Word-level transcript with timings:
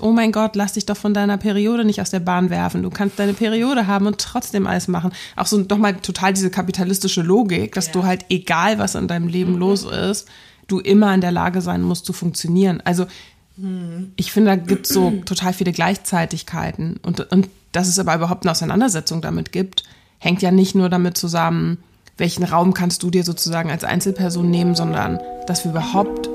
Oh 0.00 0.12
mein 0.12 0.32
Gott, 0.32 0.56
lass 0.56 0.74
dich 0.74 0.86
doch 0.86 0.96
von 0.96 1.14
deiner 1.14 1.36
Periode 1.36 1.84
nicht 1.84 2.00
aus 2.00 2.10
der 2.10 2.20
Bahn 2.20 2.50
werfen. 2.50 2.82
Du 2.82 2.90
kannst 2.90 3.18
deine 3.18 3.34
Periode 3.34 3.86
haben 3.86 4.06
und 4.06 4.18
trotzdem 4.18 4.66
alles 4.66 4.88
machen. 4.88 5.12
Auch 5.36 5.46
so 5.46 5.62
doch 5.62 5.78
mal 5.78 5.94
total 5.94 6.32
diese 6.32 6.50
kapitalistische 6.50 7.22
Logik, 7.22 7.74
dass 7.74 7.86
ja. 7.86 7.92
du 7.92 8.04
halt, 8.04 8.24
egal 8.28 8.78
was 8.78 8.94
in 8.94 9.08
deinem 9.08 9.28
Leben 9.28 9.54
mhm. 9.54 9.58
los 9.58 9.84
ist, 9.84 10.28
du 10.66 10.80
immer 10.80 11.14
in 11.14 11.20
der 11.20 11.32
Lage 11.32 11.60
sein 11.60 11.82
musst 11.82 12.04
zu 12.06 12.12
funktionieren. 12.12 12.82
Also 12.84 13.06
mhm. 13.56 14.12
ich 14.16 14.32
finde, 14.32 14.50
da 14.50 14.56
gibt 14.56 14.86
es 14.86 14.92
so 14.92 15.10
total 15.24 15.52
viele 15.52 15.72
Gleichzeitigkeiten. 15.72 17.00
Und, 17.02 17.20
und 17.32 17.48
dass 17.72 17.88
es 17.88 17.98
aber 17.98 18.14
überhaupt 18.14 18.44
eine 18.44 18.52
Auseinandersetzung 18.52 19.20
damit 19.20 19.52
gibt, 19.52 19.84
hängt 20.18 20.42
ja 20.42 20.50
nicht 20.50 20.74
nur 20.74 20.88
damit 20.88 21.16
zusammen, 21.16 21.78
welchen 22.16 22.44
Raum 22.44 22.74
kannst 22.74 23.02
du 23.02 23.10
dir 23.10 23.24
sozusagen 23.24 23.70
als 23.70 23.84
Einzelperson 23.84 24.50
nehmen, 24.50 24.74
sondern 24.74 25.20
dass 25.46 25.64
wir 25.64 25.70
überhaupt 25.70 26.28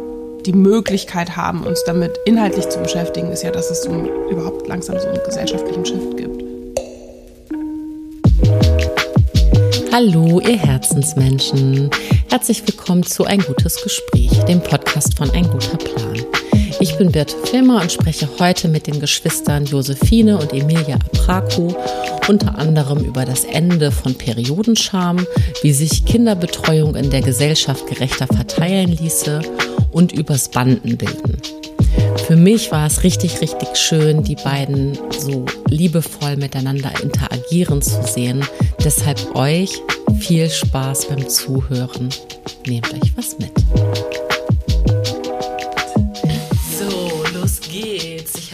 die 0.46 0.54
Möglichkeit 0.54 1.36
haben, 1.38 1.64
uns 1.64 1.84
damit 1.86 2.20
inhaltlich 2.26 2.68
zu 2.70 2.80
beschäftigen, 2.80 3.32
ist 3.32 3.44
ja, 3.44 3.52
dass 3.52 3.72
es 3.72 3.84
so 3.84 3.92
überhaupt 4.30 4.68
langsam 4.68 5.00
so 5.00 5.08
einen 5.08 5.24
gesellschaftlichen 5.24 5.86
Shift 5.86 6.18
gibt. 6.18 6.44
Hallo, 9.92 10.40
ihr 10.40 10.58
Herzensmenschen. 10.58 11.90
Herzlich 12.30 12.68
willkommen 12.68 13.04
zu 13.04 13.26
Ein 13.26 13.40
gutes 13.40 13.82
Gespräch, 13.82 14.32
dem 14.46 14.62
Podcast 14.62 15.18
von 15.18 15.30
Ein 15.32 15.48
guter 15.48 15.78
Plan. 15.78 16.26
Ich 16.84 16.98
bin 16.98 17.14
Birte 17.14 17.38
Filmer 17.46 17.80
und 17.82 17.94
spreche 17.94 18.28
heute 18.40 18.68
mit 18.68 18.88
den 18.88 19.00
Geschwistern 19.00 19.64
Josephine 19.64 20.38
und 20.38 20.52
Emilia 20.52 20.96
Apraco 20.96 21.74
unter 22.28 22.60
anderem 22.60 23.06
über 23.06 23.24
das 23.24 23.46
Ende 23.46 23.90
von 23.90 24.16
Periodenscham, 24.16 25.26
wie 25.62 25.72
sich 25.72 26.04
Kinderbetreuung 26.04 26.98
in 26.98 27.10
der 27.10 27.22
Gesellschaft 27.22 27.88
gerechter 27.88 28.28
verteilen 28.28 28.92
ließe 28.92 29.40
und 29.94 30.12
übers 30.12 30.50
Bandenbilden. 30.50 31.42
Für 32.28 32.36
mich 32.36 32.70
war 32.74 32.88
es 32.88 33.04
richtig, 33.04 33.40
richtig 33.40 33.78
schön, 33.78 34.22
die 34.26 34.36
beiden 34.36 34.98
so 35.18 35.46
liebevoll 35.70 36.36
miteinander 36.36 36.92
interagieren 37.02 37.82
zu 37.82 38.04
sehen. 38.04 38.46
Deshalb 38.84 39.34
euch 39.38 39.72
viel 40.20 40.50
Spaß 40.50 41.06
beim 41.06 41.30
Zuhören. 41.30 42.10
Nehmt 42.68 42.94
euch 42.94 43.16
was 43.16 43.38
mit. 43.40 43.54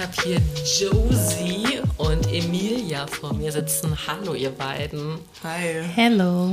Habe 0.10 0.22
hier 0.24 0.42
Josie 0.80 1.82
und 1.98 2.32
Emilia 2.32 3.06
vor 3.08 3.34
mir 3.34 3.52
sitzen. 3.52 3.96
Hallo, 4.08 4.34
ihr 4.34 4.50
beiden. 4.50 5.20
Hi. 5.44 5.84
Hello. 5.94 6.52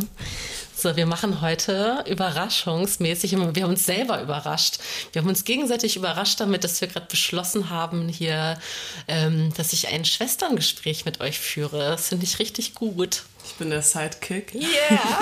So, 0.75 0.95
wir 0.95 1.07
machen 1.07 1.41
heute 1.41 2.05
überraschungsmäßig, 2.07 3.33
wir 3.33 3.63
haben 3.63 3.71
uns 3.71 3.87
selber 3.87 4.21
überrascht. 4.21 4.79
Wir 5.13 5.23
haben 5.23 5.29
uns 5.29 5.45
gegenseitig 5.45 5.97
überrascht 5.97 6.39
damit, 6.41 6.65
dass 6.65 6.81
wir 6.83 6.89
gerade 6.89 7.07
beschlossen 7.07 7.71
haben, 7.71 8.09
hier, 8.09 8.59
ähm, 9.09 9.53
dass 9.57 9.73
ich 9.73 9.89
ein 9.89 10.05
Schwesterngespräch 10.05 11.07
mit 11.07 11.23
euch 11.23 11.39
führe. 11.39 11.79
Das 11.79 12.09
finde 12.09 12.27
ich 12.27 12.39
richtig 12.39 12.75
gut. 12.75 13.23
Ich 13.47 13.55
bin 13.55 13.71
der 13.71 13.81
Sidekick. 13.81 14.55
Yeah! 14.55 15.21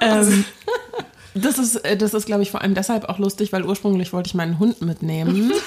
ähm, 0.00 0.44
das 1.34 1.58
ist, 1.58 1.76
äh, 1.76 1.98
das 1.98 2.14
ist 2.14 2.24
glaube 2.24 2.42
ich, 2.42 2.50
vor 2.50 2.62
allem 2.62 2.74
deshalb 2.74 3.04
auch 3.10 3.18
lustig, 3.18 3.52
weil 3.52 3.64
ursprünglich 3.64 4.14
wollte 4.14 4.28
ich 4.28 4.34
meinen 4.34 4.58
Hund 4.58 4.80
mitnehmen. 4.80 5.52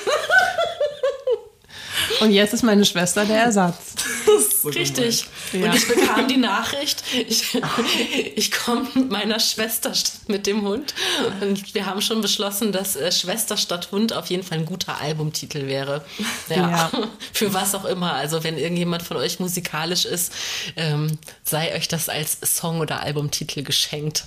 Und 2.20 2.32
jetzt 2.32 2.54
ist 2.54 2.64
meine 2.64 2.86
Schwester 2.86 3.26
der 3.26 3.44
Ersatz. 3.44 3.78
So 4.62 4.68
Richtig. 4.70 5.26
Ja. 5.54 5.68
Und 5.68 5.76
ich 5.76 5.88
bekam 5.88 6.28
die 6.28 6.38
Nachricht, 6.38 7.02
ich, 7.28 7.58
ich 8.36 8.52
komme 8.52 8.88
mit 8.94 9.10
meiner 9.10 9.40
Schwester 9.40 9.94
mit 10.28 10.48
dem 10.48 10.64
Hund. 10.64 10.94
Und 11.40 11.74
wir 11.74 11.86
haben 11.86 12.02
schon 12.02 12.22
beschlossen, 12.22 12.74
dass 12.74 12.98
äh, 12.98 13.12
Schwester 13.12 13.56
statt 13.56 13.90
Hund 13.92 14.12
auf 14.12 14.28
jeden 14.28 14.44
Fall 14.44 14.58
ein 14.58 14.66
guter 14.66 15.00
Albumtitel 15.00 15.68
wäre. 15.68 16.04
Ja. 16.50 16.56
ja. 16.56 16.92
Für 17.32 17.54
was 17.54 17.74
auch 17.74 17.86
immer. 17.86 18.14
Also 18.14 18.44
wenn 18.44 18.58
irgendjemand 18.58 19.04
von 19.04 19.16
euch 19.16 19.40
musikalisch 19.40 20.04
ist, 20.04 20.34
ähm, 20.76 21.18
sei 21.44 21.74
euch 21.76 21.88
das 21.88 22.10
als 22.10 22.38
Song 22.44 22.82
oder 22.82 23.02
Albumtitel 23.02 23.64
geschenkt. 23.64 24.26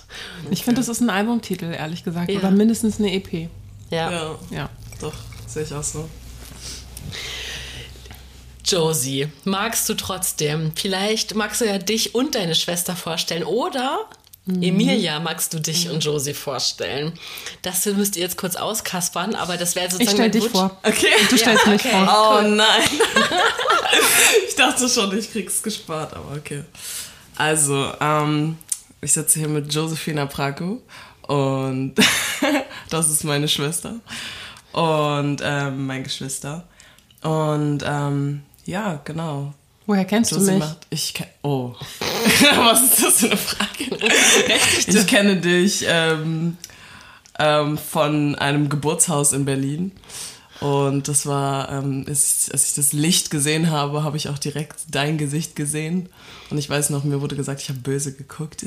Ich 0.51 0.65
finde, 0.65 0.81
das 0.81 0.89
ist 0.89 1.01
ein 1.01 1.11
Albumtitel, 1.11 1.75
ehrlich 1.75 2.05
gesagt. 2.05 2.31
Ja. 2.31 2.39
Oder 2.39 2.51
mindestens 2.51 2.99
eine 2.99 3.13
EP. 3.13 3.51
Ja. 3.91 4.11
Ja, 4.11 4.39
ja. 4.51 4.71
doch, 4.99 5.13
sehe 5.47 5.65
ich 5.65 5.75
auch 5.75 5.83
so. 5.83 6.09
Josie, 8.65 9.29
magst 9.45 9.89
du 9.89 9.95
trotzdem, 9.95 10.73
vielleicht 10.75 11.35
magst 11.35 11.61
du 11.61 11.67
ja 11.67 11.79
dich 11.79 12.15
und 12.15 12.35
deine 12.35 12.55
Schwester 12.55 12.95
vorstellen 12.95 13.45
oder 13.45 14.07
mhm. 14.45 14.63
Emilia, 14.63 15.21
magst 15.21 15.53
du 15.55 15.59
dich 15.59 15.87
mhm. 15.87 15.95
und 15.95 16.05
Josie 16.05 16.35
vorstellen? 16.35 17.13
Das 17.63 17.85
müsst 17.87 18.17
ihr 18.17 18.23
jetzt 18.23 18.37
kurz 18.37 18.57
auskaspern, 18.57 19.35
aber 19.35 19.57
das 19.57 19.75
wäre 19.75 19.91
sozusagen. 19.91 20.09
Ich 20.09 20.15
stell 20.15 20.31
dich 20.31 20.49
vor. 20.49 20.79
Okay. 20.83 21.07
Du 21.29 21.37
stellst 21.37 21.67
ja, 21.67 21.73
mich 21.73 21.85
okay. 21.85 21.91
vor. 21.91 22.09
Oh 22.09 22.39
cool. 22.41 22.51
nein. 22.51 22.83
ich 24.49 24.55
dachte 24.55 24.89
schon, 24.89 25.17
ich 25.19 25.31
krieg's 25.31 25.63
gespart, 25.63 26.15
aber 26.15 26.37
okay. 26.37 26.65
Also, 27.37 27.93
ähm, 28.01 28.59
ich 29.01 29.13
sitze 29.13 29.41
hier 29.41 29.49
mit 29.49 29.73
Josephina 29.73 30.27
Praco 30.27 30.81
und 31.23 31.95
das 32.91 33.09
ist 33.11 33.25
meine 33.25 33.49
Schwester 33.49 33.97
und 34.73 35.41
ähm, 35.43 35.87
mein 35.87 36.05
Geschwister. 36.05 36.69
Und 37.23 37.85
ähm, 37.87 38.43
ja, 38.65 39.01
genau. 39.05 39.55
Woher 39.87 40.05
kennst 40.05 40.33
du 40.33 40.41
mich? 40.41 40.59
Macht, 40.59 40.87
ich 40.91 41.15
oh, 41.43 41.75
was 42.57 42.83
ist 42.83 43.03
das 43.03 43.21
für 43.21 43.27
eine 43.27 43.37
Frage? 43.37 43.99
ich 44.87 45.07
kenne 45.07 45.37
dich 45.37 45.85
ähm, 45.89 46.57
ähm, 47.39 47.79
von 47.79 48.37
einem 48.37 48.69
Geburtshaus 48.69 49.33
in 49.33 49.45
Berlin. 49.45 49.93
Und 50.61 51.09
das 51.09 51.27
war, 51.27 51.73
ähm, 51.73 52.05
als, 52.07 52.47
ich, 52.47 52.53
als 52.53 52.69
ich 52.69 52.75
das 52.75 52.93
Licht 52.93 53.31
gesehen 53.31 53.71
habe, 53.71 54.05
habe 54.05 54.17
ich 54.17 54.29
auch 54.29 54.39
direkt 54.39 54.77
dein 54.93 55.19
Gesicht 55.19 55.57
gesehen. 55.57 56.09
Und 56.51 56.59
ich 56.59 56.71
weiß 56.71 56.91
noch, 56.91 57.03
mir 57.03 57.21
wurde 57.21 57.35
gesagt, 57.35 57.61
ich 57.61 57.69
habe 57.69 57.81
böse 57.81 58.15
geguckt. 58.15 58.65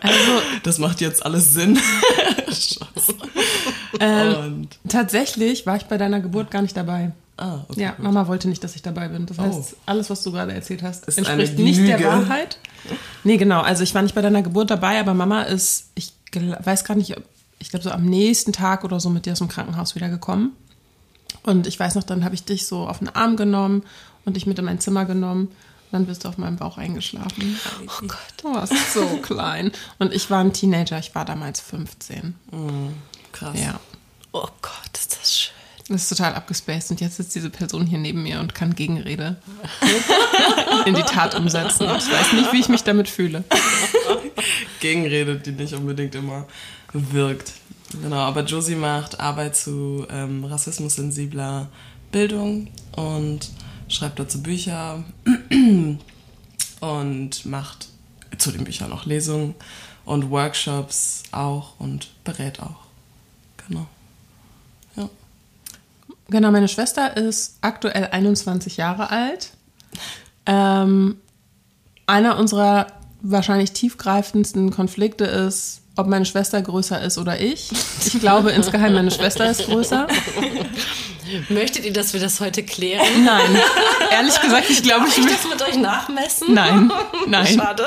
Also, 0.00 0.42
das 0.62 0.78
macht 0.78 1.00
jetzt 1.00 1.24
alles 1.24 1.52
Sinn. 1.52 1.78
ähm, 4.00 4.68
tatsächlich 4.88 5.66
war 5.66 5.76
ich 5.76 5.84
bei 5.84 5.98
deiner 5.98 6.20
Geburt 6.20 6.50
gar 6.50 6.62
nicht 6.62 6.76
dabei. 6.76 7.12
Ah, 7.36 7.64
okay. 7.68 7.80
Ja, 7.80 7.94
Mama 7.98 8.28
wollte 8.28 8.48
nicht, 8.48 8.62
dass 8.62 8.76
ich 8.76 8.82
dabei 8.82 9.08
bin. 9.08 9.26
Das 9.26 9.38
heißt, 9.38 9.74
oh. 9.74 9.76
alles, 9.86 10.08
was 10.08 10.22
du 10.22 10.30
gerade 10.30 10.52
erzählt 10.52 10.82
hast, 10.82 11.06
ist 11.06 11.18
entspricht 11.18 11.58
nicht 11.58 11.80
der 11.80 12.02
Wahrheit. 12.02 12.58
Nee, 13.24 13.38
genau. 13.38 13.60
Also 13.60 13.82
ich 13.82 13.94
war 13.94 14.02
nicht 14.02 14.14
bei 14.14 14.22
deiner 14.22 14.42
Geburt 14.42 14.70
dabei, 14.70 15.00
aber 15.00 15.14
Mama 15.14 15.42
ist, 15.42 15.90
ich 15.94 16.12
weiß 16.32 16.84
gar 16.84 16.94
nicht, 16.94 17.16
ich 17.58 17.70
glaube 17.70 17.82
so 17.82 17.90
am 17.90 18.04
nächsten 18.04 18.52
Tag 18.52 18.84
oder 18.84 19.00
so 19.00 19.10
mit 19.10 19.26
dir 19.26 19.32
aus 19.32 19.38
dem 19.38 19.48
Krankenhaus 19.48 19.94
wiedergekommen. 19.94 20.52
Und 21.42 21.66
ich 21.66 21.78
weiß 21.78 21.94
noch, 21.96 22.04
dann 22.04 22.24
habe 22.24 22.34
ich 22.34 22.44
dich 22.44 22.66
so 22.66 22.86
auf 22.86 22.98
den 22.98 23.08
Arm 23.08 23.36
genommen 23.36 23.82
und 24.24 24.36
dich 24.36 24.46
mit 24.46 24.58
in 24.58 24.64
mein 24.64 24.80
Zimmer 24.80 25.04
genommen. 25.04 25.50
Dann 25.92 26.06
bist 26.06 26.24
du 26.24 26.28
auf 26.28 26.38
meinem 26.38 26.56
Bauch 26.56 26.76
eingeschlafen. 26.76 27.58
Oh 27.86 28.06
Gott. 28.06 28.18
Du 28.42 28.52
warst 28.52 28.72
so 28.92 29.06
klein. 29.22 29.70
Und 29.98 30.12
ich 30.12 30.28
war 30.30 30.40
ein 30.40 30.52
Teenager, 30.52 30.98
ich 30.98 31.14
war 31.14 31.24
damals 31.24 31.60
15. 31.60 32.34
Mhm, 32.50 32.94
krass. 33.32 33.56
Ja. 33.60 33.78
Oh 34.32 34.48
Gott, 34.60 34.90
ist 34.94 35.16
das 35.20 35.38
schön. 35.38 35.53
Das 35.88 36.02
ist 36.02 36.08
total 36.08 36.34
abgespaced 36.34 36.90
und 36.90 37.00
jetzt 37.02 37.16
sitzt 37.16 37.34
diese 37.34 37.50
Person 37.50 37.86
hier 37.86 37.98
neben 37.98 38.22
mir 38.22 38.40
und 38.40 38.54
kann 38.54 38.74
Gegenrede 38.74 39.36
in 40.86 40.94
die 40.94 41.02
Tat 41.02 41.34
umsetzen. 41.34 41.84
Ich 41.98 42.10
weiß 42.10 42.32
nicht, 42.32 42.52
wie 42.52 42.60
ich 42.60 42.68
mich 42.70 42.84
damit 42.84 43.08
fühle. 43.08 43.44
Gegenrede, 44.80 45.36
die 45.36 45.52
nicht 45.52 45.74
unbedingt 45.74 46.14
immer 46.14 46.46
wirkt. 46.92 47.52
Genau, 48.02 48.16
aber 48.16 48.44
Josie 48.44 48.76
macht 48.76 49.20
Arbeit 49.20 49.56
zu 49.56 50.06
ähm, 50.10 50.44
rassismussensibler 50.44 51.68
Bildung 52.10 52.68
und 52.96 53.50
schreibt 53.88 54.18
dazu 54.18 54.42
Bücher 54.42 55.04
und 56.80 57.46
macht 57.46 57.88
zu 58.38 58.50
den 58.50 58.64
Büchern 58.64 58.92
auch 58.92 59.04
Lesungen 59.04 59.54
und 60.04 60.30
Workshops 60.30 61.24
auch 61.30 61.78
und 61.78 62.08
berät 62.24 62.60
auch. 62.60 62.86
Genau. 63.68 63.86
Genau, 66.28 66.50
meine 66.50 66.68
Schwester 66.68 67.16
ist 67.16 67.58
aktuell 67.60 68.08
21 68.10 68.76
Jahre 68.76 69.10
alt. 69.10 69.50
Ähm, 70.46 71.16
einer 72.06 72.38
unserer 72.38 72.86
wahrscheinlich 73.20 73.72
tiefgreifendsten 73.72 74.70
Konflikte 74.70 75.24
ist, 75.24 75.82
ob 75.96 76.06
meine 76.06 76.24
Schwester 76.24 76.60
größer 76.60 77.00
ist 77.02 77.18
oder 77.18 77.40
ich. 77.40 77.70
Ich 78.04 78.20
glaube 78.20 78.50
insgeheim, 78.50 78.94
meine 78.94 79.10
Schwester 79.10 79.50
ist 79.50 79.66
größer. 79.66 80.06
Möchtet 81.48 81.84
ihr, 81.84 81.92
dass 81.92 82.12
wir 82.12 82.20
das 82.20 82.40
heute 82.40 82.62
klären? 82.62 83.24
Nein. 83.24 83.58
Ehrlich 84.10 84.40
gesagt, 84.40 84.68
ich 84.68 84.82
glaube, 84.82 85.06
ich, 85.08 85.18
ich 85.18 85.26
das 85.26 85.48
mit 85.48 85.62
euch 85.62 85.76
nachmessen. 85.76 86.54
Nein, 86.54 86.90
nein. 87.26 87.46
Schade. 87.46 87.84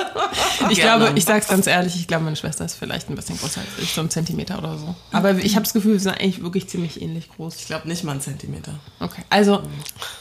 Ich 0.70 0.80
Gerne. 0.80 1.06
glaube, 1.06 1.18
ich 1.18 1.26
sage 1.26 1.40
es 1.42 1.48
ganz 1.48 1.68
ehrlich, 1.68 1.96
ich 1.96 2.08
glaube, 2.08 2.24
meine 2.26 2.36
Schwester 2.36 2.66
ist 2.66 2.76
vielleicht 2.76 3.10
ein 3.10 3.16
bisschen 3.16 3.38
größer 3.38 3.62
als 3.62 3.70
ich, 3.82 3.94
so 3.94 4.02
ein 4.02 4.10
Zentimeter 4.10 4.58
oder 4.58 4.78
so. 4.78 4.96
Aber 5.12 5.36
ich 5.38 5.56
habe 5.56 5.64
das 5.64 5.74
Gefühl, 5.74 5.94
wir 5.94 6.00
sind 6.00 6.20
eigentlich 6.20 6.42
wirklich 6.42 6.68
ziemlich 6.68 7.02
ähnlich 7.02 7.30
groß. 7.36 7.56
Ich 7.60 7.68
glaube 7.68 7.88
nicht 7.88 8.04
mal 8.04 8.14
ein 8.14 8.22
Zentimeter. 8.22 8.74
Okay, 9.00 9.22
also 9.30 9.62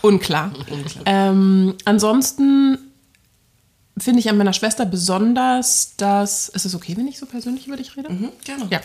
unklar. 0.03 0.53
unklar. 0.71 1.05
Ähm, 1.07 1.75
ansonsten 1.85 2.79
finde 3.99 4.21
ich 4.21 4.29
an 4.29 4.37
meiner 4.37 4.53
Schwester 4.53 4.85
besonders, 4.85 5.97
dass. 5.97 6.49
Ist 6.49 6.67
es 6.67 6.75
okay, 6.75 6.97
wenn 6.97 7.09
ich 7.09 7.19
so 7.19 7.27
persönlich 7.27 7.67
über 7.67 7.77
dich 7.77 7.97
rede? 7.97 8.13
Mhm, 8.13 8.31
gerne. 8.45 8.67
Ja. 8.71 8.81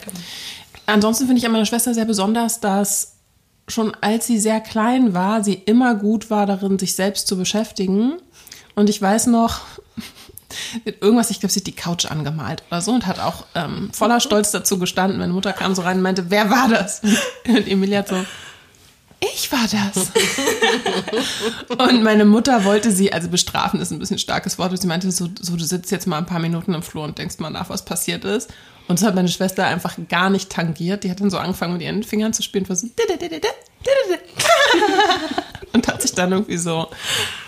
Ansonsten 0.85 1.25
finde 1.25 1.39
ich 1.39 1.45
an 1.45 1.51
meiner 1.51 1.65
Schwester 1.65 1.93
sehr 1.93 2.05
besonders, 2.05 2.59
dass 2.59 3.13
schon 3.67 3.95
als 4.01 4.27
sie 4.27 4.39
sehr 4.39 4.59
klein 4.59 5.13
war, 5.13 5.43
sie 5.43 5.53
immer 5.53 5.95
gut 5.95 6.29
war 6.29 6.45
darin, 6.45 6.79
sich 6.79 6.95
selbst 6.95 7.27
zu 7.27 7.37
beschäftigen. 7.37 8.17
Und 8.75 8.89
ich 8.89 9.01
weiß 9.01 9.27
noch, 9.27 9.61
irgendwas, 11.01 11.29
ich 11.29 11.39
glaube, 11.39 11.53
sie 11.53 11.59
hat 11.59 11.67
die 11.67 11.75
Couch 11.75 12.05
angemalt 12.05 12.63
oder 12.69 12.81
so 12.81 12.91
und 12.91 13.05
hat 13.07 13.19
auch 13.19 13.45
ähm, 13.55 13.89
voller 13.93 14.19
Stolz 14.19 14.51
dazu 14.51 14.79
gestanden. 14.79 15.19
Meine 15.19 15.33
Mutter 15.33 15.53
kam 15.53 15.75
so 15.75 15.81
rein 15.81 15.97
und 15.97 16.03
meinte, 16.03 16.29
wer 16.29 16.49
war 16.49 16.67
das? 16.67 17.01
Und 17.47 17.67
Emilia 17.67 17.99
hat 17.99 18.09
so, 18.09 18.25
ich 19.21 19.51
war 19.51 19.67
das. 19.71 20.11
und 21.77 22.03
meine 22.03 22.25
Mutter 22.25 22.65
wollte 22.65 22.91
sie, 22.91 23.13
also 23.13 23.29
bestrafen 23.29 23.79
ist 23.79 23.91
ein 23.91 23.99
bisschen 23.99 24.15
ein 24.15 24.19
starkes 24.19 24.57
Wort, 24.57 24.79
sie 24.79 24.87
meinte 24.87 25.11
so, 25.11 25.29
so, 25.39 25.55
du 25.55 25.63
sitzt 25.63 25.91
jetzt 25.91 26.07
mal 26.07 26.17
ein 26.17 26.25
paar 26.25 26.39
Minuten 26.39 26.73
im 26.73 26.81
Flur 26.81 27.03
und 27.03 27.17
denkst 27.17 27.37
mal 27.39 27.51
nach, 27.51 27.69
was 27.69 27.85
passiert 27.85 28.25
ist. 28.25 28.51
Und 28.87 28.99
das 28.99 29.07
hat 29.07 29.15
meine 29.15 29.27
Schwester 29.29 29.65
einfach 29.65 29.95
gar 30.09 30.29
nicht 30.29 30.49
tangiert. 30.49 31.03
Die 31.03 31.11
hat 31.11 31.21
dann 31.21 31.29
so 31.29 31.37
angefangen, 31.37 31.73
mit 31.73 31.81
ihren 31.83 32.03
Fingern 32.03 32.33
zu 32.33 32.41
spielen. 32.43 32.65
So 32.65 32.73
und 35.73 35.87
hat 35.87 36.01
sich 36.01 36.13
dann 36.13 36.31
irgendwie 36.31 36.57
so, 36.57 36.89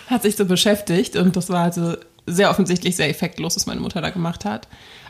hat 0.08 0.22
sich 0.22 0.36
so 0.36 0.46
beschäftigt. 0.46 1.16
Und 1.16 1.36
das 1.36 1.50
war 1.50 1.64
also 1.64 1.96
sehr 2.26 2.50
offensichtlich 2.50 2.96
sehr 2.96 3.10
effektlos, 3.10 3.56
was 3.56 3.66
meine 3.66 3.80
Mutter 3.80 4.00
da 4.00 4.10
gemacht 4.10 4.44
hat. 4.44 4.68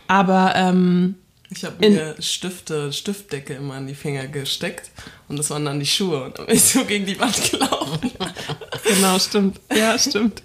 Aber 0.09 0.55
ähm, 0.57 1.17
ich 1.57 1.65
habe 1.65 1.89
mir 1.89 2.15
Stifte, 2.21 2.93
Stiftdecke 2.93 3.55
immer 3.55 3.75
an 3.75 3.87
die 3.87 3.95
Finger 3.95 4.27
gesteckt 4.27 4.91
und 5.29 5.39
das 5.39 5.51
waren 5.51 5.65
dann 5.65 5.79
die 5.79 5.87
Schuhe 5.87 6.25
und 6.25 6.39
dann 6.39 6.47
bin 6.47 6.57
ich 6.57 6.63
so 6.63 6.85
gegen 6.85 7.07
die 7.07 7.19
Wand 7.19 7.51
gelaufen. 7.51 8.11
genau, 8.85 9.19
stimmt. 9.19 9.61
Ja, 9.75 9.99
stimmt. 9.99 10.43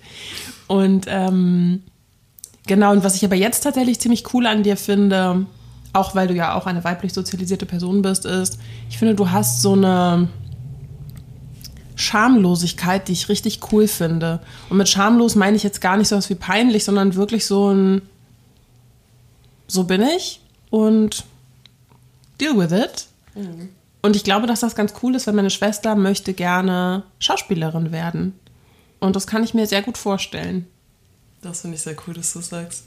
Und 0.67 1.05
ähm, 1.07 1.83
genau, 2.67 2.91
und 2.91 3.03
was 3.03 3.15
ich 3.15 3.25
aber 3.25 3.35
jetzt 3.35 3.61
tatsächlich 3.61 3.99
ziemlich 3.99 4.33
cool 4.33 4.45
an 4.45 4.63
dir 4.63 4.77
finde, 4.77 5.45
auch 5.93 6.15
weil 6.15 6.27
du 6.27 6.35
ja 6.35 6.53
auch 6.53 6.67
eine 6.67 6.83
weiblich 6.83 7.13
sozialisierte 7.13 7.65
Person 7.65 8.01
bist, 8.01 8.25
ist, 8.25 8.59
ich 8.89 8.97
finde, 8.97 9.15
du 9.15 9.31
hast 9.31 9.61
so 9.61 9.73
eine 9.73 10.29
Schamlosigkeit, 11.95 13.07
die 13.07 13.13
ich 13.13 13.29
richtig 13.29 13.59
cool 13.71 13.87
finde. 13.87 14.41
Und 14.69 14.77
mit 14.77 14.87
schamlos 14.87 15.35
meine 15.35 15.57
ich 15.57 15.63
jetzt 15.63 15.81
gar 15.81 15.97
nicht 15.97 16.07
so 16.07 16.15
was 16.15 16.29
wie 16.29 16.35
peinlich, 16.35 16.83
sondern 16.83 17.15
wirklich 17.15 17.45
so 17.45 17.73
ein, 17.73 18.03
so 19.67 19.83
bin 19.83 20.01
ich 20.01 20.39
und 20.69 21.25
deal 22.39 22.57
with 22.57 22.71
it. 22.71 23.07
Mhm. 23.35 23.69
Und 24.01 24.15
ich 24.15 24.23
glaube, 24.23 24.47
dass 24.47 24.61
das 24.61 24.75
ganz 24.75 24.93
cool 25.03 25.15
ist, 25.15 25.27
weil 25.27 25.33
meine 25.33 25.49
Schwester 25.49 25.95
möchte 25.95 26.33
gerne 26.33 27.03
Schauspielerin 27.19 27.91
werden. 27.91 28.39
Und 28.99 29.15
das 29.15 29.27
kann 29.27 29.43
ich 29.43 29.53
mir 29.53 29.67
sehr 29.67 29.81
gut 29.81 29.97
vorstellen. 29.97 30.67
Das 31.41 31.61
finde 31.61 31.75
ich 31.75 31.81
sehr 31.81 31.95
cool, 32.07 32.13
dass 32.13 32.33
du 32.33 32.41
sagst. 32.41 32.83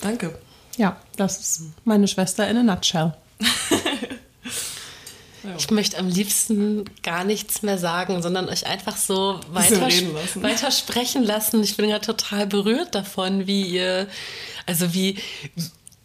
Danke. 0.00 0.38
Ja, 0.76 0.96
das 1.16 1.40
ist 1.40 1.62
meine 1.84 2.08
Schwester 2.08 2.48
in 2.48 2.56
a 2.56 2.62
nutshell. 2.62 3.14
Ich 5.56 5.70
möchte 5.70 5.96
am 5.98 6.08
liebsten 6.08 6.84
gar 7.02 7.24
nichts 7.24 7.62
mehr 7.62 7.78
sagen, 7.78 8.20
sondern 8.20 8.48
euch 8.48 8.66
einfach 8.66 8.96
so 8.96 9.40
weiter, 9.50 9.80
weiter 10.34 10.70
sprechen 10.70 11.22
lassen. 11.24 11.62
Ich 11.62 11.76
bin 11.78 11.88
ja 11.88 11.98
total 11.98 12.46
berührt 12.46 12.94
davon, 12.94 13.46
wie 13.46 13.62
ihr, 13.62 14.06
also 14.66 14.92
wie, 14.92 15.16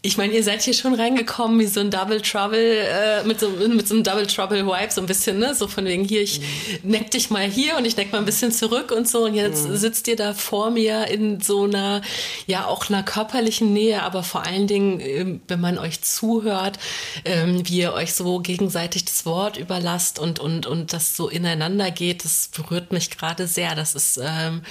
ich 0.05 0.17
meine, 0.17 0.33
ihr 0.33 0.43
seid 0.43 0.61
hier 0.61 0.73
schon 0.73 0.93
reingekommen 0.93 1.59
wie 1.59 1.65
so 1.65 1.79
ein 1.79 1.89
Double 1.89 2.21
Trouble, 2.21 2.59
äh, 2.59 3.23
mit, 3.23 3.39
so, 3.39 3.49
mit 3.49 3.87
so 3.87 3.95
einem 3.95 4.03
Double 4.03 4.27
Trouble 4.27 4.65
Vibe, 4.65 4.91
so 4.91 5.01
ein 5.01 5.07
bisschen, 5.07 5.39
ne? 5.39 5.55
So 5.55 5.67
von 5.67 5.85
wegen 5.85 6.03
hier, 6.03 6.21
ich 6.21 6.39
mhm. 6.39 6.91
neck 6.91 7.11
dich 7.11 7.31
mal 7.31 7.49
hier 7.49 7.75
und 7.77 7.85
ich 7.85 7.97
neck 7.97 8.11
mal 8.11 8.19
ein 8.19 8.25
bisschen 8.25 8.51
zurück 8.51 8.91
und 8.91 9.09
so. 9.09 9.25
Und 9.25 9.33
jetzt 9.33 9.67
mhm. 9.67 9.75
sitzt 9.75 10.07
ihr 10.07 10.15
da 10.15 10.33
vor 10.33 10.69
mir 10.69 11.07
in 11.07 11.41
so 11.41 11.63
einer, 11.63 12.01
ja, 12.45 12.67
auch 12.67 12.87
einer 12.89 13.01
körperlichen 13.01 13.73
Nähe, 13.73 14.03
aber 14.03 14.21
vor 14.21 14.45
allen 14.45 14.67
Dingen, 14.67 14.99
ähm, 14.99 15.41
wenn 15.47 15.59
man 15.59 15.79
euch 15.79 16.01
zuhört, 16.01 16.77
ähm, 17.25 17.67
wie 17.67 17.79
ihr 17.79 17.93
euch 17.93 18.13
so 18.13 18.39
gegenseitig 18.39 19.05
das 19.05 19.25
Wort 19.25 19.57
überlasst 19.57 20.19
und, 20.19 20.39
und, 20.39 20.67
und 20.67 20.93
das 20.93 21.17
so 21.17 21.29
ineinander 21.29 21.89
geht, 21.89 22.23
das 22.23 22.49
berührt 22.55 22.91
mich 22.91 23.09
gerade 23.09 23.47
sehr. 23.47 23.73
Das 23.73 23.95
ist 23.95 24.19
ähm, 24.23 24.61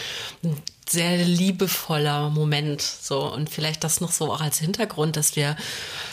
sehr 0.89 1.19
liebevoller 1.19 2.31
Moment. 2.31 2.83
So 2.83 3.33
und 3.33 3.51
vielleicht 3.51 3.85
das 3.85 4.01
noch 4.01 4.13
so 4.13 4.33
auch 4.33 4.41
als 4.41 4.59
Hintergrund, 4.59 5.17
dass 5.17 5.37
wir 5.37 5.57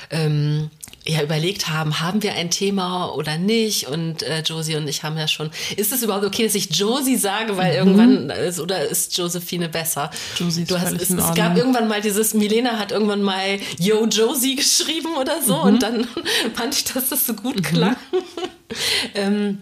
ähm, 0.09 0.69
ja 1.05 1.23
überlegt 1.23 1.69
haben, 1.69 1.99
haben 1.99 2.21
wir 2.21 2.33
ein 2.33 2.51
Thema 2.51 3.13
oder 3.15 3.37
nicht? 3.37 3.87
Und 3.87 4.23
äh, 4.23 4.41
Josie 4.41 4.75
und 4.75 4.87
ich 4.87 5.03
haben 5.03 5.17
ja 5.17 5.27
schon. 5.27 5.49
Ist 5.75 5.91
es 5.91 6.03
überhaupt 6.03 6.25
okay, 6.25 6.43
dass 6.43 6.55
ich 6.55 6.75
Josie 6.75 7.17
sage, 7.17 7.57
weil 7.57 7.71
mhm. 7.71 7.77
irgendwann 7.77 8.29
ist, 8.29 8.59
oder 8.59 8.87
ist 8.87 9.17
Josephine 9.17 9.69
besser? 9.69 10.11
Josie 10.37 10.63
ist 10.63 10.71
du 10.71 10.79
hast, 10.79 10.93
es, 10.93 11.09
es 11.09 11.33
gab 11.33 11.57
irgendwann 11.57 11.87
mal 11.87 12.01
dieses, 12.01 12.33
Milena 12.33 12.77
hat 12.77 12.91
irgendwann 12.91 13.23
mal 13.23 13.59
Yo 13.79 14.05
Josie 14.05 14.55
geschrieben 14.55 15.15
oder 15.19 15.41
so 15.41 15.57
mhm. 15.57 15.63
und 15.63 15.83
dann 15.83 16.07
fand 16.53 16.75
ich, 16.75 16.83
dass 16.85 17.09
das 17.09 17.25
so 17.25 17.33
gut 17.33 17.57
mhm. 17.57 17.63
klang. 17.63 17.95
ähm, 19.15 19.61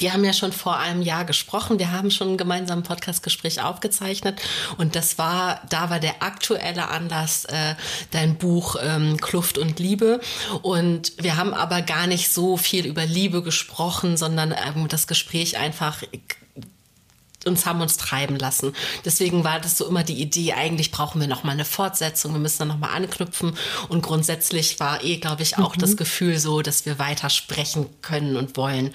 wir 0.00 0.12
haben 0.12 0.24
ja 0.24 0.32
schon 0.32 0.52
vor 0.52 0.78
einem 0.78 1.02
Jahr 1.02 1.24
gesprochen. 1.24 1.78
Wir 1.78 1.92
haben 1.92 2.10
schon 2.10 2.32
ein 2.32 2.36
gemeinsames 2.38 2.86
Podcastgespräch 2.86 3.62
aufgezeichnet. 3.62 4.40
Und 4.78 4.96
das 4.96 5.18
war, 5.18 5.60
da 5.68 5.90
war 5.90 6.00
der 6.00 6.22
aktuelle 6.22 6.88
Anlass, 6.88 7.44
äh, 7.44 7.74
dein 8.10 8.36
Buch 8.36 8.76
ähm, 8.82 9.18
Kluft 9.18 9.58
und 9.58 9.78
Liebe. 9.78 10.20
Und 10.62 11.12
wir 11.18 11.36
haben 11.36 11.54
aber 11.54 11.82
gar 11.82 12.06
nicht 12.06 12.32
so 12.32 12.56
viel 12.56 12.86
über 12.86 13.04
Liebe 13.04 13.42
gesprochen, 13.42 14.16
sondern 14.16 14.52
ähm, 14.52 14.88
das 14.88 15.06
Gespräch 15.06 15.58
einfach 15.58 16.02
uns 17.44 17.66
haben 17.66 17.80
uns 17.80 17.96
treiben 17.96 18.36
lassen. 18.36 18.74
Deswegen 19.04 19.44
war 19.44 19.60
das 19.60 19.78
so 19.78 19.86
immer 19.86 20.04
die 20.04 20.20
Idee, 20.20 20.52
eigentlich 20.52 20.90
brauchen 20.90 21.20
wir 21.20 21.28
noch 21.28 21.44
mal 21.44 21.52
eine 21.52 21.64
Fortsetzung, 21.64 22.32
wir 22.32 22.40
müssen 22.40 22.58
da 22.60 22.64
noch 22.66 22.78
mal 22.78 22.94
anknüpfen 22.94 23.56
und 23.88 24.02
grundsätzlich 24.02 24.78
war 24.80 25.02
eh, 25.02 25.16
glaube 25.16 25.42
ich, 25.42 25.58
auch 25.58 25.76
mhm. 25.76 25.80
das 25.80 25.96
Gefühl 25.96 26.38
so, 26.38 26.62
dass 26.62 26.86
wir 26.86 26.98
weiter 26.98 27.30
sprechen 27.30 27.88
können 28.02 28.36
und 28.36 28.56
wollen. 28.56 28.92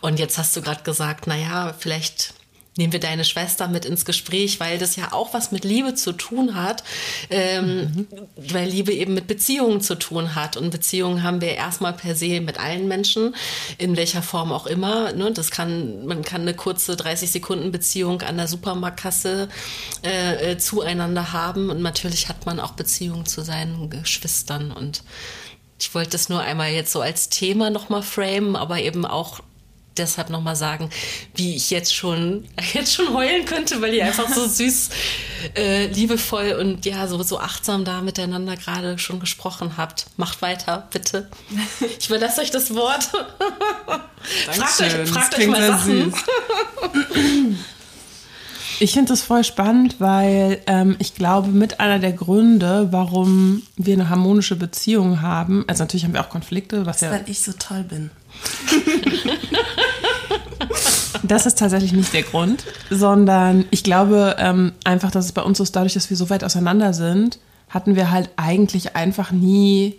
Und 0.00 0.18
jetzt 0.18 0.38
hast 0.38 0.56
du 0.56 0.62
gerade 0.62 0.82
gesagt, 0.82 1.26
na 1.26 1.36
ja, 1.36 1.74
vielleicht 1.78 2.34
nehmen 2.76 2.92
wir 2.92 3.00
deine 3.00 3.24
Schwester 3.24 3.68
mit 3.68 3.84
ins 3.84 4.04
Gespräch, 4.04 4.58
weil 4.58 4.78
das 4.78 4.96
ja 4.96 5.12
auch 5.12 5.32
was 5.32 5.52
mit 5.52 5.64
Liebe 5.64 5.94
zu 5.94 6.12
tun 6.12 6.54
hat, 6.54 6.82
ähm, 7.30 7.76
mhm. 7.76 8.08
weil 8.36 8.68
Liebe 8.68 8.92
eben 8.92 9.14
mit 9.14 9.26
Beziehungen 9.26 9.80
zu 9.80 9.94
tun 9.94 10.34
hat. 10.34 10.56
Und 10.56 10.70
Beziehungen 10.70 11.22
haben 11.22 11.40
wir 11.40 11.54
erstmal 11.54 11.92
per 11.92 12.14
se 12.16 12.40
mit 12.40 12.58
allen 12.58 12.88
Menschen, 12.88 13.34
in 13.78 13.96
welcher 13.96 14.22
Form 14.22 14.52
auch 14.52 14.66
immer. 14.66 15.12
Ne? 15.12 15.30
Das 15.32 15.50
kann, 15.50 16.04
man 16.06 16.22
kann 16.22 16.42
eine 16.42 16.54
kurze 16.54 16.96
30 16.96 17.30
Sekunden 17.30 17.70
Beziehung 17.70 18.22
an 18.22 18.36
der 18.36 18.48
Supermarktkasse 18.48 19.48
äh, 20.04 20.52
äh, 20.52 20.58
zueinander 20.58 21.32
haben. 21.32 21.70
Und 21.70 21.80
natürlich 21.80 22.28
hat 22.28 22.44
man 22.44 22.58
auch 22.58 22.72
Beziehungen 22.72 23.26
zu 23.26 23.42
seinen 23.42 23.88
Geschwistern. 23.88 24.72
Und 24.72 25.04
ich 25.78 25.94
wollte 25.94 26.10
das 26.10 26.28
nur 26.28 26.40
einmal 26.40 26.70
jetzt 26.70 26.92
so 26.92 27.00
als 27.00 27.28
Thema 27.28 27.70
nochmal 27.70 28.02
framen, 28.02 28.56
aber 28.56 28.80
eben 28.80 29.06
auch 29.06 29.40
deshalb 29.96 30.30
nochmal 30.30 30.56
sagen, 30.56 30.90
wie 31.34 31.56
ich 31.56 31.70
jetzt 31.70 31.94
schon, 31.94 32.44
jetzt 32.72 32.94
schon 32.94 33.12
heulen 33.14 33.44
könnte, 33.44 33.80
weil 33.80 33.94
ihr 33.94 34.04
einfach 34.04 34.28
so 34.28 34.46
süß, 34.48 34.90
äh, 35.56 35.86
liebevoll 35.86 36.52
und 36.52 36.84
ja, 36.84 37.06
so, 37.06 37.22
so 37.22 37.38
achtsam 37.38 37.84
da 37.84 38.00
miteinander 38.00 38.56
gerade 38.56 38.98
schon 38.98 39.20
gesprochen 39.20 39.76
habt. 39.76 40.06
Macht 40.16 40.42
weiter, 40.42 40.88
bitte. 40.90 41.30
Ich 41.98 42.08
überlasse 42.08 42.40
euch 42.40 42.50
das 42.50 42.74
Wort. 42.74 43.04
fragt 43.04 44.80
euch, 44.80 45.08
fragt 45.08 45.38
euch 45.38 45.46
mal 45.46 45.66
Sachen. 45.66 46.14
Ich 48.80 48.92
finde 48.92 49.12
das 49.12 49.22
voll 49.22 49.44
spannend, 49.44 49.96
weil 50.00 50.60
ähm, 50.66 50.96
ich 50.98 51.14
glaube, 51.14 51.48
mit 51.48 51.80
einer 51.80 51.98
der 51.98 52.12
Gründe, 52.12 52.88
warum 52.90 53.62
wir 53.76 53.94
eine 53.94 54.08
harmonische 54.08 54.56
Beziehung 54.56 55.22
haben, 55.22 55.64
also 55.68 55.84
natürlich 55.84 56.04
haben 56.04 56.12
wir 56.12 56.20
auch 56.20 56.28
Konflikte, 56.28 56.84
was 56.84 56.98
das 56.98 57.10
ja. 57.10 57.18
Weil 57.18 57.30
ich 57.30 57.40
so 57.40 57.52
toll 57.52 57.84
bin. 57.84 58.10
Das 61.22 61.46
ist 61.46 61.58
tatsächlich 61.58 61.92
nicht 61.92 62.12
der 62.12 62.22
Grund, 62.22 62.64
sondern 62.90 63.64
ich 63.70 63.82
glaube 63.84 64.36
ähm, 64.38 64.72
einfach, 64.84 65.10
dass 65.10 65.26
es 65.26 65.32
bei 65.32 65.42
uns 65.42 65.58
so 65.58 65.64
ist, 65.64 65.74
dadurch, 65.76 65.94
dass 65.94 66.10
wir 66.10 66.16
so 66.16 66.30
weit 66.30 66.44
auseinander 66.44 66.92
sind, 66.92 67.38
hatten 67.68 67.96
wir 67.96 68.10
halt 68.10 68.30
eigentlich 68.36 68.96
einfach 68.96 69.32
nie 69.32 69.96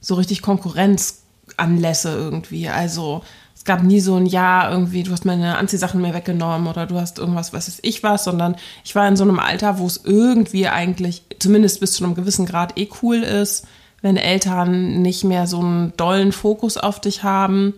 so 0.00 0.14
richtig 0.14 0.42
Konkurrenzanlässe 0.42 2.10
irgendwie. 2.10 2.68
Also 2.68 3.22
es 3.54 3.64
gab 3.64 3.82
nie 3.82 4.00
so 4.00 4.16
ein 4.16 4.26
Ja, 4.26 4.70
irgendwie, 4.70 5.02
du 5.02 5.12
hast 5.12 5.24
meine 5.24 5.56
Anziehsachen 5.58 6.00
mir 6.00 6.14
weggenommen 6.14 6.68
oder 6.68 6.86
du 6.86 7.00
hast 7.00 7.18
irgendwas, 7.18 7.52
was 7.52 7.68
weiß 7.68 7.78
ich 7.82 8.02
was, 8.02 8.24
sondern 8.24 8.56
ich 8.84 8.94
war 8.94 9.08
in 9.08 9.16
so 9.16 9.24
einem 9.24 9.38
Alter, 9.38 9.78
wo 9.78 9.86
es 9.86 10.02
irgendwie 10.04 10.68
eigentlich, 10.68 11.22
zumindest 11.38 11.80
bis 11.80 11.92
zu 11.92 12.04
einem 12.04 12.14
gewissen 12.14 12.46
Grad, 12.46 12.78
eh 12.78 12.88
cool 13.02 13.22
ist, 13.22 13.66
wenn 14.02 14.16
Eltern 14.16 15.02
nicht 15.02 15.24
mehr 15.24 15.46
so 15.46 15.60
einen 15.60 15.96
dollen 15.96 16.32
Fokus 16.32 16.76
auf 16.76 17.00
dich 17.00 17.22
haben. 17.22 17.74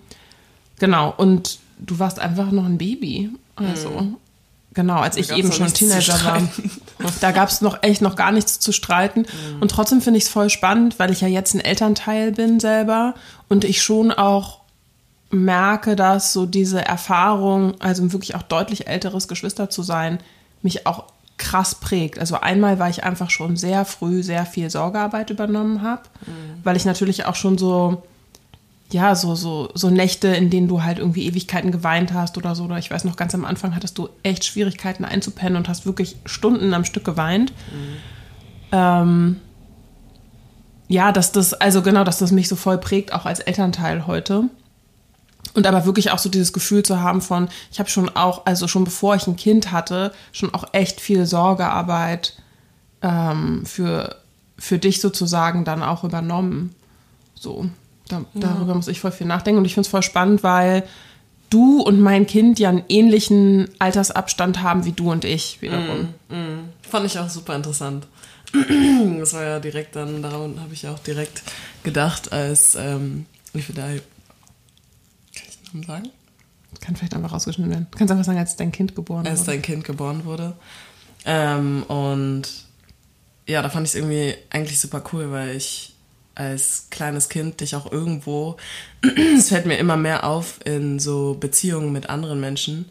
Genau, 0.79 1.13
und 1.17 1.59
du 1.79 1.99
warst 1.99 2.19
einfach 2.19 2.51
noch 2.51 2.65
ein 2.65 2.79
Baby. 2.79 3.31
Also, 3.57 3.91
mhm. 3.91 4.17
genau, 4.75 5.01
als 5.01 5.17
da 5.17 5.21
ich 5.21 5.33
eben 5.33 5.53
schon 5.53 5.73
Teenager 5.73 6.25
war. 6.25 6.43
Da 7.21 7.31
gab 7.31 7.49
es 7.49 7.61
noch 7.61 7.83
echt 7.83 8.03
noch 8.03 8.17
gar 8.17 8.33
nichts 8.33 8.59
zu 8.59 8.73
streiten. 8.73 9.21
Mhm. 9.21 9.63
Und 9.63 9.71
trotzdem 9.71 10.01
finde 10.01 10.19
ich 10.19 10.25
es 10.25 10.31
voll 10.31 10.51
spannend, 10.51 10.99
weil 10.99 11.13
ich 11.13 11.21
ja 11.21 11.29
jetzt 11.29 11.55
ein 11.55 11.61
Elternteil 11.61 12.33
bin 12.33 12.59
selber 12.61 13.15
und 13.49 13.65
ich 13.65 13.83
schon 13.83 14.11
auch 14.11 14.61
merke, 15.31 15.95
dass 15.95 16.33
so 16.33 16.47
diese 16.47 16.85
Erfahrung, 16.85 17.81
also 17.81 18.13
wirklich 18.13 18.35
auch 18.35 18.43
deutlich 18.43 18.87
älteres 18.87 19.29
Geschwister 19.29 19.71
zu 19.71 19.83
sein, 19.83 20.19
mich 20.63 20.87
auch 20.87 21.05
krass 21.39 21.77
prägt. 21.77 22.19
Also 22.19 22.41
einmal, 22.41 22.79
weil 22.79 22.91
ich 22.91 23.05
einfach 23.05 23.31
schon 23.31 23.57
sehr 23.57 23.85
früh 23.85 24.23
sehr 24.23 24.45
viel 24.45 24.71
Sorgearbeit 24.71 25.31
übernommen 25.31 25.83
habe, 25.83 26.03
mhm. 26.27 26.61
weil 26.65 26.77
ich 26.77 26.85
natürlich 26.85 27.25
auch 27.25 27.35
schon 27.35 27.57
so 27.57 28.03
ja, 28.91 29.15
so, 29.15 29.35
so, 29.35 29.71
so 29.75 29.91
Nächte, 29.91 30.29
in 30.29 30.49
denen 30.49 30.67
du 30.67 30.83
halt 30.83 30.99
irgendwie 30.99 31.27
Ewigkeiten 31.27 31.73
geweint 31.73 32.15
hast 32.15 32.39
oder 32.39 32.55
so. 32.55 32.65
Oder 32.65 32.79
ich 32.79 32.91
weiß 32.91 33.05
noch, 33.05 33.17
ganz 33.17 33.35
am 33.35 33.45
Anfang 33.45 33.75
hattest 33.75 33.99
du 33.99 34.09
echt 34.23 34.45
Schwierigkeiten 34.47 35.05
einzupennen 35.05 35.57
und 35.57 35.69
hast 35.69 35.85
wirklich 35.85 36.17
Stunden 36.25 36.73
am 36.73 36.85
Stück 36.85 37.05
geweint. 37.05 37.53
Mhm. 37.53 37.97
Ähm, 38.73 39.37
ja, 40.89 41.13
dass 41.13 41.33
das, 41.33 41.53
also 41.53 41.83
genau, 41.83 42.03
dass 42.03 42.19
das 42.19 42.33
mich 42.33 42.49
so 42.49 42.57
voll 42.57 42.79
prägt, 42.79 43.13
auch 43.13 43.27
als 43.27 43.41
Elternteil 43.41 44.07
heute. 44.07 44.45
Und 45.59 45.67
aber 45.67 45.85
wirklich 45.87 46.13
auch 46.13 46.21
so 46.21 46.29
dieses 46.29 46.53
Gefühl 46.53 46.85
zu 46.85 47.01
haben 47.01 47.21
von, 47.21 47.49
ich 47.73 47.81
habe 47.81 47.91
schon 47.91 48.09
auch, 48.11 48.47
also 48.47 48.69
schon 48.69 48.85
bevor 48.85 49.17
ich 49.17 49.27
ein 49.27 49.35
Kind 49.35 49.73
hatte, 49.73 50.13
schon 50.31 50.55
auch 50.55 50.67
echt 50.71 51.01
viel 51.01 51.27
Sorgearbeit 51.27 52.37
ähm, 53.03 53.67
für, 53.67 54.15
für 54.57 54.79
dich 54.79 55.01
sozusagen 55.01 55.65
dann 55.65 55.83
auch 55.83 56.05
übernommen. 56.05 56.77
So, 57.35 57.69
da, 58.07 58.25
darüber 58.35 58.77
muss 58.77 58.87
ich 58.87 59.01
voll 59.01 59.11
viel 59.11 59.27
nachdenken. 59.27 59.59
Und 59.59 59.65
ich 59.65 59.75
finde 59.75 59.87
es 59.87 59.91
voll 59.91 60.05
spannend, 60.05 60.45
weil 60.45 60.85
du 61.51 61.83
und 61.83 62.01
mein 62.01 62.29
Kind 62.29 62.61
ja 62.61 62.69
einen 62.69 62.85
ähnlichen 62.89 63.69
Altersabstand 63.81 64.63
haben 64.63 64.85
wie 64.85 64.93
du 64.93 65.11
und 65.11 65.25
ich 65.25 65.61
wiederum. 65.61 66.15
Mm, 66.29 66.35
mm. 66.35 66.69
Fand 66.89 67.05
ich 67.05 67.19
auch 67.19 67.29
super 67.29 67.57
interessant. 67.57 68.07
Das 69.19 69.35
war 69.35 69.43
ja 69.43 69.59
direkt 69.59 69.97
dann, 69.97 70.23
daran 70.23 70.61
habe 70.61 70.73
ich 70.73 70.87
auch 70.87 71.01
direkt 71.01 71.43
gedacht, 71.83 72.33
als 72.33 72.77
ähm, 72.77 73.27
ich 73.55 73.67
den 73.67 74.01
Namen 75.73 75.87
sagen? 75.87 76.11
Kann 76.81 76.97
vielleicht 76.97 77.15
einfach 77.15 77.33
rausgeschnitten 77.33 77.71
werden. 77.71 77.87
Du 77.91 77.99
kannst 77.99 78.13
einfach 78.13 78.25
sagen, 78.25 78.39
als 78.39 78.57
dein 78.57 78.73
Kind 78.73 78.95
geboren 78.95 79.27
als 79.27 79.41
wurde. 79.41 79.41
Als 79.41 79.47
dein 79.47 79.63
Kind 79.63 79.85
geboren 79.85 80.25
wurde. 80.25 80.55
Ähm, 81.25 81.83
und 81.85 82.43
ja, 83.47 83.63
da 83.63 83.71
fand 83.71 83.87
ich 83.87 83.95
es 83.95 83.95
irgendwie 83.95 84.35
eigentlich 84.51 84.79
super 84.79 85.03
cool, 85.13 85.31
weil 85.31 85.57
ich 85.57 85.95
als 86.35 86.87
kleines 86.91 87.29
Kind 87.29 87.61
dich 87.61 87.75
auch 87.75 87.91
irgendwo, 87.91 88.57
es 89.37 89.49
fällt 89.49 89.67
mir 89.67 89.79
immer 89.79 89.97
mehr 89.97 90.25
auf 90.25 90.61
in 90.65 90.99
so 90.99 91.37
Beziehungen 91.39 91.93
mit 91.93 92.09
anderen 92.09 92.41
Menschen, 92.41 92.87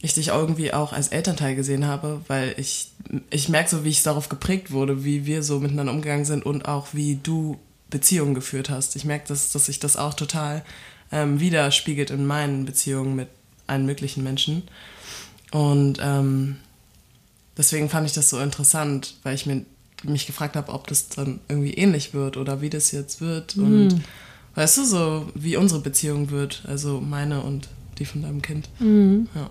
ich 0.00 0.14
dich 0.14 0.28
irgendwie 0.28 0.72
auch 0.72 0.92
als 0.92 1.08
Elternteil 1.08 1.56
gesehen 1.56 1.86
habe, 1.86 2.20
weil 2.28 2.54
ich, 2.56 2.92
ich 3.30 3.48
merke 3.48 3.68
so, 3.68 3.84
wie 3.84 3.88
ich 3.88 4.04
darauf 4.04 4.28
geprägt 4.28 4.70
wurde, 4.70 5.04
wie 5.04 5.26
wir 5.26 5.42
so 5.42 5.58
miteinander 5.58 5.92
umgegangen 5.92 6.24
sind 6.24 6.46
und 6.46 6.68
auch 6.68 6.88
wie 6.92 7.16
du 7.16 7.58
Beziehungen 7.90 8.34
geführt 8.34 8.70
hast. 8.70 8.94
Ich 8.96 9.04
merke, 9.04 9.26
dass, 9.28 9.50
dass 9.50 9.66
sich 9.66 9.80
das 9.80 9.96
auch 9.96 10.14
total 10.14 10.62
ähm, 11.12 11.40
widerspiegelt 11.40 12.10
in 12.10 12.26
meinen 12.26 12.64
Beziehungen 12.64 13.16
mit 13.16 13.28
allen 13.66 13.86
möglichen 13.86 14.22
Menschen. 14.22 14.64
Und 15.50 15.98
ähm, 16.00 16.56
deswegen 17.56 17.88
fand 17.88 18.06
ich 18.06 18.12
das 18.12 18.30
so 18.30 18.38
interessant, 18.38 19.14
weil 19.22 19.34
ich 19.34 19.46
mir, 19.46 19.64
mich 20.02 20.26
gefragt 20.26 20.56
habe, 20.56 20.72
ob 20.72 20.86
das 20.86 21.08
dann 21.08 21.40
irgendwie 21.48 21.74
ähnlich 21.74 22.14
wird 22.14 22.36
oder 22.36 22.60
wie 22.60 22.70
das 22.70 22.90
jetzt 22.92 23.20
wird. 23.20 23.56
Mhm. 23.56 23.64
Und 23.64 24.02
weißt 24.54 24.78
du, 24.78 24.84
so 24.84 25.28
wie 25.34 25.56
unsere 25.56 25.80
Beziehung 25.80 26.30
wird, 26.30 26.62
also 26.66 27.00
meine 27.00 27.42
und 27.42 27.68
die 27.98 28.04
von 28.04 28.22
deinem 28.22 28.42
Kind. 28.42 28.68
Mhm. 28.78 29.28
Ja. 29.34 29.50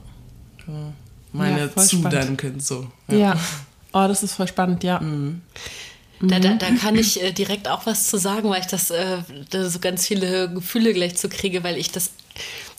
Meine 1.34 1.60
ja, 1.60 1.76
zu 1.76 1.98
spannend. 1.98 2.14
deinem 2.14 2.38
Kind 2.38 2.64
so. 2.64 2.88
Ja. 3.08 3.18
ja. 3.18 3.40
Oh, 3.94 4.08
das 4.08 4.24
ist 4.24 4.34
voll 4.34 4.48
spannend, 4.48 4.84
ja. 4.84 5.00
Mhm. 5.00 5.42
Da, 6.20 6.40
da, 6.40 6.56
da, 6.56 6.72
kann 6.72 6.96
ich 6.96 7.22
äh, 7.22 7.32
direkt 7.32 7.68
auch 7.68 7.86
was 7.86 8.08
zu 8.08 8.18
sagen, 8.18 8.50
weil 8.50 8.62
ich 8.62 8.68
das 8.68 8.90
äh, 8.90 9.20
da 9.52 9.70
so 9.70 9.80
ganz 9.80 10.08
viele 10.08 10.52
Gefühle 10.52 10.94
gleich 10.94 11.16
zu 11.16 11.30
kriege, 11.30 11.64
weil 11.64 11.78
ich 11.78 11.92
das 11.92 12.12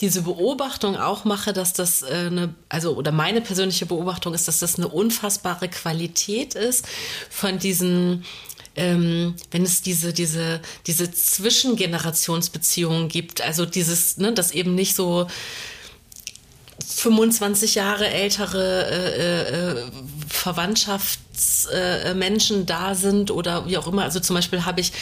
diese 0.01 0.23
Beobachtung 0.23 0.97
auch 0.97 1.25
mache, 1.25 1.53
dass 1.53 1.73
das 1.73 2.03
äh, 2.03 2.27
eine, 2.27 2.55
also 2.69 2.97
oder 2.97 3.13
meine 3.13 3.41
persönliche 3.41 3.87
Beobachtung 3.87 4.35
ist, 4.35 4.49
dass 4.49 4.59
das 4.59 4.77
eine 4.77 4.89
unfassbare 4.89 5.69
Qualität 5.69 6.55
ist 6.55 6.87
von 7.31 7.59
diesen 7.59 8.25
ähm, 8.79 9.35
wenn 9.51 9.65
es 9.65 9.83
diese, 9.83 10.13
diese, 10.13 10.61
diese 10.87 11.11
Zwischengenerationsbeziehungen 11.11 13.09
gibt, 13.09 13.41
also 13.41 13.67
dieses, 13.67 14.19
ne, 14.19 14.33
das 14.33 14.53
eben 14.53 14.77
nicht 14.77 14.95
so 14.95 15.27
25 16.87 17.75
Jahre 17.75 18.09
ältere 18.09 18.87
äh, 18.87 19.81
äh, 19.81 19.91
Verwandtschaftsmenschen 20.29 21.28
äh, 21.73 22.15
da 22.67 22.95
sind 22.95 23.31
oder 23.31 23.67
wie 23.67 23.79
auch 23.79 23.87
immer. 23.87 24.03
Also 24.03 24.21
zum 24.21 24.35
Beispiel 24.35 24.65
habe 24.65 24.81
ich 24.81 24.93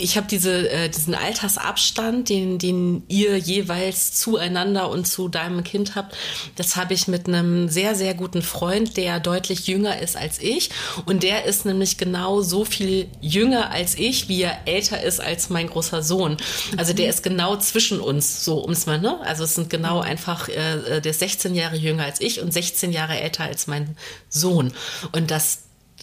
ich 0.00 0.16
habe 0.16 0.26
diese, 0.26 0.70
äh, 0.70 0.88
diesen 0.88 1.14
Altersabstand, 1.14 2.28
den, 2.28 2.58
den 2.58 3.02
ihr 3.08 3.36
jeweils 3.36 4.12
zueinander 4.12 4.90
und 4.90 5.06
zu 5.06 5.28
deinem 5.28 5.64
Kind 5.64 5.94
habt, 5.94 6.16
das 6.56 6.76
habe 6.76 6.94
ich 6.94 7.08
mit 7.08 7.28
einem 7.28 7.68
sehr, 7.68 7.94
sehr 7.94 8.14
guten 8.14 8.42
Freund, 8.42 8.96
der 8.96 9.20
deutlich 9.20 9.66
jünger 9.66 10.00
ist 10.00 10.16
als 10.16 10.38
ich. 10.40 10.70
Und 11.06 11.22
der 11.22 11.44
ist 11.44 11.64
nämlich 11.64 11.98
genau 11.98 12.42
so 12.42 12.64
viel 12.64 13.08
jünger 13.20 13.70
als 13.70 13.96
ich, 13.96 14.28
wie 14.28 14.42
er 14.42 14.66
älter 14.66 15.02
ist 15.02 15.20
als 15.20 15.50
mein 15.50 15.68
großer 15.68 16.02
Sohn. 16.02 16.36
Also 16.76 16.92
der 16.92 17.08
ist 17.08 17.22
genau 17.22 17.56
zwischen 17.56 18.00
uns, 18.00 18.44
so 18.44 18.62
ums 18.62 18.86
mal, 18.86 19.00
ne? 19.00 19.20
Also 19.22 19.44
es 19.44 19.54
sind 19.54 19.70
genau 19.70 20.00
einfach, 20.00 20.48
äh, 20.48 20.96
äh 20.96 21.00
der 21.00 21.10
ist 21.10 21.20
16 21.20 21.54
Jahre 21.54 21.76
jünger 21.76 22.04
als 22.04 22.20
ich 22.20 22.40
und 22.40 22.52
16 22.52 22.92
Jahre 22.92 23.20
älter 23.20 23.44
als 23.44 23.66
mein 23.66 23.96
Sohn. 24.28 24.72
Und 25.12 25.30
das 25.30 25.60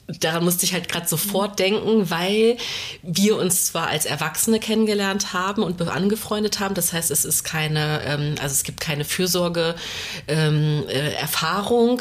daran 0.08 0.44
musste 0.44 0.66
ich 0.66 0.74
halt 0.74 0.88
gerade 0.88 1.08
sofort 1.08 1.60
denken, 1.60 2.10
weil 2.10 2.58
wir 3.04 3.38
uns 3.38 3.66
zwar 3.66 3.88
als 3.88 4.06
Erwachsene 4.06 4.60
kennengelernt 4.60 5.34
haben 5.34 5.64
und 5.64 5.82
angefreundet 5.82 6.60
haben. 6.60 6.76
Das 6.76 6.94
heißt, 6.94 7.12
es 7.12 7.26
ist 7.26 7.44
keine, 7.44 8.02
ähm, 8.06 8.36
also 8.42 8.54
es 8.54 8.64
gibt 8.64 8.80
keine 8.80 9.04
Fürsorge 9.04 9.76
ähm, 10.28 10.86
äh. 10.88 11.12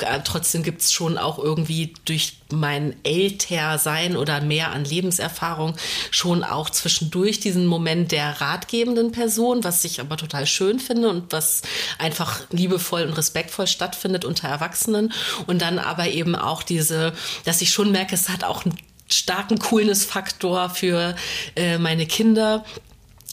Äh, 0.02 0.20
trotzdem 0.24 0.62
gibt 0.62 0.82
es 0.82 0.92
schon 0.92 1.18
auch 1.18 1.38
irgendwie 1.38 1.94
durch 2.04 2.34
mein 2.52 2.94
Ältersein 3.02 4.16
oder 4.16 4.40
mehr 4.40 4.72
an 4.72 4.84
Lebenserfahrung 4.84 5.74
schon 6.10 6.44
auch 6.44 6.70
zwischendurch 6.70 7.40
diesen 7.40 7.66
Moment 7.66 8.12
der 8.12 8.40
ratgebenden 8.40 9.12
Person, 9.12 9.64
was 9.64 9.84
ich 9.84 10.00
aber 10.00 10.16
total 10.16 10.46
schön 10.46 10.78
finde 10.78 11.08
und 11.08 11.32
was 11.32 11.62
einfach 11.98 12.40
liebevoll 12.50 13.02
und 13.02 13.14
respektvoll 13.14 13.66
stattfindet 13.66 14.24
unter 14.24 14.48
Erwachsenen. 14.48 15.12
Und 15.46 15.62
dann 15.62 15.78
aber 15.78 16.08
eben 16.08 16.36
auch 16.36 16.62
diese, 16.62 17.12
dass 17.44 17.62
ich 17.62 17.70
schon 17.70 17.92
merke, 17.92 18.14
es 18.14 18.28
hat 18.28 18.44
auch 18.44 18.64
einen 18.64 18.76
starken 19.10 19.58
Coolness-Faktor 19.58 20.70
für 20.70 21.14
äh, 21.54 21.78
meine 21.78 22.06
Kinder 22.06 22.64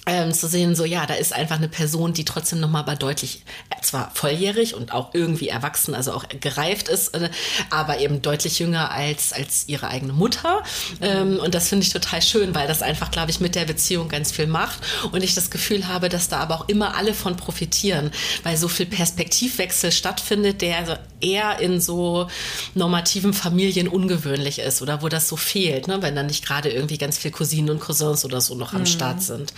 ähm, 0.05 0.33
zu 0.33 0.47
sehen, 0.47 0.75
so 0.75 0.83
ja, 0.83 1.05
da 1.05 1.13
ist 1.13 1.33
einfach 1.33 1.57
eine 1.57 1.69
Person, 1.69 2.13
die 2.13 2.25
trotzdem 2.25 2.59
nochmal 2.59 2.81
aber 2.81 2.95
deutlich, 2.95 3.43
äh, 3.69 3.81
zwar 3.81 4.11
volljährig 4.13 4.75
und 4.75 4.91
auch 4.91 5.13
irgendwie 5.13 5.47
erwachsen, 5.47 5.95
also 5.95 6.11
auch 6.11 6.25
gereift 6.27 6.89
ist, 6.89 7.13
äh, 7.13 7.29
aber 7.69 7.99
eben 7.99 8.21
deutlich 8.21 8.59
jünger 8.59 8.91
als, 8.91 9.31
als 9.31 9.67
ihre 9.67 9.87
eigene 9.87 10.11
Mutter. 10.11 10.63
Ähm, 11.01 11.39
und 11.39 11.55
das 11.55 11.69
finde 11.69 11.85
ich 11.85 11.93
total 11.93 12.21
schön, 12.21 12.53
weil 12.53 12.67
das 12.67 12.81
einfach, 12.81 13.11
glaube 13.11 13.31
ich, 13.31 13.39
mit 13.39 13.55
der 13.55 13.63
Beziehung 13.63 14.09
ganz 14.09 14.31
viel 14.33 14.47
macht 14.47 14.79
und 15.11 15.23
ich 15.23 15.35
das 15.35 15.49
Gefühl 15.49 15.87
habe, 15.87 16.09
dass 16.09 16.27
da 16.27 16.39
aber 16.39 16.55
auch 16.55 16.67
immer 16.67 16.97
alle 16.97 17.13
von 17.13 17.37
profitieren, 17.37 18.11
weil 18.43 18.57
so 18.57 18.67
viel 18.67 18.85
Perspektivwechsel 18.85 19.93
stattfindet, 19.93 20.61
der 20.61 20.99
eher 21.21 21.59
in 21.59 21.79
so 21.79 22.27
normativen 22.75 23.33
Familien 23.33 23.87
ungewöhnlich 23.87 24.59
ist 24.59 24.81
oder 24.81 25.01
wo 25.01 25.07
das 25.07 25.29
so 25.29 25.37
fehlt, 25.37 25.87
ne? 25.87 26.01
wenn 26.01 26.15
dann 26.15 26.25
nicht 26.25 26.45
gerade 26.45 26.69
irgendwie 26.69 26.97
ganz 26.97 27.17
viel 27.17 27.31
Cousinen 27.31 27.69
und 27.69 27.79
Cousins 27.79 28.25
oder 28.25 28.41
so 28.41 28.55
noch 28.55 28.73
am 28.73 28.81
mhm. 28.81 28.85
Start 28.85 29.21
sind. 29.21 29.53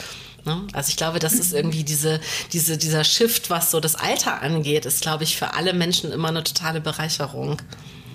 Ne? 0.45 0.61
Also 0.73 0.89
ich 0.89 0.97
glaube, 0.97 1.19
das 1.19 1.33
ist 1.33 1.53
irgendwie 1.53 1.83
diese, 1.83 2.19
diese, 2.53 2.77
dieser 2.77 3.03
Shift, 3.03 3.49
was 3.49 3.71
so 3.71 3.79
das 3.79 3.95
Alter 3.95 4.41
angeht, 4.41 4.85
ist, 4.85 5.01
glaube 5.01 5.23
ich, 5.23 5.37
für 5.37 5.53
alle 5.55 5.73
Menschen 5.73 6.11
immer 6.11 6.29
eine 6.29 6.43
totale 6.43 6.81
Bereicherung. 6.81 7.61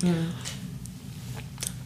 Ja. 0.03 0.13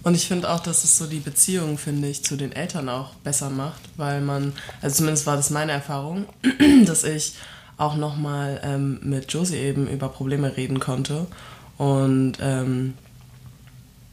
Und 0.03 0.15
ich 0.15 0.29
finde 0.29 0.51
auch, 0.51 0.61
dass 0.61 0.85
es 0.85 0.99
so 0.99 1.07
die 1.07 1.19
Beziehung, 1.19 1.79
finde 1.79 2.09
ich, 2.09 2.23
zu 2.23 2.37
den 2.37 2.53
Eltern 2.53 2.91
auch 2.91 3.15
besser 3.25 3.49
macht, 3.49 3.81
weil 3.97 4.21
man, 4.21 4.53
also 4.83 4.97
zumindest 4.97 5.27
war 5.27 5.37
das 5.37 5.49
meine 5.49 5.73
Erfahrung, 5.73 6.27
dass 6.85 7.05
ich 7.05 7.33
auch 7.79 7.97
nochmal 7.97 8.61
ähm, 8.63 9.01
mit 9.03 9.33
Josie 9.33 9.57
eben 9.57 9.89
über 9.89 10.09
Probleme 10.09 10.57
reden 10.57 10.79
konnte 10.79 11.27
und 11.79 12.35
ähm, 12.41 12.95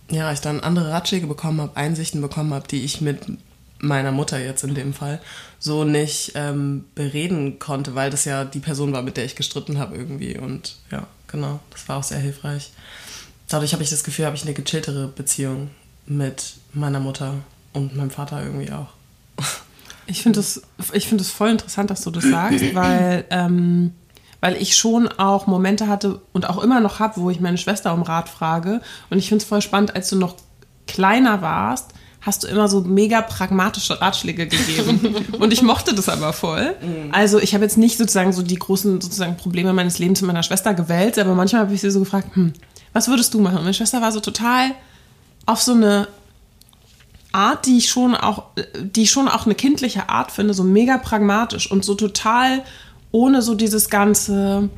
ja, 0.09 0.31
ich 0.31 0.41
dann 0.41 0.61
andere 0.61 0.89
Ratschläge 0.89 1.27
bekommen 1.27 1.61
habe, 1.61 1.75
Einsichten 1.75 2.21
bekommen 2.21 2.53
habe, 2.53 2.67
die 2.67 2.83
ich 2.83 3.01
mit 3.01 3.19
meiner 3.79 4.11
Mutter 4.11 4.39
jetzt 4.39 4.63
in 4.63 4.75
dem 4.75 4.93
Fall 4.93 5.21
so 5.63 5.83
nicht 5.83 6.31
ähm, 6.33 6.85
bereden 6.95 7.59
konnte, 7.59 7.93
weil 7.93 8.09
das 8.09 8.25
ja 8.25 8.43
die 8.45 8.59
Person 8.59 8.93
war, 8.93 9.03
mit 9.03 9.15
der 9.15 9.25
ich 9.25 9.35
gestritten 9.35 9.77
habe 9.77 9.95
irgendwie. 9.95 10.35
Und 10.37 10.75
ja, 10.91 11.05
genau, 11.27 11.59
das 11.69 11.87
war 11.87 11.97
auch 11.97 12.03
sehr 12.03 12.17
hilfreich. 12.17 12.71
Dadurch 13.47 13.71
habe 13.73 13.83
ich 13.83 13.91
das 13.91 14.03
Gefühl, 14.03 14.25
habe 14.25 14.35
ich 14.35 14.43
eine 14.43 14.55
gechilltere 14.55 15.07
Beziehung 15.07 15.69
mit 16.07 16.55
meiner 16.73 16.99
Mutter 16.99 17.35
und 17.73 17.95
meinem 17.95 18.09
Vater 18.09 18.43
irgendwie 18.43 18.71
auch. 18.71 18.87
Ich 20.07 20.23
finde 20.23 20.39
es 20.39 20.63
find 20.79 21.21
voll 21.21 21.51
interessant, 21.51 21.91
dass 21.91 22.01
du 22.01 22.09
das 22.09 22.23
sagst, 22.23 22.65
weil, 22.73 23.25
ähm, 23.29 23.93
weil 24.39 24.55
ich 24.55 24.75
schon 24.75 25.07
auch 25.09 25.45
Momente 25.45 25.87
hatte 25.87 26.21
und 26.33 26.49
auch 26.49 26.63
immer 26.63 26.79
noch 26.79 26.97
habe, 26.97 27.21
wo 27.21 27.29
ich 27.29 27.39
meine 27.39 27.59
Schwester 27.59 27.93
um 27.93 28.01
Rat 28.01 28.29
frage. 28.29 28.81
Und 29.11 29.19
ich 29.19 29.29
finde 29.29 29.43
es 29.43 29.47
voll 29.47 29.61
spannend, 29.61 29.95
als 29.95 30.09
du 30.09 30.15
noch 30.15 30.37
kleiner 30.87 31.43
warst, 31.43 31.93
hast 32.21 32.43
du 32.43 32.47
immer 32.47 32.67
so 32.67 32.81
mega 32.81 33.21
pragmatische 33.21 33.99
Ratschläge 33.99 34.47
gegeben. 34.47 35.25
und 35.39 35.51
ich 35.51 35.63
mochte 35.63 35.93
das 35.95 36.07
aber 36.07 36.33
voll. 36.33 36.75
Mhm. 36.81 37.13
Also 37.13 37.39
ich 37.39 37.53
habe 37.53 37.63
jetzt 37.63 37.77
nicht 37.77 37.97
sozusagen 37.97 38.31
so 38.31 38.43
die 38.43 38.57
großen 38.57 39.01
sozusagen 39.01 39.37
Probleme 39.37 39.73
meines 39.73 39.97
Lebens 39.97 40.21
mit 40.21 40.27
meiner 40.27 40.43
Schwester 40.43 40.73
gewälzt, 40.73 41.17
aber 41.17 41.33
manchmal 41.33 41.63
habe 41.63 41.73
ich 41.73 41.81
sie 41.81 41.89
so 41.89 41.99
gefragt, 41.99 42.35
hm, 42.35 42.53
was 42.93 43.07
würdest 43.07 43.33
du 43.33 43.39
machen? 43.39 43.57
Und 43.57 43.63
meine 43.63 43.73
Schwester 43.73 44.01
war 44.01 44.11
so 44.11 44.19
total 44.19 44.71
auf 45.45 45.61
so 45.61 45.73
eine 45.73 46.07
Art, 47.31 47.65
die 47.65 47.77
ich 47.77 47.89
schon 47.89 48.13
auch, 48.13 48.43
die 48.79 49.03
ich 49.03 49.11
schon 49.11 49.27
auch 49.27 49.45
eine 49.45 49.55
kindliche 49.55 50.09
Art 50.09 50.31
finde, 50.31 50.53
so 50.53 50.63
mega 50.63 50.97
pragmatisch 50.97 51.71
und 51.71 51.85
so 51.85 51.95
total 51.95 52.63
ohne 53.11 53.41
so 53.41 53.55
dieses 53.55 53.89
ganze. 53.89 54.69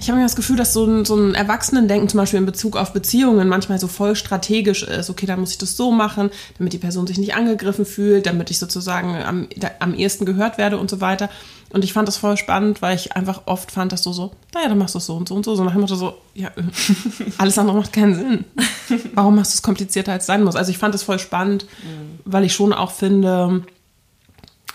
Ich 0.00 0.08
habe 0.08 0.16
mir 0.16 0.24
das 0.24 0.34
Gefühl, 0.34 0.56
dass 0.56 0.72
so 0.72 0.86
ein, 0.86 1.04
so 1.04 1.14
ein 1.14 1.34
Erwachsenendenken 1.34 2.08
zum 2.08 2.18
Beispiel 2.18 2.38
in 2.38 2.46
Bezug 2.46 2.76
auf 2.76 2.94
Beziehungen 2.94 3.48
manchmal 3.48 3.78
so 3.78 3.86
voll 3.86 4.16
strategisch 4.16 4.82
ist. 4.82 5.10
Okay, 5.10 5.26
dann 5.26 5.40
muss 5.40 5.52
ich 5.52 5.58
das 5.58 5.76
so 5.76 5.92
machen, 5.92 6.30
damit 6.56 6.72
die 6.72 6.78
Person 6.78 7.06
sich 7.06 7.18
nicht 7.18 7.34
angegriffen 7.34 7.84
fühlt, 7.84 8.24
damit 8.24 8.50
ich 8.50 8.58
sozusagen 8.58 9.14
am, 9.16 9.46
am 9.78 9.94
ehesten 9.94 10.24
gehört 10.24 10.56
werde 10.56 10.78
und 10.78 10.88
so 10.88 11.02
weiter. 11.02 11.28
Und 11.68 11.84
ich 11.84 11.92
fand 11.92 12.08
das 12.08 12.16
voll 12.16 12.38
spannend, 12.38 12.80
weil 12.80 12.96
ich 12.96 13.14
einfach 13.14 13.42
oft 13.44 13.70
fand, 13.70 13.92
dass 13.92 14.00
du 14.00 14.12
so, 14.14 14.32
naja, 14.54 14.70
dann 14.70 14.78
machst 14.78 14.94
du 14.94 14.98
es 14.98 15.06
so 15.06 15.14
und 15.16 15.28
so 15.28 15.34
und 15.34 15.44
so. 15.44 15.54
So 15.54 15.64
nach 15.64 15.72
dem 15.72 15.82
Motto 15.82 15.94
so, 15.94 16.14
ja, 16.32 16.50
alles 17.38 17.58
andere 17.58 17.76
macht 17.76 17.92
keinen 17.92 18.14
Sinn. 18.14 18.44
Warum 19.14 19.36
machst 19.36 19.52
du 19.52 19.56
es 19.56 19.62
komplizierter, 19.62 20.12
als 20.12 20.22
es 20.22 20.26
sein 20.28 20.42
muss? 20.42 20.56
Also 20.56 20.70
ich 20.70 20.78
fand 20.78 20.94
das 20.94 21.02
voll 21.02 21.18
spannend, 21.18 21.66
mhm. 21.82 22.20
weil 22.24 22.44
ich 22.44 22.54
schon 22.54 22.72
auch 22.72 22.90
finde, 22.90 23.64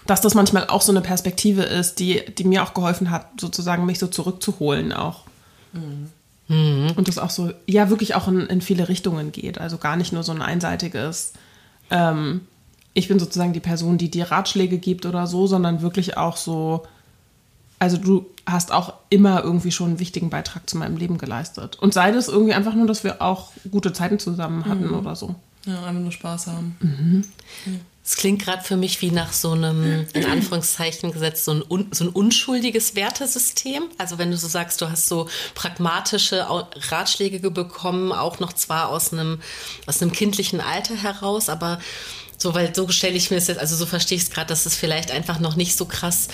dass 0.05 0.21
das 0.21 0.35
manchmal 0.35 0.67
auch 0.67 0.81
so 0.81 0.91
eine 0.91 1.01
Perspektive 1.01 1.63
ist, 1.63 1.99
die, 1.99 2.21
die 2.37 2.43
mir 2.43 2.63
auch 2.63 2.73
geholfen 2.73 3.11
hat, 3.11 3.39
sozusagen 3.39 3.85
mich 3.85 3.99
so 3.99 4.07
zurückzuholen 4.07 4.93
auch. 4.93 5.21
Mhm. 6.47 6.91
Und 6.95 7.07
das 7.07 7.17
auch 7.17 7.31
so, 7.31 7.51
ja, 7.65 7.89
wirklich 7.89 8.15
auch 8.15 8.27
in, 8.27 8.41
in, 8.41 8.61
viele 8.61 8.87
Richtungen 8.87 9.31
geht. 9.31 9.59
Also 9.59 9.77
gar 9.77 9.95
nicht 9.95 10.13
nur 10.13 10.23
so 10.23 10.31
ein 10.31 10.41
einseitiges, 10.41 11.33
ähm, 11.89 12.41
ich 12.93 13.07
bin 13.07 13.19
sozusagen 13.19 13.53
die 13.53 13.59
Person, 13.59 13.97
die 13.97 14.09
dir 14.09 14.31
Ratschläge 14.31 14.77
gibt 14.77 15.05
oder 15.05 15.27
so, 15.27 15.47
sondern 15.47 15.81
wirklich 15.81 16.17
auch 16.17 16.37
so, 16.37 16.83
also 17.79 17.97
du 17.97 18.27
hast 18.45 18.71
auch 18.71 18.93
immer 19.09 19.43
irgendwie 19.43 19.71
schon 19.71 19.89
einen 19.89 19.99
wichtigen 19.99 20.29
Beitrag 20.29 20.69
zu 20.69 20.77
meinem 20.77 20.97
Leben 20.97 21.17
geleistet. 21.17 21.77
Und 21.77 21.93
sei 21.93 22.11
das 22.11 22.27
irgendwie 22.27 22.53
einfach 22.53 22.75
nur, 22.75 22.87
dass 22.87 23.03
wir 23.03 23.21
auch 23.21 23.51
gute 23.69 23.91
Zeiten 23.91 24.19
zusammen 24.19 24.65
hatten 24.65 24.87
mhm. 24.87 24.95
oder 24.95 25.15
so. 25.15 25.35
Ja, 25.65 25.83
einfach 25.83 26.01
nur 26.01 26.11
Spaß 26.11 26.47
haben. 26.47 26.77
Mhm. 26.79 27.23
Es 28.07 28.17
klingt 28.17 28.43
gerade 28.43 28.63
für 28.63 28.77
mich 28.77 29.01
wie 29.01 29.09
nach 29.09 29.33
so 29.33 29.53
einem, 29.53 30.05
in 30.13 30.25
Anführungszeichen 30.27 31.11
gesetzt, 31.11 31.43
so 31.43 31.53
ein, 31.53 31.87
so 31.91 32.03
ein 32.03 32.09
unschuldiges 32.09 32.93
Wertesystem. 32.93 33.85
Also 33.97 34.19
wenn 34.19 34.29
du 34.29 34.37
so 34.37 34.47
sagst, 34.47 34.79
du 34.79 34.91
hast 34.91 35.07
so 35.07 35.27
pragmatische 35.55 36.45
Ratschläge 36.89 37.49
bekommen, 37.49 38.11
auch 38.11 38.39
noch 38.39 38.53
zwar 38.53 38.89
aus 38.89 39.11
einem, 39.11 39.41
aus 39.87 40.03
einem 40.03 40.11
kindlichen 40.11 40.61
Alter 40.61 40.93
heraus, 40.95 41.49
aber 41.49 41.79
so, 42.37 42.53
weil 42.53 42.73
so 42.75 42.87
stelle 42.89 43.15
ich 43.15 43.31
mir 43.31 43.37
das 43.37 43.47
jetzt, 43.47 43.59
also 43.59 43.75
so 43.75 43.85
verstehe 43.85 44.17
ich 44.17 44.23
es 44.23 44.29
gerade, 44.29 44.47
dass 44.47 44.65
es 44.65 44.75
vielleicht 44.75 45.11
einfach 45.11 45.39
noch 45.39 45.55
nicht 45.55 45.75
so 45.75 45.85
krass 45.85 46.27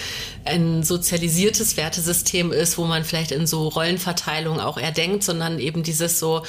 ein 0.46 0.84
sozialisiertes 0.84 1.78
Wertesystem 1.78 2.52
ist, 2.52 2.78
wo 2.78 2.86
man 2.86 3.04
vielleicht 3.04 3.32
in 3.32 3.48
so 3.48 3.68
Rollenverteilung 3.68 4.60
auch 4.60 4.78
eher 4.78 4.92
denkt, 4.92 5.24
sondern 5.24 5.60
eben 5.60 5.84
dieses 5.84 6.20
so, 6.20 6.44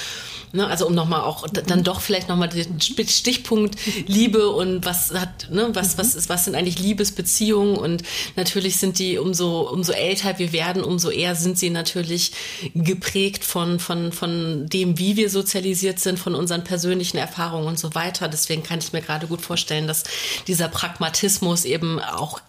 Ne, 0.54 0.66
also 0.66 0.86
um 0.86 0.94
nochmal 0.94 1.22
auch 1.22 1.48
dann 1.48 1.82
doch 1.82 2.02
vielleicht 2.02 2.28
nochmal 2.28 2.50
den 2.50 2.78
Stichpunkt 2.78 3.76
Liebe 4.06 4.50
und 4.50 4.84
was 4.84 5.14
hat, 5.14 5.50
ne, 5.50 5.70
was, 5.72 5.96
was 5.96 6.14
ist, 6.14 6.28
was 6.28 6.44
sind 6.44 6.54
eigentlich 6.54 6.78
Liebesbeziehungen 6.78 7.78
und 7.78 8.02
natürlich 8.36 8.76
sind 8.76 8.98
die 8.98 9.16
umso, 9.16 9.62
umso 9.62 9.92
älter 9.92 10.38
wir 10.38 10.52
werden, 10.52 10.84
umso 10.84 11.08
eher 11.08 11.36
sind 11.36 11.58
sie 11.58 11.70
natürlich 11.70 12.32
geprägt 12.74 13.44
von, 13.44 13.80
von, 13.80 14.12
von 14.12 14.66
dem, 14.68 14.98
wie 14.98 15.16
wir 15.16 15.30
sozialisiert 15.30 16.00
sind, 16.00 16.18
von 16.18 16.34
unseren 16.34 16.64
persönlichen 16.64 17.16
Erfahrungen 17.16 17.66
und 17.66 17.78
so 17.78 17.94
weiter. 17.94 18.28
Deswegen 18.28 18.62
kann 18.62 18.80
ich 18.80 18.92
mir 18.92 19.00
gerade 19.00 19.28
gut 19.28 19.40
vorstellen, 19.42 19.86
dass 19.86 20.04
dieser 20.46 20.68
Pragmatismus 20.68 21.64
eben 21.64 22.00
auch 22.00 22.40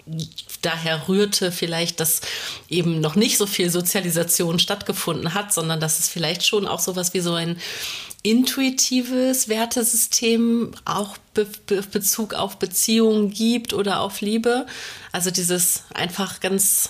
daher 0.61 1.07
rührte, 1.07 1.51
vielleicht, 1.51 1.99
dass 1.99 2.21
eben 2.69 3.01
noch 3.01 3.15
nicht 3.15 3.37
so 3.37 3.45
viel 3.45 3.69
Sozialisation 3.69 4.59
stattgefunden 4.59 5.33
hat, 5.33 5.53
sondern 5.53 5.79
dass 5.79 5.99
es 5.99 6.09
vielleicht 6.09 6.45
schon 6.45 6.67
auch 6.67 6.79
sowas 6.79 7.13
wie 7.13 7.19
so 7.19 7.33
ein 7.33 7.57
intuitives 8.23 9.49
Wertesystem 9.49 10.71
auch 10.85 11.17
Be 11.33 11.45
Be 11.67 11.81
Bezug 11.81 12.33
auf 12.33 12.57
Beziehungen 12.57 13.31
gibt 13.31 13.73
oder 13.73 13.99
auf 13.99 14.21
Liebe. 14.21 14.65
Also 15.11 15.29
dieses 15.29 15.83
einfach 15.93 16.39
ganz, 16.39 16.89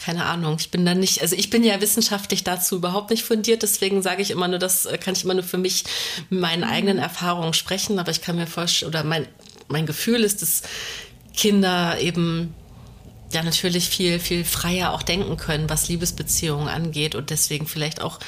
keine 0.00 0.24
Ahnung, 0.24 0.56
ich 0.58 0.70
bin 0.70 0.86
da 0.86 0.94
nicht, 0.94 1.20
also 1.20 1.36
ich 1.36 1.50
bin 1.50 1.62
ja 1.62 1.80
wissenschaftlich 1.80 2.42
dazu 2.42 2.76
überhaupt 2.76 3.10
nicht 3.10 3.22
fundiert, 3.22 3.62
deswegen 3.62 4.00
sage 4.02 4.22
ich 4.22 4.30
immer 4.30 4.48
nur, 4.48 4.58
das 4.58 4.88
kann 5.00 5.14
ich 5.14 5.24
immer 5.24 5.34
nur 5.34 5.44
für 5.44 5.58
mich 5.58 5.84
mit 6.30 6.40
meinen 6.40 6.64
eigenen 6.64 6.98
Erfahrungen 6.98 7.52
sprechen, 7.52 7.98
aber 7.98 8.10
ich 8.10 8.22
kann 8.22 8.36
mir 8.36 8.46
vorstellen, 8.46 8.88
oder 8.88 9.04
mein, 9.04 9.28
mein 9.68 9.84
Gefühl 9.84 10.24
ist, 10.24 10.40
dass 10.40 10.62
Kinder 11.36 12.00
eben 12.00 12.54
ja 13.30 13.42
natürlich 13.42 13.90
viel, 13.90 14.18
viel 14.18 14.44
freier 14.44 14.92
auch 14.92 15.02
denken 15.02 15.36
können, 15.36 15.68
was 15.68 15.88
Liebesbeziehungen 15.88 16.68
angeht 16.68 17.14
und 17.14 17.28
deswegen 17.28 17.66
vielleicht 17.66 18.00
auch 18.00 18.18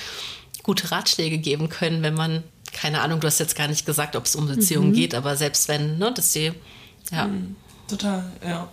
gute 0.62 0.90
Ratschläge 0.90 1.38
geben 1.38 1.70
können, 1.70 2.02
wenn 2.02 2.14
man, 2.14 2.42
keine 2.72 3.00
Ahnung, 3.00 3.20
du 3.20 3.26
hast 3.26 3.40
jetzt 3.40 3.56
gar 3.56 3.66
nicht 3.66 3.87
gesagt, 3.87 4.14
ob 4.14 4.26
es 4.26 4.37
um 4.37 4.46
Beziehungen 4.46 4.90
mhm. 4.90 4.94
geht, 4.94 5.14
aber 5.14 5.37
selbst 5.37 5.68
wenn, 5.68 5.98
ne, 5.98 6.12
dass 6.12 6.35
sie, 6.35 6.52
ja. 7.11 7.28
Mhm. 7.28 7.56
Total, 7.88 8.30
ja. 8.44 8.68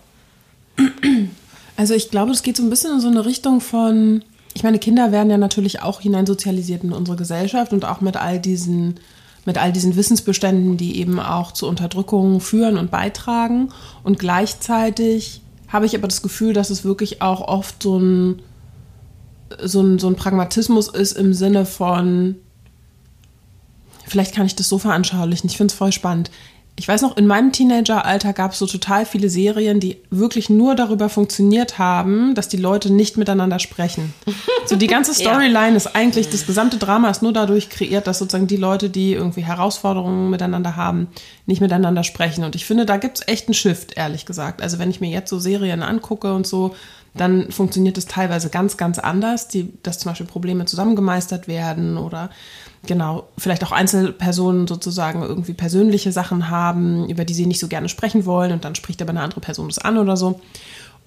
Also 1.79 1.93
ich 1.93 2.11
glaube, 2.11 2.33
es 2.33 2.43
geht 2.43 2.57
so 2.57 2.63
ein 2.63 2.69
bisschen 2.69 2.95
in 2.95 2.99
so 2.99 3.07
eine 3.07 3.25
Richtung 3.25 3.61
von, 3.61 4.21
ich 4.53 4.63
meine, 4.63 4.79
Kinder 4.79 5.13
werden 5.13 5.29
ja 5.29 5.37
natürlich 5.37 5.81
auch 5.81 6.01
hineinsozialisiert 6.01 6.83
in 6.83 6.91
unsere 6.91 7.15
Gesellschaft 7.15 7.71
und 7.71 7.85
auch 7.85 8.01
mit 8.01 8.17
all 8.17 8.37
diesen 8.37 8.99
mit 9.45 9.57
all 9.57 9.71
diesen 9.71 9.95
Wissensbeständen, 9.95 10.75
die 10.75 10.99
eben 10.99 11.21
auch 11.21 11.53
zu 11.53 11.69
Unterdrückung 11.69 12.41
führen 12.41 12.77
und 12.77 12.91
beitragen. 12.91 13.69
Und 14.03 14.19
gleichzeitig 14.19 15.41
habe 15.69 15.85
ich 15.85 15.95
aber 15.95 16.09
das 16.09 16.21
Gefühl, 16.21 16.51
dass 16.51 16.69
es 16.69 16.83
wirklich 16.83 17.21
auch 17.21 17.39
oft 17.47 17.81
so 17.81 17.97
ein 17.97 18.41
so 19.63 19.79
ein, 19.79 19.99
so 19.99 20.07
ein 20.09 20.17
Pragmatismus 20.17 20.89
ist 20.89 21.13
im 21.13 21.33
Sinne 21.33 21.65
von, 21.65 22.35
vielleicht 24.05 24.35
kann 24.35 24.45
ich 24.45 24.55
das 24.55 24.67
so 24.67 24.79
veranschaulichen, 24.79 25.49
ich 25.49 25.55
finde 25.55 25.71
es 25.71 25.77
voll 25.77 25.93
spannend. 25.93 26.29
Ich 26.79 26.87
weiß 26.87 27.01
noch, 27.01 27.17
in 27.17 27.27
meinem 27.27 27.51
Teenageralter 27.51 28.31
gab 28.31 28.53
es 28.53 28.59
so 28.59 28.65
total 28.65 29.05
viele 29.05 29.29
Serien, 29.29 29.81
die 29.81 29.97
wirklich 30.11 30.49
nur 30.49 30.75
darüber 30.75 31.09
funktioniert 31.09 31.77
haben, 31.77 32.35
dass 32.35 32.47
die 32.47 32.55
Leute 32.55 32.89
nicht 32.89 33.17
miteinander 33.17 33.59
sprechen. 33.59 34.13
So 34.65 34.77
die 34.77 34.87
ganze 34.87 35.13
Storyline 35.13 35.71
ja. 35.71 35.75
ist 35.75 35.93
eigentlich, 35.93 36.29
das 36.29 36.47
gesamte 36.47 36.77
Drama 36.77 37.09
ist 37.09 37.21
nur 37.21 37.33
dadurch 37.33 37.69
kreiert, 37.69 38.07
dass 38.07 38.19
sozusagen 38.19 38.47
die 38.47 38.55
Leute, 38.55 38.89
die 38.89 39.11
irgendwie 39.11 39.43
Herausforderungen 39.43 40.29
miteinander 40.29 40.77
haben, 40.77 41.07
nicht 41.45 41.59
miteinander 41.59 42.05
sprechen. 42.05 42.45
Und 42.45 42.55
ich 42.55 42.65
finde, 42.65 42.85
da 42.85 42.95
gibt 42.95 43.19
es 43.19 43.27
echt 43.27 43.49
einen 43.49 43.55
Shift, 43.55 43.97
ehrlich 43.97 44.25
gesagt. 44.25 44.61
Also 44.61 44.79
wenn 44.79 44.89
ich 44.89 45.01
mir 45.01 45.09
jetzt 45.09 45.29
so 45.29 45.37
Serien 45.37 45.83
angucke 45.83 46.33
und 46.33 46.47
so, 46.47 46.75
dann 47.13 47.51
funktioniert 47.51 47.97
es 47.97 48.05
teilweise 48.05 48.49
ganz, 48.49 48.77
ganz 48.77 48.99
anders, 48.99 49.49
die, 49.49 49.73
dass 49.83 49.99
zum 49.99 50.11
Beispiel 50.11 50.27
Probleme 50.27 50.63
zusammengemeistert 50.63 51.49
werden 51.49 51.97
oder 51.97 52.29
genau, 52.85 53.27
vielleicht 53.37 53.63
auch 53.63 53.71
Einzelpersonen 53.71 54.67
sozusagen 54.67 55.21
irgendwie 55.21 55.53
persönliche 55.53 56.11
Sachen 56.11 56.49
haben, 56.49 57.07
über 57.09 57.25
die 57.25 57.33
sie 57.33 57.45
nicht 57.45 57.59
so 57.59 57.67
gerne 57.67 57.89
sprechen 57.89 58.25
wollen 58.25 58.51
und 58.51 58.65
dann 58.65 58.75
spricht 58.75 59.01
aber 59.01 59.11
eine 59.11 59.21
andere 59.21 59.41
Person 59.41 59.67
das 59.67 59.79
an 59.79 59.97
oder 59.97 60.17
so. 60.17 60.39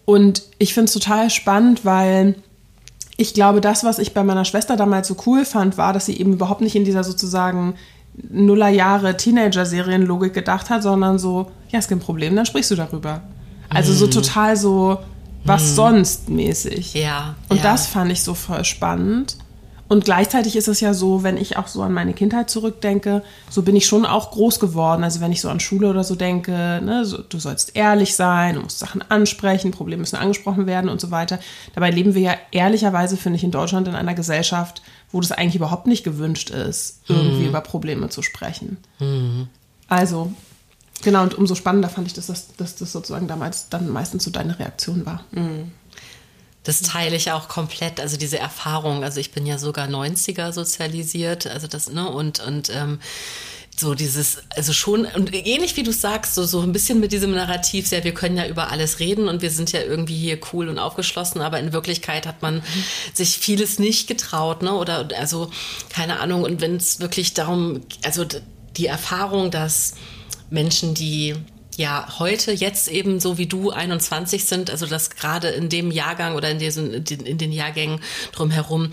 Und 0.05 0.43
ich 0.59 0.75
finde 0.75 0.87
es 0.87 0.93
total 0.93 1.31
spannend, 1.31 1.85
weil 1.85 2.35
ich 3.17 3.35
glaube, 3.35 3.61
das, 3.61 3.85
was 3.85 3.99
ich 3.99 4.15
bei 4.15 4.25
meiner 4.25 4.45
Schwester 4.45 4.77
damals 4.77 5.09
so 5.09 5.17
cool 5.27 5.45
fand, 5.45 5.79
war, 5.79 5.93
dass 5.93 6.07
sie 6.07 6.19
eben 6.19 6.33
überhaupt 6.33 6.61
nicht 6.61 6.75
in 6.75 6.85
dieser 6.85 7.05
sozusagen 7.05 7.75
Nullerjahre 8.15 9.17
Teenager-Serienlogik 9.17 10.35
gedacht 10.35 10.71
hat, 10.71 10.83
sondern 10.83 11.19
so, 11.19 11.51
ja, 11.71 11.79
ist 11.79 11.89
kein 11.89 12.01
Problem, 12.01 12.37
dann 12.37 12.47
sprichst 12.47 12.71
du 12.71 12.75
darüber. 12.75 13.23
Also 13.71 13.93
so 13.95 14.07
mhm. 14.07 14.11
total 14.11 14.57
so, 14.57 14.99
was 15.45 15.69
hm. 15.69 15.75
sonst 15.75 16.29
mäßig. 16.29 16.95
Ja. 16.95 17.37
Und 17.49 17.59
ja. 17.59 17.63
das 17.63 17.87
fand 17.87 18.13
ich 18.13 18.23
so 18.23 18.35
voll 18.35 18.65
spannend. 18.65 19.37
Und 19.93 20.07
gleichzeitig 20.07 20.57
ist 20.57 20.69
es 20.69 20.81
ja 20.81 20.95
so, 20.95 21.23
wenn 21.23 21.37
ich 21.37 21.59
auch 21.59 21.67
so 21.67 21.83
an 21.83 21.93
meine 21.93 22.15
Kindheit 22.15 22.49
zurückdenke, 22.49 23.23
so 23.51 23.61
bin 23.61 23.77
ich 23.77 23.85
schon 23.85 24.07
auch 24.07 24.31
groß 24.31 24.59
geworden. 24.59 25.05
Also 25.05 25.21
wenn 25.21 25.33
ich 25.33 25.43
so 25.43 25.51
an 25.51 25.61
Schule 25.61 25.91
oder 25.91 26.03
so 26.03 26.15
denke, 26.15 26.81
ne, 26.83 27.05
so, 27.05 27.19
du 27.19 27.39
sollst 27.39 27.77
ehrlich 27.77 28.17
sein, 28.17 28.55
du 28.55 28.63
musst 28.63 28.79
Sachen 28.79 29.03
ansprechen, 29.11 29.71
Probleme 29.71 30.01
müssen 30.01 30.17
angesprochen 30.17 30.65
werden 30.67 30.89
und 30.89 30.99
so 30.99 31.11
weiter. 31.11 31.39
Dabei 31.75 31.91
leben 31.91 32.15
wir 32.15 32.23
ja 32.23 32.35
ehrlicherweise, 32.53 33.19
finde 33.19 33.37
ich, 33.37 33.45
in 33.45 33.51
Deutschland 33.51 33.87
in 33.87 33.95
einer 33.95 34.15
Gesellschaft, 34.15 34.81
wo 35.11 35.21
das 35.21 35.31
eigentlich 35.31 35.57
überhaupt 35.57 35.87
nicht 35.87 36.05
gewünscht 36.05 36.49
ist, 36.49 37.03
irgendwie 37.09 37.43
mhm. 37.43 37.49
über 37.49 37.61
Probleme 37.61 38.09
zu 38.09 38.23
sprechen. 38.23 38.79
Mhm. 38.99 39.49
Also 39.89 40.33
Genau, 41.03 41.23
und 41.23 41.35
umso 41.35 41.55
spannender 41.57 41.89
fand 41.89 42.07
ich, 42.07 42.15
dass 42.15 42.29
das, 42.29 42.55
dass 42.57 42.77
das 42.77 42.93
sozusagen 42.93 43.27
damals 43.27 43.69
dann 43.69 43.89
meistens 43.91 44.25
so 44.25 44.31
deine 44.31 44.59
Reaktion 44.59 45.05
war. 45.05 45.25
Mhm. 45.33 45.73
Das 46.65 46.81
teile 46.81 47.17
ich 47.17 47.33
auch 47.33 47.49
komplett, 47.49 47.99
also 47.99 48.17
diese 48.17 48.39
Erfahrung. 48.39 49.03
Also 49.03 49.19
ich 49.21 49.33
bin 49.33 49.47
ja 49.47 49.59
sogar 49.59 49.89
90er 49.89 50.53
sozialisiert, 50.53 51.47
also 51.47 51.67
das, 51.67 51.91
ne, 51.91 52.09
und, 52.09 52.41
und 52.41 52.71
ähm, 52.71 53.01
so 53.77 53.95
dieses, 53.95 54.39
also 54.51 54.73
schon, 54.73 55.07
und 55.07 55.35
ähnlich 55.35 55.77
wie 55.77 55.83
du 55.83 55.93
sagst, 55.93 56.35
so, 56.35 56.45
so 56.45 56.61
ein 56.61 56.73
bisschen 56.73 57.01
mit 57.01 57.11
diesem 57.11 57.33
Narrativ, 57.33 57.91
ja, 57.91 58.05
wir 58.05 58.13
können 58.13 58.37
ja 58.37 58.47
über 58.47 58.71
alles 58.71 59.01
reden 59.01 59.29
und 59.29 59.43
wir 59.43 59.51
sind 59.51 59.73
ja 59.73 59.81
irgendwie 59.81 60.17
hier 60.17 60.39
cool 60.53 60.69
und 60.69 60.79
aufgeschlossen, 60.79 61.41
aber 61.41 61.59
in 61.59 61.73
Wirklichkeit 61.73 62.27
hat 62.27 62.43
man 62.43 62.57
mhm. 62.57 62.63
sich 63.15 63.39
vieles 63.39 63.79
nicht 63.79 64.09
getraut, 64.09 64.63
ne? 64.63 64.75
Oder 64.75 65.09
also, 65.19 65.51
keine 65.89 66.21
Ahnung, 66.21 66.43
und 66.43 66.61
wenn 66.61 66.77
es 66.77 67.01
wirklich 67.01 67.35
darum, 67.35 67.81
also 68.05 68.25
die 68.77 68.87
Erfahrung, 68.87 69.51
dass 69.51 69.95
Menschen, 70.51 70.95
die 70.95 71.35
ja 71.77 72.07
heute 72.19 72.53
jetzt 72.53 72.89
eben 72.89 73.21
so 73.21 73.39
wie 73.39 73.47
du 73.47 73.71
21 73.71 74.45
sind, 74.45 74.71
also 74.71 74.87
dass 74.87 75.11
gerade 75.11 75.49
in 75.49 75.69
dem 75.69 75.91
Jahrgang 75.91 76.35
oder 76.35 76.51
in 76.51 76.59
diesen 76.59 76.93
in 76.93 77.39
den 77.39 77.53
Jahrgängen 77.53 78.01
drumherum 78.33 78.91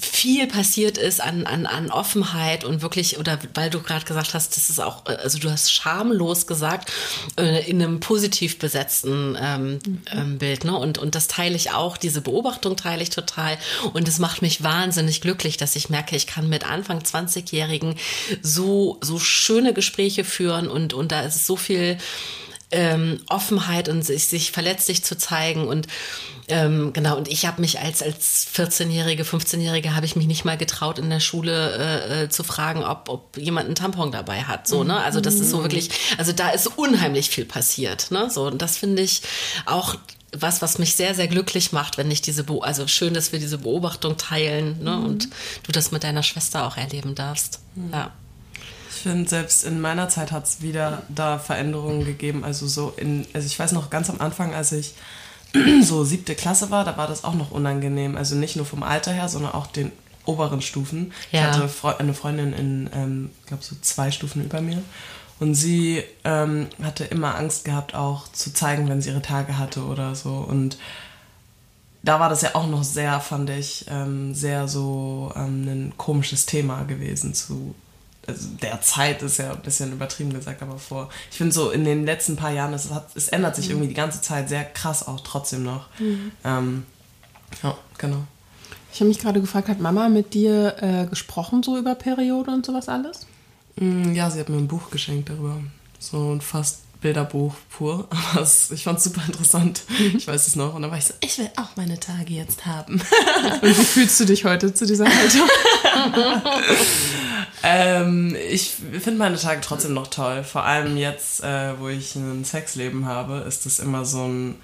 viel 0.00 0.46
passiert 0.46 0.98
ist 0.98 1.20
an, 1.20 1.46
an, 1.46 1.66
an 1.66 1.90
Offenheit 1.90 2.64
und 2.64 2.82
wirklich, 2.82 3.18
oder 3.18 3.38
weil 3.54 3.70
du 3.70 3.80
gerade 3.80 4.04
gesagt 4.04 4.34
hast, 4.34 4.56
das 4.56 4.70
ist 4.70 4.80
auch, 4.80 5.04
also 5.06 5.38
du 5.38 5.50
hast 5.50 5.72
schamlos 5.72 6.46
gesagt, 6.46 6.92
äh, 7.38 7.68
in 7.68 7.82
einem 7.82 8.00
positiv 8.00 8.58
besetzten 8.58 9.36
ähm, 9.40 9.72
mhm. 9.72 10.02
ähm, 10.12 10.38
Bild, 10.38 10.64
ne? 10.64 10.76
Und, 10.76 10.98
und 10.98 11.14
das 11.14 11.28
teile 11.28 11.56
ich 11.56 11.72
auch, 11.72 11.96
diese 11.96 12.20
Beobachtung 12.20 12.76
teile 12.76 13.02
ich 13.02 13.10
total. 13.10 13.58
Und 13.92 14.08
es 14.08 14.18
macht 14.18 14.42
mich 14.42 14.62
wahnsinnig 14.62 15.20
glücklich, 15.20 15.56
dass 15.56 15.76
ich 15.76 15.88
merke, 15.88 16.16
ich 16.16 16.26
kann 16.26 16.48
mit 16.48 16.68
Anfang 16.68 17.00
20-Jährigen 17.00 17.96
so, 18.42 18.98
so 19.00 19.18
schöne 19.18 19.72
Gespräche 19.72 20.24
führen 20.24 20.68
und, 20.68 20.94
und 20.94 21.12
da 21.12 21.22
ist 21.22 21.46
so 21.46 21.56
viel 21.56 21.98
ähm, 22.70 23.20
Offenheit 23.28 23.88
und 23.88 24.02
sich, 24.02 24.26
sich 24.26 24.52
verletzlich 24.52 25.04
zu 25.04 25.16
zeigen 25.16 25.68
und 25.68 25.86
ähm, 26.48 26.92
genau, 26.92 27.16
und 27.16 27.28
ich 27.28 27.46
habe 27.46 27.60
mich 27.60 27.80
als, 27.80 28.02
als 28.02 28.46
14-Jährige, 28.54 29.24
15-Jährige 29.24 29.96
habe 29.96 30.06
ich 30.06 30.14
mich 30.14 30.26
nicht 30.26 30.44
mal 30.44 30.56
getraut, 30.56 30.98
in 30.98 31.10
der 31.10 31.18
Schule 31.18 31.76
äh, 31.76 32.22
äh, 32.24 32.28
zu 32.28 32.44
fragen, 32.44 32.84
ob, 32.84 33.08
ob 33.08 33.36
jemand 33.36 33.66
einen 33.66 33.74
Tampon 33.74 34.12
dabei 34.12 34.44
hat. 34.44 34.68
So, 34.68 34.84
ne? 34.84 34.96
Also 34.96 35.20
das 35.20 35.34
ist 35.34 35.50
so 35.50 35.62
wirklich, 35.62 35.90
also 36.18 36.32
da 36.32 36.50
ist 36.50 36.68
unheimlich 36.78 37.30
viel 37.30 37.46
passiert. 37.46 38.12
Ne? 38.12 38.30
So, 38.30 38.46
und 38.46 38.62
das 38.62 38.76
finde 38.76 39.02
ich 39.02 39.22
auch 39.64 39.96
was, 40.32 40.62
was 40.62 40.78
mich 40.78 40.94
sehr, 40.94 41.14
sehr 41.14 41.28
glücklich 41.28 41.72
macht, 41.72 41.98
wenn 41.98 42.10
ich 42.10 42.20
diese, 42.20 42.44
Be 42.44 42.58
also 42.60 42.86
schön, 42.86 43.14
dass 43.14 43.32
wir 43.32 43.38
diese 43.38 43.58
Beobachtung 43.58 44.16
teilen 44.16 44.82
ne? 44.82 44.96
Mhm. 44.96 45.04
und 45.04 45.28
du 45.64 45.72
das 45.72 45.90
mit 45.90 46.04
deiner 46.04 46.22
Schwester 46.22 46.66
auch 46.66 46.76
erleben 46.76 47.14
darfst. 47.14 47.60
Mhm. 47.74 47.92
Ja. 47.92 48.12
Finde, 49.06 49.28
selbst 49.28 49.64
in 49.64 49.80
meiner 49.80 50.08
Zeit 50.08 50.32
hat 50.32 50.44
es 50.44 50.62
wieder 50.62 51.02
da 51.08 51.38
Veränderungen 51.38 52.04
gegeben. 52.04 52.44
Also 52.44 52.66
so 52.66 52.92
in, 52.96 53.26
also 53.32 53.46
ich 53.46 53.58
weiß 53.58 53.72
noch 53.72 53.90
ganz 53.90 54.10
am 54.10 54.20
Anfang, 54.20 54.54
als 54.54 54.72
ich 54.72 54.94
so 55.82 56.04
siebte 56.04 56.34
Klasse 56.34 56.70
war, 56.70 56.84
da 56.84 56.96
war 56.96 57.06
das 57.06 57.24
auch 57.24 57.34
noch 57.34 57.50
unangenehm. 57.50 58.16
Also 58.16 58.34
nicht 58.34 58.56
nur 58.56 58.66
vom 58.66 58.82
Alter 58.82 59.12
her, 59.12 59.28
sondern 59.28 59.52
auch 59.52 59.66
den 59.66 59.92
oberen 60.24 60.60
Stufen. 60.60 61.12
Ja. 61.30 61.40
Ich 61.40 61.46
hatte 61.46 61.98
eine 61.98 62.14
Freundin 62.14 62.52
in, 62.52 62.90
ähm, 62.92 63.30
ich 63.40 63.46
glaube, 63.46 63.62
so 63.62 63.76
zwei 63.80 64.10
Stufen 64.10 64.44
über 64.44 64.60
mir. 64.60 64.82
Und 65.38 65.54
sie 65.54 66.02
ähm, 66.24 66.68
hatte 66.82 67.04
immer 67.04 67.36
Angst 67.36 67.64
gehabt, 67.64 67.94
auch 67.94 68.26
zu 68.32 68.52
zeigen, 68.52 68.88
wenn 68.88 69.02
sie 69.02 69.10
ihre 69.10 69.22
Tage 69.22 69.58
hatte 69.58 69.84
oder 69.84 70.14
so. 70.14 70.30
Und 70.30 70.78
da 72.02 72.20
war 72.20 72.28
das 72.28 72.42
ja 72.42 72.54
auch 72.54 72.66
noch 72.66 72.84
sehr, 72.84 73.20
fand 73.20 73.50
ich, 73.50 73.86
ähm, 73.88 74.34
sehr 74.34 74.66
so 74.66 75.32
ähm, 75.36 75.68
ein 75.68 75.92
komisches 75.96 76.46
Thema 76.46 76.84
gewesen 76.84 77.34
zu 77.34 77.74
also 78.26 78.48
der 78.60 78.80
Zeit 78.80 79.22
ist 79.22 79.38
ja 79.38 79.52
ein 79.52 79.60
bisschen 79.60 79.92
übertrieben 79.92 80.32
gesagt, 80.32 80.62
aber 80.62 80.78
vor, 80.78 81.08
ich 81.30 81.36
finde 81.36 81.52
so 81.52 81.70
in 81.70 81.84
den 81.84 82.04
letzten 82.04 82.36
paar 82.36 82.50
Jahren, 82.50 82.72
es, 82.74 82.90
hat, 82.90 83.08
es 83.14 83.28
ändert 83.28 83.56
sich 83.56 83.66
mhm. 83.66 83.72
irgendwie 83.72 83.88
die 83.88 83.94
ganze 83.94 84.20
Zeit 84.20 84.48
sehr 84.48 84.64
krass 84.64 85.06
auch 85.06 85.20
trotzdem 85.20 85.62
noch. 85.62 85.88
Mhm. 85.98 86.32
Ähm, 86.44 86.84
ja, 87.62 87.76
genau. 87.98 88.24
Ich 88.92 89.00
habe 89.00 89.08
mich 89.08 89.18
gerade 89.18 89.40
gefragt, 89.40 89.68
hat 89.68 89.80
Mama 89.80 90.08
mit 90.08 90.34
dir 90.34 90.76
äh, 90.80 91.06
gesprochen 91.06 91.62
so 91.62 91.76
über 91.76 91.94
Periode 91.94 92.50
und 92.50 92.64
sowas 92.64 92.88
alles? 92.88 93.26
Mm, 93.76 94.14
ja, 94.14 94.30
sie 94.30 94.40
hat 94.40 94.48
mir 94.48 94.56
ein 94.56 94.68
Buch 94.68 94.90
geschenkt 94.90 95.28
darüber. 95.28 95.60
So 95.98 96.32
ein 96.32 96.40
fast 96.40 96.80
Bilderbuch 97.06 97.54
pur. 97.70 98.08
Aber 98.32 98.42
es, 98.42 98.70
ich 98.72 98.82
fand 98.82 98.98
es 98.98 99.04
super 99.04 99.22
interessant. 99.26 99.82
Mhm. 99.88 100.16
Ich 100.16 100.26
weiß 100.26 100.48
es 100.48 100.56
noch. 100.56 100.74
Und 100.74 100.82
dann 100.82 100.90
war 100.90 100.98
ich 100.98 101.04
so, 101.04 101.14
ich 101.20 101.38
will 101.38 101.48
auch 101.56 101.76
meine 101.76 102.00
Tage 102.00 102.32
jetzt 102.32 102.66
haben. 102.66 102.94
Und 103.62 103.62
wie 103.62 103.84
fühlst 103.84 104.18
du 104.18 104.24
dich 104.24 104.44
heute 104.44 104.74
zu 104.74 104.86
dieser 104.86 105.06
Haltung? 105.06 105.42
Ähm, 107.62 108.36
ich 108.48 108.70
finde 108.70 109.18
meine 109.18 109.36
Tage 109.36 109.60
trotzdem 109.60 109.92
noch 109.92 110.06
toll. 110.06 110.44
Vor 110.44 110.64
allem 110.64 110.96
jetzt, 110.96 111.42
äh, 111.42 111.76
wo 111.80 111.88
ich 111.88 112.14
ein 112.14 112.44
Sexleben 112.44 113.06
habe, 113.06 113.38
ist 113.48 113.66
das 113.66 113.80
immer 113.80 114.04
so 114.04 114.22
ein 114.22 114.54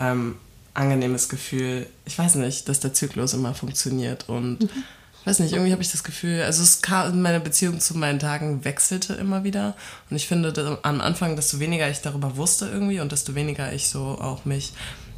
ähm, 0.00 0.36
angenehmes 0.74 1.28
Gefühl. 1.28 1.86
Ich 2.04 2.18
weiß 2.18 2.34
nicht, 2.36 2.68
dass 2.68 2.80
der 2.80 2.94
Zyklus 2.94 3.34
immer 3.34 3.54
funktioniert 3.54 4.28
und 4.28 4.60
mhm. 4.62 4.84
Weiß 5.28 5.40
nicht, 5.40 5.52
irgendwie 5.52 5.72
habe 5.72 5.82
ich 5.82 5.92
das 5.92 6.04
Gefühl, 6.04 6.42
also 6.42 6.62
es 6.62 6.80
kam, 6.80 7.20
meine 7.20 7.40
Beziehung 7.40 7.80
zu 7.80 7.96
meinen 7.98 8.18
Tagen 8.18 8.64
wechselte 8.64 9.12
immer 9.14 9.44
wieder 9.44 9.76
und 10.08 10.16
ich 10.16 10.26
finde 10.26 10.78
am 10.82 11.00
Anfang, 11.02 11.36
desto 11.36 11.60
weniger 11.60 11.88
ich 11.90 12.00
darüber 12.00 12.36
wusste 12.36 12.66
irgendwie 12.66 13.00
und 13.00 13.12
desto 13.12 13.34
weniger 13.34 13.70
ich 13.72 13.88
so 13.88 14.00
auch 14.00 14.46
mich 14.46 14.72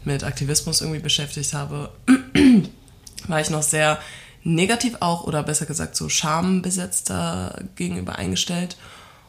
mit 0.04 0.24
Aktivismus 0.24 0.80
irgendwie 0.80 0.98
beschäftigt 0.98 1.54
habe, 1.54 1.92
war 3.28 3.40
ich 3.40 3.50
noch 3.50 3.62
sehr 3.62 4.00
negativ 4.42 4.96
auch 4.98 5.24
oder 5.24 5.44
besser 5.44 5.66
gesagt 5.66 5.94
so 5.94 6.08
schambesetzter 6.08 7.62
gegenüber 7.76 8.16
eingestellt. 8.16 8.76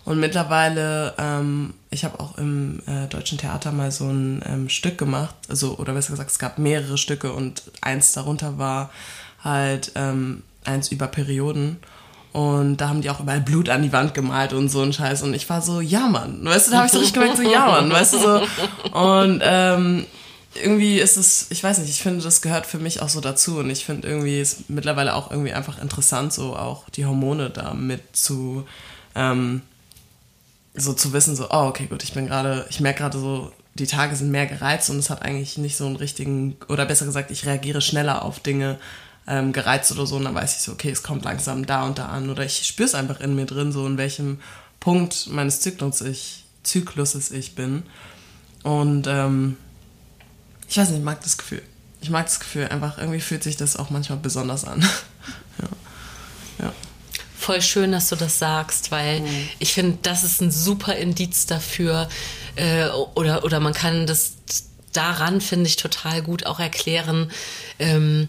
Und 0.03 0.19
mittlerweile, 0.19 1.13
ähm, 1.19 1.75
ich 1.91 2.05
habe 2.05 2.19
auch 2.19 2.39
im 2.39 2.81
äh, 2.87 3.05
Deutschen 3.07 3.37
Theater 3.37 3.71
mal 3.71 3.91
so 3.91 4.05
ein 4.07 4.41
ähm, 4.47 4.67
Stück 4.67 4.97
gemacht, 4.97 5.35
also 5.47 5.77
oder 5.77 5.93
besser 5.93 6.11
gesagt, 6.11 6.31
es 6.31 6.39
gab 6.39 6.57
mehrere 6.57 6.97
Stücke 6.97 7.33
und 7.33 7.61
eins 7.81 8.13
darunter 8.13 8.57
war 8.57 8.89
halt 9.43 9.91
ähm, 9.93 10.41
eins 10.65 10.91
über 10.91 11.07
Perioden. 11.07 11.77
Und 12.33 12.77
da 12.77 12.87
haben 12.87 13.01
die 13.01 13.09
auch 13.09 13.19
überall 13.19 13.41
Blut 13.41 13.67
an 13.67 13.83
die 13.83 13.91
Wand 13.91 14.13
gemalt 14.13 14.53
und 14.53 14.69
so 14.69 14.81
ein 14.81 14.93
Scheiß. 14.93 15.21
Und 15.23 15.33
ich 15.33 15.49
war 15.49 15.61
so, 15.61 15.81
ja 15.81 16.07
Mann, 16.07 16.43
weißt 16.45 16.67
du, 16.67 16.71
da 16.71 16.77
habe 16.77 16.85
ich 16.87 16.93
so 16.93 16.99
richtig 16.99 17.13
gemerkt, 17.13 17.37
so, 17.37 17.43
ja 17.43 17.65
Mann, 17.67 17.91
weißt 17.91 18.13
du 18.13 18.19
so. 18.19 18.41
Und 18.97 19.41
ähm, 19.43 20.05
irgendwie 20.55 20.99
ist 20.99 21.17
es, 21.17 21.47
ich 21.49 21.63
weiß 21.63 21.79
nicht, 21.79 21.89
ich 21.89 22.01
finde, 22.01 22.23
das 22.23 22.41
gehört 22.41 22.65
für 22.65 22.77
mich 22.77 23.01
auch 23.01 23.09
so 23.09 23.21
dazu 23.21 23.59
und 23.59 23.69
ich 23.69 23.85
finde 23.85 24.07
irgendwie 24.07 24.39
ist 24.39 24.69
mittlerweile 24.69 25.15
auch 25.15 25.31
irgendwie 25.31 25.53
einfach 25.53 25.81
interessant, 25.81 26.33
so 26.33 26.55
auch 26.55 26.89
die 26.89 27.05
Hormone 27.05 27.49
da 27.49 27.73
mit 27.73 28.15
zu, 28.15 28.65
ähm, 29.15 29.61
so 30.73 30.93
zu 30.93 31.13
wissen, 31.13 31.35
so, 31.35 31.47
oh, 31.49 31.67
okay, 31.67 31.85
gut, 31.85 32.03
ich 32.03 32.13
bin 32.13 32.27
gerade, 32.27 32.65
ich 32.69 32.79
merke 32.79 32.99
gerade 32.99 33.17
so, 33.17 33.51
die 33.75 33.87
Tage 33.87 34.15
sind 34.15 34.31
mehr 34.31 34.45
gereizt 34.45 34.89
und 34.89 34.99
es 34.99 35.09
hat 35.09 35.21
eigentlich 35.21 35.57
nicht 35.57 35.77
so 35.77 35.85
einen 35.85 35.95
richtigen, 35.95 36.57
oder 36.67 36.85
besser 36.85 37.05
gesagt, 37.05 37.31
ich 37.31 37.45
reagiere 37.45 37.81
schneller 37.81 38.23
auf 38.23 38.39
Dinge 38.39 38.77
ähm, 39.31 39.53
gereizt 39.53 39.91
oder 39.93 40.05
so 40.05 40.17
und 40.17 40.25
dann 40.25 40.35
weiß 40.35 40.57
ich 40.57 40.61
so, 40.61 40.73
okay, 40.73 40.89
es 40.89 41.03
kommt 41.03 41.23
langsam 41.23 41.65
da 41.65 41.85
und 41.85 41.97
da 41.97 42.07
an 42.07 42.29
oder 42.29 42.43
ich 42.43 42.67
spüre 42.67 42.87
es 42.87 42.93
einfach 42.93 43.21
in 43.21 43.33
mir 43.33 43.45
drin, 43.45 43.71
so 43.71 43.87
in 43.87 43.97
welchem 43.97 44.41
Punkt 44.81 45.27
meines 45.27 45.61
Zyklus 45.61 46.01
ich, 46.01 46.43
Zykluses 46.63 47.31
ich 47.31 47.55
bin 47.55 47.83
und 48.63 49.07
ähm, 49.07 49.55
ich 50.67 50.77
weiß 50.77 50.89
nicht, 50.89 50.99
ich 50.99 51.05
mag 51.05 51.21
das 51.23 51.37
Gefühl. 51.37 51.61
Ich 52.01 52.09
mag 52.09 52.25
das 52.25 52.39
Gefühl, 52.41 52.67
einfach 52.67 52.97
irgendwie 52.97 53.21
fühlt 53.21 53.43
sich 53.43 53.55
das 53.55 53.77
auch 53.77 53.89
manchmal 53.89 54.17
besonders 54.17 54.65
an. 54.65 54.81
ja. 55.61 56.65
ja. 56.65 56.73
Voll 57.37 57.61
schön, 57.61 57.91
dass 57.93 58.09
du 58.09 58.15
das 58.17 58.37
sagst, 58.37 58.91
weil 58.91 59.21
mhm. 59.21 59.49
ich 59.59 59.73
finde, 59.73 59.97
das 60.01 60.23
ist 60.23 60.41
ein 60.41 60.51
super 60.51 60.95
Indiz 60.95 61.45
dafür, 61.45 62.09
äh, 62.55 62.87
oder, 63.15 63.45
oder 63.45 63.59
man 63.61 63.73
kann 63.73 64.07
das 64.07 64.33
daran, 64.91 65.39
finde 65.39 65.67
ich, 65.67 65.77
total 65.77 66.21
gut 66.21 66.45
auch 66.45 66.59
erklären, 66.59 67.31
ähm, 67.79 68.27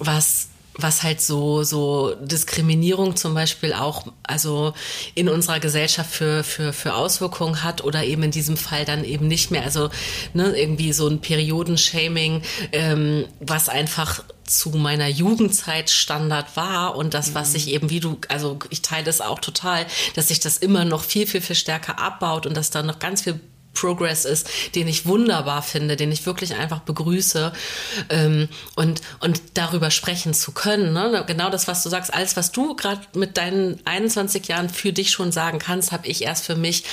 was 0.00 0.50
was 0.82 1.02
halt 1.02 1.20
so, 1.20 1.62
so 1.62 2.14
Diskriminierung 2.20 3.16
zum 3.16 3.34
Beispiel 3.34 3.72
auch, 3.72 4.06
also 4.22 4.72
in 5.14 5.28
unserer 5.28 5.60
Gesellschaft 5.60 6.10
für, 6.10 6.44
für, 6.44 6.72
für 6.72 6.94
Auswirkungen 6.94 7.62
hat 7.62 7.84
oder 7.84 8.04
eben 8.04 8.22
in 8.22 8.30
diesem 8.30 8.56
Fall 8.56 8.84
dann 8.84 9.04
eben 9.04 9.28
nicht 9.28 9.50
mehr. 9.50 9.62
Also 9.62 9.90
ne, 10.32 10.56
irgendwie 10.56 10.92
so 10.92 11.08
ein 11.08 11.20
Periodenshaming, 11.20 12.42
ähm, 12.72 13.26
was 13.40 13.68
einfach 13.68 14.22
zu 14.44 14.70
meiner 14.70 15.08
Jugendzeit 15.08 15.90
Standard 15.90 16.56
war 16.56 16.96
und 16.96 17.14
das, 17.14 17.34
was 17.34 17.52
sich 17.52 17.68
eben, 17.68 17.90
wie 17.90 18.00
du, 18.00 18.18
also 18.28 18.58
ich 18.70 18.82
teile 18.82 19.04
das 19.04 19.20
auch 19.20 19.38
total, 19.38 19.86
dass 20.14 20.28
sich 20.28 20.40
das 20.40 20.58
immer 20.58 20.84
noch 20.84 21.04
viel, 21.04 21.26
viel, 21.26 21.40
viel 21.40 21.56
stärker 21.56 22.00
abbaut 22.00 22.46
und 22.46 22.56
dass 22.56 22.70
da 22.70 22.82
noch 22.82 22.98
ganz 22.98 23.22
viel 23.22 23.38
Progress 23.72 24.24
ist, 24.24 24.48
den 24.74 24.88
ich 24.88 25.06
wunderbar 25.06 25.62
finde, 25.62 25.96
den 25.96 26.12
ich 26.12 26.26
wirklich 26.26 26.54
einfach 26.54 26.80
begrüße 26.80 27.52
ähm, 28.08 28.48
und, 28.76 29.00
und 29.20 29.40
darüber 29.54 29.90
sprechen 29.90 30.34
zu 30.34 30.52
können. 30.52 30.92
Ne? 30.92 31.24
Genau 31.26 31.50
das, 31.50 31.68
was 31.68 31.82
du 31.82 31.88
sagst, 31.88 32.12
alles, 32.12 32.36
was 32.36 32.52
du 32.52 32.74
gerade 32.74 33.00
mit 33.14 33.36
deinen 33.36 33.78
21 33.86 34.48
Jahren 34.48 34.68
für 34.68 34.92
dich 34.92 35.10
schon 35.10 35.32
sagen 35.32 35.58
kannst, 35.58 35.92
habe 35.92 36.06
ich 36.06 36.22
erst 36.24 36.46
für 36.46 36.56
mich 36.56 36.84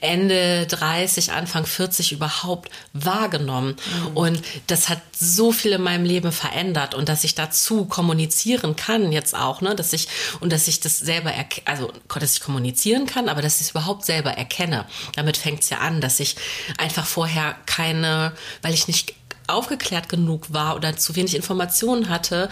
Ende 0.00 0.66
30, 0.66 1.32
Anfang 1.32 1.66
40 1.66 2.12
überhaupt 2.12 2.70
wahrgenommen. 2.92 3.76
Mhm. 4.10 4.16
Und 4.16 4.42
das 4.66 4.88
hat 4.88 5.00
so 5.18 5.52
viel 5.52 5.72
in 5.72 5.82
meinem 5.82 6.04
Leben 6.04 6.32
verändert 6.32 6.94
und 6.94 7.08
dass 7.08 7.24
ich 7.24 7.34
dazu 7.34 7.84
kommunizieren 7.84 8.76
kann 8.76 9.12
jetzt 9.12 9.34
auch, 9.34 9.60
ne, 9.60 9.74
dass 9.74 9.92
ich 9.92 10.08
und 10.40 10.52
dass 10.52 10.68
ich 10.68 10.80
das 10.80 10.98
selber, 10.98 11.32
also 11.64 11.92
dass 12.14 12.34
ich 12.34 12.40
kommunizieren 12.40 13.06
kann, 13.06 13.28
aber 13.28 13.42
dass 13.42 13.56
ich 13.56 13.62
es 13.62 13.70
überhaupt 13.70 14.04
selber 14.04 14.32
erkenne. 14.32 14.86
Damit 15.16 15.36
fängt 15.36 15.62
es 15.62 15.70
ja 15.70 15.78
an, 15.78 16.00
dass 16.00 16.20
ich 16.20 16.36
einfach 16.78 17.06
vorher 17.06 17.56
keine, 17.66 18.32
weil 18.62 18.74
ich 18.74 18.88
nicht 18.88 19.14
aufgeklärt 19.46 20.08
genug 20.08 20.52
war 20.52 20.76
oder 20.76 20.96
zu 20.96 21.16
wenig 21.16 21.34
Informationen 21.34 22.08
hatte, 22.08 22.48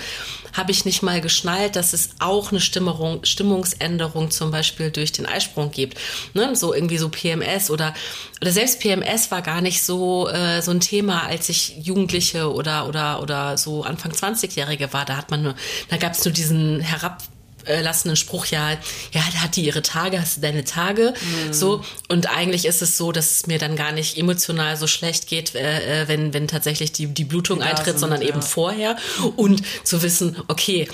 habe 0.52 0.70
ich 0.70 0.84
nicht 0.84 1.02
mal 1.02 1.20
geschnallt, 1.20 1.76
dass 1.76 1.92
es 1.92 2.10
auch 2.18 2.50
eine 2.50 2.60
Stimmung, 2.60 3.24
Stimmungsänderung 3.24 4.30
zum 4.30 4.50
Beispiel 4.50 4.90
durch 4.90 5.12
den 5.12 5.26
Eisprung 5.26 5.70
gibt. 5.70 5.98
Ne? 6.34 6.54
So 6.54 6.74
irgendwie 6.74 6.98
so 6.98 7.08
PMS 7.08 7.70
oder, 7.70 7.94
oder 8.40 8.52
selbst 8.52 8.80
PMS 8.80 9.30
war 9.30 9.42
gar 9.42 9.60
nicht 9.60 9.82
so, 9.82 10.28
äh, 10.28 10.60
so 10.60 10.70
ein 10.70 10.80
Thema, 10.80 11.26
als 11.26 11.48
ich 11.48 11.76
Jugendliche 11.82 12.52
oder, 12.52 12.88
oder, 12.88 13.22
oder 13.22 13.56
so 13.56 13.82
Anfang 13.82 14.12
20-Jährige 14.12 14.92
war. 14.92 15.04
Da 15.04 15.16
hat 15.16 15.30
man 15.30 15.42
nur, 15.42 15.54
da 15.88 15.96
gab 15.96 16.12
es 16.12 16.24
nur 16.24 16.32
diesen 16.32 16.80
herab 16.80 17.22
äh, 17.66 17.80
lassen 17.80 18.08
einen 18.08 18.16
Spruch, 18.16 18.46
ja, 18.46 18.70
ja, 18.70 19.20
da 19.32 19.42
hat 19.42 19.56
die 19.56 19.64
ihre 19.64 19.82
Tage, 19.82 20.20
hast 20.20 20.38
du 20.38 20.40
deine 20.40 20.64
Tage, 20.64 21.14
mhm. 21.20 21.52
so. 21.52 21.84
Und 22.08 22.28
eigentlich 22.28 22.64
ist 22.64 22.82
es 22.82 22.96
so, 22.96 23.12
dass 23.12 23.30
es 23.30 23.46
mir 23.46 23.58
dann 23.58 23.76
gar 23.76 23.92
nicht 23.92 24.18
emotional 24.18 24.76
so 24.76 24.86
schlecht 24.86 25.26
geht, 25.26 25.54
äh, 25.54 26.02
äh 26.02 26.08
wenn, 26.08 26.34
wenn 26.34 26.48
tatsächlich 26.48 26.92
die, 26.92 27.06
die 27.06 27.24
Blutung 27.24 27.60
die 27.60 27.64
eintritt, 27.64 27.98
sondern 27.98 28.22
ja. 28.22 28.28
eben 28.28 28.42
vorher. 28.42 28.96
Und 29.36 29.62
zu 29.84 30.02
wissen, 30.02 30.36
okay, 30.48 30.88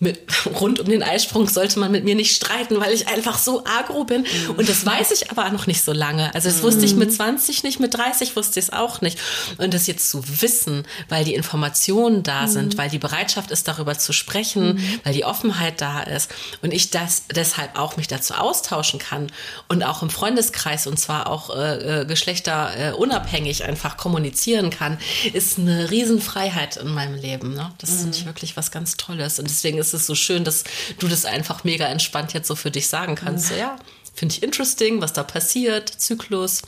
mit, 0.00 0.18
rund 0.58 0.80
um 0.80 0.86
den 0.86 1.02
Eisprung 1.02 1.46
sollte 1.48 1.78
man 1.78 1.92
mit 1.92 2.04
mir 2.04 2.14
nicht 2.14 2.34
streiten, 2.34 2.80
weil 2.80 2.92
ich 2.92 3.08
einfach 3.08 3.38
so 3.38 3.64
agro 3.66 4.04
bin. 4.04 4.22
Mhm. 4.22 4.54
Und 4.56 4.68
das 4.68 4.84
weiß 4.84 5.10
ich 5.10 5.30
aber 5.30 5.48
noch 5.50 5.66
nicht 5.66 5.84
so 5.84 5.92
lange. 5.92 6.34
Also 6.34 6.48
das 6.48 6.58
mhm. 6.58 6.62
wusste 6.62 6.86
ich 6.86 6.94
mit 6.94 7.12
20 7.12 7.62
nicht, 7.64 7.80
mit 7.80 7.92
30 7.92 8.34
wusste 8.34 8.58
ich 8.58 8.66
es 8.66 8.72
auch 8.72 9.02
nicht. 9.02 9.18
Und 9.58 9.74
das 9.74 9.86
jetzt 9.86 10.10
zu 10.10 10.24
wissen, 10.40 10.86
weil 11.10 11.24
die 11.24 11.34
Informationen 11.34 12.22
da 12.22 12.42
mhm. 12.42 12.48
sind, 12.48 12.78
weil 12.78 12.88
die 12.88 12.98
Bereitschaft 12.98 13.50
ist, 13.50 13.68
darüber 13.68 13.98
zu 13.98 14.14
sprechen, 14.14 14.74
mhm. 14.74 15.00
weil 15.04 15.12
die 15.12 15.24
Offenheit 15.24 15.82
da 15.82 16.00
ist 16.00 16.30
und 16.62 16.72
ich 16.72 16.90
das 16.90 17.24
deshalb 17.34 17.78
auch 17.78 17.98
mich 17.98 18.08
dazu 18.08 18.32
austauschen 18.34 18.98
kann 18.98 19.30
und 19.68 19.82
auch 19.82 20.02
im 20.02 20.08
Freundeskreis 20.08 20.86
und 20.86 20.98
zwar 20.98 21.26
auch 21.26 21.54
äh, 21.54 22.00
äh 22.00 22.04
geschlechterunabhängig 22.06 23.64
einfach 23.64 23.98
kommunizieren 23.98 24.70
kann, 24.70 24.98
ist 25.34 25.58
eine 25.58 25.90
Riesenfreiheit 25.90 26.78
in 26.78 26.88
meinem 26.88 27.14
Leben. 27.14 27.54
Ne? 27.54 27.70
Das 27.78 27.90
ist 27.90 28.06
nicht 28.06 28.22
mhm. 28.22 28.26
wirklich 28.26 28.56
was 28.56 28.70
ganz 28.70 28.96
Tolles. 28.96 29.38
Und 29.38 29.50
deswegen 29.50 29.78
ist 29.78 29.89
ist 29.94 30.02
es 30.02 30.06
so 30.06 30.14
schön, 30.14 30.44
dass 30.44 30.64
du 30.98 31.08
das 31.08 31.24
einfach 31.24 31.64
mega 31.64 31.86
entspannt 31.86 32.32
jetzt 32.32 32.48
so 32.48 32.54
für 32.54 32.70
dich 32.70 32.88
sagen 32.88 33.14
kannst. 33.14 33.48
So, 33.48 33.54
ja, 33.54 33.76
finde 34.14 34.34
ich 34.34 34.42
interesting, 34.42 35.00
was 35.00 35.12
da 35.12 35.22
passiert, 35.22 35.88
Zyklus. 35.88 36.62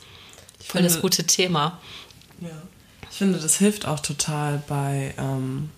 Voll 0.58 0.80
finde, 0.80 0.88
das 0.88 1.00
gute 1.00 1.24
Thema. 1.24 1.80
Ja. 2.40 2.50
Ich 3.10 3.18
finde, 3.18 3.38
das 3.38 3.56
hilft 3.58 3.86
auch 3.86 4.00
total 4.00 4.62
bei, 4.66 5.14
ähm, 5.18 5.70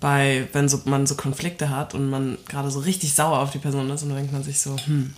bei 0.00 0.48
wenn 0.52 0.68
so, 0.68 0.82
man 0.84 1.06
so 1.06 1.14
Konflikte 1.14 1.70
hat 1.70 1.94
und 1.94 2.10
man 2.10 2.38
gerade 2.48 2.70
so 2.70 2.80
richtig 2.80 3.14
sauer 3.14 3.38
auf 3.38 3.52
die 3.52 3.58
Person 3.58 3.88
ist 3.90 4.02
und 4.02 4.08
dann 4.08 4.18
denkt 4.18 4.32
man 4.32 4.42
sich 4.42 4.60
so, 4.60 4.76
hm, 4.76 5.14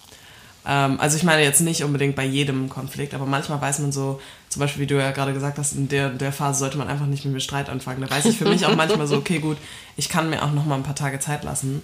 also 0.65 1.17
ich 1.17 1.23
meine 1.23 1.43
jetzt 1.43 1.61
nicht 1.61 1.83
unbedingt 1.83 2.15
bei 2.15 2.25
jedem 2.25 2.69
Konflikt, 2.69 3.15
aber 3.15 3.27
manchmal 3.27 3.61
weiß 3.61 3.79
man 3.79 3.93
so, 3.93 4.21
zum 4.49 4.61
Beispiel, 4.61 4.83
wie 4.83 4.87
du 4.87 4.99
ja 4.99 5.13
gerade 5.13 5.33
gesagt 5.33 5.59
hast, 5.59 5.73
in 5.73 5.89
der, 5.89 6.11
der 6.11 6.33
Phase 6.33 6.59
sollte 6.59 6.79
man 6.79 6.89
einfach 6.89 7.07
nicht 7.07 7.25
mit 7.25 7.35
mir 7.35 7.41
Streit 7.41 7.69
anfangen. 7.69 8.01
Da 8.01 8.11
weiß 8.11 8.27
ich 8.27 8.37
für 8.37 8.49
mich 8.49 8.67
auch 8.67 8.75
manchmal 8.77 9.07
so, 9.07 9.17
okay, 9.17 9.39
gut, 9.39 9.57
ich 9.97 10.09
kann 10.09 10.31
mir 10.31 10.43
auch 10.43 10.53
noch 10.53 10.67
mal 10.67 10.75
ein 10.75 10.83
paar 10.83 10.95
Tage 10.95 11.21
Zeit 11.21 11.45
lassen, 11.45 11.83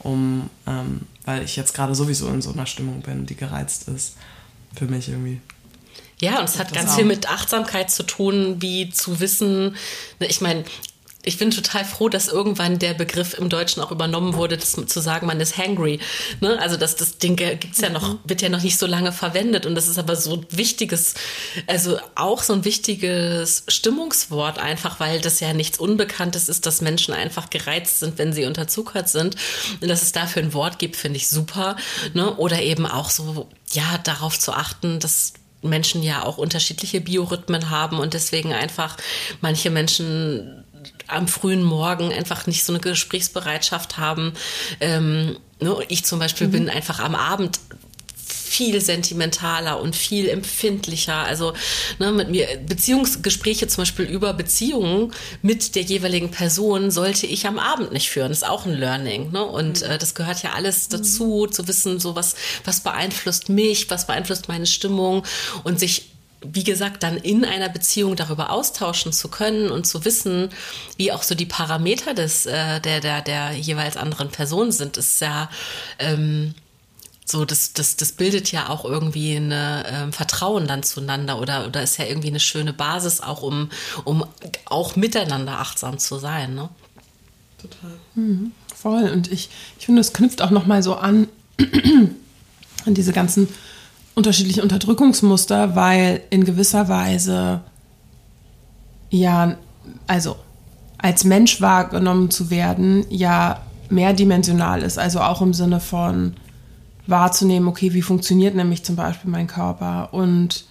um, 0.00 0.50
ähm, 0.66 1.02
weil 1.24 1.44
ich 1.44 1.56
jetzt 1.56 1.74
gerade 1.74 1.94
sowieso 1.94 2.28
in 2.28 2.42
so 2.42 2.52
einer 2.52 2.66
Stimmung 2.66 3.00
bin, 3.00 3.26
die 3.26 3.36
gereizt 3.36 3.88
ist. 3.88 4.16
Für 4.74 4.86
mich 4.86 5.08
irgendwie. 5.08 5.40
Ja, 6.20 6.38
und 6.38 6.44
es 6.44 6.58
hat 6.58 6.72
ganz 6.72 6.90
auch. 6.92 6.96
viel 6.96 7.04
mit 7.04 7.30
Achtsamkeit 7.30 7.90
zu 7.90 8.02
tun, 8.02 8.56
wie 8.60 8.90
zu 8.90 9.20
wissen, 9.20 9.76
ne, 10.20 10.26
ich 10.26 10.40
meine, 10.40 10.64
ich 11.26 11.38
bin 11.38 11.50
total 11.50 11.84
froh, 11.84 12.08
dass 12.08 12.28
irgendwann 12.28 12.78
der 12.78 12.94
Begriff 12.94 13.34
im 13.34 13.48
Deutschen 13.48 13.82
auch 13.82 13.90
übernommen 13.90 14.34
wurde, 14.34 14.56
das, 14.56 14.72
zu 14.72 15.00
sagen, 15.00 15.26
man 15.26 15.40
ist 15.40 15.58
hangry. 15.58 15.98
Ne? 16.40 16.56
Also 16.60 16.76
das, 16.76 16.94
das 16.94 17.18
Ding 17.18 17.34
gibt's 17.34 17.80
ja 17.80 17.90
noch, 17.90 18.14
mhm. 18.14 18.18
wird 18.24 18.42
ja 18.42 18.48
noch 18.48 18.62
nicht 18.62 18.78
so 18.78 18.86
lange 18.86 19.10
verwendet 19.10 19.66
und 19.66 19.74
das 19.74 19.88
ist 19.88 19.98
aber 19.98 20.14
so 20.14 20.34
ein 20.34 20.46
wichtiges, 20.50 21.14
also 21.66 21.98
auch 22.14 22.44
so 22.44 22.52
ein 22.52 22.64
wichtiges 22.64 23.64
Stimmungswort 23.66 24.60
einfach, 24.60 25.00
weil 25.00 25.20
das 25.20 25.40
ja 25.40 25.52
nichts 25.52 25.78
Unbekanntes 25.78 26.48
ist, 26.48 26.64
dass 26.64 26.80
Menschen 26.80 27.12
einfach 27.12 27.50
gereizt 27.50 27.98
sind, 27.98 28.18
wenn 28.18 28.32
sie 28.32 28.44
unterzuckert 28.44 29.08
sind. 29.08 29.34
Und 29.80 29.88
dass 29.88 30.02
es 30.02 30.12
dafür 30.12 30.42
ein 30.42 30.54
Wort 30.54 30.78
gibt, 30.78 30.94
finde 30.94 31.16
ich 31.16 31.28
super. 31.28 31.76
Ne? 32.14 32.36
Oder 32.36 32.62
eben 32.62 32.86
auch 32.86 33.10
so, 33.10 33.48
ja, 33.72 33.98
darauf 34.04 34.38
zu 34.38 34.52
achten, 34.52 35.00
dass 35.00 35.32
Menschen 35.62 36.02
ja 36.02 36.22
auch 36.22 36.38
unterschiedliche 36.38 37.00
Biorhythmen 37.00 37.70
haben 37.70 37.98
und 37.98 38.14
deswegen 38.14 38.52
einfach 38.52 38.96
manche 39.40 39.70
Menschen 39.70 40.64
am 41.06 41.28
frühen 41.28 41.62
Morgen 41.62 42.12
einfach 42.12 42.46
nicht 42.46 42.64
so 42.64 42.72
eine 42.72 42.80
Gesprächsbereitschaft 42.80 43.98
haben. 43.98 44.32
Ähm, 44.80 45.36
ne? 45.60 45.76
Ich 45.88 46.04
zum 46.04 46.18
Beispiel 46.18 46.48
mhm. 46.48 46.52
bin 46.52 46.70
einfach 46.70 47.00
am 47.00 47.14
Abend 47.14 47.60
viel 48.46 48.80
sentimentaler 48.80 49.80
und 49.80 49.94
viel 49.94 50.28
empfindlicher. 50.28 51.16
Also 51.16 51.52
ne, 51.98 52.10
mit 52.12 52.30
mir 52.30 52.46
Beziehungsgespräche 52.66 53.68
zum 53.68 53.82
Beispiel 53.82 54.06
über 54.06 54.32
Beziehungen 54.32 55.12
mit 55.42 55.74
der 55.74 55.82
jeweiligen 55.82 56.30
Person 56.30 56.90
sollte 56.90 57.26
ich 57.26 57.46
am 57.46 57.58
Abend 57.58 57.92
nicht 57.92 58.08
führen. 58.08 58.28
Das 58.30 58.38
ist 58.38 58.48
auch 58.48 58.64
ein 58.64 58.72
Learning. 58.72 59.30
Ne? 59.30 59.44
Und 59.44 59.82
mhm. 59.82 59.90
äh, 59.90 59.98
das 59.98 60.14
gehört 60.14 60.42
ja 60.42 60.52
alles 60.52 60.88
dazu, 60.88 61.46
mhm. 61.46 61.52
zu 61.52 61.68
wissen, 61.68 62.00
so 62.00 62.16
was, 62.16 62.34
was 62.64 62.80
beeinflusst 62.80 63.48
mich, 63.48 63.90
was 63.90 64.06
beeinflusst 64.06 64.48
meine 64.48 64.66
Stimmung 64.66 65.24
und 65.64 65.78
sich 65.78 66.15
wie 66.52 66.64
gesagt, 66.64 67.02
dann 67.02 67.16
in 67.16 67.44
einer 67.44 67.68
Beziehung 67.68 68.16
darüber 68.16 68.50
austauschen 68.50 69.12
zu 69.12 69.28
können 69.28 69.70
und 69.70 69.86
zu 69.86 70.04
wissen, 70.04 70.50
wie 70.96 71.12
auch 71.12 71.22
so 71.22 71.34
die 71.34 71.46
Parameter 71.46 72.14
des, 72.14 72.46
äh, 72.46 72.80
der, 72.80 73.00
der, 73.00 73.22
der 73.22 73.52
jeweils 73.52 73.96
anderen 73.96 74.30
Person 74.30 74.72
sind, 74.72 74.96
ist 74.96 75.20
ja 75.20 75.50
ähm, 75.98 76.54
so, 77.28 77.44
das, 77.44 77.72
das, 77.72 77.96
das 77.96 78.12
bildet 78.12 78.52
ja 78.52 78.68
auch 78.68 78.84
irgendwie 78.84 79.34
ein 79.34 79.52
ähm, 79.52 80.12
Vertrauen 80.12 80.68
dann 80.68 80.84
zueinander 80.84 81.40
oder, 81.40 81.66
oder 81.66 81.82
ist 81.82 81.98
ja 81.98 82.04
irgendwie 82.04 82.28
eine 82.28 82.38
schöne 82.38 82.72
Basis 82.72 83.20
auch, 83.20 83.42
um, 83.42 83.70
um 84.04 84.24
auch 84.66 84.94
miteinander 84.94 85.58
achtsam 85.58 85.98
zu 85.98 86.18
sein. 86.18 86.54
Ne? 86.54 86.68
Total. 87.60 87.98
Mhm, 88.14 88.52
voll. 88.74 89.10
Und 89.10 89.32
ich, 89.32 89.50
ich 89.78 89.86
finde, 89.86 90.02
es 90.02 90.12
knüpft 90.12 90.40
auch 90.40 90.50
nochmal 90.50 90.84
so 90.84 90.94
an, 90.94 91.26
an 92.84 92.94
diese 92.94 93.12
ganzen 93.12 93.48
unterschiedliche 94.16 94.62
Unterdrückungsmuster, 94.62 95.76
weil 95.76 96.22
in 96.30 96.44
gewisser 96.44 96.88
Weise 96.88 97.60
ja, 99.10 99.56
also 100.08 100.36
als 100.98 101.24
Mensch 101.24 101.60
wahrgenommen 101.60 102.30
zu 102.30 102.50
werden, 102.50 103.04
ja 103.08 103.60
mehrdimensional 103.90 104.82
ist. 104.82 104.98
Also 104.98 105.20
auch 105.20 105.42
im 105.42 105.54
Sinne 105.54 105.78
von 105.78 106.34
wahrzunehmen, 107.06 107.68
okay, 107.68 107.92
wie 107.92 108.02
funktioniert 108.02 108.56
nämlich 108.56 108.84
zum 108.84 108.96
Beispiel 108.96 109.30
mein 109.30 109.46
Körper 109.46 110.08
und 110.12 110.64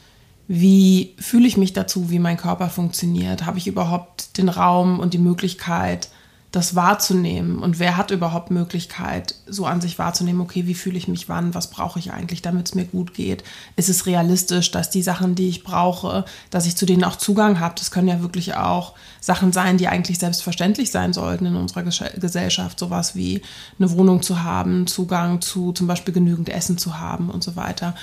wie 0.48 1.16
fühle 1.18 1.48
ich 1.48 1.58
mich 1.58 1.74
dazu, 1.74 2.10
wie 2.10 2.20
mein 2.20 2.38
Körper 2.38 2.70
funktioniert? 2.70 3.46
Habe 3.46 3.58
ich 3.58 3.68
überhaupt 3.68 4.38
den 4.38 4.50
Raum 4.50 5.00
und 5.00 5.14
die 5.14 5.20
Möglichkeit, 5.20 6.10
das 6.56 6.74
wahrzunehmen 6.74 7.60
und 7.60 7.80
wer 7.80 7.98
hat 7.98 8.12
überhaupt 8.12 8.50
Möglichkeit, 8.50 9.36
so 9.46 9.66
an 9.66 9.82
sich 9.82 10.00
wahrzunehmen, 10.00 10.40
okay, 10.40 10.66
wie 10.66 10.74
fühle 10.74 10.98
ich 10.98 11.10
mich 11.10 11.28
wann, 11.28 11.54
was 11.54 11.70
brauche 11.70 12.00
ich 12.00 12.14
eigentlich, 12.14 12.42
damit 12.42 12.68
es 12.68 12.76
mir 12.76 12.86
gut 12.86 13.14
geht? 13.14 13.44
Ist 13.76 13.90
es 13.90 14.06
realistisch, 14.06 14.72
dass 14.72 14.90
die 14.90 15.04
Sachen, 15.04 15.36
die 15.36 15.50
ich 15.50 15.66
brauche, 15.66 16.24
dass 16.52 16.66
ich 16.66 16.78
zu 16.78 16.86
denen 16.86 17.04
auch 17.04 17.18
Zugang 17.18 17.60
habe? 17.60 17.76
Das 17.78 17.92
können 17.92 18.08
ja 18.08 18.22
wirklich 18.22 18.56
auch 18.56 18.94
Sachen 19.20 19.52
sein, 19.52 19.78
die 19.78 19.90
eigentlich 19.90 20.18
selbstverständlich 20.18 20.92
sein 20.92 21.12
sollten 21.12 21.46
in 21.46 21.58
unserer 21.58 21.84
Gesellschaft, 21.84 22.80
sowas 22.80 23.16
wie 23.16 23.42
eine 23.78 23.92
Wohnung 23.92 24.22
zu 24.22 24.42
haben, 24.42 24.88
Zugang 24.88 25.42
zu 25.42 25.74
zum 25.74 25.88
Beispiel 25.88 26.14
genügend 26.14 26.48
Essen 26.48 26.78
zu 26.78 27.00
haben 27.00 27.30
und 27.30 27.44
so 27.44 27.58
weiter. 27.58 27.96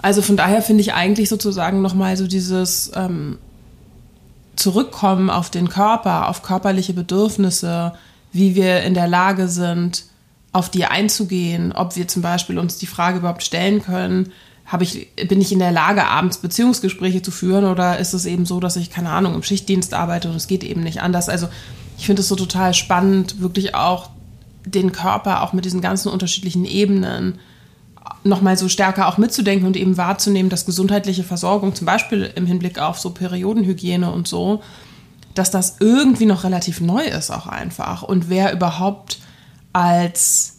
Also 0.00 0.22
von 0.22 0.36
daher 0.36 0.62
finde 0.62 0.82
ich 0.82 0.92
eigentlich 0.92 1.28
sozusagen 1.28 1.82
nochmal 1.82 2.16
so 2.16 2.28
dieses 2.28 2.92
ähm, 2.94 3.38
zurückkommen 4.56 5.30
auf 5.30 5.50
den 5.50 5.68
Körper, 5.68 6.28
auf 6.28 6.42
körperliche 6.42 6.92
Bedürfnisse, 6.92 7.92
wie 8.32 8.54
wir 8.54 8.82
in 8.82 8.94
der 8.94 9.08
Lage 9.08 9.48
sind, 9.48 10.04
auf 10.52 10.70
die 10.70 10.86
einzugehen, 10.86 11.72
ob 11.72 11.96
wir 11.96 12.08
zum 12.08 12.22
Beispiel 12.22 12.58
uns 12.58 12.78
die 12.78 12.86
Frage 12.86 13.18
überhaupt 13.18 13.42
stellen 13.42 13.82
können, 13.82 14.32
habe 14.64 14.84
ich, 14.84 15.08
bin 15.28 15.40
ich 15.40 15.52
in 15.52 15.58
der 15.60 15.70
Lage, 15.70 16.06
abends 16.06 16.38
Beziehungsgespräche 16.38 17.22
zu 17.22 17.30
führen 17.30 17.64
oder 17.64 17.98
ist 17.98 18.14
es 18.14 18.24
eben 18.26 18.46
so, 18.46 18.58
dass 18.58 18.76
ich, 18.76 18.90
keine 18.90 19.10
Ahnung, 19.10 19.34
im 19.34 19.42
Schichtdienst 19.42 19.94
arbeite 19.94 20.28
und 20.28 20.36
es 20.36 20.48
geht 20.48 20.64
eben 20.64 20.82
nicht 20.82 21.02
anders. 21.02 21.28
Also 21.28 21.48
ich 21.98 22.06
finde 22.06 22.22
es 22.22 22.28
so 22.28 22.36
total 22.36 22.74
spannend, 22.74 23.40
wirklich 23.40 23.74
auch 23.74 24.10
den 24.64 24.90
Körper 24.92 25.42
auch 25.42 25.52
mit 25.52 25.64
diesen 25.64 25.80
ganzen 25.80 26.08
unterschiedlichen 26.08 26.64
Ebenen 26.64 27.38
nochmal 28.28 28.56
so 28.56 28.68
stärker 28.68 29.08
auch 29.08 29.18
mitzudenken 29.18 29.66
und 29.66 29.76
eben 29.76 29.96
wahrzunehmen, 29.96 30.50
dass 30.50 30.66
gesundheitliche 30.66 31.24
Versorgung, 31.24 31.74
zum 31.74 31.86
Beispiel 31.86 32.30
im 32.34 32.46
Hinblick 32.46 32.78
auf 32.78 32.98
so 32.98 33.10
Periodenhygiene 33.10 34.10
und 34.10 34.28
so, 34.28 34.62
dass 35.34 35.50
das 35.50 35.76
irgendwie 35.80 36.26
noch 36.26 36.44
relativ 36.44 36.80
neu 36.80 37.04
ist 37.04 37.30
auch 37.30 37.46
einfach. 37.46 38.02
Und 38.02 38.28
wer 38.28 38.52
überhaupt 38.52 39.18
als 39.72 40.54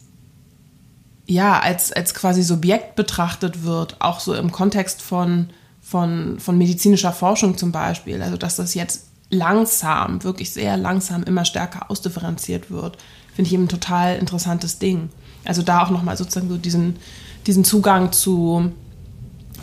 ja, 1.30 1.60
als, 1.60 1.92
als 1.92 2.14
quasi 2.14 2.42
Subjekt 2.42 2.96
betrachtet 2.96 3.62
wird, 3.62 3.96
auch 3.98 4.18
so 4.18 4.32
im 4.32 4.50
Kontext 4.50 5.02
von, 5.02 5.50
von, 5.82 6.40
von 6.40 6.56
medizinischer 6.56 7.12
Forschung 7.12 7.58
zum 7.58 7.70
Beispiel. 7.70 8.22
Also, 8.22 8.38
dass 8.38 8.56
das 8.56 8.72
jetzt 8.72 9.08
langsam, 9.28 10.24
wirklich 10.24 10.52
sehr 10.52 10.78
langsam 10.78 11.22
immer 11.24 11.44
stärker 11.44 11.90
ausdifferenziert 11.90 12.70
wird, 12.70 12.96
finde 13.34 13.48
ich 13.48 13.52
eben 13.52 13.64
ein 13.64 13.68
total 13.68 14.16
interessantes 14.16 14.78
Ding. 14.78 15.10
Also 15.44 15.62
da 15.62 15.82
auch 15.82 15.90
nochmal 15.90 16.16
sozusagen 16.16 16.48
so 16.48 16.56
diesen, 16.56 16.96
diesen 17.48 17.64
Zugang 17.64 18.12
zu, 18.12 18.72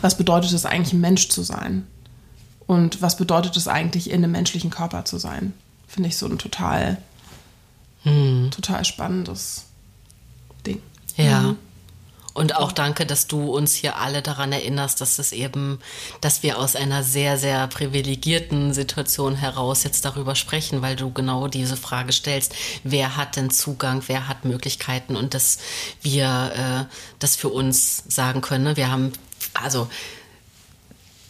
was 0.02 0.16
bedeutet 0.16 0.52
es 0.52 0.66
eigentlich, 0.66 0.92
ein 0.92 1.00
Mensch 1.00 1.28
zu 1.28 1.42
sein? 1.42 1.86
Und 2.66 3.00
was 3.00 3.16
bedeutet 3.16 3.56
es 3.56 3.68
eigentlich, 3.68 4.10
in 4.10 4.24
einem 4.24 4.32
menschlichen 4.32 4.70
Körper 4.70 5.04
zu 5.04 5.18
sein? 5.18 5.52
Finde 5.86 6.08
ich 6.08 6.16
so 6.16 6.26
ein 6.26 6.36
total, 6.36 6.98
hm. 8.02 8.50
total 8.50 8.84
spannendes 8.84 9.66
Ding. 10.66 10.82
Ja. 11.16 11.40
Mhm. 11.40 11.58
Und 12.36 12.54
auch 12.54 12.70
danke, 12.70 13.06
dass 13.06 13.26
du 13.26 13.50
uns 13.50 13.74
hier 13.74 13.96
alle 13.96 14.20
daran 14.20 14.52
erinnerst, 14.52 15.00
dass 15.00 15.18
es 15.18 15.32
eben, 15.32 15.78
dass 16.20 16.42
wir 16.42 16.58
aus 16.58 16.76
einer 16.76 17.02
sehr, 17.02 17.38
sehr 17.38 17.66
privilegierten 17.66 18.74
Situation 18.74 19.36
heraus 19.36 19.84
jetzt 19.84 20.04
darüber 20.04 20.34
sprechen, 20.34 20.82
weil 20.82 20.96
du 20.96 21.10
genau 21.10 21.48
diese 21.48 21.78
Frage 21.78 22.12
stellst, 22.12 22.54
wer 22.84 23.16
hat 23.16 23.36
denn 23.36 23.48
Zugang, 23.48 24.02
wer 24.08 24.28
hat 24.28 24.44
Möglichkeiten 24.44 25.16
und 25.16 25.32
dass 25.32 25.58
wir 26.02 26.52
äh, 26.90 26.94
das 27.20 27.36
für 27.36 27.48
uns 27.48 28.04
sagen 28.06 28.42
können. 28.42 28.64
Ne? 28.64 28.76
Wir 28.76 28.90
haben, 28.90 29.12
also 29.54 29.88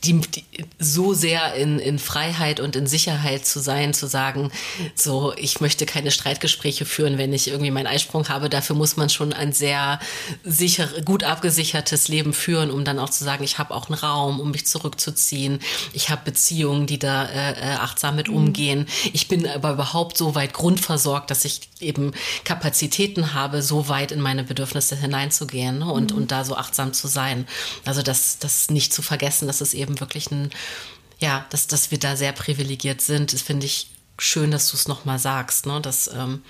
die, 0.05 0.21
die, 0.21 0.45
so 0.79 1.15
sehr 1.15 1.55
in, 1.55 1.79
in 1.79 1.99
Freiheit 1.99 2.61
und 2.61 2.77
in 2.77 2.87
Sicherheit 2.87 3.47
zu 3.47 3.61
sein, 3.61 3.95
zu 3.95 4.07
sagen, 4.07 4.51
so, 4.95 5.35
ich 5.37 5.61
möchte 5.61 5.87
keine 5.87 6.11
Streitgespräche 6.11 6.85
führen, 6.85 7.19
wenn 7.19 7.33
ich 7.33 7.49
irgendwie 7.49 7.71
meinen 7.71 7.87
Eisprung 7.87 8.29
habe. 8.29 8.49
Dafür 8.49 8.77
muss 8.77 8.97
man 8.97 9.11
schon 9.11 9.33
ein 9.33 9.53
sehr 9.53 9.99
sicher, 10.45 10.89
gut 11.05 11.25
abgesichertes 11.25 12.09
Leben 12.09 12.33
führen, 12.33 12.71
um 12.71 12.85
dann 12.85 12.99
auch 12.99 13.11
zu 13.11 13.25
sagen, 13.25 13.45
ich 13.45 13.59
habe 13.59 13.75
auch 13.75 13.89
einen 13.89 13.99
Raum, 13.99 14.41
um 14.41 14.51
mich 14.51 14.67
zurückzuziehen. 14.67 15.61
Ich 15.93 16.11
habe 16.11 16.23
Beziehungen, 16.25 16.87
die 16.87 16.99
da 16.99 17.25
äh, 17.25 17.53
äh 17.53 17.77
achtsam 17.77 18.17
mit 18.17 18.29
mhm. 18.29 18.37
umgehen. 18.37 18.87
Ich 19.13 19.29
bin 19.29 19.47
aber 19.47 19.73
überhaupt 19.73 20.17
so 20.17 20.35
weit 20.35 20.53
grundversorgt, 20.53 21.31
dass 21.31 21.45
ich 21.45 21.61
eben 21.81 22.13
Kapazitäten 22.45 23.35
habe, 23.35 23.63
so 23.63 23.89
weit 23.89 24.13
in 24.13 24.21
meine 24.21 24.45
Bedürfnisse 24.45 24.97
hineinzugehen 24.97 25.81
ne? 25.81 25.93
und, 25.93 26.13
mhm. 26.13 26.19
und 26.19 26.33
da 26.33 26.45
so 26.45 26.57
achtsam 26.57 26.93
zu 26.93 27.09
sein. 27.09 27.47
Also 27.85 28.03
das, 28.03 28.39
das 28.39 28.71
nicht 28.71 28.93
zu 28.93 29.03
vergessen, 29.03 29.47
dass 29.47 29.61
es 29.61 29.75
eben 29.75 29.86
wirklich 30.01 30.31
ein, 30.31 30.51
ja, 31.18 31.46
dass, 31.51 31.66
dass 31.66 31.90
wir 31.90 31.99
da 31.99 32.16
sehr 32.16 32.33
privilegiert 32.33 33.01
sind. 33.01 33.33
Das 33.33 33.42
finde 33.42 33.66
ich 33.66 33.90
schön, 34.18 34.51
dass 34.51 34.70
du 34.70 34.77
es 34.77 34.88
nochmal 34.88 35.18
sagst. 35.18 35.66
Ne? 35.66 35.81
Dass, 35.81 36.09
ähm, 36.09 36.42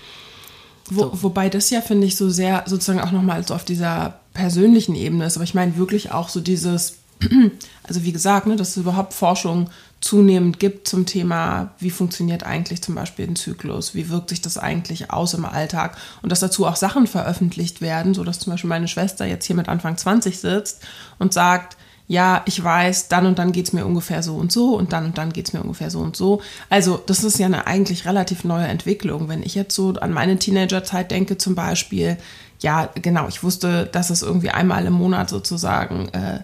Wo, 0.89 1.03
so. 1.03 1.23
Wobei 1.23 1.49
das 1.49 1.69
ja, 1.69 1.81
finde 1.81 2.07
ich, 2.07 2.15
so 2.15 2.29
sehr 2.29 2.63
sozusagen 2.65 3.01
auch 3.01 3.11
nochmal 3.11 3.45
so 3.45 3.53
auf 3.53 3.65
dieser 3.65 4.19
persönlichen 4.33 4.95
Ebene 4.95 5.25
ist. 5.25 5.37
Aber 5.37 5.43
ich 5.43 5.53
meine 5.53 5.77
wirklich 5.77 6.11
auch 6.11 6.29
so 6.29 6.39
dieses, 6.39 6.97
also 7.83 8.03
wie 8.03 8.11
gesagt, 8.11 8.47
ne, 8.47 8.55
dass 8.55 8.69
es 8.69 8.77
überhaupt 8.77 9.13
Forschung 9.13 9.69
zunehmend 9.99 10.59
gibt 10.59 10.87
zum 10.87 11.05
Thema, 11.05 11.71
wie 11.79 11.89
funktioniert 11.89 12.43
eigentlich 12.43 12.83
zum 12.83 12.93
Beispiel 12.93 13.27
ein 13.27 13.35
Zyklus, 13.35 13.95
wie 13.95 14.09
wirkt 14.09 14.29
sich 14.29 14.41
das 14.41 14.57
eigentlich 14.57 15.09
aus 15.09 15.33
im 15.33 15.45
Alltag 15.45 15.97
und 16.21 16.31
dass 16.31 16.39
dazu 16.39 16.67
auch 16.67 16.75
Sachen 16.75 17.07
veröffentlicht 17.07 17.81
werden, 17.81 18.13
so 18.13 18.23
dass 18.23 18.39
zum 18.39 18.51
Beispiel 18.51 18.69
meine 18.69 18.87
Schwester 18.87 19.25
jetzt 19.25 19.45
hier 19.45 19.55
mit 19.55 19.67
Anfang 19.67 19.97
20 19.97 20.39
sitzt 20.39 20.83
und 21.17 21.33
sagt, 21.33 21.76
ja, 22.07 22.41
ich 22.45 22.63
weiß, 22.63 23.09
dann 23.09 23.25
und 23.25 23.37
dann 23.37 23.51
geht 23.51 23.67
es 23.67 23.73
mir 23.73 23.85
ungefähr 23.85 24.23
so 24.23 24.35
und 24.35 24.51
so 24.51 24.75
und 24.75 24.93
dann 24.93 25.05
und 25.07 25.17
dann 25.17 25.33
geht 25.33 25.47
es 25.47 25.53
mir 25.53 25.61
ungefähr 25.61 25.89
so 25.89 25.99
und 25.99 26.15
so. 26.15 26.41
Also 26.69 27.01
das 27.05 27.23
ist 27.23 27.37
ja 27.37 27.47
eine 27.47 27.67
eigentlich 27.67 28.05
relativ 28.05 28.43
neue 28.43 28.67
Entwicklung. 28.67 29.27
Wenn 29.27 29.43
ich 29.43 29.55
jetzt 29.55 29.75
so 29.75 29.93
an 29.93 30.13
meine 30.13 30.39
Teenagerzeit 30.39 31.11
denke 31.11 31.37
zum 31.37 31.55
Beispiel, 31.55 32.17
ja, 32.59 32.89
genau, 32.95 33.27
ich 33.27 33.43
wusste, 33.43 33.85
dass 33.85 34.09
es 34.09 34.21
irgendwie 34.21 34.49
einmal 34.49 34.85
im 34.85 34.93
Monat 34.93 35.29
sozusagen 35.29 36.07
äh, 36.09 36.39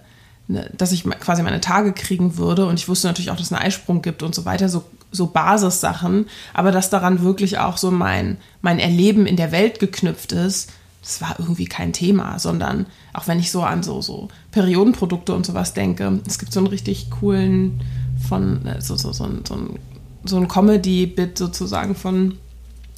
Ne, 0.46 0.70
dass 0.78 0.92
ich 0.92 1.06
quasi 1.06 1.42
meine 1.42 1.62
Tage 1.62 1.94
kriegen 1.94 2.38
würde. 2.38 2.66
Und 2.66 2.78
ich 2.78 2.90
wusste 2.90 3.08
natürlich 3.08 3.32
auch, 3.32 3.38
dass 3.38 3.46
es 3.46 3.54
einen 3.54 3.66
Eisprung 3.66 4.02
gibt 4.02 4.24
und 4.24 4.36
so 4.36 4.44
weiter, 4.44 4.68
so, 4.68 4.84
so 5.10 5.28
Basissachen. 5.28 6.28
Aber 6.54 6.72
dass 6.72 6.90
daran 6.90 7.22
wirklich 7.22 7.60
auch 7.60 7.78
so 7.78 7.92
mein, 7.92 8.38
mein 8.62 8.80
Erleben 8.80 9.26
in 9.26 9.38
der 9.38 9.54
Welt 9.54 9.80
geknüpft 9.80 10.34
ist, 10.34 10.72
das 11.04 11.22
war 11.22 11.36
irgendwie 11.38 11.66
kein 11.66 11.92
Thema, 11.92 12.40
sondern 12.40 12.86
auch 13.12 13.28
wenn 13.28 13.38
ich 13.38 13.52
so 13.52 13.62
an 13.62 13.84
so, 13.84 14.02
so 14.02 14.30
Periodenprodukte 14.52 15.34
und 15.34 15.46
sowas 15.46 15.74
denke, 15.74 16.22
es 16.26 16.40
gibt 16.40 16.54
so 16.54 16.62
einen 16.62 16.68
richtig 16.68 17.12
coolen 17.12 17.82
von, 18.28 18.66
äh, 18.66 18.82
so, 18.82 18.96
so, 18.96 19.12
so, 19.12 19.30
so 19.46 19.54
ein, 19.54 19.80
so 20.24 20.38
ein 20.38 20.48
Comedy-Bit 20.48 21.38
sozusagen 21.38 21.94
von 21.96 22.38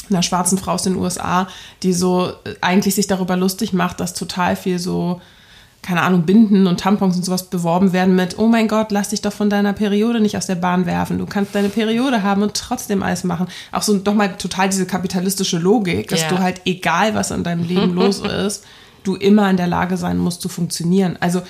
einer 0.09 0.21
schwarzen 0.21 0.59
Frau 0.59 0.73
aus 0.73 0.83
den 0.83 0.95
USA, 0.95 1.47
die 1.81 1.93
so 1.93 2.29
äh, 2.43 2.53
eigentlich 2.61 2.93
sich 2.93 3.07
darüber 3.07 3.35
lustig 3.35 3.73
macht, 3.73 3.99
dass 3.99 4.13
total 4.13 4.55
viel 4.55 4.77
so 4.77 5.19
keine 5.85 6.01
Ahnung, 6.01 6.23
Binden 6.23 6.65
und 6.65 6.79
Tampons 6.79 7.15
und 7.15 7.23
sowas 7.23 7.43
beworben 7.43 7.93
werden 7.93 8.15
mit, 8.15 8.39
oh 8.39 8.47
mein 8.47 8.67
Gott, 8.67 8.91
lass 8.91 9.09
dich 9.09 9.21
doch 9.21 9.31
von 9.31 9.51
deiner 9.51 9.73
Periode 9.73 10.19
nicht 10.19 10.35
aus 10.35 10.47
der 10.47 10.55
Bahn 10.55 10.87
werfen. 10.87 11.19
Du 11.19 11.27
kannst 11.27 11.53
deine 11.53 11.69
Periode 11.69 12.23
haben 12.23 12.41
und 12.41 12.55
trotzdem 12.55 13.03
alles 13.03 13.23
machen. 13.23 13.47
Auch 13.71 13.83
so 13.83 13.95
doch 13.97 14.15
mal 14.15 14.35
total 14.35 14.69
diese 14.69 14.87
kapitalistische 14.87 15.59
Logik, 15.59 16.07
dass 16.07 16.23
ja. 16.23 16.29
du 16.29 16.39
halt, 16.39 16.61
egal 16.65 17.13
was 17.13 17.29
in 17.29 17.43
deinem 17.43 17.63
Leben 17.63 17.93
los 17.93 18.19
ist, 18.19 18.65
du 19.03 19.15
immer 19.15 19.47
in 19.51 19.57
der 19.57 19.67
Lage 19.67 19.97
sein 19.97 20.17
musst 20.17 20.41
zu 20.41 20.49
funktionieren. 20.49 21.17
Also 21.19 21.43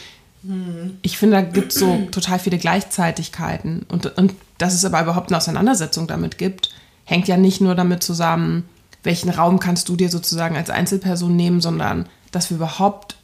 ich 1.01 1.17
finde, 1.17 1.37
da 1.37 1.41
gibt 1.41 1.71
es 1.71 1.79
so 1.79 2.07
total 2.11 2.37
viele 2.37 2.57
Gleichzeitigkeiten. 2.57 3.85
Und, 3.87 4.17
und 4.17 4.33
dass 4.57 4.73
es 4.73 4.85
aber 4.85 5.01
überhaupt 5.01 5.29
eine 5.29 5.37
Auseinandersetzung 5.37 6.07
damit 6.07 6.37
gibt, 6.37 6.71
hängt 7.05 7.27
ja 7.27 7.37
nicht 7.37 7.61
nur 7.61 7.73
damit 7.73 8.03
zusammen, 8.03 8.65
welchen 9.01 9.29
Raum 9.29 9.59
kannst 9.59 9.89
du 9.89 9.95
dir 9.95 10.09
sozusagen 10.09 10.55
als 10.55 10.69
Einzelperson 10.69 11.35
nehmen, 11.35 11.61
sondern 11.61 12.07
dass 12.31 12.49
wir 12.49 12.57
überhaupt 12.57 13.14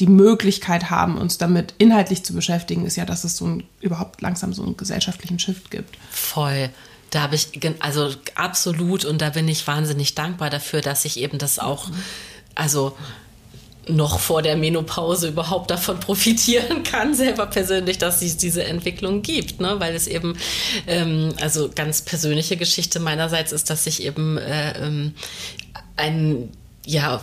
die 0.00 0.06
Möglichkeit 0.06 0.90
haben, 0.90 1.18
uns 1.18 1.38
damit 1.38 1.74
inhaltlich 1.78 2.24
zu 2.24 2.32
beschäftigen, 2.34 2.86
ist 2.86 2.96
ja, 2.96 3.04
dass 3.04 3.24
es 3.24 3.36
so 3.36 3.46
ein, 3.46 3.64
überhaupt 3.80 4.20
langsam 4.20 4.52
so 4.52 4.62
einen 4.62 4.76
gesellschaftlichen 4.76 5.38
Shift 5.38 5.70
gibt. 5.70 5.96
Voll. 6.10 6.70
Da 7.10 7.22
habe 7.22 7.34
ich, 7.34 7.48
also 7.80 8.10
absolut, 8.34 9.04
und 9.04 9.22
da 9.22 9.30
bin 9.30 9.48
ich 9.48 9.66
wahnsinnig 9.66 10.14
dankbar 10.14 10.50
dafür, 10.50 10.82
dass 10.82 11.04
ich 11.04 11.18
eben 11.18 11.38
das 11.38 11.58
auch, 11.58 11.88
also 12.54 12.96
noch 13.88 14.20
vor 14.20 14.42
der 14.42 14.56
Menopause 14.56 15.28
überhaupt 15.28 15.70
davon 15.70 15.98
profitieren 16.00 16.82
kann, 16.82 17.14
selber 17.14 17.46
persönlich, 17.46 17.98
dass 17.98 18.22
es 18.22 18.36
diese 18.36 18.64
Entwicklung 18.64 19.22
gibt, 19.22 19.60
ne? 19.60 19.76
weil 19.78 19.94
es 19.94 20.06
eben, 20.06 20.36
ähm, 20.86 21.34
also 21.40 21.70
ganz 21.74 22.02
persönliche 22.02 22.56
Geschichte 22.56 23.00
meinerseits 23.00 23.52
ist, 23.52 23.70
dass 23.70 23.86
ich 23.86 24.02
eben 24.02 24.36
äh, 24.36 24.86
ähm, 24.86 25.14
ein 25.96 26.50
ja, 26.88 27.22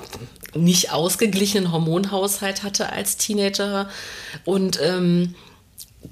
nicht 0.54 0.92
ausgeglichenen 0.92 1.72
Hormonhaushalt 1.72 2.62
hatte 2.62 2.92
als 2.92 3.18
Teenager. 3.18 3.90
Und 4.46 4.80
ähm, 4.80 5.34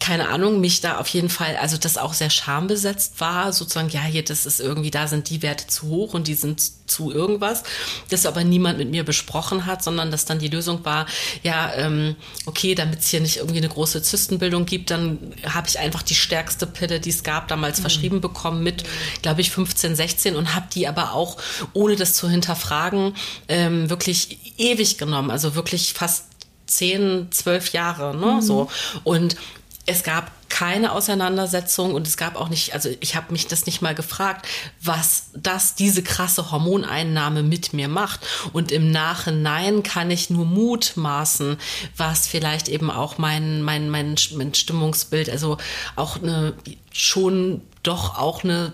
keine 0.03 0.27
Ahnung, 0.27 0.59
mich 0.59 0.81
da 0.81 0.97
auf 0.97 1.07
jeden 1.07 1.29
Fall, 1.29 1.55
also 1.55 1.77
das 1.77 1.97
auch 1.97 2.13
sehr 2.13 2.29
schambesetzt 2.29 3.21
war, 3.21 3.53
sozusagen, 3.53 3.87
ja, 3.87 4.01
hier, 4.01 4.21
das 4.21 4.45
ist 4.45 4.59
irgendwie, 4.59 4.91
da 4.91 5.07
sind 5.07 5.29
die 5.29 5.41
Werte 5.41 5.65
zu 5.67 5.87
hoch 5.87 6.13
und 6.13 6.27
die 6.27 6.33
sind 6.33 6.61
zu 6.87 7.09
irgendwas, 7.09 7.63
das 8.09 8.25
aber 8.25 8.43
niemand 8.43 8.77
mit 8.77 8.91
mir 8.91 9.05
besprochen 9.05 9.65
hat, 9.65 9.81
sondern 9.81 10.11
dass 10.11 10.25
dann 10.25 10.39
die 10.39 10.49
Lösung 10.49 10.83
war, 10.83 11.05
ja, 11.41 11.71
ähm, 11.75 12.17
okay, 12.45 12.75
damit 12.75 12.99
es 12.99 13.07
hier 13.07 13.21
nicht 13.21 13.37
irgendwie 13.37 13.59
eine 13.59 13.69
große 13.69 14.01
Zystenbildung 14.01 14.65
gibt, 14.65 14.91
dann 14.91 15.19
habe 15.47 15.69
ich 15.69 15.79
einfach 15.79 16.01
die 16.01 16.15
stärkste 16.15 16.67
Pille, 16.67 16.99
die 16.99 17.11
es 17.11 17.23
gab, 17.23 17.47
damals 17.47 17.77
mhm. 17.77 17.83
verschrieben 17.83 18.19
bekommen 18.19 18.61
mit, 18.61 18.83
glaube 19.21 19.39
ich, 19.39 19.51
15, 19.51 19.95
16 19.95 20.35
und 20.35 20.53
habe 20.53 20.67
die 20.73 20.85
aber 20.85 21.13
auch, 21.13 21.37
ohne 21.71 21.95
das 21.95 22.13
zu 22.13 22.29
hinterfragen, 22.29 23.15
ähm, 23.47 23.89
wirklich 23.89 24.37
ewig 24.57 24.97
genommen, 24.97 25.31
also 25.31 25.55
wirklich 25.55 25.93
fast 25.93 26.25
zehn, 26.65 27.27
zwölf 27.31 27.71
Jahre, 27.71 28.15
ne, 28.17 28.33
mhm. 28.33 28.41
so. 28.41 28.69
Und 29.05 29.37
es 29.85 30.03
gab 30.03 30.31
keine 30.49 30.91
Auseinandersetzung 30.91 31.95
und 31.95 32.07
es 32.07 32.15
gab 32.15 32.35
auch 32.35 32.47
nicht, 32.47 32.73
also 32.73 32.89
ich 32.99 33.15
habe 33.15 33.31
mich 33.31 33.47
das 33.47 33.65
nicht 33.65 33.81
mal 33.81 33.95
gefragt, 33.95 34.47
was 34.81 35.31
das, 35.35 35.75
diese 35.75 36.03
krasse 36.03 36.51
Hormoneinnahme 36.51 37.41
mit 37.41 37.73
mir 37.73 37.87
macht. 37.87 38.19
Und 38.53 38.71
im 38.71 38.91
Nachhinein 38.91 39.81
kann 39.81 40.11
ich 40.11 40.29
nur 40.29 40.45
mutmaßen, 40.45 41.57
was 41.97 42.27
vielleicht 42.27 42.69
eben 42.69 42.91
auch 42.91 43.17
mein, 43.17 43.63
mein, 43.63 43.89
mein, 43.89 44.15
mein 44.35 44.53
Stimmungsbild, 44.53 45.29
also 45.29 45.57
auch 45.95 46.21
eine, 46.21 46.53
schon 46.91 47.61
doch 47.81 48.17
auch 48.17 48.43
eine 48.43 48.73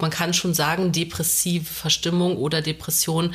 man 0.00 0.10
kann 0.10 0.32
schon 0.32 0.54
sagen, 0.54 0.92
depressive 0.92 1.66
Verstimmung 1.66 2.38
oder 2.38 2.62
Depression 2.62 3.34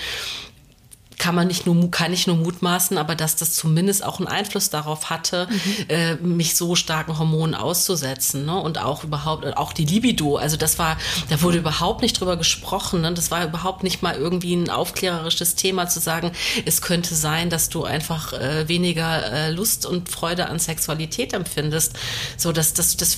kann 1.17 1.35
man 1.35 1.47
nicht 1.47 1.65
nur 1.65 1.91
kann 1.91 2.13
ich 2.13 2.27
nur 2.27 2.35
mutmaßen, 2.35 2.97
aber 2.97 3.15
dass 3.15 3.35
das 3.35 3.53
zumindest 3.53 4.03
auch 4.03 4.19
einen 4.19 4.27
Einfluss 4.27 4.69
darauf 4.69 5.09
hatte, 5.09 5.47
mhm. 5.49 5.85
äh, 5.89 6.15
mich 6.15 6.55
so 6.55 6.75
starken 6.75 7.17
Hormonen 7.17 7.55
auszusetzen, 7.55 8.45
ne? 8.45 8.55
Und 8.55 8.77
auch 8.79 9.03
überhaupt 9.03 9.45
auch 9.57 9.73
die 9.73 9.85
Libido. 9.85 10.37
Also 10.37 10.57
das 10.57 10.79
war, 10.79 10.97
da 11.29 11.41
wurde 11.41 11.57
überhaupt 11.57 12.01
nicht 12.01 12.19
drüber 12.19 12.37
gesprochen. 12.37 13.01
Ne? 13.01 13.13
Das 13.13 13.31
war 13.31 13.45
überhaupt 13.45 13.83
nicht 13.83 14.01
mal 14.01 14.15
irgendwie 14.15 14.55
ein 14.55 14.69
aufklärerisches 14.69 15.55
Thema 15.55 15.87
zu 15.87 15.99
sagen, 15.99 16.31
es 16.65 16.81
könnte 16.81 17.15
sein, 17.15 17.49
dass 17.49 17.69
du 17.69 17.83
einfach 17.83 18.33
äh, 18.33 18.67
weniger 18.67 19.31
äh, 19.31 19.51
Lust 19.51 19.85
und 19.85 20.09
Freude 20.09 20.47
an 20.49 20.59
Sexualität 20.59 21.33
empfindest. 21.33 21.93
So 22.37 22.51
dass 22.51 22.73
das 22.73 22.97
das 22.97 23.17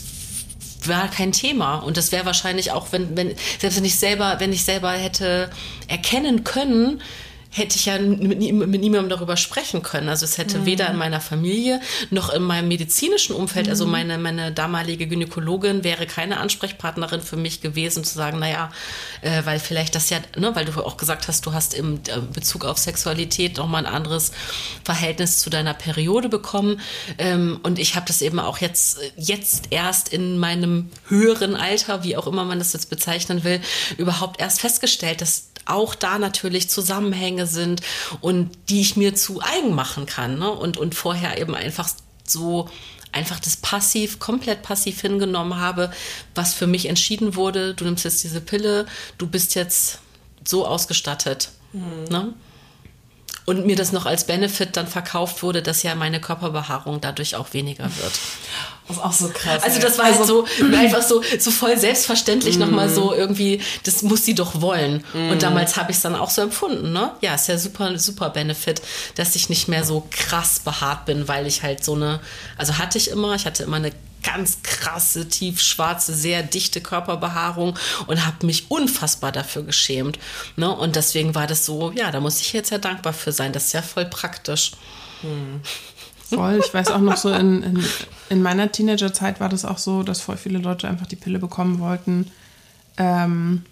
war 0.86 1.10
kein 1.10 1.32
Thema 1.32 1.78
und 1.78 1.98
das 1.98 2.12
wäre 2.12 2.26
wahrscheinlich 2.26 2.72
auch 2.72 2.92
wenn 2.92 3.18
wenn 3.18 3.36
selbst 3.60 3.78
wenn 3.78 3.86
ich 3.86 3.98
selber 3.98 4.36
wenn 4.40 4.54
ich 4.54 4.64
selber 4.64 4.92
hätte 4.92 5.50
erkennen 5.88 6.44
können 6.44 7.02
hätte 7.52 7.76
ich 7.76 7.86
ja 7.86 7.98
mit, 8.00 8.40
mit 8.40 8.82
niemandem 8.82 9.10
darüber 9.10 9.38
sprechen 9.38 9.82
können. 9.82 10.10
Also 10.10 10.26
es 10.26 10.38
hätte 10.38 10.60
mhm. 10.60 10.66
weder 10.66 10.90
in 10.90 10.98
meiner 10.98 11.22
Familie 11.22 11.80
noch 12.10 12.30
in 12.30 12.44
meinem 12.44 12.68
medizinischen 12.68 13.36
Umfeld, 13.36 13.70
also 13.70 13.86
mhm. 13.86 13.92
meine, 13.92 14.18
meine 14.18 14.52
damalige 14.52 15.08
Gynäkologin 15.08 15.84
wäre 15.84 16.06
keine 16.06 16.38
Ansprechpartnerin 16.38 17.22
für 17.22 17.38
mich 17.38 17.62
gewesen, 17.62 18.04
zu 18.04 18.16
sagen, 18.16 18.40
naja, 18.40 18.70
äh, 19.22 19.44
weil 19.46 19.60
vielleicht 19.60 19.96
das 19.96 20.10
ja, 20.10 20.20
ne, 20.36 20.56
weil 20.56 20.66
du 20.66 20.84
auch 20.84 20.98
gesagt 20.98 21.28
hast, 21.28 21.46
du 21.46 21.54
hast 21.54 21.74
im 21.74 21.96
äh, 22.08 22.20
Bezug 22.34 22.66
auf 22.66 22.78
Sexualität 22.78 23.58
nochmal 23.58 23.86
ein 23.86 23.94
anderes 23.94 24.32
Verhältnis 24.84 25.40
zu 25.40 25.50
deiner 25.50 25.74
Periode 25.74 26.30
bekommen. 26.30 26.80
Ähm, 27.18 27.60
und 27.64 27.80
ich 27.80 27.96
habe 27.96 28.06
das 28.08 28.22
eben 28.22 28.40
auch 28.40 28.60
jetzt, 28.60 29.00
jetzt 29.16 29.68
erst 29.72 30.10
in 30.10 30.38
meinem 30.38 30.90
höheren 31.08 31.56
Alter, 31.56 32.04
wie 32.04 32.18
auch 32.18 32.28
immer 32.28 32.46
man 32.46 32.60
das 32.60 32.74
jetzt 32.74 32.90
bezeichnen 32.90 33.44
will, 33.44 33.62
überhaupt 33.98 34.40
erst 34.40 34.62
festgestellt, 34.62 35.22
dass 35.22 35.50
auch 35.70 35.96
da 35.96 36.20
natürlich 36.20 36.70
Zusammenhänge 36.70 37.48
sind 37.48 37.82
und 38.22 38.52
die 38.70 38.82
ich 38.82 38.96
mir 38.96 39.16
zu 39.16 39.42
eigen 39.42 39.74
machen 39.74 40.06
kann. 40.06 40.40
Ne? 40.40 40.50
Und, 40.52 40.78
und 40.78 40.96
vorher 40.96 41.40
eben 41.40 41.56
einfach 41.56 41.90
so 42.26 42.70
einfach 43.12 43.40
das 43.40 43.58
passiv, 43.58 44.20
komplett 44.20 44.62
passiv 44.62 45.02
hingenommen 45.02 45.58
habe, 45.58 45.92
was 46.36 46.54
für 46.54 46.68
mich 46.68 46.88
entschieden 46.88 47.36
wurde. 47.36 47.74
Du 47.74 47.86
nimmst 47.86 48.06
jetzt 48.06 48.24
diese 48.24 48.42
Pille, 48.42 48.86
du 49.18 49.28
bist 49.28 49.56
jetzt 49.56 50.00
so 50.46 50.66
ausgestattet. 50.66 51.50
Mhm. 51.74 52.04
Ne? 52.10 52.34
Und 53.46 53.66
mir 53.66 53.78
das 53.78 53.94
noch 53.94 54.06
als 54.06 54.28
Benefit 54.28 54.76
dann 54.76 54.88
verkauft 54.88 55.42
wurde, 55.42 55.64
dass 55.64 55.82
ja 55.82 55.96
meine 55.96 56.20
Körperbehaarung 56.20 57.00
dadurch 57.00 57.36
auch 57.36 57.54
weniger 57.54 57.86
wird. 57.86 58.14
Das 58.88 58.98
ist 58.98 59.04
auch 59.04 59.12
so 59.12 59.30
krass. 59.30 59.64
Also 59.64 59.80
das 59.80 59.98
war 59.98 60.06
halt 60.06 60.20
also, 60.20 60.46
so 60.58 60.66
einfach 60.78 61.02
so, 61.02 61.22
so 61.40 61.52
voll 61.52 61.78
selbstverständlich 61.78 62.58
mm. 62.58 62.60
nochmal 62.60 62.90
so 62.90 63.14
irgendwie, 63.14 63.62
das 63.84 64.02
muss 64.02 64.24
sie 64.24 64.34
doch 64.34 64.62
wollen. 64.62 65.04
Mm. 65.14 65.32
Und 65.32 65.44
damals 65.44 65.76
habe 65.76 65.92
ich 65.92 65.98
es 65.98 66.04
dann 66.04 66.16
auch 66.16 66.30
so 66.30 66.42
empfunden, 66.42 66.94
ne? 66.94 67.12
Ja, 67.22 67.36
ist 67.36 67.48
ja 67.48 67.58
super, 67.58 67.98
super 68.00 68.30
Benefit, 68.30 68.82
dass 69.16 69.36
ich 69.36 69.50
nicht 69.50 69.68
mehr 69.68 69.84
so 69.84 70.08
krass 70.10 70.60
behaart 70.60 71.06
bin, 71.06 71.28
weil 71.28 71.48
ich 71.48 71.64
halt 71.64 71.84
so 71.84 71.96
eine, 71.96 72.22
also 72.58 72.78
hatte 72.78 72.98
ich 72.98 73.10
immer, 73.10 73.36
ich 73.36 73.46
hatte 73.46 73.64
immer 73.64 73.78
eine 73.78 73.92
ganz 74.24 74.62
krasse, 74.64 75.28
tiefschwarze, 75.28 76.14
sehr 76.14 76.44
dichte 76.44 76.82
Körperbehaarung 76.82 77.78
und 78.08 78.26
habe 78.26 78.46
mich 78.46 78.70
unfassbar 78.70 79.32
dafür 79.32 79.64
geschämt. 79.64 80.18
Ne? 80.56 80.74
Und 80.74 80.96
deswegen 80.96 81.36
war 81.36 81.48
das 81.48 81.66
so, 81.66 81.92
ja, 81.92 82.12
da 82.12 82.20
muss 82.20 82.42
ich 82.42 82.54
jetzt 82.54 82.72
ja 82.72 82.78
dankbar 82.78 83.14
für 83.14 83.32
sein. 83.32 83.54
Das 83.54 83.68
ist 83.68 83.74
ja 83.74 83.82
voll 83.82 84.06
praktisch. 84.06 84.72
Hm. 85.22 85.62
Voll. 86.30 86.62
Ich 86.64 86.74
weiß 86.74 86.92
auch 86.92 87.00
noch 87.00 87.18
so, 87.18 87.32
in, 87.32 87.64
in, 87.64 87.84
in, 88.30 88.42
meiner 88.42 88.72
Teenagerzeit 88.72 89.40
war 89.40 89.50
das 89.50 89.66
auch 89.66 89.78
so, 89.78 90.04
dass 90.04 90.22
voll 90.22 90.38
viele 90.38 90.60
Leute 90.60 90.88
einfach 90.88 91.08
die 91.08 91.16
Pille 91.16 91.40
bekommen 91.40 91.80
wollten. 91.80 92.32
Ähm, 92.98 93.64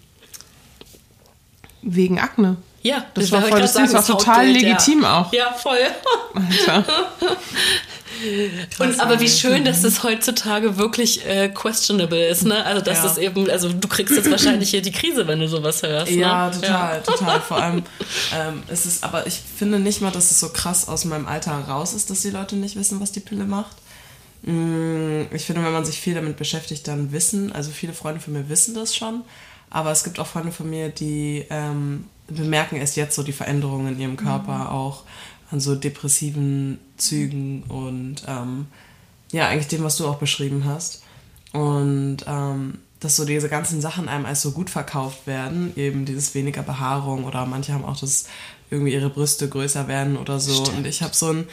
wegen 1.82 2.18
Akne. 2.18 2.56
Ja, 2.86 3.04
das, 3.14 3.24
das 3.24 3.32
war 3.32 3.42
voll, 3.42 3.60
das, 3.60 3.72
sagen, 3.72 3.92
das 3.92 4.08
war 4.08 4.18
total 4.18 4.46
legitim 4.46 5.02
ja. 5.02 5.20
auch. 5.20 5.32
Ja, 5.32 5.52
voll. 5.52 5.78
Und, 8.78 9.00
aber 9.00 9.20
wie 9.20 9.28
schön, 9.28 9.64
dass 9.64 9.82
das 9.82 10.02
heutzutage 10.02 10.78
wirklich 10.78 11.26
äh, 11.26 11.48
questionable 11.48 12.28
ist, 12.28 12.44
ne? 12.44 12.64
Also 12.64 12.82
dass 12.82 12.98
ja. 12.98 13.02
das 13.04 13.18
eben, 13.18 13.50
also 13.50 13.72
du 13.72 13.88
kriegst 13.88 14.14
jetzt 14.14 14.30
wahrscheinlich 14.30 14.70
hier 14.70 14.82
die 14.82 14.92
Krise, 14.92 15.26
wenn 15.26 15.40
du 15.40 15.48
sowas 15.48 15.82
hörst. 15.82 16.12
Ja, 16.12 16.46
ne? 16.46 16.54
total, 16.54 16.94
ja. 16.94 17.00
total. 17.00 17.40
Vor 17.40 17.60
allem 17.60 17.82
ähm, 18.34 18.62
ist 18.68 18.86
es, 18.86 19.02
aber 19.02 19.26
ich 19.26 19.40
finde 19.58 19.80
nicht 19.80 20.00
mal, 20.00 20.12
dass 20.12 20.30
es 20.30 20.40
so 20.40 20.48
krass 20.48 20.88
aus 20.88 21.04
meinem 21.04 21.26
Alter 21.26 21.52
raus 21.52 21.92
ist, 21.92 22.08
dass 22.08 22.22
die 22.22 22.30
Leute 22.30 22.56
nicht 22.56 22.76
wissen, 22.76 23.00
was 23.00 23.12
die 23.12 23.20
Pille 23.20 23.44
macht. 23.44 23.76
Mm, 24.42 25.22
ich 25.32 25.44
finde, 25.44 25.64
wenn 25.64 25.72
man 25.72 25.84
sich 25.84 26.00
viel 26.00 26.14
damit 26.14 26.36
beschäftigt, 26.36 26.86
dann 26.88 27.12
wissen, 27.12 27.52
also 27.52 27.70
viele 27.70 27.92
Freunde 27.92 28.20
von 28.20 28.32
mir 28.32 28.48
wissen 28.48 28.74
das 28.74 28.94
schon, 28.96 29.24
aber 29.70 29.90
es 29.90 30.04
gibt 30.04 30.20
auch 30.20 30.26
Freunde 30.26 30.52
von 30.52 30.70
mir, 30.70 30.88
die 30.88 31.44
ähm, 31.50 32.06
bemerken 32.28 32.76
erst 32.76 32.96
jetzt 32.96 33.14
so 33.14 33.22
die 33.22 33.32
Veränderungen 33.32 33.94
in 33.94 34.00
ihrem 34.00 34.16
Körper 34.16 34.56
mhm. 34.56 34.66
auch 34.66 35.04
an 35.50 35.60
so 35.60 35.74
depressiven 35.74 36.78
Zügen 36.96 37.62
und 37.64 38.24
ähm, 38.26 38.66
ja, 39.32 39.48
eigentlich 39.48 39.68
dem, 39.68 39.84
was 39.84 39.96
du 39.96 40.06
auch 40.06 40.18
beschrieben 40.18 40.64
hast. 40.64 41.02
Und 41.52 42.18
ähm, 42.26 42.78
dass 43.00 43.16
so 43.16 43.24
diese 43.24 43.48
ganzen 43.48 43.80
Sachen 43.80 44.08
einem 44.08 44.26
als 44.26 44.42
so 44.42 44.52
gut 44.52 44.70
verkauft 44.70 45.26
werden, 45.26 45.72
eben 45.76 46.04
dieses 46.04 46.34
weniger 46.34 46.62
Behaarung 46.62 47.24
oder 47.24 47.46
manche 47.46 47.72
haben 47.72 47.84
auch 47.84 47.98
das 47.98 48.26
irgendwie 48.70 48.94
ihre 48.94 49.10
Brüste 49.10 49.48
größer 49.48 49.86
werden 49.86 50.16
oder 50.16 50.40
so. 50.40 50.64
Stimmt. 50.64 50.78
Und 50.78 50.86
ich 50.86 51.02
habe 51.02 51.14
so 51.14 51.28
ein. 51.28 51.48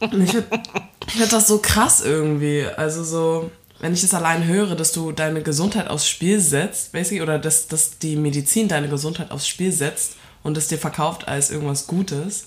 ich 0.00 0.30
finde 0.30 0.60
find 1.08 1.32
das 1.32 1.48
so 1.48 1.58
krass 1.58 2.02
irgendwie. 2.02 2.64
Also 2.64 3.02
so, 3.02 3.50
wenn 3.80 3.92
ich 3.92 4.02
das 4.02 4.14
allein 4.14 4.44
höre, 4.44 4.74
dass 4.74 4.92
du 4.92 5.12
deine 5.12 5.42
Gesundheit 5.42 5.88
aufs 5.88 6.08
Spiel 6.08 6.40
setzt, 6.40 6.92
basically, 6.92 7.22
oder 7.22 7.38
dass, 7.38 7.68
dass 7.68 7.98
die 7.98 8.16
Medizin 8.16 8.68
deine 8.68 8.88
Gesundheit 8.88 9.30
aufs 9.30 9.46
Spiel 9.46 9.72
setzt 9.72 10.16
und 10.42 10.56
es 10.56 10.68
dir 10.68 10.78
verkauft 10.78 11.28
als 11.28 11.50
irgendwas 11.50 11.86
Gutes, 11.86 12.46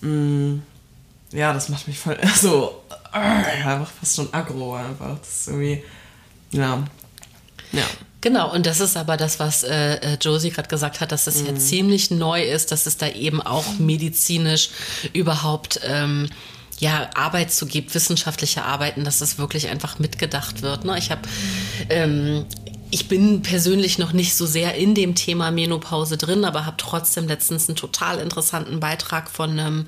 Mm, 0.00 0.58
ja, 1.32 1.52
das 1.52 1.68
macht 1.68 1.86
mich 1.86 1.98
voll 1.98 2.18
so 2.40 2.82
äh, 3.12 3.18
einfach 3.18 3.90
fast 3.90 4.16
schon 4.16 4.32
aggro 4.32 4.74
einfach. 4.74 5.18
Das 5.18 5.28
ist 5.28 5.48
irgendwie, 5.48 5.82
ja. 6.52 6.84
Ja. 7.72 7.84
Genau, 8.22 8.52
und 8.52 8.66
das 8.66 8.80
ist 8.80 8.98
aber 8.98 9.16
das, 9.16 9.40
was 9.40 9.62
äh, 9.62 9.94
äh 9.94 10.18
Josie 10.20 10.50
gerade 10.50 10.68
gesagt 10.68 11.00
hat, 11.00 11.10
dass 11.10 11.24
das 11.24 11.40
mhm. 11.40 11.46
ja 11.46 11.54
ziemlich 11.54 12.10
neu 12.10 12.42
ist, 12.42 12.70
dass 12.70 12.84
es 12.84 12.98
da 12.98 13.08
eben 13.08 13.40
auch 13.40 13.78
medizinisch 13.78 14.70
überhaupt 15.14 15.80
ähm, 15.84 16.28
ja, 16.80 17.10
Arbeit 17.14 17.52
zu 17.52 17.66
gibt, 17.66 17.94
wissenschaftliche 17.94 18.64
Arbeiten, 18.64 19.04
dass 19.04 19.18
das 19.18 19.38
wirklich 19.38 19.68
einfach 19.68 19.98
mitgedacht 19.98 20.62
wird. 20.62 20.84
Ne? 20.84 20.96
Ich 20.98 21.10
habe 21.10 21.20
ähm, 21.90 22.46
ich 22.90 23.08
bin 23.08 23.42
persönlich 23.42 23.98
noch 23.98 24.12
nicht 24.12 24.34
so 24.34 24.46
sehr 24.46 24.74
in 24.74 24.94
dem 24.94 25.14
Thema 25.14 25.50
Menopause 25.50 26.16
drin, 26.16 26.44
aber 26.44 26.66
habe 26.66 26.76
trotzdem 26.76 27.28
letztens 27.28 27.68
einen 27.68 27.76
total 27.76 28.18
interessanten 28.18 28.80
Beitrag 28.80 29.30
von 29.30 29.50
einem 29.50 29.86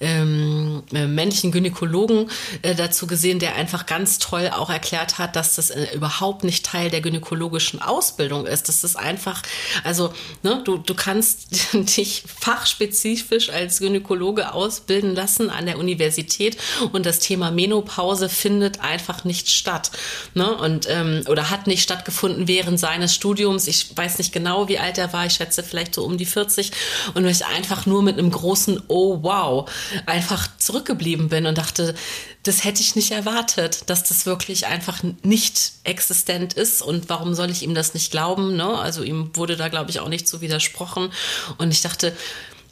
ähm, 0.00 0.82
äh, 0.92 1.06
männlichen 1.06 1.52
Gynäkologen 1.52 2.30
äh, 2.62 2.74
dazu 2.74 3.06
gesehen, 3.06 3.38
der 3.38 3.54
einfach 3.54 3.86
ganz 3.86 4.18
toll 4.18 4.50
auch 4.54 4.68
erklärt 4.68 5.18
hat, 5.18 5.36
dass 5.36 5.56
das 5.56 5.70
äh, 5.70 5.94
überhaupt 5.94 6.44
nicht 6.44 6.66
Teil 6.66 6.90
der 6.90 7.00
gynäkologischen 7.00 7.80
Ausbildung 7.80 8.46
ist. 8.46 8.68
Das 8.68 8.84
ist 8.84 8.96
einfach, 8.96 9.42
also 9.82 10.12
ne, 10.42 10.60
du, 10.64 10.76
du 10.76 10.94
kannst 10.94 11.72
dich 11.96 12.24
fachspezifisch 12.26 13.50
als 13.50 13.78
Gynäkologe 13.78 14.52
ausbilden 14.52 15.14
lassen 15.14 15.48
an 15.48 15.64
der 15.66 15.78
Universität 15.78 16.58
und 16.92 17.06
das 17.06 17.20
Thema 17.20 17.50
Menopause 17.50 18.28
findet 18.28 18.80
einfach 18.80 19.24
nicht 19.24 19.48
statt. 19.48 19.90
Ne? 20.34 20.54
Und, 20.54 20.86
ähm, 20.90 21.24
oder 21.28 21.50
hat 21.50 21.66
nicht 21.66 21.82
stattgefunden 21.82 22.33
gefunden 22.34 22.48
während 22.48 22.78
seines 22.78 23.14
Studiums. 23.14 23.66
Ich 23.66 23.96
weiß 23.96 24.18
nicht 24.18 24.32
genau, 24.32 24.68
wie 24.68 24.78
alt 24.78 24.98
er 24.98 25.12
war. 25.12 25.26
Ich 25.26 25.34
schätze 25.34 25.62
vielleicht 25.62 25.94
so 25.94 26.04
um 26.04 26.18
die 26.18 26.26
40. 26.26 26.72
Und 27.14 27.26
ich 27.26 27.44
einfach 27.46 27.86
nur 27.86 28.02
mit 28.02 28.18
einem 28.18 28.30
großen 28.30 28.82
Oh 28.88 29.22
wow 29.22 29.70
einfach 30.06 30.48
zurückgeblieben 30.58 31.28
bin 31.28 31.46
und 31.46 31.58
dachte, 31.58 31.94
das 32.42 32.64
hätte 32.64 32.82
ich 32.82 32.94
nicht 32.94 33.10
erwartet, 33.10 33.88
dass 33.88 34.04
das 34.04 34.26
wirklich 34.26 34.66
einfach 34.66 35.02
nicht 35.22 35.72
existent 35.84 36.52
ist. 36.54 36.82
Und 36.82 37.08
warum 37.08 37.34
soll 37.34 37.50
ich 37.50 37.62
ihm 37.62 37.74
das 37.74 37.94
nicht 37.94 38.10
glauben? 38.10 38.56
Ne? 38.56 38.66
Also 38.78 39.02
ihm 39.02 39.30
wurde 39.34 39.56
da, 39.56 39.68
glaube 39.68 39.90
ich, 39.90 40.00
auch 40.00 40.08
nicht 40.08 40.28
so 40.28 40.40
widersprochen. 40.40 41.10
Und 41.58 41.70
ich 41.70 41.80
dachte, 41.80 42.14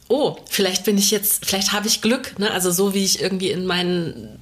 oh, 0.08 0.36
vielleicht 0.50 0.84
bin 0.84 0.98
ich 0.98 1.10
jetzt, 1.10 1.46
vielleicht 1.46 1.72
habe 1.72 1.86
ich 1.86 2.02
Glück, 2.02 2.38
ne? 2.38 2.50
Also 2.50 2.70
so 2.70 2.92
wie 2.92 3.02
ich 3.02 3.22
irgendwie 3.22 3.50
in 3.50 3.64
meinen 3.64 4.38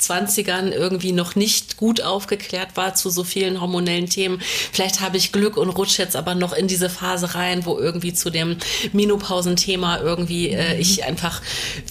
20ern 0.00 0.70
irgendwie 0.70 1.12
noch 1.12 1.34
nicht 1.34 1.76
gut 1.76 2.00
aufgeklärt 2.00 2.76
war 2.76 2.94
zu 2.94 3.10
so 3.10 3.24
vielen 3.24 3.60
hormonellen 3.60 4.08
Themen. 4.08 4.40
Vielleicht 4.72 5.00
habe 5.00 5.16
ich 5.16 5.32
Glück 5.32 5.56
und 5.56 5.70
rutsche 5.70 6.02
jetzt 6.02 6.16
aber 6.16 6.34
noch 6.34 6.52
in 6.52 6.68
diese 6.68 6.88
Phase 6.88 7.34
rein, 7.34 7.66
wo 7.66 7.78
irgendwie 7.78 8.14
zu 8.14 8.30
dem 8.30 8.56
Menopausenthema 8.92 9.98
irgendwie 9.98 10.50
äh, 10.50 10.74
mhm. 10.74 10.80
ich 10.80 11.04
einfach 11.04 11.42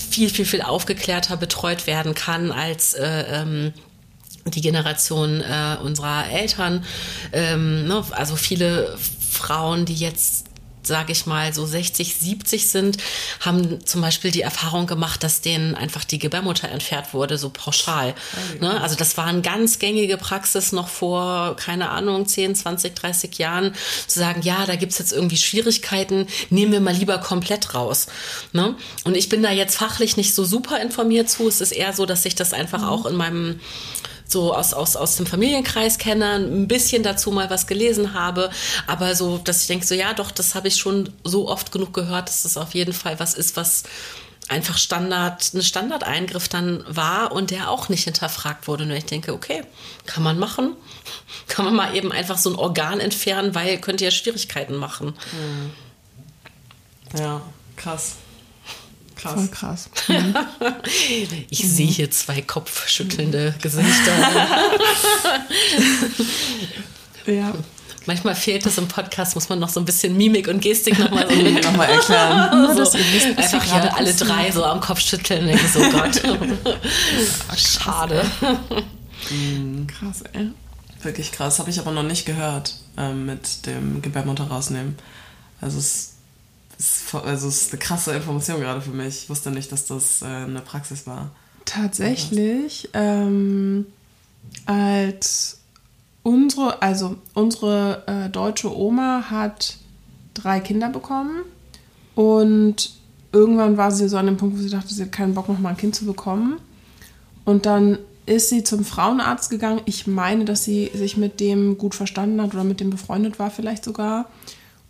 viel, 0.09 0.29
viel, 0.29 0.45
viel 0.45 0.61
aufgeklärter 0.61 1.37
betreut 1.37 1.87
werden 1.87 2.15
kann 2.15 2.51
als 2.51 2.93
äh, 2.93 3.25
ähm, 3.29 3.73
die 4.45 4.61
Generation 4.61 5.41
äh, 5.41 5.77
unserer 5.81 6.29
Eltern. 6.29 6.85
Ähm, 7.33 7.87
ne? 7.87 8.03
Also 8.11 8.35
viele 8.35 8.97
Frauen, 9.31 9.85
die 9.85 9.95
jetzt 9.95 10.45
sage 10.87 11.11
ich 11.11 11.25
mal, 11.25 11.53
so 11.53 11.65
60, 11.65 12.15
70 12.15 12.69
sind, 12.69 12.97
haben 13.39 13.85
zum 13.85 14.01
Beispiel 14.01 14.31
die 14.31 14.41
Erfahrung 14.41 14.87
gemacht, 14.87 15.23
dass 15.23 15.41
denen 15.41 15.75
einfach 15.75 16.03
die 16.03 16.19
Gebärmutter 16.19 16.69
entfernt 16.69 17.13
wurde, 17.13 17.37
so 17.37 17.49
pauschal. 17.49 18.13
Oh, 18.59 18.65
ne? 18.65 18.81
Also 18.81 18.95
das 18.95 19.17
war 19.17 19.25
eine 19.25 19.41
ganz 19.41 19.79
gängige 19.79 20.17
Praxis 20.17 20.71
noch 20.71 20.87
vor, 20.87 21.55
keine 21.55 21.89
Ahnung, 21.89 22.25
10, 22.25 22.55
20, 22.55 22.95
30 22.95 23.37
Jahren, 23.37 23.73
zu 24.07 24.19
sagen, 24.19 24.41
ja, 24.41 24.65
da 24.65 24.75
gibt's 24.75 24.99
jetzt 24.99 25.13
irgendwie 25.13 25.37
Schwierigkeiten, 25.37 26.27
nehmen 26.49 26.71
wir 26.71 26.81
mal 26.81 26.93
lieber 26.93 27.17
komplett 27.17 27.73
raus. 27.73 28.07
Ne? 28.51 28.75
Und 29.03 29.15
ich 29.15 29.29
bin 29.29 29.43
da 29.43 29.51
jetzt 29.51 29.77
fachlich 29.77 30.17
nicht 30.17 30.33
so 30.33 30.45
super 30.45 30.79
informiert 30.81 31.29
zu. 31.29 31.47
Es 31.47 31.61
ist 31.61 31.71
eher 31.71 31.93
so, 31.93 32.05
dass 32.05 32.25
ich 32.25 32.35
das 32.35 32.53
einfach 32.53 32.79
mhm. 32.79 32.87
auch 32.87 33.05
in 33.05 33.15
meinem 33.15 33.59
so 34.27 34.53
aus, 34.53 34.73
aus, 34.73 34.95
aus 34.95 35.15
dem 35.17 35.25
Familienkreis 35.25 35.97
kenne, 35.97 36.33
ein 36.33 36.67
bisschen 36.67 37.03
dazu 37.03 37.31
mal 37.31 37.49
was 37.49 37.67
gelesen 37.67 38.13
habe, 38.13 38.49
aber 38.87 39.15
so, 39.15 39.37
dass 39.37 39.61
ich 39.61 39.67
denke, 39.67 39.85
so 39.85 39.95
ja, 39.95 40.13
doch, 40.13 40.31
das 40.31 40.55
habe 40.55 40.67
ich 40.67 40.77
schon 40.77 41.09
so 41.23 41.47
oft 41.47 41.71
genug 41.71 41.93
gehört, 41.93 42.29
dass 42.29 42.43
das 42.43 42.57
auf 42.57 42.73
jeden 42.73 42.93
Fall 42.93 43.19
was 43.19 43.33
ist, 43.33 43.55
was 43.55 43.83
einfach 44.47 44.77
Standard, 44.77 45.53
ein 45.53 45.63
Standardeingriff 45.63 46.47
dann 46.47 46.83
war 46.87 47.31
und 47.31 47.51
der 47.51 47.69
auch 47.69 47.89
nicht 47.89 48.03
hinterfragt 48.03 48.67
wurde. 48.67 48.83
Und 48.83 48.91
ich 48.91 49.05
denke, 49.05 49.33
okay, 49.33 49.63
kann 50.05 50.21
man 50.21 50.37
machen. 50.37 50.75
Kann 51.47 51.65
man 51.65 51.75
mal 51.75 51.95
eben 51.95 52.11
einfach 52.11 52.37
so 52.37 52.51
ein 52.51 52.55
Organ 52.55 52.99
entfernen, 52.99 53.53
weil 53.53 53.79
könnte 53.79 54.03
ja 54.03 54.11
Schwierigkeiten 54.11 54.75
machen. 54.75 55.13
Ja, 57.17 57.41
krass 57.75 58.15
krass. 59.15 59.33
Voll 59.33 59.47
krass. 59.47 59.89
Mhm. 60.07 60.35
ich 61.49 61.63
mhm. 61.63 61.67
sehe 61.67 61.87
hier 61.87 62.11
zwei 62.11 62.41
kopfschüttelnde 62.41 63.55
Gesichter. 63.61 64.11
ja. 67.25 67.53
Manchmal 68.07 68.35
fehlt 68.35 68.63
es 68.67 68.77
im 68.77 68.87
Podcast, 68.87 69.33
muss 69.33 69.49
man 69.49 69.57
noch 69.57 69.69
so 69.69 69.79
ein 69.79 69.85
bisschen 69.85 70.15
Mimik 70.15 70.47
und 70.47 70.61
Gestik 70.61 70.99
nochmal 70.99 71.27
so 71.27 71.41
noch 71.41 71.75
mal 71.75 71.85
erklären. 71.85 72.75
so, 72.75 72.93
wisst, 72.93 73.25
einfach 73.25 73.63
hier 73.63 73.97
alle 73.97 74.13
drei 74.13 74.51
so 74.51 74.63
am 74.63 74.79
Kopf 74.79 74.99
schütteln. 74.99 75.47
Denke 75.47 75.67
so, 75.67 75.79
Gott. 75.89 76.21
Schade. 77.57 78.23
Mhm. 79.31 79.87
Krass, 79.87 80.21
ey. 80.33 80.51
Wirklich 81.01 81.31
krass. 81.31 81.57
Habe 81.57 81.71
ich 81.71 81.79
aber 81.79 81.91
noch 81.91 82.03
nicht 82.03 82.25
gehört 82.25 82.75
ähm, 82.97 83.25
mit 83.25 83.65
dem 83.65 84.03
Gebärmutter 84.03 84.45
rausnehmen. 84.45 84.97
Also 85.61 85.79
es 85.79 86.14
ist, 86.77 87.13
also 87.13 87.47
ist 87.47 87.71
eine 87.71 87.79
krasse 87.79 88.13
Information 88.13 88.59
gerade 88.59 88.81
für 88.81 88.91
mich. 88.91 89.23
Ich 89.23 89.29
wusste 89.29 89.51
nicht, 89.51 89.71
dass 89.71 89.85
das 89.85 90.21
äh, 90.21 90.25
eine 90.25 90.61
Praxis 90.61 91.07
war. 91.07 91.31
Tatsächlich, 91.65 92.89
ähm, 92.93 93.87
als 94.65 95.59
unsere, 96.23 96.81
also 96.81 97.17
unsere 97.33 98.03
äh, 98.07 98.29
deutsche 98.29 98.75
Oma 98.75 99.25
hat 99.29 99.77
drei 100.33 100.59
Kinder 100.59 100.89
bekommen 100.89 101.41
und 102.13 102.91
irgendwann 103.31 103.77
war 103.77 103.91
sie 103.91 104.07
so 104.07 104.17
an 104.17 104.27
dem 104.27 104.37
Punkt, 104.37 104.57
wo 104.57 104.61
sie 104.61 104.69
dachte, 104.69 104.93
sie 104.93 105.03
hat 105.03 105.11
keinen 105.11 105.33
Bock, 105.33 105.49
noch 105.49 105.59
mal 105.59 105.69
ein 105.69 105.77
Kind 105.77 105.95
zu 105.95 106.05
bekommen. 106.05 106.57
Und 107.43 107.65
dann 107.65 107.99
ist 108.25 108.49
sie 108.49 108.63
zum 108.63 108.83
Frauenarzt 108.83 109.49
gegangen. 109.49 109.81
Ich 109.85 110.07
meine, 110.07 110.45
dass 110.45 110.63
sie 110.63 110.89
sich 110.93 111.17
mit 111.17 111.39
dem 111.39 111.77
gut 111.77 111.93
verstanden 111.93 112.41
hat 112.41 112.53
oder 112.53 112.63
mit 112.63 112.79
dem 112.79 112.89
befreundet 112.89 113.37
war 113.37 113.51
vielleicht 113.51 113.83
sogar. 113.83 114.29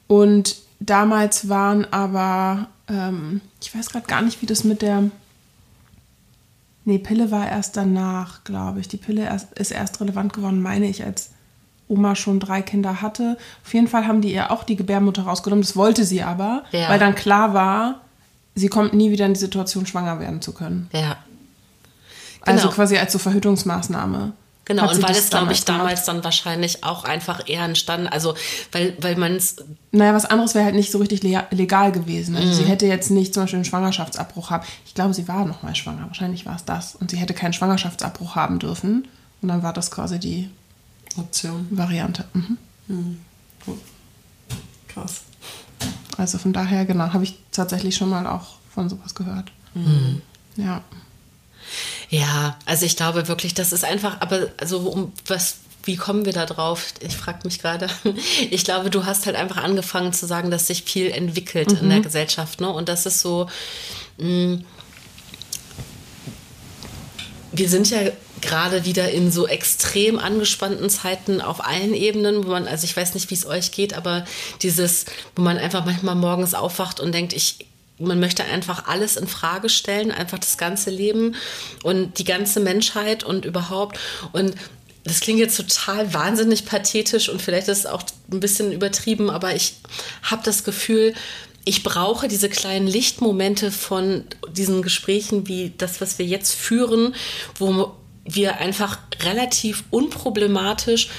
Und 0.08 0.58
damals 0.80 1.50
waren 1.50 1.92
aber, 1.92 2.68
ähm, 2.88 3.42
ich 3.62 3.76
weiß 3.76 3.90
gerade 3.90 4.08
gar 4.08 4.22
nicht, 4.22 4.42
wie 4.42 4.46
das 4.46 4.64
mit 4.64 4.82
der 4.82 5.10
Nee, 6.88 7.00
Pille 7.00 7.32
war 7.32 7.50
erst 7.50 7.76
danach, 7.78 8.44
glaube 8.44 8.80
ich. 8.80 8.88
Die 8.88 8.98
Pille 8.98 9.28
ist 9.56 9.72
erst 9.72 10.00
relevant 10.00 10.34
geworden, 10.34 10.62
meine 10.62 10.88
ich, 10.88 11.04
als 11.04 11.32
Oma 11.88 12.16
schon 12.16 12.40
drei 12.40 12.62
Kinder 12.62 13.02
hatte. 13.02 13.38
Auf 13.64 13.74
jeden 13.74 13.88
Fall 13.88 14.06
haben 14.06 14.22
die 14.22 14.32
ihr 14.32 14.52
auch 14.52 14.64
die 14.64 14.76
Gebärmutter 14.76 15.24
rausgenommen. 15.24 15.64
Das 15.64 15.76
wollte 15.76 16.06
sie 16.06 16.22
aber, 16.22 16.64
ja. 16.72 16.88
weil 16.88 17.00
dann 17.00 17.16
klar 17.16 17.56
war, 17.56 18.02
sie 18.54 18.68
kommt 18.68 18.94
nie 18.94 19.12
wieder 19.12 19.26
in 19.26 19.34
die 19.34 19.40
Situation, 19.40 19.88
schwanger 19.88 20.20
werden 20.20 20.42
zu 20.42 20.54
können. 20.54 20.88
Ja. 20.94 21.18
Also 22.42 22.44
genau. 22.44 22.54
Also 22.54 22.70
quasi 22.70 22.98
als 22.98 23.12
so 23.14 23.20
Verhütungsmaßnahme. 23.20 24.34
Genau, 24.66 24.90
und 24.90 25.04
weil 25.04 25.12
es, 25.12 25.30
glaube 25.30 25.54
ich, 25.54 25.64
damals 25.64 26.06
dann 26.06 26.24
wahrscheinlich 26.24 26.84
auch 26.84 27.04
einfach 27.04 27.48
eher 27.48 27.64
entstanden, 27.64 28.08
also 28.08 28.34
weil, 28.72 28.98
weil 29.00 29.16
man 29.16 29.36
es. 29.36 29.58
Naja, 29.92 30.14
was 30.16 30.26
anderes 30.26 30.56
wäre 30.56 30.66
halt 30.66 30.76
nicht 30.76 30.92
so 30.92 30.98
richtig 30.98 31.22
legal 31.22 31.92
gewesen. 31.92 32.36
Also 32.36 32.48
mhm. 32.48 32.54
sie 32.54 32.64
hätte 32.64 32.88
jetzt 32.88 33.12
nicht 33.12 33.34
zum 33.34 33.44
Beispiel 33.44 33.58
einen 33.58 33.66
Schwangerschaftsabbruch 33.66 34.50
haben. 34.50 34.66
Ich 34.86 34.96
glaube, 34.96 35.14
sie 35.14 35.28
war 35.28 35.46
noch 35.46 35.62
mal 35.62 35.76
schwanger. 35.76 36.08
Wahrscheinlich 36.08 36.46
war 36.48 36.56
es 36.56 36.66
das. 36.66 36.96
Und 36.96 37.12
sie 37.12 37.18
hätte 37.18 37.36
keinen 37.36 37.54
Schwangerschaftsabbruch 37.54 38.36
haben 38.36 38.60
dürfen. 38.60 39.08
Und 39.42 39.50
dann 39.50 39.62
war 39.62 39.72
das 39.72 39.92
quasi 39.92 40.20
die 40.20 40.50
Option. 41.16 41.68
Variante. 41.70 42.26
Mhm. 42.34 42.58
Mhm. 42.88 43.20
Cool. 43.66 43.78
Krass. 44.88 45.22
Also 46.18 46.38
von 46.40 46.54
daher, 46.54 46.86
genau, 46.86 47.14
habe 47.14 47.24
ich 47.24 47.38
tatsächlich 47.52 47.96
schon 47.96 48.10
mal 48.10 48.26
auch 48.26 48.56
von 48.74 48.90
sowas 48.90 49.14
gehört. 49.14 49.52
Mhm. 49.76 50.22
Ja. 50.56 50.82
Ja, 52.10 52.58
also 52.66 52.86
ich 52.86 52.96
glaube 52.96 53.28
wirklich, 53.28 53.54
das 53.54 53.74
ist 53.74 53.84
einfach, 53.84 54.22
aber 54.22 54.50
also 54.58 54.80
um 54.80 55.14
was, 55.28 55.58
wie 55.84 55.96
kommen 55.96 56.26
wir 56.26 56.34
da 56.34 56.46
drauf? 56.46 56.94
Ich 57.00 57.16
frage 57.16 57.40
mich 57.44 57.60
gerade. 57.60 57.88
Ich 58.52 58.64
glaube, 58.64 58.90
du 58.90 59.06
hast 59.06 59.26
halt 59.26 59.36
einfach 59.36 59.58
angefangen 59.58 60.14
zu 60.14 60.26
sagen, 60.26 60.52
dass 60.52 60.68
sich 60.68 60.84
viel 60.84 61.12
entwickelt 61.12 61.72
mhm. 61.72 61.78
in 61.78 61.90
der 61.90 61.98
mhm. 62.00 62.04
Gesellschaft, 62.04 62.62
ne? 62.62 62.70
Und 62.70 62.90
das 62.90 63.06
ist 63.06 63.22
so. 63.22 63.48
Mh, 64.18 64.28
mm, 64.28 64.66
wir 67.52 67.70
sind 67.70 67.90
ja 67.90 68.00
gerade 68.42 68.86
wieder 68.86 69.12
in 69.12 69.32
so 69.32 69.48
extrem 69.48 70.20
angespannten 70.20 70.90
Zeiten 70.90 71.42
auf 71.42 71.66
allen 71.66 71.94
Ebenen, 71.94 72.46
wo 72.46 72.50
man, 72.50 72.68
also 72.68 72.84
ich 72.84 72.96
weiß 72.96 73.14
nicht, 73.14 73.30
wie 73.30 73.36
es 73.36 73.46
euch 73.46 73.72
geht, 73.72 73.94
aber 73.94 74.26
dieses, 74.62 75.06
wo 75.36 75.42
man 75.42 75.58
einfach 75.58 75.86
manchmal 75.86 76.16
morgens 76.16 76.54
aufwacht 76.54 77.00
und 77.00 77.14
denkt, 77.14 77.34
ich 77.34 77.66
man 78.00 78.20
möchte 78.20 78.44
einfach 78.44 78.88
alles 78.88 79.18
in 79.18 79.28
Frage 79.28 79.70
stellen, 79.70 80.12
einfach 80.12 80.40
das 80.40 80.58
ganze 80.58 80.90
Leben 80.90 81.36
und 81.84 82.20
die 82.20 82.26
ganze 82.26 82.60
Menschheit 82.60 83.24
und 83.24 83.46
überhaupt. 83.46 84.00
Und 84.34 84.56
das 85.04 85.20
klingt 85.20 85.40
jetzt 85.40 85.58
total 85.58 86.14
wahnsinnig 86.14 86.66
pathetisch 86.66 87.30
und 87.30 87.42
vielleicht 87.42 87.68
ist 87.68 87.80
es 87.80 87.86
auch 87.86 88.04
ein 88.32 88.40
bisschen 88.40 88.72
übertrieben, 88.72 89.30
aber 89.30 89.56
ich 89.56 89.76
habe 90.24 90.42
das 90.44 90.64
Gefühl, 90.64 91.14
ich 91.64 91.84
brauche 91.84 92.28
diese 92.28 92.50
kleinen 92.50 92.88
Lichtmomente 92.88 93.72
von 93.72 94.24
diesen 94.52 94.82
Gesprächen 94.82 95.48
wie 95.48 95.74
das, 95.78 96.02
was 96.02 96.20
wir 96.20 96.26
jetzt 96.26 96.54
führen, 96.54 97.16
wo 97.58 97.96
wir 98.24 98.58
einfach 98.58 99.00
relativ 99.24 99.84
unproblematisch 99.90 101.10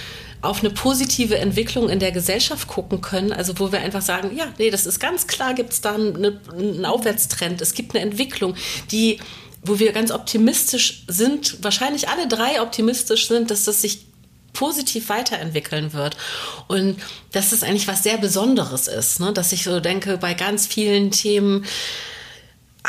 auf 0.47 0.61
eine 0.61 0.71
positive 0.71 1.39
Entwicklung 1.39 1.89
in 1.89 1.99
der 1.99 2.13
Gesellschaft 2.13 2.69
gucken 2.69 3.01
können, 3.01 3.33
also 3.33 3.59
wo 3.59 3.73
wir 3.73 3.81
einfach 3.81 4.03
sagen, 4.03 4.37
ja, 4.37 4.47
nee, 4.59 4.71
das 4.71 4.87
ist 4.87 4.99
ganz 4.99 5.27
klar, 5.27 5.55
gibt 5.55 5.73
es 5.73 5.81
da 5.81 5.95
eine, 5.95 6.41
einen 6.53 6.85
Aufwärtstrend, 6.85 7.61
es 7.61 7.75
gibt 7.75 7.95
eine 7.95 8.05
Entwicklung, 8.05 8.55
die, 8.91 9.19
wo 9.63 9.79
wir 9.79 9.93
ganz 9.93 10.11
optimistisch 10.11 11.05
sind, 11.09 11.63
wahrscheinlich 11.63 12.09
alle 12.09 12.29
drei 12.29 12.61
optimistisch 12.61 13.29
sind, 13.29 13.51
dass 13.51 13.65
das 13.65 13.83
sich 13.83 14.07
positiv 14.53 15.11
weiterentwickeln 15.11 15.93
wird. 15.93 16.17
Und 16.67 16.97
dass 17.33 17.51
das 17.51 17.63
eigentlich 17.63 17.89
was 17.89 18.03
sehr 18.03 18.17
Besonderes 18.17 18.89
ist, 18.89 19.21
ne? 19.21 19.33
dass 19.33 19.53
ich 19.53 19.65
so 19.65 19.81
denke, 19.81 20.17
bei 20.17 20.35
ganz 20.35 20.67
vielen 20.67 21.11
Themen, 21.11 21.67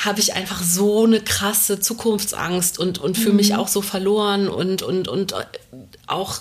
habe 0.05 0.19
ich 0.19 0.35
einfach 0.35 0.61
so 0.61 1.05
eine 1.05 1.21
krasse 1.21 1.79
Zukunftsangst 1.79 2.77
und, 2.77 2.99
und 2.99 3.17
fühle 3.17 3.33
mich 3.33 3.49
mhm. 3.49 3.55
auch 3.57 3.67
so 3.67 3.81
verloren 3.81 4.47
und, 4.47 4.81
und, 4.81 5.07
und 5.07 5.33
auch 6.05 6.39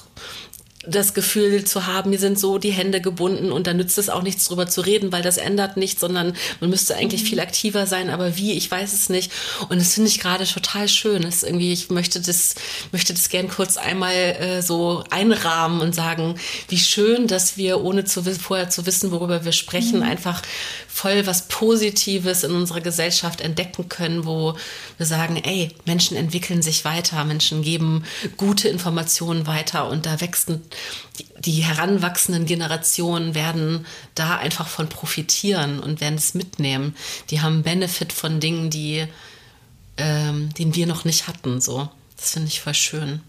das 0.86 1.14
Gefühl 1.14 1.64
zu 1.64 1.86
haben, 1.86 2.10
mir 2.10 2.18
sind 2.18 2.38
so 2.38 2.58
die 2.58 2.70
Hände 2.70 3.00
gebunden 3.00 3.52
und 3.52 3.66
da 3.66 3.74
nützt 3.74 3.98
es 3.98 4.08
auch 4.08 4.22
nichts 4.22 4.46
drüber 4.46 4.66
zu 4.66 4.80
reden, 4.80 5.12
weil 5.12 5.22
das 5.22 5.36
ändert 5.36 5.76
nichts, 5.76 6.00
sondern 6.00 6.34
man 6.60 6.70
müsste 6.70 6.96
eigentlich 6.96 7.22
mhm. 7.22 7.26
viel 7.26 7.40
aktiver 7.40 7.86
sein, 7.86 8.10
aber 8.10 8.36
wie, 8.36 8.52
ich 8.52 8.70
weiß 8.70 8.92
es 8.92 9.08
nicht. 9.08 9.32
Und 9.68 9.80
das 9.80 9.94
finde 9.94 10.08
ich 10.08 10.20
gerade 10.20 10.46
total 10.46 10.88
schön. 10.88 11.22
Das 11.22 11.42
irgendwie, 11.42 11.72
ich 11.72 11.90
möchte 11.90 12.20
das, 12.20 12.54
möchte 12.92 13.12
das 13.14 13.28
gern 13.28 13.48
kurz 13.48 13.76
einmal 13.76 14.14
äh, 14.14 14.62
so 14.62 15.04
einrahmen 15.10 15.80
und 15.80 15.94
sagen, 15.94 16.36
wie 16.68 16.78
schön, 16.78 17.26
dass 17.26 17.56
wir, 17.56 17.82
ohne 17.82 18.04
zu, 18.04 18.22
vorher 18.22 18.70
zu 18.70 18.86
wissen, 18.86 19.10
worüber 19.10 19.44
wir 19.44 19.52
sprechen, 19.52 19.98
mhm. 19.98 20.04
einfach 20.04 20.42
voll 20.88 21.26
was 21.26 21.48
Positives 21.48 22.42
in 22.42 22.52
unserer 22.52 22.80
Gesellschaft 22.80 23.42
entdecken 23.42 23.90
können, 23.90 24.24
wo 24.24 24.56
wir 24.96 25.04
sagen, 25.04 25.36
ey, 25.36 25.70
Menschen 25.84 26.16
entwickeln 26.16 26.62
sich 26.62 26.86
weiter, 26.86 27.22
Menschen 27.24 27.60
geben 27.60 28.04
gute 28.38 28.68
Informationen 28.68 29.46
weiter 29.46 29.90
und 29.90 30.06
da 30.06 30.22
wächst 30.22 30.48
die 31.38 31.62
heranwachsenden 31.62 32.46
Generationen 32.46 33.34
werden 33.34 33.86
da 34.14 34.36
einfach 34.36 34.68
von 34.68 34.88
profitieren 34.88 35.80
und 35.80 36.00
werden 36.00 36.16
es 36.16 36.34
mitnehmen. 36.34 36.94
Die 37.30 37.40
haben 37.40 37.62
Benefit 37.62 38.12
von 38.12 38.40
Dingen, 38.40 38.70
die, 38.70 39.06
ähm, 39.96 40.52
den 40.54 40.74
wir 40.74 40.86
noch 40.86 41.04
nicht 41.04 41.28
hatten. 41.28 41.60
So, 41.60 41.88
das 42.16 42.30
finde 42.30 42.48
ich 42.48 42.60
voll 42.60 42.74
schön. 42.74 43.20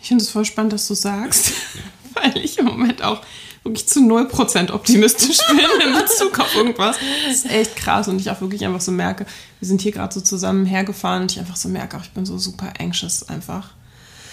Ich 0.00 0.08
finde 0.08 0.22
es 0.22 0.30
voll 0.30 0.44
spannend, 0.44 0.72
dass 0.72 0.86
du 0.86 0.94
sagst, 0.94 1.52
weil 2.14 2.36
ich 2.38 2.58
im 2.58 2.66
Moment 2.66 3.02
auch 3.02 3.22
wirklich 3.64 3.86
zu 3.86 4.00
0% 4.00 4.70
optimistisch 4.70 5.38
bin 5.48 5.88
in 5.88 5.94
Bezug 5.94 6.38
auf 6.38 6.54
irgendwas. 6.54 6.96
Das 7.26 7.36
ist 7.36 7.50
echt 7.50 7.76
krass 7.76 8.08
und 8.08 8.20
ich 8.20 8.30
auch 8.30 8.40
wirklich 8.40 8.64
einfach 8.64 8.80
so 8.80 8.92
merke, 8.92 9.26
wir 9.58 9.68
sind 9.68 9.80
hier 9.80 9.92
gerade 9.92 10.12
so 10.12 10.20
zusammen 10.20 10.66
hergefahren 10.66 11.22
und 11.22 11.32
ich 11.32 11.38
einfach 11.38 11.56
so 11.56 11.68
merke, 11.68 11.96
auch 11.96 12.02
ich 12.02 12.10
bin 12.10 12.26
so 12.26 12.38
super 12.38 12.74
anxious 12.78 13.28
einfach. 13.28 13.70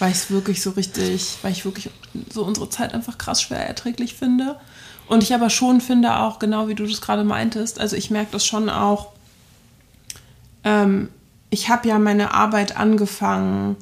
Weil 0.02 0.10
ich 0.10 0.16
es 0.16 0.30
wirklich 0.32 0.60
so 0.60 0.70
richtig, 0.70 1.38
weil 1.42 1.52
ich 1.52 1.64
wirklich 1.64 1.88
so 2.28 2.42
unsere 2.42 2.68
Zeit 2.68 2.92
einfach 2.92 3.18
krass 3.18 3.40
schwer 3.40 3.64
erträglich 3.64 4.14
finde. 4.14 4.58
Und 5.06 5.22
ich 5.22 5.32
aber 5.32 5.48
schon 5.48 5.80
finde 5.80 6.16
auch, 6.18 6.40
genau 6.40 6.66
wie 6.66 6.74
du 6.74 6.84
das 6.88 7.00
gerade 7.00 7.22
meintest, 7.22 7.78
also 7.78 7.94
ich 7.94 8.10
merke 8.10 8.32
das 8.32 8.44
schon 8.44 8.68
auch, 8.68 9.12
ähm, 10.64 11.08
ich 11.50 11.68
habe 11.68 11.86
ja 11.86 12.00
meine 12.00 12.34
Arbeit 12.34 12.76
angefangen, 12.76 13.76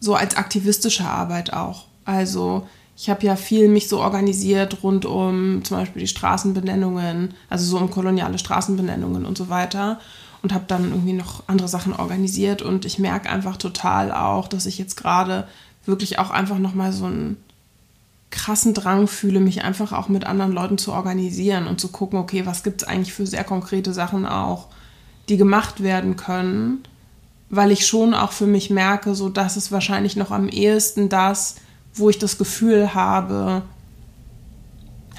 so 0.00 0.16
als 0.16 0.36
aktivistische 0.36 1.04
Arbeit 1.04 1.52
auch. 1.52 1.84
Also 2.04 2.66
ich 2.96 3.08
habe 3.08 3.24
ja 3.24 3.36
viel 3.36 3.68
mich 3.68 3.88
so 3.88 4.00
organisiert 4.00 4.82
rund 4.82 5.06
um 5.06 5.62
zum 5.62 5.76
Beispiel 5.76 6.00
die 6.00 6.08
Straßenbenennungen, 6.08 7.34
also 7.48 7.66
so 7.66 7.78
um 7.78 7.88
koloniale 7.88 8.40
Straßenbenennungen 8.40 9.24
und 9.24 9.38
so 9.38 9.48
weiter 9.48 10.00
und 10.42 10.52
habe 10.52 10.64
dann 10.66 10.90
irgendwie 10.90 11.12
noch 11.12 11.44
andere 11.46 11.68
Sachen 11.68 11.94
organisiert. 11.94 12.62
Und 12.62 12.84
ich 12.84 12.98
merke 12.98 13.30
einfach 13.30 13.56
total 13.56 14.12
auch, 14.12 14.48
dass 14.48 14.66
ich 14.66 14.78
jetzt 14.78 14.96
gerade 14.96 15.46
wirklich 15.84 16.18
auch 16.18 16.30
einfach 16.30 16.58
noch 16.58 16.74
mal 16.74 16.92
so 16.92 17.06
einen 17.06 17.36
krassen 18.30 18.74
Drang 18.74 19.06
fühle, 19.06 19.40
mich 19.40 19.62
einfach 19.62 19.92
auch 19.92 20.08
mit 20.08 20.24
anderen 20.24 20.52
Leuten 20.52 20.78
zu 20.78 20.92
organisieren 20.92 21.66
und 21.66 21.80
zu 21.80 21.88
gucken, 21.88 22.18
okay, 22.18 22.44
was 22.44 22.62
gibt 22.62 22.82
es 22.82 22.88
eigentlich 22.88 23.14
für 23.14 23.26
sehr 23.26 23.44
konkrete 23.44 23.94
Sachen 23.94 24.26
auch, 24.26 24.66
die 25.28 25.36
gemacht 25.36 25.82
werden 25.82 26.16
können, 26.16 26.82
weil 27.50 27.70
ich 27.70 27.86
schon 27.86 28.14
auch 28.14 28.32
für 28.32 28.46
mich 28.46 28.70
merke, 28.70 29.14
so 29.14 29.28
dass 29.28 29.56
es 29.56 29.70
wahrscheinlich 29.70 30.16
noch 30.16 30.32
am 30.32 30.48
ehesten 30.48 31.08
das 31.08 31.56
wo 31.96 32.10
ich 32.10 32.18
das 32.18 32.38
Gefühl 32.38 32.94
habe, 32.94 33.62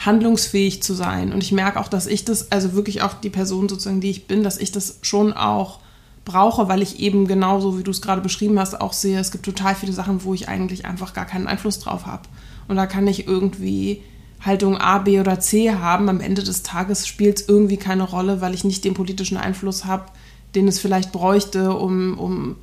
handlungsfähig 0.05 0.83
zu 0.83 0.93
sein. 0.93 1.33
Und 1.33 1.43
ich 1.43 1.51
merke 1.51 1.79
auch, 1.79 1.87
dass 1.87 2.07
ich 2.07 2.25
das, 2.25 2.51
also 2.51 2.73
wirklich 2.73 3.01
auch 3.01 3.13
die 3.15 3.29
Person 3.29 3.67
sozusagen, 3.67 4.01
die 4.01 4.11
ich 4.11 4.27
bin, 4.27 4.43
dass 4.43 4.57
ich 4.57 4.71
das 4.71 4.99
schon 5.01 5.33
auch 5.33 5.79
brauche, 6.25 6.67
weil 6.67 6.81
ich 6.81 6.99
eben 6.99 7.27
genauso, 7.27 7.79
wie 7.79 7.83
du 7.83 7.91
es 7.91 8.01
gerade 8.01 8.21
beschrieben 8.21 8.59
hast, 8.59 8.79
auch 8.79 8.93
sehe, 8.93 9.19
es 9.19 9.31
gibt 9.31 9.45
total 9.45 9.75
viele 9.75 9.93
Sachen, 9.93 10.23
wo 10.23 10.33
ich 10.33 10.49
eigentlich 10.49 10.85
einfach 10.85 11.13
gar 11.13 11.25
keinen 11.25 11.47
Einfluss 11.47 11.79
drauf 11.79 12.05
habe. 12.05 12.23
Und 12.67 12.75
da 12.75 12.85
kann 12.85 13.07
ich 13.07 13.27
irgendwie 13.27 14.03
Haltung 14.41 14.77
A, 14.77 14.99
B 14.99 15.19
oder 15.19 15.39
C 15.39 15.71
haben. 15.71 16.09
Am 16.09 16.19
Ende 16.19 16.43
des 16.43 16.63
Tages 16.63 17.07
spielt 17.07 17.39
es 17.39 17.47
irgendwie 17.47 17.77
keine 17.77 18.03
Rolle, 18.03 18.41
weil 18.41 18.53
ich 18.53 18.63
nicht 18.63 18.83
den 18.83 18.93
politischen 18.93 19.37
Einfluss 19.37 19.85
habe, 19.85 20.05
den 20.53 20.67
es 20.67 20.79
vielleicht 20.79 21.11
bräuchte, 21.11 21.75
um, 21.75 22.17
um 22.19 22.55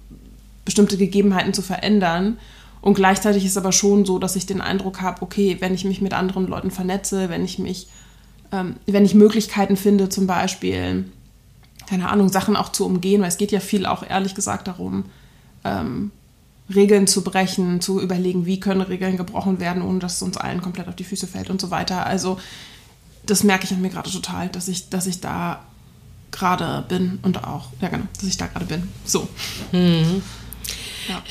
bestimmte 0.64 0.96
Gegebenheiten 0.96 1.54
zu 1.54 1.62
verändern. 1.62 2.38
Und 2.84 2.94
gleichzeitig 2.94 3.46
ist 3.46 3.56
aber 3.56 3.72
schon 3.72 4.04
so, 4.04 4.18
dass 4.18 4.36
ich 4.36 4.44
den 4.44 4.60
Eindruck 4.60 5.00
habe, 5.00 5.22
okay, 5.22 5.56
wenn 5.60 5.72
ich 5.72 5.86
mich 5.86 6.02
mit 6.02 6.12
anderen 6.12 6.46
Leuten 6.46 6.70
vernetze, 6.70 7.30
wenn 7.30 7.42
ich 7.42 7.58
mich 7.58 7.88
ähm, 8.54 8.76
wenn 8.86 9.04
ich 9.04 9.14
Möglichkeiten 9.14 9.76
finde, 9.76 10.08
zum 10.08 10.26
Beispiel, 10.26 11.04
keine 11.88 12.10
Ahnung, 12.10 12.28
Sachen 12.28 12.56
auch 12.56 12.70
zu 12.70 12.86
umgehen, 12.86 13.20
weil 13.20 13.28
es 13.28 13.38
geht 13.38 13.52
ja 13.52 13.60
viel 13.60 13.86
auch 13.86 14.02
ehrlich 14.08 14.34
gesagt 14.34 14.68
darum, 14.68 15.04
ähm, 15.64 16.10
Regeln 16.74 17.06
zu 17.06 17.24
brechen, 17.24 17.80
zu 17.80 18.00
überlegen, 18.00 18.46
wie 18.46 18.60
können 18.60 18.80
Regeln 18.80 19.16
gebrochen 19.16 19.60
werden, 19.60 19.82
ohne 19.82 19.98
dass 19.98 20.16
es 20.16 20.22
uns 20.22 20.36
allen 20.36 20.62
komplett 20.62 20.88
auf 20.88 20.96
die 20.96 21.04
Füße 21.04 21.26
fällt 21.26 21.50
und 21.50 21.60
so 21.60 21.70
weiter. 21.70 22.06
Also 22.06 22.38
das 23.26 23.44
merke 23.44 23.64
ich 23.64 23.72
an 23.72 23.80
mir 23.80 23.90
gerade 23.90 24.10
total, 24.10 24.48
dass 24.48 24.68
ich, 24.68 24.88
dass 24.88 25.06
ich 25.06 25.20
da 25.20 25.64
gerade 26.30 26.84
bin 26.88 27.18
und 27.22 27.44
auch, 27.44 27.68
ja 27.80 27.88
genau, 27.88 28.04
dass 28.14 28.24
ich 28.24 28.36
da 28.36 28.46
gerade 28.46 28.66
bin. 28.66 28.88
So. 29.04 29.26
Mhm. 29.72 30.22
Ja. 31.08 31.22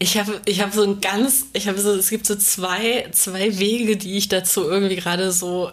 Ich 0.00 0.16
habe 0.16 0.40
ich 0.44 0.60
hab 0.60 0.72
so 0.72 0.84
ein 0.84 1.00
ganz, 1.00 1.46
ich 1.54 1.66
habe 1.66 1.80
so, 1.80 1.92
es 1.92 2.10
gibt 2.10 2.26
so 2.26 2.36
zwei, 2.36 3.08
zwei 3.12 3.58
Wege, 3.58 3.96
die 3.96 4.16
ich 4.16 4.28
dazu 4.28 4.62
irgendwie 4.62 4.96
gerade 4.96 5.32
so, 5.32 5.72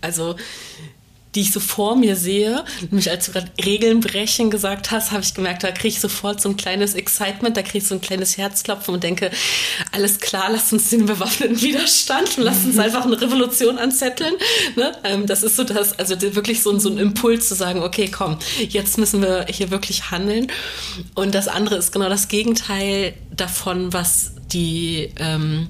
also 0.00 0.36
die 1.36 1.42
ich 1.42 1.52
so 1.52 1.60
vor 1.60 1.96
mir 1.96 2.16
sehe. 2.16 2.64
Nämlich 2.90 3.10
als 3.10 3.26
du 3.26 3.32
gerade 3.32 3.50
Regeln 3.64 4.00
brechen 4.00 4.50
gesagt 4.50 4.90
hast, 4.90 5.12
habe 5.12 5.22
ich 5.22 5.34
gemerkt, 5.34 5.62
da 5.62 5.70
kriege 5.70 5.88
ich 5.88 6.00
sofort 6.00 6.40
so 6.40 6.48
ein 6.48 6.56
kleines 6.56 6.94
Excitement, 6.94 7.56
da 7.56 7.62
kriege 7.62 7.78
ich 7.78 7.86
so 7.86 7.94
ein 7.94 8.00
kleines 8.00 8.38
Herzklopfen 8.38 8.94
und 8.94 9.04
denke, 9.04 9.30
alles 9.92 10.18
klar, 10.18 10.48
lass 10.50 10.72
uns 10.72 10.88
den 10.88 11.04
bewaffneten 11.04 11.60
Widerstand 11.60 12.38
und 12.38 12.44
lass 12.44 12.64
uns 12.64 12.78
einfach 12.86 13.04
eine 13.04 13.20
Revolution 13.20 13.78
anzetteln. 13.78 14.34
Ne? 14.76 14.92
Ähm, 15.04 15.26
das 15.26 15.42
ist 15.42 15.56
so 15.56 15.64
das, 15.64 15.98
also 15.98 16.20
wirklich 16.20 16.62
so, 16.62 16.76
so 16.78 16.88
ein 16.88 16.98
Impuls 16.98 17.48
zu 17.48 17.54
sagen, 17.54 17.82
okay, 17.82 18.08
komm, 18.10 18.38
jetzt 18.68 18.96
müssen 18.96 19.20
wir 19.20 19.46
hier 19.50 19.70
wirklich 19.70 20.10
handeln. 20.10 20.50
Und 21.14 21.34
das 21.34 21.48
andere 21.48 21.76
ist 21.76 21.92
genau 21.92 22.08
das 22.08 22.28
Gegenteil 22.28 23.12
davon, 23.30 23.92
was 23.92 24.32
die, 24.52 25.12
ähm, 25.18 25.68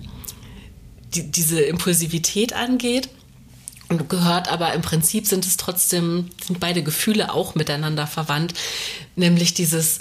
die 1.12 1.28
diese 1.28 1.60
Impulsivität 1.60 2.52
angeht 2.52 3.08
gehört, 3.88 4.48
aber 4.48 4.72
im 4.74 4.82
Prinzip 4.82 5.26
sind 5.26 5.46
es 5.46 5.56
trotzdem, 5.56 6.30
sind 6.44 6.60
beide 6.60 6.82
Gefühle 6.82 7.32
auch 7.32 7.54
miteinander 7.54 8.06
verwandt, 8.06 8.54
nämlich 9.14 9.54
dieses 9.54 9.98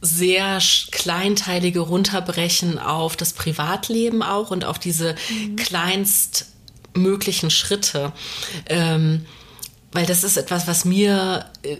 sehr 0.00 0.60
kleinteilige 0.92 1.80
Runterbrechen 1.80 2.78
auf 2.78 3.16
das 3.16 3.32
Privatleben 3.32 4.22
auch 4.22 4.50
und 4.50 4.64
auf 4.64 4.78
diese 4.78 5.14
mhm. 5.30 5.56
kleinstmöglichen 5.56 7.50
Schritte. 7.50 8.12
Ähm, 8.66 9.26
weil 9.92 10.06
das 10.06 10.24
ist 10.24 10.36
etwas, 10.36 10.66
was 10.66 10.84
mir 10.84 11.46
äh, 11.62 11.78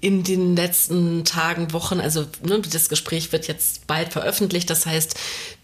in 0.00 0.24
den 0.24 0.56
letzten 0.56 1.24
Tagen, 1.24 1.72
Wochen, 1.72 2.00
also 2.00 2.26
ne, 2.42 2.60
das 2.60 2.88
Gespräch 2.88 3.32
wird 3.32 3.48
jetzt 3.48 3.86
bald 3.86 4.12
veröffentlicht, 4.12 4.70
das 4.70 4.86
heißt, 4.86 5.14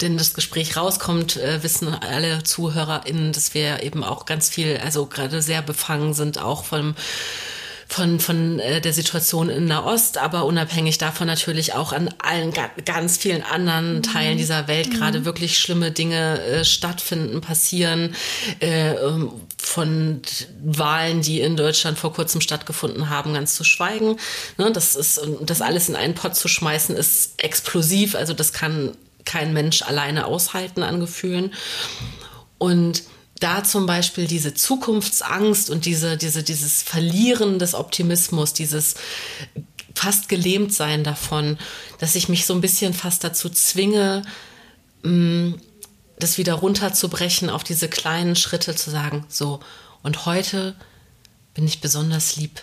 wenn 0.01 0.17
das 0.17 0.35
Gespräch 0.35 0.77
rauskommt, 0.77 1.37
äh, 1.37 1.63
wissen 1.63 1.89
alle 1.89 2.43
ZuhörerInnen, 2.43 3.33
dass 3.33 3.55
wir 3.55 3.83
eben 3.83 4.05
auch 4.05 4.27
ganz 4.27 4.49
viel, 4.49 4.79
also 4.83 5.07
gerade 5.07 5.43
sehr 5.43 5.63
befangen 5.63 6.15
sind, 6.15 6.39
auch 6.39 6.65
vom 6.65 6.95
von, 7.89 8.19
von 8.19 8.59
äh, 8.59 8.81
der 8.81 8.93
Situation 8.93 9.49
in 9.49 9.67
Nahost, 9.67 10.19
aber 10.19 10.45
unabhängig 10.45 10.99
davon 10.99 11.27
natürlich 11.27 11.75
auch 11.75 11.93
an 11.93 12.13
allen 12.19 12.53
ganz 12.85 13.17
vielen 13.17 13.43
anderen 13.43 13.97
mhm. 13.97 14.03
Teilen 14.03 14.39
dieser 14.39 14.67
Welt 14.69 14.89
mhm. 14.89 14.95
gerade 14.95 15.25
wirklich 15.25 15.59
schlimme 15.59 15.93
Dinge 15.93 16.43
äh, 16.43 16.65
stattfinden, 16.65 17.41
passieren, 17.41 18.15
äh, 18.61 18.93
ähm, 18.95 19.31
von 19.57 20.21
Wahlen, 20.65 21.23
die 21.23 21.41
in 21.41 21.57
Deutschland 21.57 21.99
vor 21.99 22.13
kurzem 22.13 22.41
stattgefunden 22.41 23.09
haben, 23.09 23.35
ganz 23.35 23.55
zu 23.55 23.65
schweigen. 23.65 24.17
Ne, 24.59 24.73
das 24.73 24.97
ist, 24.97 25.21
das 25.43 25.63
alles 25.63 25.89
in 25.89 25.97
einen 25.97 26.15
Pott 26.15 26.37
zu 26.37 26.49
schmeißen, 26.49 26.97
ist 26.97 27.43
explosiv, 27.43 28.15
also 28.15 28.33
das 28.33 28.53
kann 28.53 28.93
kein 29.25 29.53
Mensch 29.53 29.83
alleine 29.83 30.27
aushalten 30.27 30.83
an 30.83 31.01
Gefühlen. 31.01 31.53
Und 32.59 33.03
da 33.41 33.65
zum 33.65 33.87
Beispiel 33.87 34.27
diese 34.27 34.55
Zukunftsangst 34.55 35.71
und 35.71 35.85
diese, 35.85 36.17
diese, 36.17 36.43
dieses 36.43 36.83
Verlieren 36.83 37.59
des 37.59 37.75
Optimismus, 37.75 38.53
dieses 38.53 38.95
fast 39.95 40.29
gelähmt 40.29 40.73
sein 40.73 41.05
davon, 41.05 41.59
dass 41.99 42.15
ich 42.15 42.29
mich 42.29 42.47
so 42.47 42.55
ein 42.55 42.61
bisschen 42.61 42.95
fast 42.95 43.25
dazu 43.25 43.49
zwinge, 43.49 44.23
mm, 45.03 45.55
das 46.19 46.39
wieder 46.39 46.55
runterzubrechen, 46.55 47.51
auf 47.51 47.65
diese 47.65 47.89
kleinen 47.89 48.37
Schritte 48.37 48.75
zu 48.75 48.91
sagen, 48.91 49.27
so, 49.29 49.61
und 50.03 50.25
heute 50.25 50.75
bin 51.55 51.67
ich 51.67 51.81
besonders 51.81 52.37
lieb 52.37 52.63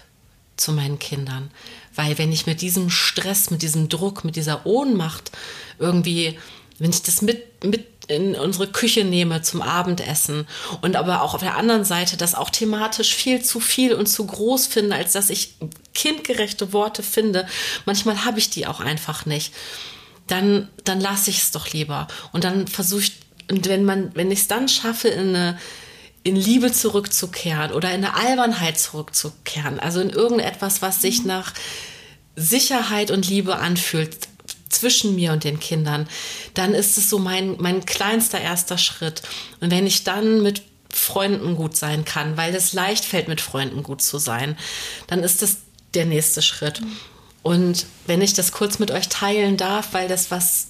zu 0.58 0.72
meinen 0.72 1.00
Kindern. 1.00 1.52
Weil 1.96 2.18
wenn 2.18 2.32
ich 2.32 2.46
mit 2.46 2.62
diesem 2.62 2.90
Stress, 2.90 3.50
mit 3.50 3.62
diesem 3.62 3.90
Druck, 3.90 4.24
mit 4.24 4.36
dieser 4.36 4.66
Ohnmacht 4.66 5.32
irgendwie, 5.80 6.38
wenn 6.80 6.92
ich 6.92 7.04
das 7.04 7.22
mit, 7.22 7.64
mit 7.64 7.93
in 8.08 8.36
unsere 8.36 8.68
Küche 8.68 9.04
nehme 9.06 9.41
zum 9.41 9.62
Abendessen 9.62 10.47
und 10.82 10.95
aber 10.95 11.22
auch 11.22 11.34
auf 11.34 11.41
der 11.41 11.56
anderen 11.56 11.86
Seite 11.86 12.18
das 12.18 12.36
auch 12.36 12.49
thematisch 12.49 13.14
viel 13.16 13.41
zu 13.41 13.60
viel 13.60 13.93
und 13.93 14.08
zu 14.08 14.26
groß 14.26 14.68
finde, 14.68 14.95
als 14.95 15.14
dass 15.14 15.30
ich 15.30 15.56
kindgerechte 15.93 16.74
Worte 16.74 17.04
finde. 17.04 17.47
Manchmal 17.86 18.26
habe 18.26 18.39
ich 18.39 18.49
die 18.49 18.68
auch 18.68 18.80
einfach 18.80 19.26
nicht. 19.26 19.54
Dann, 20.28 20.70
dann 20.84 20.99
lasse 20.99 21.30
ich 21.30 21.39
es 21.39 21.51
doch 21.51 21.70
lieber. 21.72 22.08
Und 22.32 22.43
dann 22.43 22.68
versuche 22.68 23.01
ich, 23.01 23.14
und 23.49 23.68
wenn 23.68 23.86
man, 23.86 24.12
wenn 24.16 24.32
ich 24.32 24.39
es 24.39 24.47
dann 24.47 24.68
schaffe, 24.70 25.10
in 25.10 25.30
eine, 25.30 25.60
in 26.24 26.36
Liebe 26.36 26.72
zurückzukehren 26.72 27.72
oder 27.72 27.93
in 27.93 28.06
eine 28.06 28.16
Albernheit 28.16 28.80
zurückzukehren, 28.80 29.80
also 29.80 29.99
in 29.99 30.10
irgendetwas, 30.10 30.82
was 30.82 31.01
sich 31.01 31.26
nach 31.26 31.54
Sicherheit 32.36 33.12
und 33.12 33.28
Liebe 33.28 33.58
anfühlt, 33.58 34.30
zwischen 34.74 35.16
mir 35.16 35.32
und 35.32 35.44
den 35.44 35.60
Kindern, 35.60 36.08
dann 36.54 36.74
ist 36.74 36.98
es 36.98 37.10
so 37.10 37.20
mein, 37.20 37.56
mein 37.60 37.86
kleinster 37.86 38.40
erster 38.40 38.78
Schritt. 38.78 39.22
Und 39.60 39.72
wenn 39.72 39.88
ich 39.88 40.04
dann 40.04 40.42
mit 40.42 40.64
Freunden 40.90 41.56
gut 41.56 41.76
sein 41.76 42.06
kann, 42.06 42.38
weil 42.38 42.54
es 42.56 42.74
leicht 42.74 43.06
fällt, 43.06 43.28
mit 43.28 43.42
Freunden 43.42 43.84
gut 43.84 44.02
zu 44.02 44.20
sein, 44.20 44.58
dann 45.08 45.24
ist 45.24 45.42
das 45.42 45.58
der 45.94 46.06
nächste 46.06 46.42
Schritt. 46.42 46.82
Und 47.42 47.86
wenn 48.08 48.22
ich 48.22 48.34
das 48.34 48.52
kurz 48.52 48.80
mit 48.80 48.92
euch 48.92 49.10
teilen 49.10 49.58
darf, 49.58 49.94
weil 49.94 50.08
das 50.08 50.32
was, 50.32 50.68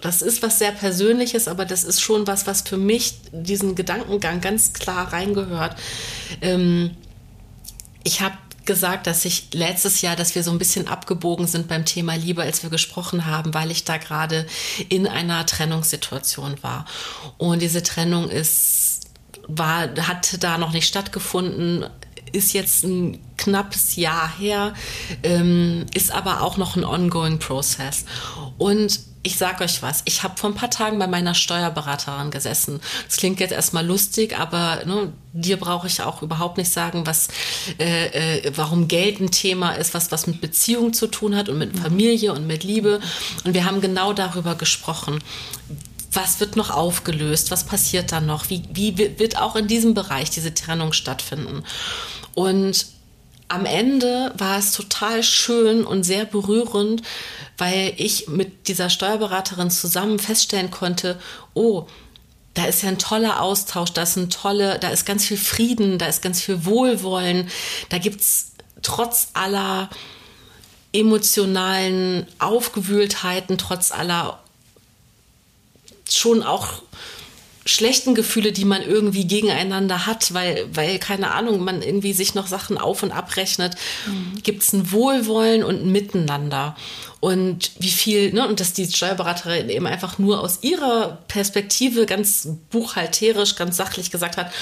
das 0.00 0.20
ist 0.20 0.42
was 0.42 0.58
sehr 0.58 0.72
Persönliches, 0.72 1.48
aber 1.48 1.64
das 1.64 1.84
ist 1.84 2.00
schon 2.00 2.26
was, 2.26 2.46
was 2.46 2.62
für 2.62 2.76
mich 2.76 3.14
diesen 3.32 3.74
Gedankengang 3.74 4.40
ganz 4.40 4.72
klar 4.72 5.12
reingehört. 5.12 5.76
Ähm, 6.42 6.90
ich 8.04 8.20
habe 8.20 8.36
gesagt, 8.66 9.06
dass 9.06 9.24
ich 9.24 9.48
letztes 9.52 10.02
Jahr, 10.02 10.16
dass 10.16 10.34
wir 10.34 10.42
so 10.42 10.50
ein 10.50 10.58
bisschen 10.58 10.88
abgebogen 10.88 11.46
sind 11.46 11.68
beim 11.68 11.84
Thema 11.84 12.14
Liebe, 12.14 12.42
als 12.42 12.62
wir 12.62 12.70
gesprochen 12.70 13.26
haben, 13.26 13.54
weil 13.54 13.70
ich 13.70 13.84
da 13.84 13.96
gerade 13.96 14.46
in 14.88 15.06
einer 15.06 15.46
Trennungssituation 15.46 16.62
war. 16.62 16.84
Und 17.38 17.62
diese 17.62 17.82
Trennung 17.82 18.28
ist, 18.28 19.10
war, 19.48 19.88
hat 20.08 20.42
da 20.42 20.58
noch 20.58 20.72
nicht 20.72 20.86
stattgefunden, 20.86 21.86
ist 22.32 22.52
jetzt 22.52 22.84
ein 22.84 23.18
knappes 23.36 23.96
Jahr 23.96 24.30
her, 24.38 24.74
ähm, 25.22 25.86
ist 25.94 26.10
aber 26.12 26.42
auch 26.42 26.56
noch 26.56 26.76
ein 26.76 26.84
ongoing 26.84 27.38
Process. 27.38 28.04
Und 28.58 29.00
ich 29.26 29.36
sag 29.36 29.60
euch 29.60 29.82
was, 29.82 30.02
ich 30.04 30.22
habe 30.22 30.36
vor 30.36 30.50
ein 30.50 30.54
paar 30.54 30.70
Tagen 30.70 31.00
bei 31.00 31.08
meiner 31.08 31.34
Steuerberaterin 31.34 32.30
gesessen. 32.30 32.80
Das 33.08 33.16
klingt 33.16 33.40
jetzt 33.40 33.50
erstmal 33.50 33.84
lustig, 33.84 34.38
aber 34.38 34.84
ne, 34.86 35.12
dir 35.32 35.56
brauche 35.56 35.88
ich 35.88 36.00
auch 36.00 36.22
überhaupt 36.22 36.58
nicht 36.58 36.72
sagen, 36.72 37.06
was, 37.06 37.26
äh, 37.80 38.38
äh, 38.38 38.52
warum 38.54 38.86
Geld 38.86 39.18
ein 39.20 39.32
Thema 39.32 39.72
ist, 39.72 39.94
was 39.94 40.12
was 40.12 40.28
mit 40.28 40.40
Beziehung 40.40 40.92
zu 40.92 41.08
tun 41.08 41.34
hat 41.34 41.48
und 41.48 41.58
mit 41.58 41.76
Familie 41.76 42.32
und 42.34 42.46
mit 42.46 42.62
Liebe. 42.62 43.00
Und 43.44 43.52
wir 43.52 43.64
haben 43.64 43.80
genau 43.80 44.12
darüber 44.12 44.54
gesprochen. 44.54 45.18
Was 46.12 46.38
wird 46.38 46.54
noch 46.54 46.70
aufgelöst? 46.70 47.50
Was 47.50 47.64
passiert 47.64 48.12
dann 48.12 48.26
noch? 48.26 48.48
Wie, 48.48 48.62
wie 48.72 48.96
wird 48.96 49.38
auch 49.38 49.56
in 49.56 49.66
diesem 49.66 49.92
Bereich 49.92 50.30
diese 50.30 50.54
Trennung 50.54 50.92
stattfinden? 50.92 51.64
Und 52.36 52.86
am 53.48 53.64
Ende 53.64 54.30
war 54.36 54.58
es 54.58 54.72
total 54.72 55.22
schön 55.22 55.86
und 55.86 56.02
sehr 56.02 56.26
berührend, 56.26 57.00
weil 57.56 57.94
ich 57.96 58.28
mit 58.28 58.68
dieser 58.68 58.90
Steuerberaterin 58.90 59.70
zusammen 59.70 60.18
feststellen 60.18 60.70
konnte, 60.70 61.18
oh, 61.54 61.86
da 62.52 62.66
ist 62.66 62.82
ja 62.82 62.90
ein 62.90 62.98
toller 62.98 63.40
Austausch, 63.40 63.92
da 63.92 64.02
ist 64.02 64.16
ein 64.16 64.28
tolle, 64.28 64.78
da 64.78 64.90
ist 64.90 65.06
ganz 65.06 65.24
viel 65.24 65.38
Frieden, 65.38 65.96
da 65.96 66.08
ist 66.08 66.20
ganz 66.20 66.42
viel 66.42 66.66
Wohlwollen, 66.66 67.48
da 67.88 67.96
gibt 67.96 68.20
es 68.20 68.52
trotz 68.82 69.28
aller 69.32 69.88
emotionalen 70.92 72.26
Aufgewühltheiten, 72.38 73.56
trotz 73.56 73.92
aller 73.92 74.42
schon 76.06 76.42
auch 76.42 76.82
schlechten 77.66 78.14
Gefühle, 78.14 78.52
die 78.52 78.64
man 78.64 78.82
irgendwie 78.82 79.26
gegeneinander 79.26 80.06
hat, 80.06 80.32
weil, 80.32 80.66
weil, 80.72 80.98
keine 80.98 81.32
Ahnung, 81.32 81.62
man 81.62 81.82
irgendwie 81.82 82.12
sich 82.12 82.34
noch 82.34 82.46
Sachen 82.46 82.78
auf 82.78 83.02
und 83.02 83.12
abrechnet, 83.12 83.74
mhm. 84.06 84.42
gibt 84.42 84.62
es 84.62 84.72
ein 84.72 84.92
Wohlwollen 84.92 85.62
und 85.62 85.82
ein 85.82 85.92
Miteinander. 85.92 86.76
Und 87.20 87.72
wie 87.78 87.90
viel, 87.90 88.32
ne, 88.32 88.46
und 88.46 88.60
dass 88.60 88.74
die 88.74 88.86
Steuerberaterin 88.86 89.70
eben 89.70 89.86
einfach 89.86 90.18
nur 90.18 90.40
aus 90.40 90.58
ihrer 90.60 91.18
Perspektive 91.28 92.04
ganz 92.04 92.46
buchhalterisch, 92.70 93.56
ganz 93.56 93.76
sachlich 93.76 94.10
gesagt 94.10 94.36
hat, 94.36 94.52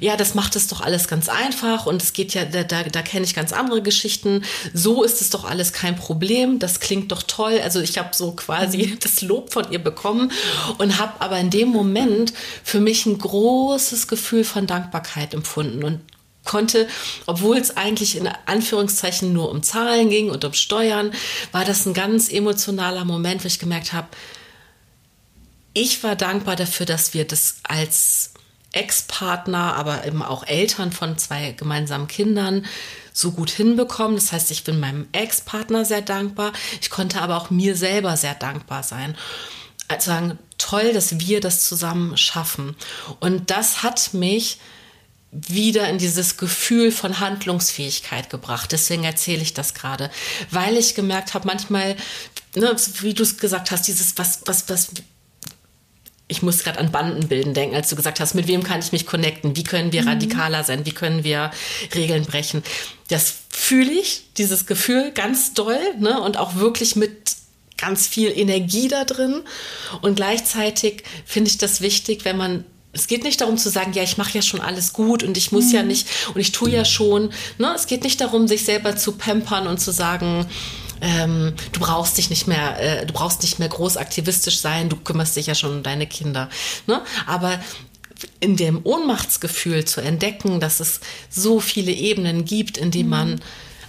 ja, 0.00 0.16
das 0.16 0.34
macht 0.34 0.54
es 0.54 0.68
doch 0.68 0.80
alles 0.80 1.08
ganz 1.08 1.28
einfach 1.28 1.86
und 1.86 2.00
es 2.00 2.12
geht 2.12 2.34
ja, 2.34 2.44
da, 2.44 2.62
da, 2.62 2.84
da 2.84 3.02
kenne 3.02 3.24
ich 3.24 3.34
ganz 3.34 3.52
andere 3.52 3.82
Geschichten. 3.82 4.44
So 4.72 5.02
ist 5.02 5.20
es 5.20 5.30
doch 5.30 5.44
alles 5.44 5.72
kein 5.72 5.96
Problem. 5.96 6.58
Das 6.60 6.78
klingt 6.78 7.10
doch 7.10 7.22
toll. 7.24 7.60
Also 7.62 7.80
ich 7.80 7.98
habe 7.98 8.10
so 8.14 8.32
quasi 8.32 8.78
mhm. 8.78 8.98
das 9.00 9.20
Lob 9.22 9.52
von 9.52 9.70
ihr 9.72 9.82
bekommen 9.82 10.30
und 10.78 10.98
habe 10.98 11.20
aber 11.20 11.38
in 11.38 11.50
dem 11.50 11.68
Moment 11.68 12.32
für 12.62 12.80
mich 12.80 13.06
ein 13.06 13.18
großes 13.18 14.06
Gefühl 14.06 14.44
von 14.44 14.66
Dankbarkeit 14.66 15.34
empfunden 15.34 15.82
und 15.82 16.00
konnte, 16.48 16.88
obwohl 17.26 17.58
es 17.58 17.76
eigentlich 17.76 18.16
in 18.16 18.28
Anführungszeichen 18.46 19.32
nur 19.32 19.50
um 19.50 19.62
Zahlen 19.62 20.10
ging 20.10 20.30
und 20.30 20.44
um 20.44 20.54
Steuern, 20.54 21.12
war 21.52 21.64
das 21.64 21.86
ein 21.86 21.94
ganz 21.94 22.28
emotionaler 22.28 23.04
Moment, 23.04 23.44
wo 23.44 23.46
ich 23.46 23.60
gemerkt 23.60 23.92
habe, 23.92 24.08
ich 25.74 26.02
war 26.02 26.16
dankbar 26.16 26.56
dafür, 26.56 26.86
dass 26.86 27.14
wir 27.14 27.24
das 27.24 27.58
als 27.62 28.32
Ex-Partner, 28.72 29.76
aber 29.76 30.04
eben 30.04 30.22
auch 30.22 30.44
Eltern 30.46 30.92
von 30.92 31.16
zwei 31.18 31.52
gemeinsamen 31.52 32.08
Kindern 32.08 32.66
so 33.12 33.32
gut 33.32 33.50
hinbekommen. 33.50 34.16
Das 34.16 34.32
heißt, 34.32 34.50
ich 34.50 34.64
bin 34.64 34.80
meinem 34.80 35.08
Ex-Partner 35.12 35.84
sehr 35.84 36.02
dankbar. 36.02 36.52
Ich 36.80 36.90
konnte 36.90 37.20
aber 37.20 37.36
auch 37.36 37.50
mir 37.50 37.76
selber 37.76 38.16
sehr 38.16 38.34
dankbar 38.34 38.82
sein. 38.82 39.16
Also 39.88 40.10
sagen, 40.10 40.38
toll, 40.58 40.92
dass 40.92 41.18
wir 41.18 41.40
das 41.40 41.62
zusammen 41.62 42.16
schaffen. 42.16 42.76
Und 43.20 43.50
das 43.50 43.82
hat 43.82 44.12
mich 44.12 44.58
wieder 45.30 45.88
in 45.88 45.98
dieses 45.98 46.36
Gefühl 46.36 46.90
von 46.90 47.20
Handlungsfähigkeit 47.20 48.30
gebracht. 48.30 48.72
Deswegen 48.72 49.04
erzähle 49.04 49.42
ich 49.42 49.54
das 49.54 49.74
gerade, 49.74 50.10
weil 50.50 50.76
ich 50.76 50.94
gemerkt 50.94 51.34
habe, 51.34 51.46
manchmal, 51.46 51.96
ne, 52.54 52.74
wie 53.00 53.14
du 53.14 53.22
es 53.22 53.36
gesagt 53.36 53.70
hast, 53.70 53.88
dieses 53.88 54.16
was, 54.16 54.40
was, 54.46 54.68
was. 54.68 54.88
Ich 56.30 56.42
muss 56.42 56.62
gerade 56.62 56.78
an 56.78 56.92
Bandenbilden 56.92 57.54
denken, 57.54 57.74
als 57.74 57.88
du 57.88 57.96
gesagt 57.96 58.20
hast, 58.20 58.34
mit 58.34 58.48
wem 58.48 58.62
kann 58.62 58.80
ich 58.80 58.92
mich 58.92 59.06
connecten? 59.06 59.56
Wie 59.56 59.64
können 59.64 59.92
wir 59.92 60.02
mhm. 60.02 60.08
radikaler 60.08 60.62
sein? 60.62 60.84
Wie 60.84 60.92
können 60.92 61.24
wir 61.24 61.50
Regeln 61.94 62.24
brechen? 62.24 62.62
Das 63.08 63.34
fühle 63.48 63.92
ich, 63.92 64.24
dieses 64.36 64.66
Gefühl 64.66 65.10
ganz 65.12 65.54
doll 65.54 65.80
ne? 65.98 66.20
und 66.20 66.36
auch 66.36 66.56
wirklich 66.56 66.96
mit 66.96 67.36
ganz 67.78 68.06
viel 68.06 68.30
Energie 68.36 68.88
da 68.88 69.04
drin. 69.04 69.42
Und 70.02 70.16
gleichzeitig 70.16 71.04
finde 71.24 71.50
ich 71.50 71.56
das 71.56 71.80
wichtig, 71.80 72.26
wenn 72.26 72.36
man 72.36 72.64
es 72.92 73.06
geht 73.06 73.22
nicht 73.22 73.40
darum 73.40 73.58
zu 73.58 73.68
sagen, 73.68 73.92
ja, 73.92 74.02
ich 74.02 74.16
mache 74.16 74.34
ja 74.34 74.42
schon 74.42 74.60
alles 74.60 74.92
gut 74.92 75.22
und 75.22 75.36
ich 75.36 75.52
muss 75.52 75.66
mhm. 75.66 75.74
ja 75.74 75.82
nicht 75.82 76.08
und 76.34 76.40
ich 76.40 76.52
tue 76.52 76.70
ja 76.70 76.84
schon. 76.84 77.30
Ne? 77.58 77.72
Es 77.74 77.86
geht 77.86 78.02
nicht 78.02 78.20
darum, 78.20 78.48
sich 78.48 78.64
selber 78.64 78.96
zu 78.96 79.12
pampern 79.12 79.66
und 79.66 79.78
zu 79.78 79.92
sagen, 79.92 80.46
ähm, 81.00 81.52
du 81.72 81.80
brauchst 81.80 82.18
dich 82.18 82.30
nicht 82.30 82.46
mehr, 82.46 82.80
äh, 82.80 83.06
du 83.06 83.12
brauchst 83.12 83.42
nicht 83.42 83.58
mehr 83.58 83.68
groß 83.68 83.96
aktivistisch 83.96 84.58
sein, 84.58 84.88
du 84.88 84.96
kümmerst 84.96 85.36
dich 85.36 85.46
ja 85.46 85.54
schon 85.54 85.76
um 85.76 85.82
deine 85.82 86.06
Kinder. 86.06 86.48
Ne? 86.86 87.02
Aber 87.26 87.60
in 88.40 88.56
dem 88.56 88.80
Ohnmachtsgefühl 88.82 89.84
zu 89.84 90.00
entdecken, 90.00 90.58
dass 90.58 90.80
es 90.80 91.00
so 91.30 91.60
viele 91.60 91.92
Ebenen 91.92 92.44
gibt, 92.44 92.78
in 92.78 92.90
die 92.90 93.04
mhm. 93.04 93.10
man 93.10 93.40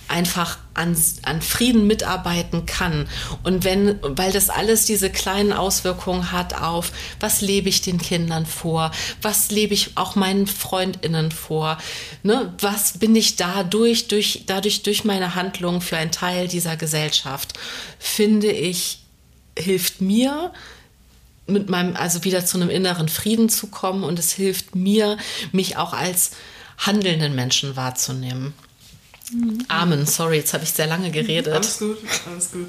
einfach 0.09 0.57
an, 0.73 0.97
an 1.23 1.41
Frieden 1.41 1.87
mitarbeiten 1.87 2.65
kann. 2.65 3.07
Und 3.43 3.63
wenn, 3.63 3.99
weil 4.01 4.31
das 4.31 4.49
alles 4.49 4.85
diese 4.85 5.09
kleinen 5.09 5.53
Auswirkungen 5.53 6.31
hat 6.31 6.53
auf, 6.59 6.91
was 7.19 7.41
lebe 7.41 7.69
ich 7.69 7.81
den 7.81 7.99
Kindern 7.99 8.45
vor, 8.45 8.91
was 9.21 9.51
lebe 9.51 9.73
ich 9.73 9.97
auch 9.97 10.15
meinen 10.15 10.47
FreundInnen 10.47 11.31
vor, 11.31 11.77
ne? 12.23 12.53
was 12.59 12.97
bin 12.97 13.15
ich 13.15 13.35
dadurch, 13.35 14.07
durch, 14.07 14.43
dadurch 14.45 14.83
durch 14.83 15.03
meine 15.03 15.35
Handlungen 15.35 15.81
für 15.81 15.97
ein 15.97 16.11
Teil 16.11 16.47
dieser 16.47 16.77
Gesellschaft, 16.77 17.53
finde 17.99 18.51
ich, 18.51 18.99
hilft 19.57 20.01
mir, 20.01 20.51
mit 21.49 21.67
meinem, 21.67 21.95
also 21.95 22.23
wieder 22.23 22.45
zu 22.45 22.57
einem 22.57 22.69
inneren 22.69 23.09
Frieden 23.09 23.49
zu 23.49 23.67
kommen 23.67 24.03
und 24.03 24.19
es 24.19 24.31
hilft 24.31 24.75
mir, 24.75 25.17
mich 25.51 25.77
auch 25.77 25.93
als 25.93 26.31
handelnden 26.77 27.35
Menschen 27.35 27.75
wahrzunehmen. 27.75 28.53
Mhm. 29.31 29.65
Amen, 29.67 30.05
sorry, 30.05 30.37
jetzt 30.37 30.53
habe 30.53 30.63
ich 30.63 30.71
sehr 30.71 30.87
lange 30.87 31.11
geredet. 31.11 31.53
Alles 31.53 31.79
gut, 31.79 31.97
alles 32.29 32.51
gut. 32.51 32.67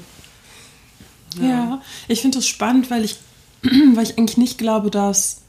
Ja, 1.39 1.47
ja 1.47 1.81
ich 2.07 2.21
finde 2.21 2.39
es 2.39 2.47
spannend, 2.47 2.91
weil 2.91 3.05
ich, 3.05 3.17
weil 3.61 4.03
ich 4.03 4.17
eigentlich 4.17 4.37
nicht 4.37 4.57
glaube, 4.57 4.91
dass 4.91 5.41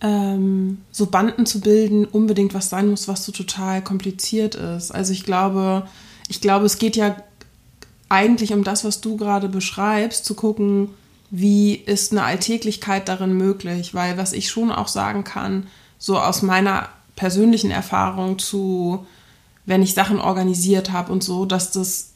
ähm, 0.00 0.78
so 0.90 1.06
Banden 1.06 1.46
zu 1.46 1.60
bilden 1.60 2.04
unbedingt 2.04 2.54
was 2.54 2.70
sein 2.70 2.88
muss, 2.88 3.08
was 3.08 3.24
so 3.24 3.32
total 3.32 3.82
kompliziert 3.82 4.54
ist. 4.54 4.90
Also 4.90 5.12
ich 5.12 5.24
glaube, 5.24 5.86
ich 6.28 6.40
glaube, 6.40 6.66
es 6.66 6.78
geht 6.78 6.96
ja 6.96 7.16
eigentlich 8.08 8.52
um 8.52 8.64
das, 8.64 8.84
was 8.84 9.00
du 9.00 9.16
gerade 9.16 9.48
beschreibst, 9.48 10.24
zu 10.24 10.34
gucken, 10.34 10.90
wie 11.30 11.74
ist 11.74 12.12
eine 12.12 12.24
Alltäglichkeit 12.24 13.08
darin 13.08 13.34
möglich, 13.34 13.94
weil 13.94 14.18
was 14.18 14.32
ich 14.32 14.48
schon 14.48 14.72
auch 14.72 14.88
sagen 14.88 15.22
kann, 15.22 15.68
so 15.98 16.18
aus 16.18 16.42
meiner 16.42 16.88
persönlichen 17.14 17.70
Erfahrung 17.70 18.38
zu 18.38 19.06
wenn 19.70 19.84
ich 19.84 19.94
Sachen 19.94 20.18
organisiert 20.18 20.90
habe 20.90 21.12
und 21.12 21.22
so, 21.22 21.46
dass 21.46 21.70
das, 21.70 22.08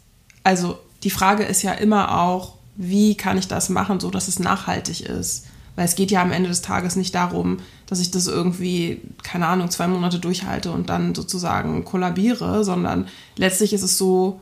also 0.42 0.76
die 1.04 1.10
Frage 1.10 1.44
ist 1.44 1.62
ja 1.62 1.70
immer 1.70 2.20
auch, 2.20 2.54
wie 2.74 3.14
kann 3.14 3.38
ich 3.38 3.46
das 3.46 3.68
machen, 3.68 4.00
so 4.00 4.10
dass 4.10 4.26
es 4.26 4.40
nachhaltig 4.40 5.02
ist. 5.02 5.46
Weil 5.76 5.84
es 5.84 5.94
geht 5.94 6.10
ja 6.10 6.20
am 6.20 6.32
Ende 6.32 6.48
des 6.48 6.62
Tages 6.62 6.96
nicht 6.96 7.14
darum, 7.14 7.58
dass 7.86 8.00
ich 8.00 8.10
das 8.10 8.26
irgendwie, 8.26 9.00
keine 9.22 9.46
Ahnung, 9.46 9.70
zwei 9.70 9.86
Monate 9.86 10.18
durchhalte 10.18 10.72
und 10.72 10.88
dann 10.88 11.14
sozusagen 11.14 11.84
kollabiere, 11.84 12.64
sondern 12.64 13.06
letztlich 13.36 13.72
ist 13.72 13.82
es 13.82 13.98
so, 13.98 14.40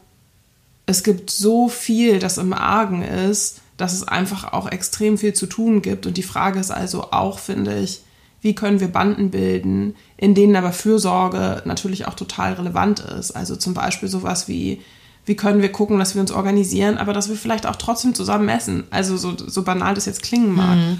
es 0.86 1.02
gibt 1.02 1.30
so 1.30 1.68
viel, 1.68 2.18
das 2.18 2.38
im 2.38 2.54
Argen 2.54 3.02
ist, 3.02 3.60
dass 3.76 3.92
es 3.92 4.08
einfach 4.08 4.54
auch 4.54 4.70
extrem 4.70 5.18
viel 5.18 5.34
zu 5.34 5.44
tun 5.44 5.82
gibt. 5.82 6.06
Und 6.06 6.16
die 6.16 6.22
Frage 6.22 6.58
ist 6.58 6.70
also 6.70 7.12
auch, 7.12 7.40
finde 7.40 7.78
ich, 7.78 8.00
wie 8.42 8.54
können 8.54 8.80
wir 8.80 8.88
Banden 8.88 9.30
bilden, 9.30 9.94
in 10.16 10.34
denen 10.34 10.56
aber 10.56 10.72
Fürsorge 10.72 11.62
natürlich 11.64 12.06
auch 12.06 12.14
total 12.14 12.54
relevant 12.54 13.00
ist. 13.00 13.30
Also 13.30 13.56
zum 13.56 13.72
Beispiel 13.72 14.08
sowas 14.08 14.48
wie, 14.48 14.82
wie 15.24 15.36
können 15.36 15.62
wir 15.62 15.70
gucken, 15.70 16.00
dass 16.00 16.14
wir 16.14 16.20
uns 16.20 16.32
organisieren, 16.32 16.98
aber 16.98 17.12
dass 17.12 17.28
wir 17.28 17.36
vielleicht 17.36 17.66
auch 17.66 17.76
trotzdem 17.76 18.14
zusammen 18.14 18.48
essen. 18.48 18.84
Also 18.90 19.16
so, 19.16 19.34
so 19.38 19.62
banal 19.62 19.94
das 19.94 20.06
jetzt 20.06 20.22
klingen 20.22 20.54
mag. 20.54 20.76
Mhm. 20.76 20.98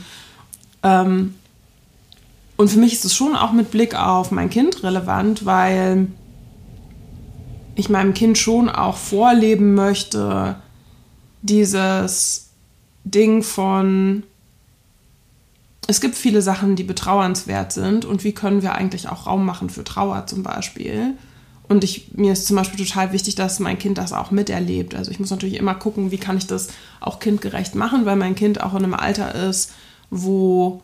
Ähm, 0.85 1.35
und 2.57 2.69
für 2.69 2.79
mich 2.79 2.93
ist 2.93 3.05
es 3.05 3.15
schon 3.15 3.35
auch 3.35 3.51
mit 3.51 3.73
Blick 3.73 3.97
auf 3.97 4.31
mein 4.31 4.49
Kind 4.49 4.85
relevant, 4.85 5.45
weil 5.45 6.07
ich 7.75 7.89
meinem 7.89 8.15
Kind 8.15 8.39
schon 8.39 8.69
auch 8.69 8.97
vorleben 8.97 9.75
möchte, 9.75 10.57
dieses 11.41 12.51
Ding 13.05 13.43
von 13.43 14.23
es 15.93 16.01
gibt 16.01 16.15
viele 16.15 16.41
Sachen, 16.41 16.75
die 16.75 16.85
betrauernswert 16.85 17.71
sind 17.71 18.07
und 18.07 18.25
wie 18.25 18.33
können 18.33 18.63
wir 18.63 18.75
eigentlich 18.75 19.11
auch 19.11 19.27
Raum 19.27 19.45
machen 19.45 19.69
für 19.69 19.85
Trauer 19.85 20.27
zum 20.27 20.43
Beispiel. 20.43 21.19
Und 21.69 21.85
ich, 21.85 22.13
mir 22.15 22.33
ist 22.33 22.47
zum 22.47 22.57
Beispiel 22.57 22.83
total 22.83 23.13
wichtig, 23.13 23.35
dass 23.35 23.61
mein 23.61 23.79
Kind 23.79 23.99
das 23.99 24.15
auch 24.15 24.31
miterlebt. 24.31 24.95
Also 24.95 25.11
ich 25.11 25.21
muss 25.21 25.29
natürlich 25.29 25.57
immer 25.57 25.75
gucken, 25.75 26.11
wie 26.11 26.17
kann 26.17 26.39
ich 26.39 26.47
das 26.47 26.69
auch 27.01 27.21
kindgerecht 27.21 27.75
machen, 27.75 28.07
weil 28.07 28.17
mein 28.17 28.35
Kind 28.35 28.63
auch 28.63 28.73
in 28.73 28.85
einem 28.85 28.95
Alter 28.95 29.35
ist, 29.35 29.73
wo, 30.09 30.81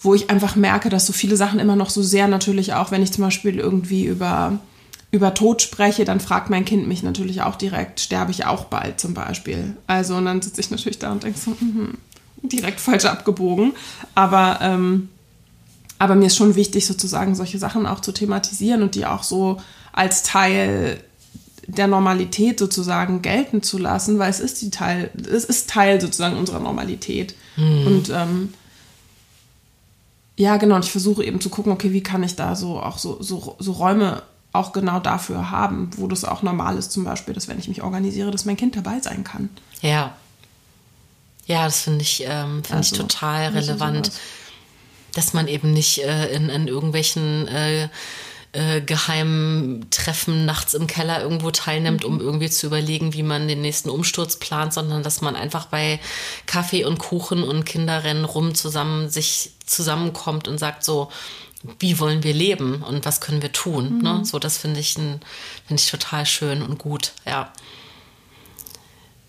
wo 0.00 0.14
ich 0.14 0.30
einfach 0.30 0.56
merke, 0.56 0.88
dass 0.88 1.06
so 1.06 1.12
viele 1.12 1.36
Sachen 1.36 1.60
immer 1.60 1.76
noch 1.76 1.90
so 1.90 2.02
sehr 2.02 2.26
natürlich 2.26 2.74
auch, 2.74 2.90
wenn 2.90 3.04
ich 3.04 3.12
zum 3.12 3.22
Beispiel 3.22 3.56
irgendwie 3.56 4.04
über, 4.04 4.58
über 5.12 5.32
Tod 5.32 5.62
spreche, 5.62 6.04
dann 6.04 6.18
fragt 6.18 6.50
mein 6.50 6.64
Kind 6.64 6.88
mich 6.88 7.04
natürlich 7.04 7.42
auch 7.42 7.54
direkt, 7.54 8.00
sterbe 8.00 8.32
ich 8.32 8.46
auch 8.46 8.64
bald 8.64 8.98
zum 8.98 9.14
Beispiel. 9.14 9.76
Also 9.86 10.16
und 10.16 10.24
dann 10.24 10.42
sitze 10.42 10.60
ich 10.60 10.72
natürlich 10.72 10.98
da 10.98 11.12
und 11.12 11.22
denke 11.22 11.38
so, 11.38 11.52
mm 11.52 11.96
direkt 12.42 12.80
falsch 12.80 13.04
abgebogen. 13.04 13.72
Aber, 14.14 14.58
ähm, 14.62 15.08
aber 15.98 16.14
mir 16.14 16.26
ist 16.26 16.36
schon 16.36 16.54
wichtig, 16.54 16.86
sozusagen 16.86 17.34
solche 17.34 17.58
Sachen 17.58 17.86
auch 17.86 18.00
zu 18.00 18.12
thematisieren 18.12 18.82
und 18.82 18.94
die 18.94 19.06
auch 19.06 19.22
so 19.22 19.58
als 19.92 20.22
Teil 20.22 21.02
der 21.66 21.86
Normalität 21.86 22.58
sozusagen 22.58 23.22
gelten 23.22 23.62
zu 23.62 23.78
lassen, 23.78 24.18
weil 24.18 24.30
es 24.30 24.40
ist 24.40 24.60
die 24.62 24.70
Teil, 24.70 25.10
es 25.14 25.44
ist 25.44 25.70
Teil 25.70 26.00
sozusagen 26.00 26.36
unserer 26.36 26.60
Normalität. 26.60 27.34
Mhm. 27.56 27.86
Und 27.86 28.10
ähm, 28.10 28.54
ja, 30.36 30.56
genau, 30.56 30.76
und 30.76 30.84
ich 30.84 30.90
versuche 30.90 31.24
eben 31.24 31.40
zu 31.40 31.50
gucken, 31.50 31.72
okay, 31.72 31.92
wie 31.92 32.02
kann 32.02 32.22
ich 32.22 32.34
da 32.34 32.56
so 32.56 32.80
auch 32.80 32.98
so, 32.98 33.22
so, 33.22 33.56
so 33.58 33.72
Räume 33.72 34.22
auch 34.52 34.72
genau 34.72 34.98
dafür 34.98 35.50
haben, 35.50 35.90
wo 35.96 36.08
das 36.08 36.24
auch 36.24 36.42
normal 36.42 36.76
ist, 36.76 36.90
zum 36.90 37.04
Beispiel, 37.04 37.34
dass 37.34 37.46
wenn 37.46 37.58
ich 37.58 37.68
mich 37.68 37.82
organisiere, 37.82 38.30
dass 38.30 38.44
mein 38.44 38.56
Kind 38.56 38.74
dabei 38.74 38.98
sein 39.00 39.22
kann. 39.22 39.50
Ja, 39.80 40.14
ja, 41.50 41.64
das 41.64 41.80
finde 41.80 42.02
ich, 42.02 42.22
ähm, 42.24 42.62
find 42.62 42.76
also, 42.76 42.94
ich 42.94 43.00
total 43.00 43.48
relevant, 43.48 44.12
dass 45.14 45.32
man 45.32 45.48
eben 45.48 45.72
nicht 45.72 45.98
äh, 45.98 46.32
in, 46.32 46.48
in 46.48 46.68
irgendwelchen 46.68 47.48
äh, 47.48 47.88
äh, 48.52 48.80
geheimen 48.80 49.90
Treffen 49.90 50.44
nachts 50.44 50.74
im 50.74 50.86
Keller 50.86 51.20
irgendwo 51.20 51.50
teilnimmt, 51.50 52.04
mhm. 52.04 52.08
um 52.08 52.20
irgendwie 52.20 52.50
zu 52.50 52.66
überlegen, 52.66 53.14
wie 53.14 53.24
man 53.24 53.48
den 53.48 53.62
nächsten 53.62 53.90
Umsturz 53.90 54.36
plant, 54.36 54.72
sondern 54.72 55.02
dass 55.02 55.22
man 55.22 55.34
einfach 55.34 55.66
bei 55.66 55.98
Kaffee 56.46 56.84
und 56.84 56.98
Kuchen 56.98 57.42
und 57.42 57.64
Kinderrennen 57.64 58.24
rum 58.24 58.54
zusammen 58.54 59.10
sich 59.10 59.50
zusammenkommt 59.66 60.46
und 60.46 60.58
sagt 60.58 60.84
so, 60.84 61.10
wie 61.80 61.98
wollen 61.98 62.22
wir 62.22 62.32
leben 62.32 62.84
und 62.84 63.04
was 63.04 63.20
können 63.20 63.42
wir 63.42 63.50
tun? 63.50 64.02
Ne? 64.02 64.12
Mhm. 64.12 64.18
Ne? 64.20 64.24
So, 64.24 64.38
das 64.38 64.56
finde 64.56 64.78
ich, 64.78 64.94
finde 64.94 65.20
ich 65.74 65.90
total 65.90 66.26
schön 66.26 66.62
und 66.62 66.78
gut, 66.78 67.10
ja. 67.26 67.52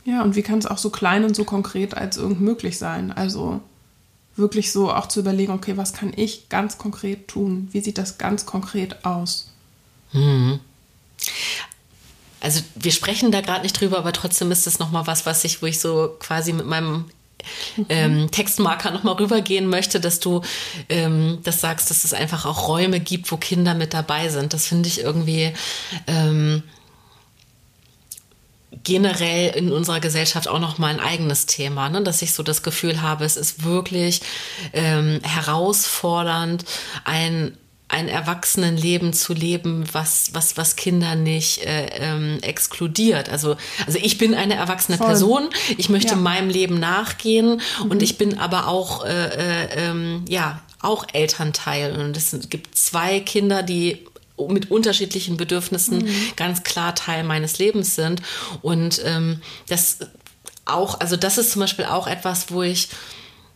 Ja, 0.03 0.23
und 0.23 0.35
wie 0.35 0.41
kann 0.41 0.59
es 0.59 0.65
auch 0.65 0.77
so 0.77 0.89
klein 0.89 1.23
und 1.23 1.35
so 1.35 1.43
konkret 1.43 1.93
als 1.95 2.17
irgend 2.17 2.41
möglich 2.41 2.77
sein? 2.77 3.11
Also 3.11 3.61
wirklich 4.35 4.71
so 4.71 4.91
auch 4.91 5.07
zu 5.07 5.19
überlegen, 5.19 5.51
okay, 5.51 5.77
was 5.77 5.93
kann 5.93 6.13
ich 6.15 6.49
ganz 6.49 6.77
konkret 6.77 7.27
tun? 7.27 7.69
Wie 7.71 7.81
sieht 7.81 7.97
das 7.97 8.17
ganz 8.17 8.45
konkret 8.45 9.05
aus? 9.05 9.51
Mhm. 10.13 10.59
Also 12.39 12.61
wir 12.75 12.91
sprechen 12.91 13.31
da 13.31 13.41
gerade 13.41 13.61
nicht 13.61 13.79
drüber, 13.79 13.99
aber 13.99 14.13
trotzdem 14.13 14.51
ist 14.51 14.65
es 14.65 14.79
nochmal 14.79 15.05
was, 15.05 15.25
was 15.25 15.43
ich, 15.43 15.61
wo 15.61 15.67
ich 15.67 15.79
so 15.79 16.15
quasi 16.19 16.53
mit 16.53 16.65
meinem 16.65 17.05
ähm, 17.89 18.29
Textmarker 18.31 18.91
nochmal 18.91 19.15
rübergehen 19.15 19.67
möchte, 19.67 19.99
dass 19.99 20.19
du 20.19 20.41
ähm, 20.89 21.39
das 21.43 21.61
sagst, 21.61 21.89
dass 21.89 22.03
es 22.03 22.13
einfach 22.13 22.45
auch 22.45 22.67
Räume 22.67 22.99
gibt, 22.99 23.31
wo 23.31 23.37
Kinder 23.37 23.75
mit 23.75 23.93
dabei 23.93 24.29
sind. 24.29 24.53
Das 24.53 24.67
finde 24.67 24.89
ich 24.89 25.01
irgendwie 25.01 25.53
ähm, 26.07 26.63
generell 28.83 29.55
in 29.55 29.71
unserer 29.71 29.99
Gesellschaft 29.99 30.47
auch 30.47 30.59
noch 30.59 30.77
mal 30.77 30.87
ein 30.87 30.99
eigenes 30.99 31.45
Thema, 31.45 31.89
ne? 31.89 32.03
dass 32.03 32.21
ich 32.21 32.33
so 32.33 32.43
das 32.43 32.63
Gefühl 32.63 33.01
habe, 33.01 33.25
es 33.25 33.37
ist 33.37 33.63
wirklich 33.63 34.21
ähm, 34.73 35.19
herausfordernd, 35.23 36.65
ein 37.03 37.57
ein 37.91 38.07
Erwachsenenleben 38.07 39.11
zu 39.11 39.33
leben, 39.33 39.83
was, 39.91 40.33
was, 40.33 40.55
was 40.55 40.77
Kinder 40.77 41.15
nicht 41.15 41.65
äh, 41.65 41.87
ähm, 41.97 42.39
exkludiert. 42.41 43.29
Also, 43.29 43.57
also 43.85 43.99
ich 44.01 44.17
bin 44.17 44.33
eine 44.33 44.55
erwachsene 44.55 44.97
Voll. 44.97 45.07
Person, 45.07 45.49
ich 45.77 45.89
möchte 45.89 46.11
ja. 46.11 46.15
meinem 46.15 46.49
Leben 46.49 46.79
nachgehen 46.79 47.61
mhm. 47.83 47.91
und 47.91 48.01
ich 48.01 48.17
bin 48.17 48.39
aber 48.39 48.67
auch, 48.67 49.03
äh, 49.03 49.09
äh, 49.09 49.89
ähm, 49.89 50.23
ja, 50.29 50.61
auch 50.81 51.05
Elternteil. 51.11 51.99
Und 51.99 52.15
es 52.17 52.35
gibt 52.49 52.75
zwei 52.77 53.19
Kinder, 53.19 53.61
die 53.61 54.05
mit 54.47 54.71
unterschiedlichen 54.71 55.37
Bedürfnissen 55.37 55.99
mhm. 55.99 56.15
ganz 56.35 56.63
klar 56.63 56.95
Teil 56.95 57.23
meines 57.23 57.59
Lebens 57.59 57.95
sind. 57.95 58.21
Und 58.61 59.01
ähm, 59.05 59.41
das 59.67 59.99
auch, 60.65 60.99
also 60.99 61.15
das 61.15 61.37
ist 61.37 61.51
zum 61.51 61.61
Beispiel 61.61 61.85
auch 61.85 62.07
etwas, 62.07 62.51
wo 62.51 62.61
ich 62.63 62.89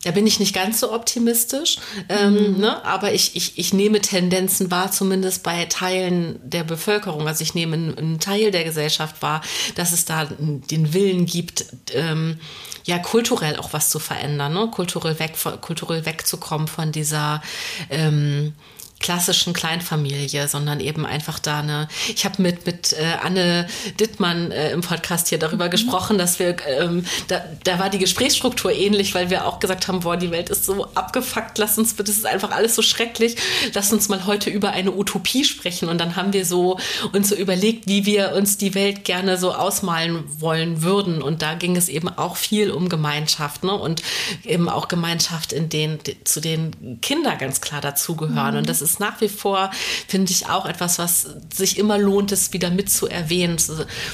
da 0.06 0.12
bin 0.12 0.26
ich 0.26 0.38
nicht 0.38 0.54
ganz 0.54 0.78
so 0.78 0.92
optimistisch, 0.92 1.78
ähm, 2.08 2.52
mhm. 2.52 2.60
ne? 2.60 2.84
aber 2.84 3.12
ich, 3.12 3.34
ich, 3.34 3.58
ich 3.58 3.72
nehme 3.72 4.00
Tendenzen 4.00 4.70
wahr, 4.70 4.92
zumindest 4.92 5.42
bei 5.42 5.64
Teilen 5.64 6.38
der 6.44 6.62
Bevölkerung. 6.62 7.26
Also 7.26 7.42
ich 7.42 7.54
nehme 7.54 7.74
einen, 7.74 8.20
Teil 8.20 8.52
der 8.52 8.62
Gesellschaft 8.62 9.20
wahr, 9.20 9.40
dass 9.74 9.90
es 9.90 10.04
da 10.04 10.28
den 10.38 10.94
Willen 10.94 11.26
gibt, 11.26 11.66
ähm, 11.92 12.38
ja 12.84 13.00
kulturell 13.00 13.56
auch 13.56 13.72
was 13.72 13.90
zu 13.90 13.98
verändern, 13.98 14.52
ne? 14.52 14.68
kulturell, 14.70 15.18
weg, 15.18 15.32
kulturell 15.60 16.06
wegzukommen 16.06 16.68
von 16.68 16.92
dieser 16.92 17.42
ähm, 17.90 18.52
klassischen 18.98 19.52
Kleinfamilie, 19.52 20.48
sondern 20.48 20.80
eben 20.80 21.04
einfach 21.04 21.38
da 21.38 21.60
eine. 21.60 21.88
Ich 22.08 22.24
habe 22.24 22.40
mit 22.42 22.66
mit 22.66 22.92
äh, 22.94 23.04
Anne 23.22 23.66
Dittmann 24.00 24.50
äh, 24.50 24.70
im 24.70 24.80
Podcast 24.80 25.28
hier 25.28 25.38
darüber 25.38 25.66
mhm. 25.66 25.70
gesprochen, 25.70 26.18
dass 26.18 26.38
wir 26.38 26.56
ähm, 26.66 27.04
da, 27.28 27.44
da 27.64 27.78
war 27.78 27.90
die 27.90 27.98
Gesprächsstruktur 27.98 28.72
ähnlich, 28.72 29.14
weil 29.14 29.30
wir 29.30 29.46
auch 29.46 29.60
gesagt 29.60 29.88
haben, 29.88 30.00
boah, 30.00 30.16
die 30.16 30.30
Welt 30.30 30.48
ist 30.48 30.64
so 30.64 30.86
abgefuckt, 30.94 31.58
lass 31.58 31.78
uns 31.78 31.94
bitte, 31.94 32.10
das 32.10 32.16
ist 32.16 32.26
einfach 32.26 32.50
alles 32.50 32.74
so 32.74 32.82
schrecklich, 32.82 33.36
lass 33.74 33.92
uns 33.92 34.08
mal 34.08 34.26
heute 34.26 34.50
über 34.50 34.70
eine 34.70 34.92
Utopie 34.92 35.44
sprechen 35.44 35.88
und 35.88 35.98
dann 35.98 36.16
haben 36.16 36.32
wir 36.32 36.46
so 36.46 36.78
uns 37.12 37.28
so 37.28 37.34
überlegt, 37.34 37.88
wie 37.88 38.06
wir 38.06 38.32
uns 38.32 38.56
die 38.56 38.74
Welt 38.74 39.04
gerne 39.04 39.36
so 39.36 39.52
ausmalen 39.52 40.24
wollen 40.40 40.82
würden 40.82 41.22
und 41.22 41.42
da 41.42 41.54
ging 41.54 41.76
es 41.76 41.88
eben 41.88 42.08
auch 42.08 42.36
viel 42.36 42.70
um 42.70 42.88
Gemeinschaft, 42.88 43.62
ne? 43.62 43.74
Und 43.74 44.02
eben 44.44 44.68
auch 44.68 44.88
Gemeinschaft, 44.88 45.52
in 45.52 45.68
denen 45.68 45.98
zu 46.24 46.40
denen 46.40 47.00
Kinder 47.02 47.36
ganz 47.36 47.60
klar 47.60 47.80
dazugehören 47.80 48.52
mhm. 48.52 48.58
und 48.60 48.68
das 48.68 48.82
ist 48.82 48.85
nach 49.00 49.20
wie 49.20 49.28
vor, 49.28 49.70
finde 50.08 50.32
ich, 50.32 50.48
auch 50.48 50.66
etwas, 50.66 50.98
was 50.98 51.26
sich 51.54 51.78
immer 51.78 51.98
lohnt, 51.98 52.32
es 52.32 52.52
wieder 52.52 52.70
mitzuerwähnen. 52.70 53.56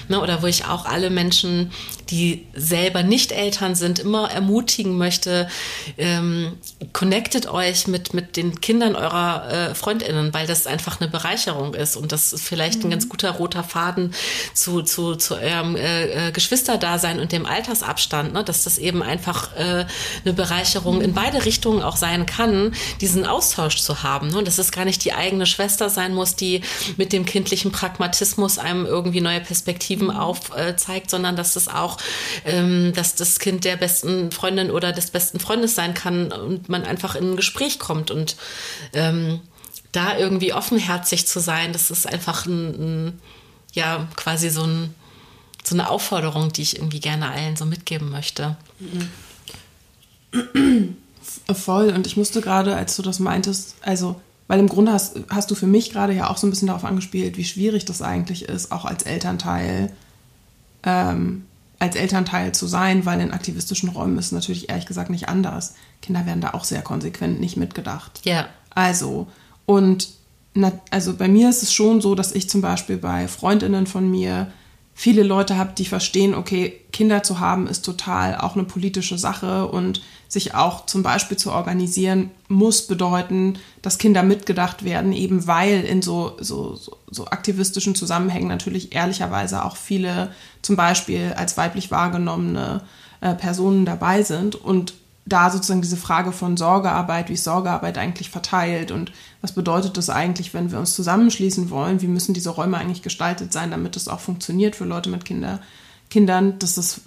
Ne, 0.09 0.20
oder 0.20 0.43
wo 0.43 0.47
ich 0.47 0.64
auch 0.66 0.85
alle 0.85 1.11
Menschen, 1.11 1.73
die 2.11 2.47
selber 2.55 3.03
nicht 3.03 3.33
Eltern 3.33 3.75
sind, 3.75 3.99
immer 3.99 4.31
ermutigen 4.31 4.99
möchte, 4.99 5.49
ähm, 5.97 6.53
connectet 6.93 7.47
euch 7.47 7.87
mit, 7.87 8.14
mit 8.14 8.37
den 8.37 8.61
Kindern 8.61 8.95
eurer 8.97 9.51
äh, 9.51 9.75
Freundinnen, 9.75 10.35
weil 10.35 10.47
das 10.47 10.66
einfach 10.66 11.01
eine 11.01 11.11
Bereicherung 11.11 11.75
ist 11.75 11.97
und 11.97 12.12
das 12.12 12.33
ist 12.33 12.45
vielleicht 12.45 12.81
mhm. 12.81 12.87
ein 12.87 12.91
ganz 12.91 13.09
guter 13.09 13.31
roter 13.31 13.64
Faden 13.64 14.14
zu, 14.55 14.83
zu, 14.83 15.16
zu 15.16 15.37
eurem 15.37 15.77
äh, 15.77 16.29
äh, 16.29 16.33
Geschwisterdasein 16.33 17.18
und 17.18 17.33
dem 17.33 17.47
Altersabstand, 17.47 18.35
ne? 18.35 18.45
dass 18.45 18.64
das 18.64 18.79
eben 18.79 19.03
einfach 19.03 19.57
äh, 19.57 19.87
eine 20.25 20.35
Bereicherung 20.35 20.97
mhm. 20.97 21.03
in 21.03 21.14
beide 21.14 21.45
Richtungen 21.45 21.83
auch 21.83 21.97
sein 21.97 22.27
kann, 22.27 22.75
diesen 23.01 23.27
Austausch 23.27 23.81
zu 23.81 24.03
haben. 24.03 24.29
Ne? 24.29 24.39
Und 24.39 24.49
das 24.49 24.59
ist 24.62 24.72
gar 24.72 24.84
nicht 24.84 25.04
die 25.04 25.12
eigene 25.12 25.46
Schwester 25.46 25.90
sein 25.90 26.14
muss, 26.14 26.36
die 26.36 26.62
mit 26.96 27.12
dem 27.12 27.26
kindlichen 27.26 27.72
Pragmatismus 27.72 28.58
einem 28.58 28.86
irgendwie 28.86 29.20
neue 29.20 29.40
Perspektiven 29.40 30.08
mhm. 30.08 30.16
aufzeigt, 30.16 31.10
sondern 31.10 31.36
dass 31.36 31.54
das 31.54 31.68
auch, 31.68 31.98
ähm, 32.44 32.92
dass 32.94 33.14
das 33.14 33.38
Kind 33.38 33.64
der 33.64 33.76
besten 33.76 34.32
Freundin 34.32 34.70
oder 34.70 34.92
des 34.92 35.10
besten 35.10 35.40
Freundes 35.40 35.74
sein 35.74 35.94
kann 35.94 36.32
und 36.32 36.68
man 36.68 36.84
einfach 36.84 37.14
in 37.14 37.32
ein 37.32 37.36
Gespräch 37.36 37.78
kommt 37.78 38.10
und 38.10 38.36
ähm, 38.92 39.40
da 39.92 40.16
irgendwie 40.16 40.54
offenherzig 40.54 41.26
zu 41.26 41.40
sein, 41.40 41.72
das 41.72 41.90
ist 41.90 42.06
einfach 42.06 42.46
ein, 42.46 43.08
ein 43.08 43.20
ja 43.74 44.08
quasi 44.16 44.48
so 44.48 44.62
ein 44.62 44.94
so 45.64 45.74
eine 45.76 45.88
Aufforderung, 45.88 46.52
die 46.52 46.62
ich 46.62 46.76
irgendwie 46.76 47.00
gerne 47.00 47.30
allen 47.30 47.56
so 47.56 47.64
mitgeben 47.64 48.10
möchte. 48.10 48.56
Voll. 51.54 51.90
Und 51.90 52.06
ich 52.06 52.16
musste 52.16 52.40
gerade, 52.40 52.74
als 52.74 52.96
du 52.96 53.02
das 53.02 53.18
meintest, 53.18 53.76
also 53.82 54.20
weil 54.49 54.59
im 54.59 54.68
Grunde 54.68 54.93
hast, 54.93 55.18
hast 55.30 55.51
du 55.51 55.55
für 55.55 55.66
mich 55.66 55.90
gerade 55.90 56.12
ja 56.12 56.28
auch 56.28 56.36
so 56.36 56.47
ein 56.47 56.51
bisschen 56.51 56.68
darauf 56.68 56.84
angespielt, 56.84 57.36
wie 57.36 57.45
schwierig 57.45 57.84
das 57.84 58.03
eigentlich 58.03 58.49
ist, 58.49 58.72
auch 58.72 58.84
als 58.84 59.05
Elternteil, 59.05 59.93
ähm, 60.82 61.47
als 61.78 61.97
Elternteil 61.97 62.53
zu 62.53 62.66
sein, 62.66 63.07
weil 63.07 63.20
in 63.20 63.32
aktivistischen 63.32 63.88
Räumen 63.88 64.18
ist 64.18 64.26
es 64.26 64.32
natürlich 64.32 64.68
ehrlich 64.68 64.86
gesagt 64.86 65.11
nicht 65.11 65.28
anders. 65.28 65.74
Kinder 66.01 66.26
werden 66.26 66.40
da 66.40 66.51
auch 66.51 66.64
sehr 66.64 66.82
konsequent 66.82 67.40
nicht 67.40 67.57
mitgedacht. 67.57 68.20
Ja. 68.24 68.49
Also, 68.70 69.26
und 69.66 70.09
na, 70.55 70.72
also 70.90 71.14
bei 71.14 71.28
mir 71.28 71.49
ist 71.49 71.62
es 71.62 71.72
schon 71.72 72.01
so, 72.01 72.14
dass 72.14 72.32
ich 72.32 72.49
zum 72.49 72.61
Beispiel 72.61 72.99
bei 72.99 73.28
Freundinnen 73.28 73.86
von 73.86 74.11
mir 74.11 74.53
viele 74.95 75.22
Leute 75.22 75.57
habe, 75.57 75.72
die 75.76 75.84
verstehen, 75.84 76.34
okay, 76.34 76.80
Kinder 76.93 77.22
zu 77.22 77.40
haben 77.40 77.66
ist 77.66 77.84
total 77.84 78.36
auch 78.36 78.55
eine 78.55 78.64
politische 78.64 79.18
Sache 79.18 79.66
und 79.66 80.03
sich 80.28 80.55
auch 80.55 80.86
zum 80.86 81.03
Beispiel 81.03 81.36
zu 81.36 81.53
organisieren, 81.53 82.30
muss 82.49 82.86
bedeuten, 82.86 83.59
dass 83.82 83.99
Kinder 83.99 84.22
mitgedacht 84.22 84.84
werden, 84.84 85.12
eben 85.12 85.47
weil 85.47 85.82
in 85.82 86.03
so, 86.03 86.36
so, 86.40 86.78
so, 87.11 87.26
aktivistischen 87.26 87.95
Zusammenhängen 87.95 88.49
natürlich 88.49 88.95
ehrlicherweise 88.95 89.64
auch 89.64 89.76
viele 89.76 90.32
zum 90.62 90.76
Beispiel 90.76 91.34
als 91.36 91.57
weiblich 91.57 91.90
wahrgenommene 91.90 92.82
äh, 93.20 93.34
Personen 93.34 93.84
dabei 93.84 94.22
sind 94.22 94.55
und 94.55 94.95
da 95.25 95.51
sozusagen 95.51 95.83
diese 95.83 95.97
Frage 95.97 96.33
von 96.33 96.57
Sorgearbeit, 96.57 97.29
wie 97.29 97.35
ist 97.35 97.45
Sorgearbeit 97.45 97.97
eigentlich 97.97 98.31
verteilt 98.31 98.91
und 98.91 99.12
was 99.41 99.53
bedeutet 99.53 99.97
das 99.97 100.11
eigentlich, 100.11 100.53
wenn 100.53 100.73
wir 100.73 100.79
uns 100.79 100.95
zusammenschließen 100.95 101.70
wollen, 101.70 102.03
wie 102.03 102.09
müssen 102.09 102.35
diese 102.35 102.51
Räume 102.51 102.79
eigentlich 102.79 103.03
gestaltet 103.03 103.53
sein, 103.53 103.70
damit 103.70 103.97
es 103.97 104.09
auch 104.09 104.20
funktioniert 104.20 104.75
für 104.75 104.85
Leute 104.85 105.11
mit 105.11 105.25
Kinder, 105.25 105.61
Kindern, 106.11 106.59
das 106.59 106.77
ist 106.77 107.03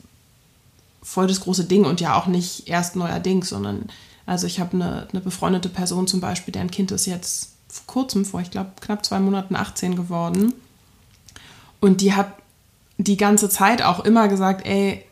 voll 1.03 1.28
das 1.28 1.41
große 1.41 1.66
Ding 1.66 1.86
und 1.86 2.01
ja 2.01 2.16
auch 2.16 2.26
nicht 2.28 2.68
erst 2.68 2.95
neuerdings, 2.95 3.49
sondern 3.49 3.89
also 4.26 4.47
ich 4.47 4.59
habe 4.59 4.74
eine, 4.74 5.07
eine 5.11 5.22
befreundete 5.22 5.70
Person 5.70 6.07
zum 6.07 6.20
Beispiel, 6.20 6.51
deren 6.51 6.72
Kind 6.72 6.91
ist 6.91 7.05
jetzt 7.05 7.51
vor 7.68 7.86
kurzem, 7.86 8.26
vor 8.26 8.41
ich 8.41 8.49
glaube 8.49 8.72
knapp 8.82 9.05
zwei 9.05 9.20
Monaten 9.20 9.55
18 9.55 9.95
geworden. 9.95 10.53
Und 11.80 12.01
die 12.01 12.13
hat 12.13 12.34
die 12.97 13.18
ganze 13.18 13.49
Zeit 13.49 13.84
auch 13.84 13.99
immer 14.05 14.28
gesagt, 14.28 14.66
ey, 14.66 15.05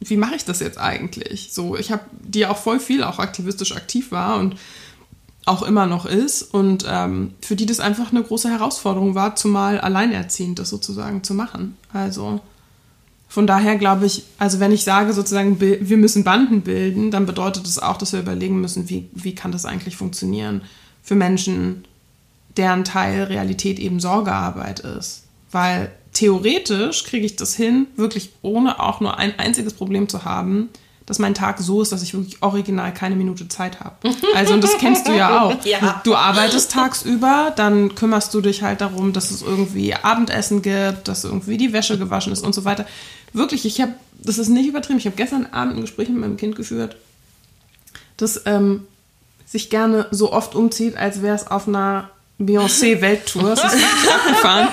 wie 0.00 0.16
mache 0.16 0.36
ich 0.36 0.44
das 0.44 0.60
jetzt 0.60 0.78
eigentlich? 0.78 1.52
So, 1.52 1.76
ich 1.76 1.90
habe 1.90 2.02
die 2.12 2.46
auch 2.46 2.58
voll 2.58 2.80
viel 2.80 3.02
auch 3.02 3.18
aktivistisch 3.18 3.74
aktiv 3.74 4.12
war 4.12 4.38
und 4.38 4.56
auch 5.44 5.62
immer 5.62 5.86
noch 5.86 6.04
ist 6.04 6.42
und 6.42 6.84
ähm, 6.86 7.32
für 7.40 7.56
die 7.56 7.66
das 7.66 7.80
einfach 7.80 8.10
eine 8.12 8.22
große 8.22 8.50
Herausforderung 8.50 9.14
war, 9.14 9.34
zumal 9.34 9.80
alleinerziehend 9.80 10.58
das 10.58 10.68
sozusagen 10.68 11.24
zu 11.24 11.32
machen. 11.32 11.76
Also 11.92 12.40
von 13.28 13.46
daher 13.46 13.76
glaube 13.76 14.06
ich, 14.06 14.24
also 14.38 14.60
wenn 14.60 14.72
ich 14.72 14.84
sage 14.84 15.12
sozusagen, 15.12 15.60
wir 15.60 15.96
müssen 15.96 16.24
Banden 16.24 16.62
bilden, 16.62 17.10
dann 17.10 17.26
bedeutet 17.26 17.66
das 17.66 17.78
auch, 17.78 17.96
dass 17.96 18.12
wir 18.12 18.20
überlegen 18.20 18.60
müssen, 18.60 18.88
wie, 18.88 19.08
wie 19.12 19.34
kann 19.34 19.52
das 19.52 19.64
eigentlich 19.64 19.96
funktionieren 19.96 20.62
für 21.02 21.14
Menschen, 21.14 21.84
deren 22.56 22.84
Teil 22.84 23.24
Realität 23.24 23.78
eben 23.78 24.00
Sorgearbeit 24.00 24.80
ist. 24.80 25.24
Weil 25.50 25.92
theoretisch 26.18 27.04
kriege 27.04 27.24
ich 27.24 27.36
das 27.36 27.54
hin, 27.54 27.86
wirklich 27.94 28.30
ohne 28.42 28.80
auch 28.80 28.98
nur 28.98 29.18
ein 29.18 29.38
einziges 29.38 29.72
Problem 29.72 30.08
zu 30.08 30.24
haben, 30.24 30.68
dass 31.06 31.20
mein 31.20 31.32
Tag 31.32 31.60
so 31.60 31.80
ist, 31.80 31.92
dass 31.92 32.02
ich 32.02 32.12
wirklich 32.12 32.42
original 32.42 32.92
keine 32.92 33.14
Minute 33.14 33.46
Zeit 33.46 33.78
habe. 33.78 34.12
Also, 34.34 34.54
und 34.54 34.64
das 34.64 34.78
kennst 34.78 35.06
du 35.06 35.12
ja 35.12 35.42
auch. 35.44 35.64
Ja. 35.64 36.00
Du 36.02 36.16
arbeitest 36.16 36.72
tagsüber, 36.72 37.52
dann 37.54 37.94
kümmerst 37.94 38.34
du 38.34 38.40
dich 38.40 38.64
halt 38.64 38.80
darum, 38.80 39.12
dass 39.12 39.30
es 39.30 39.42
irgendwie 39.42 39.94
Abendessen 39.94 40.60
gibt, 40.60 41.06
dass 41.06 41.22
irgendwie 41.22 41.56
die 41.56 41.72
Wäsche 41.72 41.98
gewaschen 41.98 42.32
ist 42.32 42.44
und 42.44 42.52
so 42.52 42.64
weiter. 42.64 42.84
Wirklich, 43.32 43.64
ich 43.64 43.80
habe, 43.80 43.94
das 44.20 44.38
ist 44.38 44.48
nicht 44.48 44.68
übertrieben, 44.68 44.98
ich 44.98 45.06
habe 45.06 45.16
gestern 45.16 45.46
Abend 45.46 45.76
ein 45.76 45.82
Gespräch 45.82 46.08
mit 46.08 46.18
meinem 46.18 46.36
Kind 46.36 46.56
geführt, 46.56 46.96
das 48.16 48.42
ähm, 48.44 48.88
sich 49.46 49.70
gerne 49.70 50.08
so 50.10 50.32
oft 50.32 50.56
umzieht, 50.56 50.96
als 50.96 51.22
wäre 51.22 51.36
es 51.36 51.46
auf 51.46 51.68
einer 51.68 52.10
Beyoncé-Welttour, 52.38 53.56
das 53.56 53.64
ist 53.64 53.74
richtig 53.74 54.10
abgefahren, 54.10 54.68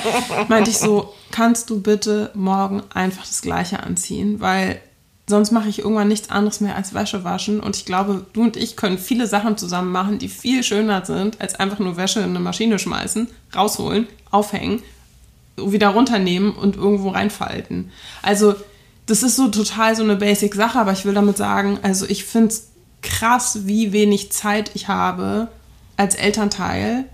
meinte 0.47 0.69
ich 0.69 0.77
so, 0.77 1.13
kannst 1.31 1.69
du 1.69 1.81
bitte 1.81 2.31
morgen 2.35 2.83
einfach 2.93 3.25
das 3.25 3.41
Gleiche 3.41 3.81
anziehen, 3.81 4.39
weil 4.39 4.79
sonst 5.27 5.51
mache 5.51 5.69
ich 5.69 5.79
irgendwann 5.79 6.07
nichts 6.07 6.29
anderes 6.29 6.61
mehr 6.61 6.75
als 6.75 6.93
Wäsche 6.93 7.23
waschen. 7.23 7.59
Und 7.59 7.75
ich 7.75 7.85
glaube, 7.85 8.25
du 8.33 8.43
und 8.43 8.57
ich 8.57 8.75
können 8.75 8.97
viele 8.97 9.27
Sachen 9.27 9.57
zusammen 9.57 9.91
machen, 9.91 10.19
die 10.19 10.29
viel 10.29 10.63
schöner 10.63 11.03
sind, 11.05 11.41
als 11.41 11.55
einfach 11.55 11.79
nur 11.79 11.97
Wäsche 11.97 12.19
in 12.19 12.29
eine 12.29 12.39
Maschine 12.39 12.77
schmeißen, 12.77 13.27
rausholen, 13.55 14.07
aufhängen, 14.29 14.83
wieder 15.57 15.89
runternehmen 15.89 16.51
und 16.51 16.75
irgendwo 16.75 17.09
reinfalten. 17.09 17.91
Also, 18.21 18.55
das 19.07 19.23
ist 19.23 19.35
so 19.35 19.47
total 19.47 19.95
so 19.95 20.03
eine 20.03 20.15
Basic-Sache, 20.15 20.79
aber 20.79 20.91
ich 20.91 21.05
will 21.05 21.13
damit 21.13 21.37
sagen, 21.37 21.79
also 21.81 22.05
ich 22.07 22.25
finde 22.25 22.49
es 22.49 22.67
krass, 23.01 23.65
wie 23.65 23.93
wenig 23.93 24.31
Zeit 24.31 24.71
ich 24.73 24.87
habe 24.87 25.47
als 25.95 26.15
Elternteil, 26.15 27.05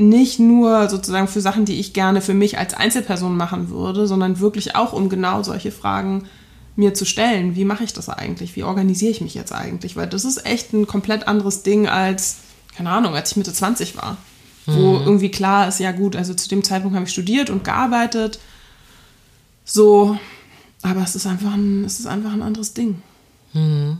nicht 0.00 0.38
nur 0.38 0.88
sozusagen 0.88 1.28
für 1.28 1.40
Sachen, 1.40 1.66
die 1.66 1.78
ich 1.78 1.92
gerne 1.92 2.22
für 2.22 2.34
mich 2.34 2.58
als 2.58 2.74
Einzelperson 2.74 3.36
machen 3.36 3.68
würde, 3.68 4.06
sondern 4.06 4.40
wirklich 4.40 4.74
auch 4.74 4.92
um 4.92 5.08
genau 5.08 5.42
solche 5.42 5.70
Fragen 5.70 6.24
mir 6.74 6.94
zu 6.94 7.04
stellen. 7.04 7.54
Wie 7.54 7.66
mache 7.66 7.84
ich 7.84 7.92
das 7.92 8.08
eigentlich? 8.08 8.56
Wie 8.56 8.62
organisiere 8.62 9.10
ich 9.10 9.20
mich 9.20 9.34
jetzt 9.34 9.52
eigentlich? 9.52 9.96
Weil 9.96 10.08
das 10.08 10.24
ist 10.24 10.46
echt 10.46 10.72
ein 10.72 10.86
komplett 10.86 11.28
anderes 11.28 11.62
Ding 11.62 11.86
als, 11.86 12.38
keine 12.74 12.90
Ahnung, 12.90 13.14
als 13.14 13.32
ich 13.32 13.36
Mitte 13.36 13.52
20 13.52 13.96
war. 13.96 14.16
Wo 14.66 14.98
mhm. 14.98 15.06
irgendwie 15.06 15.30
klar 15.30 15.68
ist, 15.68 15.80
ja 15.80 15.92
gut, 15.92 16.16
also 16.16 16.32
zu 16.32 16.48
dem 16.48 16.64
Zeitpunkt 16.64 16.94
habe 16.96 17.06
ich 17.06 17.12
studiert 17.12 17.50
und 17.50 17.64
gearbeitet. 17.64 18.38
So, 19.64 20.18
aber 20.82 21.02
es 21.02 21.14
ist 21.14 21.26
einfach 21.26 21.52
ein, 21.52 21.84
es 21.84 22.00
ist 22.00 22.06
einfach 22.06 22.32
ein 22.32 22.42
anderes 22.42 22.72
Ding. 22.72 23.02
Mhm. 23.52 23.98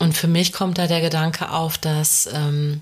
Und 0.00 0.16
für 0.16 0.28
mich 0.28 0.52
kommt 0.52 0.78
da 0.78 0.86
der 0.86 1.00
Gedanke 1.00 1.50
auf, 1.50 1.78
dass 1.78 2.28
ähm, 2.32 2.80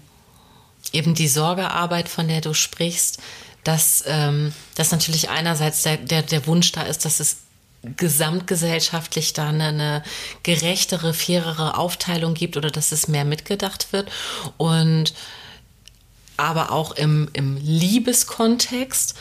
eben 0.92 1.14
die 1.14 1.28
Sorgearbeit, 1.28 2.08
von 2.08 2.28
der 2.28 2.40
du 2.40 2.54
sprichst, 2.54 3.18
dass, 3.64 4.04
ähm, 4.06 4.52
dass 4.74 4.92
natürlich 4.92 5.28
einerseits 5.30 5.82
der, 5.82 5.96
der, 5.96 6.22
der 6.22 6.46
Wunsch 6.46 6.72
da 6.72 6.82
ist, 6.82 7.04
dass 7.04 7.20
es 7.20 7.38
gesamtgesellschaftlich 7.96 9.32
da 9.32 9.48
eine, 9.48 9.68
eine 9.68 10.02
gerechtere, 10.42 11.14
fairere 11.14 11.76
Aufteilung 11.76 12.34
gibt 12.34 12.56
oder 12.56 12.70
dass 12.70 12.92
es 12.92 13.08
mehr 13.08 13.24
mitgedacht 13.24 13.92
wird. 13.92 14.10
Und 14.56 15.14
aber 16.36 16.70
auch 16.72 16.92
im, 16.92 17.28
im 17.32 17.56
Liebeskontext, 17.56 19.14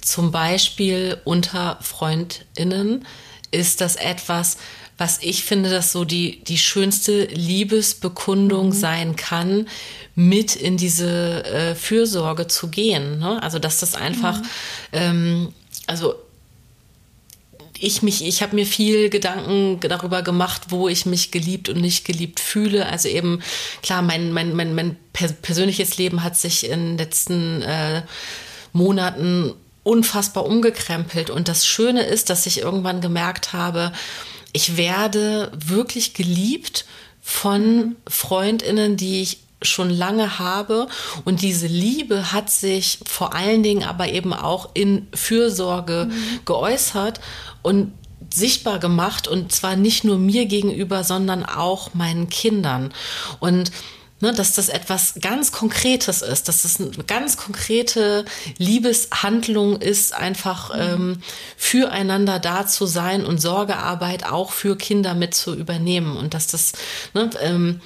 zum 0.00 0.30
Beispiel 0.32 1.20
unter 1.24 1.78
FreundInnen, 1.80 3.06
ist 3.50 3.80
das 3.80 3.96
etwas, 3.96 4.56
was 5.00 5.18
ich 5.22 5.44
finde, 5.44 5.70
dass 5.70 5.92
so 5.92 6.04
die, 6.04 6.44
die 6.44 6.58
schönste 6.58 7.24
Liebesbekundung 7.24 8.66
mhm. 8.66 8.72
sein 8.72 9.16
kann, 9.16 9.66
mit 10.14 10.56
in 10.56 10.76
diese 10.76 11.42
äh, 11.44 11.74
Fürsorge 11.74 12.48
zu 12.48 12.68
gehen. 12.68 13.18
Ne? 13.18 13.42
Also 13.42 13.58
dass 13.58 13.80
das 13.80 13.94
einfach, 13.94 14.38
mhm. 14.38 14.44
ähm, 14.92 15.54
also 15.86 16.14
ich 17.78 18.02
mich, 18.02 18.22
ich 18.26 18.42
habe 18.42 18.54
mir 18.54 18.66
viel 18.66 19.08
Gedanken 19.08 19.80
darüber 19.80 20.20
gemacht, 20.20 20.64
wo 20.68 20.86
ich 20.86 21.06
mich 21.06 21.30
geliebt 21.30 21.70
und 21.70 21.80
nicht 21.80 22.04
geliebt 22.04 22.38
fühle. 22.38 22.84
Also 22.84 23.08
eben, 23.08 23.40
klar, 23.82 24.02
mein, 24.02 24.34
mein, 24.34 24.54
mein, 24.54 24.74
mein 24.74 24.96
persönliches 25.14 25.96
Leben 25.96 26.22
hat 26.22 26.36
sich 26.36 26.68
in 26.68 26.78
den 26.78 26.98
letzten 26.98 27.62
äh, 27.62 28.02
Monaten 28.74 29.54
unfassbar 29.82 30.44
umgekrempelt. 30.44 31.30
Und 31.30 31.48
das 31.48 31.66
Schöne 31.66 32.02
ist, 32.02 32.28
dass 32.28 32.44
ich 32.44 32.60
irgendwann 32.60 33.00
gemerkt 33.00 33.54
habe, 33.54 33.92
ich 34.52 34.76
werde 34.76 35.52
wirklich 35.54 36.14
geliebt 36.14 36.84
von 37.20 37.96
Freundinnen, 38.08 38.96
die 38.96 39.22
ich 39.22 39.38
schon 39.62 39.90
lange 39.90 40.38
habe. 40.38 40.88
Und 41.24 41.42
diese 41.42 41.66
Liebe 41.66 42.32
hat 42.32 42.50
sich 42.50 42.98
vor 43.06 43.34
allen 43.34 43.62
Dingen 43.62 43.84
aber 43.84 44.08
eben 44.08 44.32
auch 44.32 44.70
in 44.74 45.06
Fürsorge 45.14 46.08
mhm. 46.10 46.40
geäußert 46.44 47.20
und 47.62 47.92
sichtbar 48.32 48.78
gemacht. 48.78 49.28
Und 49.28 49.52
zwar 49.52 49.76
nicht 49.76 50.04
nur 50.04 50.18
mir 50.18 50.46
gegenüber, 50.46 51.04
sondern 51.04 51.44
auch 51.44 51.94
meinen 51.94 52.28
Kindern. 52.28 52.92
Und 53.38 53.70
ne, 54.20 54.32
dass 54.32 54.54
das 54.54 54.68
etwas 54.68 55.14
ganz 55.20 55.52
Konkretes 55.52 56.22
ist, 56.22 56.48
dass 56.48 56.62
das 56.62 56.80
eine 56.80 56.90
ganz 57.06 57.36
konkrete 57.36 58.24
Liebeshandlung 58.58 59.80
ist, 59.80 60.14
einfach 60.14 60.74
mhm. 60.74 60.80
ähm, 60.80 61.22
füreinander 61.56 62.38
da 62.38 62.66
zu 62.66 62.86
sein 62.86 63.24
und 63.24 63.40
Sorgearbeit 63.40 64.24
auch 64.24 64.52
für 64.52 64.76
Kinder 64.76 65.14
mit 65.14 65.34
zu 65.34 65.54
übernehmen 65.54 66.16
und 66.16 66.34
dass 66.34 66.46
das 66.46 66.72
ne, 67.14 67.30
ähm, 67.40 67.80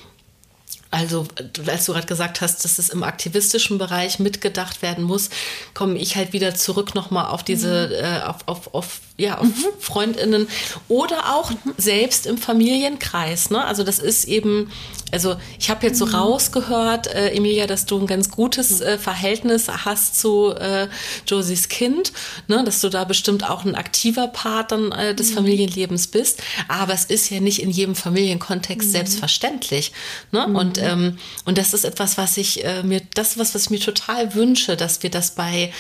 also, 0.94 1.26
als 1.66 1.86
du 1.86 1.92
gerade 1.92 2.06
gesagt 2.06 2.40
hast, 2.40 2.64
dass 2.64 2.78
es 2.78 2.88
im 2.88 3.02
aktivistischen 3.02 3.78
Bereich 3.78 4.20
mitgedacht 4.20 4.80
werden 4.80 5.02
muss, 5.02 5.28
komme 5.74 5.98
ich 5.98 6.14
halt 6.14 6.32
wieder 6.32 6.54
zurück 6.54 6.94
nochmal 6.94 7.26
auf 7.26 7.42
diese, 7.42 7.88
mhm. 7.88 7.94
äh, 7.94 8.20
auf, 8.20 8.36
auf, 8.46 8.74
auf 8.74 9.00
ja, 9.16 9.40
mhm. 9.40 9.54
Freundinnen 9.78 10.48
oder 10.88 11.34
auch 11.36 11.50
mhm. 11.50 11.74
selbst 11.76 12.26
im 12.26 12.36
Familienkreis. 12.36 13.50
Ne? 13.50 13.64
Also 13.64 13.84
das 13.84 14.00
ist 14.00 14.24
eben, 14.24 14.72
also 15.12 15.36
ich 15.60 15.70
habe 15.70 15.86
jetzt 15.86 16.00
so 16.00 16.06
mhm. 16.06 16.14
rausgehört, 16.16 17.06
äh, 17.06 17.30
Emilia, 17.30 17.68
dass 17.68 17.86
du 17.86 17.96
ein 18.00 18.08
ganz 18.08 18.28
gutes 18.30 18.80
äh, 18.80 18.98
Verhältnis 18.98 19.68
hast 19.68 20.18
zu 20.18 20.52
äh, 20.56 20.88
Josies 21.28 21.68
Kind, 21.68 22.12
ne? 22.48 22.64
dass 22.64 22.80
du 22.80 22.88
da 22.88 23.04
bestimmt 23.04 23.48
auch 23.48 23.64
ein 23.64 23.76
aktiver 23.76 24.26
Part 24.26 24.72
dann 24.72 24.90
äh, 24.90 25.14
des 25.14 25.30
mhm. 25.30 25.34
Familienlebens 25.34 26.08
bist. 26.08 26.42
Aber 26.66 26.92
es 26.92 27.04
ist 27.04 27.30
ja 27.30 27.38
nicht 27.38 27.62
in 27.62 27.70
jedem 27.70 27.94
Familienkontext 27.94 28.88
mhm. 28.88 28.92
selbstverständlich. 28.92 29.92
Ne? 30.32 30.44
Und, 30.44 30.78
ähm, 30.78 31.18
und 31.44 31.56
das 31.56 31.72
ist 31.72 31.84
etwas, 31.84 32.18
was 32.18 32.36
ich 32.36 32.64
äh, 32.64 32.82
mir, 32.82 33.00
das 33.14 33.38
was, 33.38 33.54
was 33.54 33.64
ich 33.64 33.70
mir 33.70 33.80
total 33.80 34.34
wünsche, 34.34 34.76
dass 34.76 35.04
wir 35.04 35.10
das 35.10 35.36
bei 35.36 35.72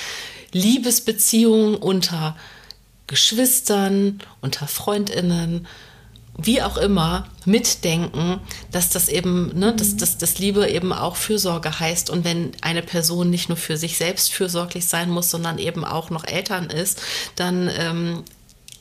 Liebesbeziehungen 0.52 1.74
unter 1.74 2.36
Geschwistern, 3.06 4.20
unter 4.40 4.66
Freundinnen, 4.66 5.66
wie 6.36 6.62
auch 6.62 6.76
immer, 6.76 7.28
mitdenken, 7.44 8.40
dass 8.72 8.90
das 8.90 9.08
eben, 9.08 9.56
ne, 9.58 9.74
dass, 9.74 9.96
dass, 9.96 10.18
dass 10.18 10.38
Liebe 10.38 10.68
eben 10.68 10.92
auch 10.92 11.16
Fürsorge 11.16 11.78
heißt. 11.78 12.10
Und 12.10 12.24
wenn 12.24 12.52
eine 12.60 12.82
Person 12.82 13.30
nicht 13.30 13.48
nur 13.48 13.56
für 13.56 13.76
sich 13.76 13.96
selbst 13.96 14.32
fürsorglich 14.32 14.86
sein 14.86 15.10
muss, 15.10 15.30
sondern 15.30 15.58
eben 15.58 15.84
auch 15.84 16.10
noch 16.10 16.24
Eltern 16.24 16.70
ist, 16.70 17.00
dann 17.36 17.70
ähm, 17.78 18.24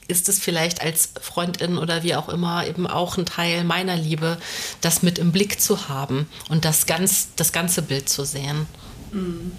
ist 0.08 0.30
es 0.30 0.40
vielleicht 0.40 0.82
als 0.82 1.12
Freundin 1.22 1.78
oder 1.78 2.04
wie 2.04 2.16
auch 2.16 2.30
immer 2.30 2.68
eben 2.68 2.88
auch 2.88 3.18
ein 3.18 3.26
Teil 3.26 3.64
meiner 3.64 3.96
Liebe, 3.96 4.38
das 4.82 5.04
mit 5.04 5.20
im 5.20 5.32
Blick 5.32 5.62
zu 5.62 5.88
haben 5.90 6.28
und 6.50 6.66
das 6.66 6.86
ganz, 6.86 7.30
das 7.36 7.52
ganze 7.52 7.82
Bild 7.82 8.10
zu 8.10 8.26
sehen. 8.26 8.68
Mhm. 9.12 9.52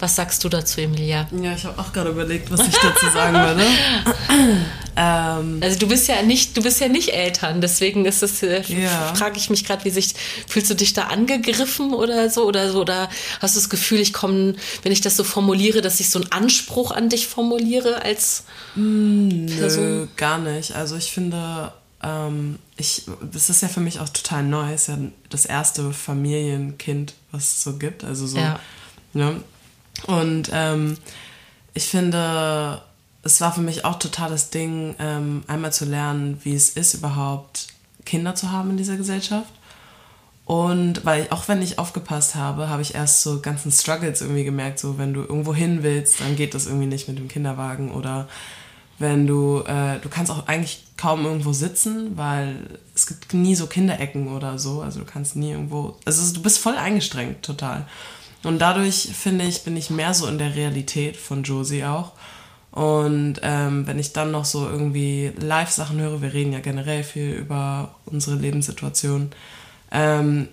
Was 0.00 0.14
sagst 0.14 0.44
du 0.44 0.48
dazu, 0.48 0.80
Emilia? 0.80 1.28
Ja, 1.32 1.54
ich 1.54 1.64
habe 1.64 1.78
auch 1.80 1.92
gerade 1.92 2.10
überlegt, 2.10 2.50
was 2.50 2.60
ich 2.60 2.74
dazu 2.74 3.06
sagen 3.12 3.34
würde. 3.34 3.64
ähm, 4.96 5.60
also 5.60 5.78
du 5.78 5.88
bist 5.88 6.06
ja 6.06 6.22
nicht, 6.22 6.56
du 6.56 6.62
bist 6.62 6.80
ja 6.80 6.88
nicht 6.88 7.10
Eltern, 7.10 7.60
deswegen 7.60 8.04
ist 8.04 8.22
es, 8.22 8.42
äh, 8.42 8.62
ja. 8.62 9.14
frage 9.14 9.38
ich 9.38 9.50
mich 9.50 9.64
gerade, 9.64 9.84
wie 9.84 9.90
sich, 9.90 10.14
fühlst 10.46 10.70
du 10.70 10.74
dich 10.74 10.92
da 10.92 11.04
angegriffen 11.04 11.94
oder 11.94 12.30
so 12.30 12.44
oder 12.44 12.70
so 12.70 12.80
oder 12.80 13.08
hast 13.40 13.56
du 13.56 13.60
das 13.60 13.70
Gefühl, 13.70 13.98
ich 13.98 14.12
komme, 14.12 14.54
wenn 14.82 14.92
ich 14.92 15.00
das 15.00 15.16
so 15.16 15.24
formuliere, 15.24 15.80
dass 15.80 15.98
ich 15.98 16.10
so 16.10 16.20
einen 16.20 16.30
Anspruch 16.30 16.92
an 16.92 17.08
dich 17.08 17.26
formuliere 17.26 18.02
als 18.02 18.44
mm, 18.76 19.46
Person? 19.46 19.84
Nö, 19.84 20.06
gar 20.16 20.38
nicht. 20.38 20.76
Also 20.76 20.96
ich 20.96 21.10
finde, 21.10 21.72
ähm, 22.02 22.58
ich, 22.76 23.02
das 23.32 23.50
ist 23.50 23.62
ja 23.62 23.68
für 23.68 23.80
mich 23.80 23.98
auch 23.98 24.08
total 24.08 24.44
neu. 24.44 24.72
Es 24.72 24.82
ist 24.82 24.88
ja 24.88 24.98
das 25.30 25.44
erste 25.46 25.92
Familienkind, 25.92 27.14
was 27.32 27.42
es 27.54 27.62
so 27.64 27.76
gibt. 27.78 28.04
Also 28.04 28.26
so, 28.26 28.38
ja. 28.38 28.60
ne? 29.12 29.42
Und 30.06 30.50
ähm, 30.52 30.96
ich 31.74 31.86
finde, 31.86 32.82
es 33.22 33.40
war 33.40 33.52
für 33.52 33.60
mich 33.60 33.84
auch 33.84 33.98
total 33.98 34.30
das 34.30 34.50
Ding, 34.50 34.94
ähm, 34.98 35.42
einmal 35.46 35.72
zu 35.72 35.84
lernen, 35.84 36.38
wie 36.44 36.54
es 36.54 36.70
ist, 36.70 36.94
überhaupt 36.94 37.68
Kinder 38.04 38.34
zu 38.34 38.50
haben 38.50 38.70
in 38.70 38.76
dieser 38.76 38.96
Gesellschaft. 38.96 39.52
Und 40.46 41.04
weil 41.04 41.24
ich, 41.24 41.32
auch 41.32 41.46
wenn 41.48 41.60
ich 41.60 41.78
aufgepasst 41.78 42.34
habe, 42.34 42.70
habe 42.70 42.80
ich 42.80 42.94
erst 42.94 43.22
so 43.22 43.40
ganzen 43.40 43.70
Struggles 43.70 44.22
irgendwie 44.22 44.44
gemerkt, 44.44 44.78
so 44.78 44.96
wenn 44.96 45.12
du 45.12 45.20
irgendwo 45.20 45.54
hin 45.54 45.82
willst, 45.82 46.20
dann 46.20 46.36
geht 46.36 46.54
das 46.54 46.66
irgendwie 46.66 46.86
nicht 46.86 47.06
mit 47.06 47.18
dem 47.18 47.28
Kinderwagen 47.28 47.90
oder 47.90 48.28
wenn 48.98 49.26
du, 49.26 49.62
äh, 49.66 49.98
du 50.00 50.08
kannst 50.08 50.32
auch 50.32 50.48
eigentlich 50.48 50.84
kaum 50.96 51.26
irgendwo 51.26 51.52
sitzen, 51.52 52.16
weil 52.16 52.78
es 52.94 53.06
gibt 53.06 53.34
nie 53.34 53.54
so 53.54 53.66
Kinderecken 53.66 54.34
oder 54.34 54.58
so, 54.58 54.80
also 54.80 55.00
du 55.00 55.04
kannst 55.04 55.36
nie 55.36 55.50
irgendwo, 55.50 55.96
also 56.06 56.34
du 56.34 56.42
bist 56.42 56.58
voll 56.58 56.76
eingestrengt, 56.76 57.42
total. 57.42 57.86
Und 58.44 58.60
dadurch, 58.60 59.10
finde 59.14 59.44
ich, 59.44 59.64
bin 59.64 59.76
ich 59.76 59.90
mehr 59.90 60.14
so 60.14 60.26
in 60.26 60.38
der 60.38 60.54
Realität 60.54 61.16
von 61.16 61.42
Josie 61.42 61.84
auch. 61.84 62.12
Und 62.70 63.40
ähm, 63.42 63.86
wenn 63.86 63.98
ich 63.98 64.12
dann 64.12 64.30
noch 64.30 64.44
so 64.44 64.68
irgendwie 64.68 65.32
Live-Sachen 65.40 65.98
höre, 65.98 66.22
wir 66.22 66.32
reden 66.32 66.52
ja 66.52 66.60
generell 66.60 67.02
viel 67.02 67.32
über 67.32 67.94
unsere 68.06 68.36
Lebenssituation, 68.36 69.30
ähm, 69.90 70.48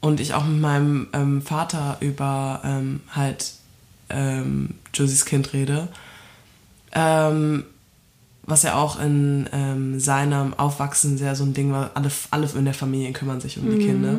und 0.00 0.20
ich 0.20 0.34
auch 0.34 0.44
mit 0.44 0.60
meinem 0.60 1.08
ähm, 1.12 1.42
Vater 1.42 1.96
über 2.00 2.60
ähm, 2.64 3.00
halt 3.10 3.54
ähm, 4.08 4.74
Josies 4.94 5.24
Kind 5.24 5.52
rede, 5.52 5.88
ähm, 6.92 7.64
was 8.42 8.62
ja 8.62 8.74
auch 8.76 9.00
in 9.00 9.98
seinem 9.98 10.54
Aufwachsen 10.54 11.18
sehr 11.18 11.34
so 11.34 11.42
ein 11.42 11.54
Ding 11.54 11.72
war, 11.72 11.90
alle, 11.94 12.12
alle 12.30 12.48
in 12.54 12.64
der 12.64 12.74
Familie 12.74 13.12
kümmern 13.12 13.40
sich 13.40 13.58
um 13.58 13.68
die 13.68 13.76
mhm. 13.76 13.86
Kinder. 13.86 14.18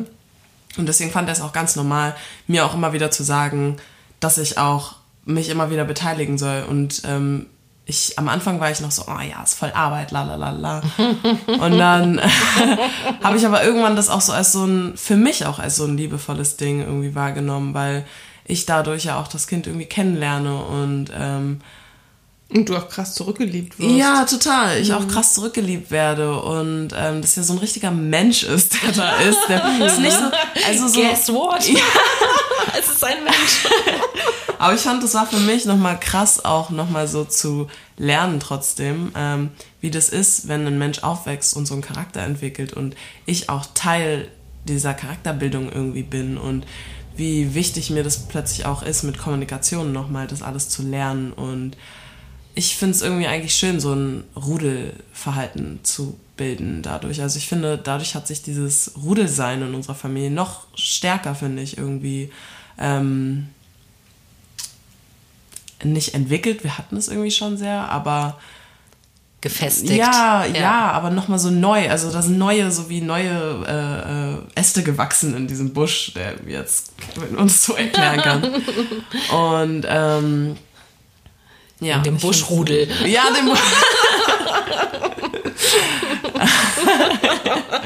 Und 0.76 0.86
deswegen 0.86 1.10
fand 1.10 1.28
er 1.28 1.32
es 1.32 1.40
auch 1.40 1.52
ganz 1.52 1.76
normal, 1.76 2.14
mir 2.46 2.66
auch 2.66 2.74
immer 2.74 2.92
wieder 2.92 3.10
zu 3.10 3.22
sagen, 3.22 3.76
dass 4.20 4.38
ich 4.38 4.58
auch 4.58 4.96
mich 5.24 5.48
immer 5.48 5.70
wieder 5.70 5.84
beteiligen 5.84 6.38
soll. 6.38 6.64
Und 6.68 7.02
ähm, 7.04 7.46
ich, 7.86 8.18
am 8.18 8.28
Anfang 8.28 8.60
war 8.60 8.70
ich 8.70 8.80
noch 8.80 8.90
so, 8.90 9.04
oh 9.06 9.20
ja, 9.20 9.42
ist 9.42 9.54
voll 9.54 9.72
Arbeit, 9.72 10.10
la 10.10 10.22
la 10.22 10.36
la 10.36 10.50
la. 10.50 10.82
Und 11.46 11.78
dann 11.78 12.20
habe 13.22 13.36
ich 13.36 13.46
aber 13.46 13.64
irgendwann 13.64 13.96
das 13.96 14.10
auch 14.10 14.20
so 14.20 14.32
als 14.32 14.52
so 14.52 14.64
ein, 14.64 14.92
für 14.96 15.16
mich 15.16 15.46
auch 15.46 15.58
als 15.58 15.76
so 15.76 15.84
ein 15.84 15.96
liebevolles 15.96 16.56
Ding 16.56 16.80
irgendwie 16.80 17.14
wahrgenommen, 17.14 17.72
weil 17.74 18.04
ich 18.44 18.66
dadurch 18.66 19.04
ja 19.04 19.18
auch 19.18 19.28
das 19.28 19.46
Kind 19.46 19.66
irgendwie 19.66 19.86
kennenlerne 19.86 20.56
und 20.56 21.12
ähm, 21.14 21.60
und 22.50 22.68
du 22.68 22.76
auch 22.76 22.88
krass 22.88 23.14
zurückgeliebt 23.14 23.78
wirst. 23.78 23.96
Ja, 23.96 24.24
total. 24.24 24.78
Ich 24.78 24.88
mhm. 24.88 24.94
auch 24.94 25.08
krass 25.08 25.34
zurückgeliebt 25.34 25.90
werde 25.90 26.40
und 26.40 26.88
ähm, 26.96 27.20
dass 27.20 27.36
ja 27.36 27.42
so 27.42 27.52
ein 27.52 27.58
richtiger 27.58 27.90
Mensch 27.90 28.42
ist, 28.42 28.82
der 28.82 28.92
da 28.92 29.16
ist. 29.16 29.38
Der 29.48 29.78
ist 29.86 29.98
nicht 29.98 30.16
so, 30.16 30.30
also 30.66 30.88
so. 30.88 31.00
Guess 31.00 31.28
what? 31.28 31.68
Ja. 31.68 31.80
es 32.78 32.88
ist 32.88 33.04
ein 33.04 33.22
Mensch. 33.22 33.66
Aber 34.58 34.74
ich 34.74 34.80
fand, 34.80 35.04
das 35.04 35.14
war 35.14 35.26
für 35.26 35.38
mich 35.38 35.66
nochmal 35.66 36.00
krass, 36.00 36.44
auch 36.44 36.70
nochmal 36.70 37.06
so 37.06 37.24
zu 37.24 37.68
lernen 37.96 38.40
trotzdem, 38.40 39.12
ähm, 39.14 39.50
wie 39.80 39.90
das 39.90 40.08
ist, 40.08 40.48
wenn 40.48 40.66
ein 40.66 40.78
Mensch 40.78 41.02
aufwächst 41.04 41.54
und 41.54 41.66
so 41.66 41.74
einen 41.74 41.82
Charakter 41.82 42.22
entwickelt 42.22 42.72
und 42.72 42.96
ich 43.24 43.50
auch 43.50 43.66
Teil 43.74 44.28
dieser 44.64 44.94
Charakterbildung 44.94 45.70
irgendwie 45.70 46.02
bin 46.02 46.38
und 46.38 46.66
wie 47.16 47.54
wichtig 47.54 47.90
mir 47.90 48.02
das 48.02 48.26
plötzlich 48.26 48.66
auch 48.66 48.82
ist, 48.82 49.02
mit 49.02 49.18
Kommunikation 49.18 49.92
nochmal 49.92 50.26
das 50.26 50.42
alles 50.42 50.68
zu 50.68 50.82
lernen 50.82 51.32
und 51.32 51.76
ich 52.58 52.76
finde 52.76 52.96
es 52.96 53.02
irgendwie 53.02 53.28
eigentlich 53.28 53.54
schön, 53.54 53.78
so 53.78 53.94
ein 53.94 54.24
Rudelverhalten 54.34 55.78
zu 55.84 56.18
bilden 56.36 56.82
dadurch. 56.82 57.22
Also 57.22 57.38
ich 57.38 57.46
finde, 57.46 57.78
dadurch 57.78 58.16
hat 58.16 58.26
sich 58.26 58.42
dieses 58.42 58.94
Rudelsein 59.00 59.62
in 59.62 59.74
unserer 59.74 59.94
Familie 59.94 60.32
noch 60.32 60.66
stärker, 60.74 61.36
finde 61.36 61.62
ich, 61.62 61.78
irgendwie 61.78 62.32
ähm, 62.76 63.50
nicht 65.84 66.14
entwickelt. 66.14 66.64
Wir 66.64 66.76
hatten 66.76 66.96
es 66.96 67.06
irgendwie 67.06 67.30
schon 67.30 67.56
sehr, 67.56 67.88
aber 67.90 68.40
gefestigt. 69.40 69.92
Ja, 69.92 70.44
ja, 70.44 70.60
ja 70.60 70.90
aber 70.90 71.10
nochmal 71.10 71.38
so 71.38 71.50
neu. 71.50 71.88
Also 71.88 72.10
da 72.10 72.22
sind 72.22 72.38
neue, 72.38 72.72
so 72.72 72.88
wie 72.88 73.00
neue 73.00 73.64
äh, 73.68 74.34
äh, 74.34 74.60
Äste 74.60 74.82
gewachsen 74.82 75.36
in 75.36 75.46
diesem 75.46 75.72
Busch, 75.72 76.12
der 76.14 76.34
jetzt 76.44 76.92
uns 77.36 77.64
so 77.64 77.74
erklären 77.74 78.20
kann. 78.20 78.62
Und 79.32 79.86
ähm, 79.88 80.56
ja, 81.80 81.98
dem 81.98 82.16
Buschrudel. 82.16 82.88
Ja, 83.06 83.24
dem 83.30 83.50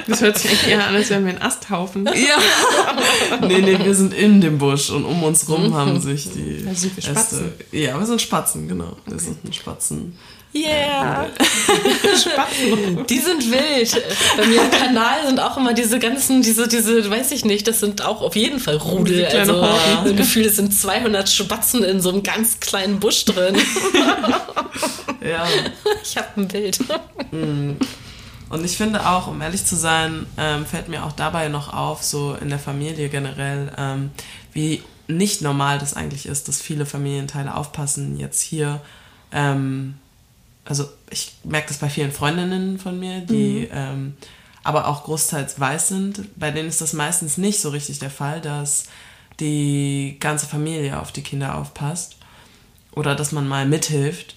Das 0.06 0.20
hört 0.20 0.38
sich 0.38 0.50
eigentlich 0.50 0.68
eher 0.68 0.86
an, 0.86 0.94
als 0.94 1.10
wären 1.10 1.24
wir 1.24 1.32
ein 1.32 1.42
Asthaufen. 1.42 2.06
Ja. 2.06 2.12
Nee, 3.48 3.60
nee, 3.60 3.78
wir 3.82 3.94
sind 3.94 4.12
in 4.14 4.40
dem 4.40 4.58
Busch 4.58 4.90
und 4.90 5.04
um 5.04 5.22
uns 5.22 5.48
rum 5.48 5.74
haben 5.74 6.00
sich 6.00 6.30
die. 6.32 6.64
Da 6.64 6.74
sind 6.74 6.94
wir 6.96 7.02
Spatzen. 7.02 7.52
Äste. 7.58 7.76
Ja, 7.76 7.98
wir 7.98 8.06
sind 8.06 8.20
Spatzen, 8.20 8.68
genau. 8.68 8.96
Wir 9.06 9.14
okay. 9.14 9.24
sind 9.24 9.44
ein 9.44 9.52
Spatzen. 9.52 10.18
Yeah! 10.54 11.28
Spatzen. 12.20 13.06
Die 13.06 13.18
sind 13.18 13.50
wild. 13.50 14.02
Bei 14.36 14.46
mir 14.46 14.62
im 14.62 14.70
Kanal 14.70 15.26
sind 15.26 15.40
auch 15.40 15.56
immer 15.56 15.72
diese 15.72 15.98
ganzen, 15.98 16.42
diese, 16.42 16.68
diese, 16.68 17.10
weiß 17.10 17.32
ich 17.32 17.44
nicht, 17.44 17.66
das 17.66 17.80
sind 17.80 18.04
auch 18.04 18.20
auf 18.20 18.36
jeden 18.36 18.60
Fall 18.60 18.76
Rudel. 18.76 19.24
Also, 19.26 19.62
das 20.04 20.16
Gefühl, 20.16 20.44
es 20.44 20.56
sind 20.56 20.74
200 20.74 21.28
Spatzen 21.28 21.82
in 21.82 22.00
so 22.00 22.10
einem 22.10 22.22
ganz 22.22 22.60
kleinen 22.60 23.00
Busch 23.00 23.24
drin. 23.24 23.56
ja. 25.22 25.46
Ich 26.02 26.16
habe 26.18 26.28
ein 26.36 26.48
Bild. 26.48 26.78
Mm. 27.30 27.72
Und 28.50 28.64
ich 28.66 28.76
finde 28.76 29.08
auch, 29.08 29.28
um 29.28 29.40
ehrlich 29.40 29.64
zu 29.64 29.76
sein, 29.76 30.26
ähm, 30.36 30.66
fällt 30.66 30.88
mir 30.88 31.06
auch 31.06 31.12
dabei 31.12 31.48
noch 31.48 31.72
auf, 31.72 32.02
so 32.02 32.36
in 32.38 32.50
der 32.50 32.58
Familie 32.58 33.08
generell, 33.08 33.72
ähm, 33.78 34.10
wie 34.52 34.82
nicht 35.08 35.40
normal 35.40 35.78
das 35.78 35.94
eigentlich 35.94 36.26
ist, 36.26 36.48
dass 36.48 36.60
viele 36.60 36.84
Familienteile 36.84 37.54
aufpassen. 37.54 38.18
Jetzt 38.18 38.42
hier 38.42 38.82
ähm, 39.32 39.94
also 40.64 40.88
ich 41.10 41.32
merke 41.44 41.68
das 41.68 41.78
bei 41.78 41.88
vielen 41.88 42.12
Freundinnen 42.12 42.78
von 42.78 42.98
mir, 42.98 43.20
die 43.20 43.68
mhm. 43.70 43.76
ähm, 43.76 44.16
aber 44.64 44.86
auch 44.86 45.04
großteils 45.04 45.58
weiß 45.58 45.88
sind. 45.88 46.38
Bei 46.38 46.50
denen 46.50 46.68
ist 46.68 46.80
das 46.80 46.92
meistens 46.92 47.36
nicht 47.36 47.60
so 47.60 47.70
richtig 47.70 47.98
der 47.98 48.10
Fall, 48.10 48.40
dass 48.40 48.84
die 49.40 50.16
ganze 50.20 50.46
Familie 50.46 51.00
auf 51.00 51.10
die 51.10 51.22
Kinder 51.22 51.56
aufpasst 51.56 52.16
oder 52.92 53.14
dass 53.14 53.32
man 53.32 53.48
mal 53.48 53.66
mithilft. 53.66 54.36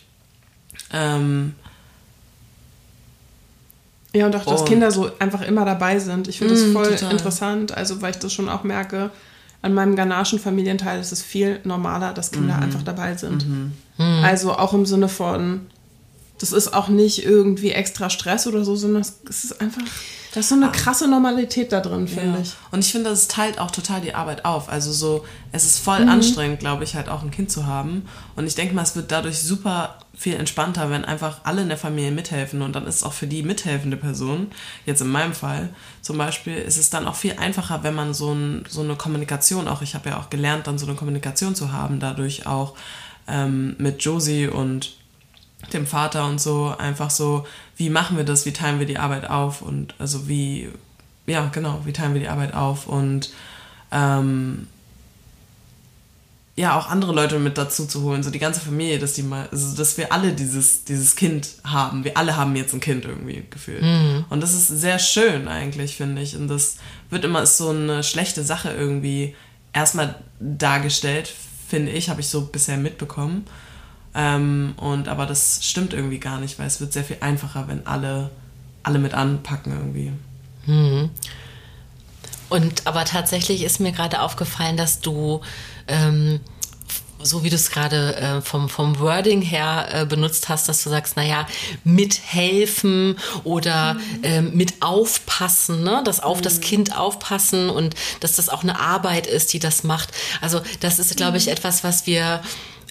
Ähm, 0.91 1.53
ja, 4.13 4.25
und 4.25 4.35
auch, 4.35 4.45
dass 4.45 4.61
und, 4.61 4.67
Kinder 4.67 4.91
so 4.91 5.11
einfach 5.19 5.41
immer 5.41 5.65
dabei 5.65 5.99
sind. 5.99 6.27
Ich 6.27 6.39
finde 6.39 6.53
das 6.53 6.63
mhm, 6.63 6.73
voll 6.73 6.89
total. 6.89 7.11
interessant, 7.11 7.71
also 7.75 8.01
weil 8.01 8.11
ich 8.11 8.17
das 8.17 8.33
schon 8.33 8.49
auch 8.49 8.63
merke, 8.63 9.11
an 9.61 9.73
meinem 9.73 9.95
ghanaischen 9.95 10.39
Familienteil 10.39 10.99
ist 10.99 11.11
es 11.11 11.21
viel 11.21 11.59
normaler, 11.63 12.13
dass 12.13 12.31
Kinder 12.31 12.55
mhm. 12.57 12.63
einfach 12.63 12.83
dabei 12.83 13.15
sind. 13.15 13.47
Mhm. 13.47 13.73
mhm. 13.97 14.23
Also 14.23 14.53
auch 14.53 14.73
im 14.73 14.85
Sinne 14.85 15.09
von, 15.09 15.67
das 16.45 16.65
ist 16.65 16.73
auch 16.75 16.89
nicht 16.89 17.25
irgendwie 17.25 17.71
extra 17.71 18.09
Stress 18.11 18.45
oder 18.45 18.63
so, 18.63 18.75
sondern 18.75 19.01
es 19.01 19.43
ist 19.43 19.61
einfach, 19.61 19.81
da 20.31 20.41
ist 20.41 20.49
so 20.49 20.55
eine 20.55 20.67
ah. 20.67 20.71
krasse 20.71 21.07
Normalität 21.07 21.71
da 21.71 21.79
drin, 21.79 22.07
finde 22.07 22.37
ja. 22.37 22.41
ich. 22.43 22.53
Und 22.69 22.81
ich 22.85 22.91
finde, 22.91 23.09
das 23.09 23.27
teilt 23.27 23.57
auch 23.57 23.71
total 23.71 24.01
die 24.01 24.13
Arbeit 24.13 24.45
auf. 24.45 24.69
Also 24.69 24.91
so, 24.91 25.25
es 25.51 25.65
ist 25.65 25.79
voll 25.79 26.01
mhm. 26.01 26.09
anstrengend, 26.09 26.59
glaube 26.59 26.83
ich, 26.83 26.93
halt 26.95 27.09
auch 27.09 27.23
ein 27.23 27.31
Kind 27.31 27.49
zu 27.49 27.65
haben. 27.65 28.07
Und 28.35 28.45
ich 28.45 28.53
denke 28.53 28.75
mal, 28.75 28.83
es 28.83 28.95
wird 28.95 29.11
dadurch 29.11 29.39
super 29.39 29.97
viel 30.13 30.35
entspannter, 30.35 30.91
wenn 30.91 31.03
einfach 31.03 31.39
alle 31.45 31.63
in 31.63 31.69
der 31.69 31.79
Familie 31.79 32.11
mithelfen. 32.11 32.61
Und 32.61 32.75
dann 32.75 32.85
ist 32.85 32.97
es 32.97 33.03
auch 33.03 33.13
für 33.13 33.27
die 33.27 33.41
mithelfende 33.41 33.97
Person, 33.97 34.51
jetzt 34.85 35.01
in 35.01 35.09
meinem 35.09 35.33
Fall 35.33 35.69
zum 36.03 36.19
Beispiel, 36.19 36.57
ist 36.57 36.77
es 36.77 36.91
dann 36.91 37.07
auch 37.07 37.15
viel 37.15 37.37
einfacher, 37.39 37.81
wenn 37.81 37.95
man 37.95 38.13
so, 38.13 38.33
ein, 38.33 38.65
so 38.69 38.81
eine 38.81 38.97
Kommunikation 38.97 39.67
auch, 39.67 39.81
ich 39.81 39.95
habe 39.95 40.09
ja 40.09 40.19
auch 40.19 40.29
gelernt, 40.29 40.67
dann 40.67 40.77
so 40.77 40.85
eine 40.85 40.95
Kommunikation 40.95 41.55
zu 41.55 41.71
haben, 41.71 41.99
dadurch 41.99 42.45
auch 42.45 42.75
ähm, 43.27 43.75
mit 43.79 44.03
Josie 44.03 44.47
und 44.47 44.93
dem 45.73 45.87
Vater 45.87 46.25
und 46.27 46.39
so 46.39 46.73
einfach 46.77 47.09
so, 47.09 47.45
wie 47.77 47.89
machen 47.89 48.17
wir 48.17 48.23
das, 48.23 48.45
wie 48.45 48.53
teilen 48.53 48.79
wir 48.79 48.85
die 48.85 48.97
Arbeit 48.97 49.29
auf 49.29 49.61
und 49.61 49.95
also 49.99 50.27
wie, 50.27 50.69
ja 51.25 51.49
genau, 51.51 51.81
wie 51.85 51.93
teilen 51.93 52.13
wir 52.13 52.21
die 52.21 52.27
Arbeit 52.27 52.53
auf 52.53 52.87
und 52.87 53.31
ähm, 53.91 54.67
ja 56.55 56.77
auch 56.77 56.89
andere 56.89 57.13
Leute 57.13 57.37
mit 57.37 57.57
dazu 57.57 57.85
zu 57.85 58.03
holen, 58.03 58.23
so 58.23 58.29
die 58.29 58.39
ganze 58.39 58.61
Familie, 58.61 58.97
dass 58.97 59.13
die 59.13 59.23
mal, 59.23 59.49
also 59.51 59.75
dass 59.75 59.97
wir 59.97 60.13
alle 60.13 60.33
dieses 60.33 60.85
dieses 60.85 61.15
Kind 61.15 61.49
haben, 61.65 62.03
wir 62.05 62.17
alle 62.17 62.37
haben 62.37 62.55
jetzt 62.55 62.73
ein 62.73 62.79
Kind 62.79 63.05
irgendwie 63.05 63.43
gefühlt. 63.49 63.81
Mhm. 63.81 64.25
und 64.29 64.41
das 64.41 64.53
ist 64.53 64.67
sehr 64.67 64.99
schön 64.99 65.47
eigentlich 65.47 65.97
finde 65.97 66.21
ich. 66.21 66.35
Und 66.37 66.47
das 66.47 66.77
wird 67.09 67.25
immer 67.25 67.45
so 67.45 67.69
eine 67.69 68.03
schlechte 68.03 68.43
Sache 68.43 68.71
irgendwie 68.71 69.35
erstmal 69.73 70.15
dargestellt, 70.39 71.31
finde 71.67 71.91
ich, 71.91 72.09
habe 72.09 72.21
ich 72.21 72.27
so 72.29 72.45
bisher 72.45 72.77
mitbekommen 72.77 73.45
ähm, 74.15 74.73
und 74.77 75.07
aber 75.07 75.25
das 75.25 75.59
stimmt 75.61 75.93
irgendwie 75.93 76.19
gar 76.19 76.39
nicht, 76.39 76.57
weil 76.57 76.67
es 76.67 76.79
wird 76.79 76.93
sehr 76.93 77.03
viel 77.03 77.17
einfacher, 77.19 77.67
wenn 77.67 77.85
alle, 77.85 78.31
alle 78.83 78.99
mit 78.99 79.13
anpacken 79.13 79.73
irgendwie. 79.73 80.11
Mhm. 80.65 81.09
Und 82.49 82.87
aber 82.87 83.05
tatsächlich 83.05 83.63
ist 83.63 83.79
mir 83.79 83.91
gerade 83.91 84.21
aufgefallen, 84.21 84.77
dass 84.77 85.01
du 85.01 85.41
ähm, 85.87 86.39
so 87.25 87.43
wie 87.43 87.49
du 87.49 87.55
es 87.55 87.71
gerade 87.71 88.15
äh, 88.15 88.41
vom, 88.41 88.69
vom 88.69 88.99
Wording 88.99 89.41
her 89.41 89.87
äh, 89.91 90.05
benutzt 90.05 90.47
hast, 90.47 90.69
dass 90.69 90.83
du 90.83 90.89
sagst, 90.89 91.17
naja, 91.17 91.47
mithelfen 91.83 93.17
oder 93.43 93.95
mhm. 93.95 94.23
äh, 94.23 94.41
mit 94.41 94.81
aufpassen, 94.81 95.83
ne? 95.83 96.03
dass 96.05 96.19
auf 96.19 96.39
mhm. 96.39 96.43
das 96.43 96.61
Kind 96.61 96.95
aufpassen 96.95 97.69
und 97.69 97.95
dass 98.19 98.35
das 98.35 98.49
auch 98.49 98.63
eine 98.63 98.79
Arbeit 98.79 99.27
ist, 99.27 99.53
die 99.53 99.59
das 99.59 99.83
macht. 99.83 100.11
Also 100.41 100.61
das 100.81 100.99
ist, 100.99 101.15
glaube 101.17 101.37
ich, 101.37 101.47
mhm. 101.47 101.53
etwas, 101.53 101.83
was 101.83 102.05
wir, 102.05 102.41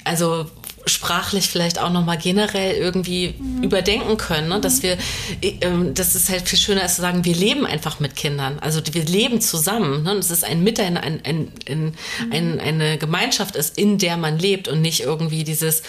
also 0.05 0.47
sprachlich 0.87 1.49
vielleicht 1.49 1.78
auch 1.78 1.91
nochmal 1.91 2.18
generell 2.18 2.74
irgendwie 2.76 3.35
mhm. 3.39 3.62
überdenken 3.62 4.16
können, 4.16 4.49
ne? 4.49 4.61
dass 4.61 4.82
wir, 4.82 4.99
äh, 5.41 5.53
dass 5.95 6.14
es 6.14 6.28
halt 6.28 6.49
viel 6.49 6.59
schöner 6.59 6.85
ist 6.85 6.97
zu 6.97 7.01
sagen, 7.01 7.24
wir 7.24 7.35
leben 7.35 7.64
einfach 7.66 8.01
mit 8.01 8.16
Kindern, 8.16 8.59
also 8.59 8.80
wir 8.93 9.05
leben 9.05 9.41
zusammen, 9.41 10.03
ne? 10.03 10.12
es 10.12 10.30
ist 10.30 10.45
ein 10.45 10.62
Miteinander, 10.62 11.03
ein, 11.03 11.20
ein, 11.24 11.53
ein, 11.68 11.95
ein, 12.30 12.61
eine 12.61 12.99
Gemeinschaft 12.99 13.57
ist, 13.57 13.78
in 13.78 13.99
der 13.99 14.16
man 14.16 14.39
lebt 14.39 14.68
und 14.68 14.82
nicht 14.82 15.01
irgendwie 15.01 15.45
dieses, 15.45 15.82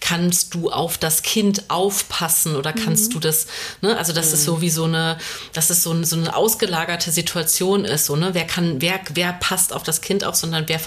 kannst 0.00 0.54
du 0.54 0.70
auf 0.70 0.98
das 0.98 1.22
Kind 1.22 1.70
aufpassen 1.70 2.56
oder 2.56 2.72
kannst 2.72 3.10
mhm. 3.10 3.14
du 3.14 3.20
das, 3.20 3.46
ne? 3.80 3.96
also 3.96 4.12
das 4.12 4.28
mhm. 4.28 4.34
ist 4.34 4.44
so 4.44 4.60
wie 4.60 4.70
so 4.70 4.84
eine, 4.84 5.18
dass 5.54 5.70
es 5.70 5.82
so, 5.82 6.02
so 6.04 6.16
eine 6.16 6.36
ausgelagerte 6.36 7.10
Situation 7.10 7.84
ist, 7.84 8.06
so, 8.06 8.16
ne? 8.16 8.30
wer 8.32 8.46
kann, 8.46 8.80
wer, 8.80 9.00
wer 9.14 9.32
passt 9.32 9.72
auf 9.72 9.82
das 9.82 10.02
Kind 10.02 10.24
auf, 10.24 10.34
sondern 10.34 10.64
wer, 10.68 10.80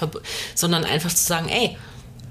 sondern 0.54 0.84
einfach 0.84 1.14
zu 1.14 1.24
sagen, 1.24 1.50
ey, 1.50 1.78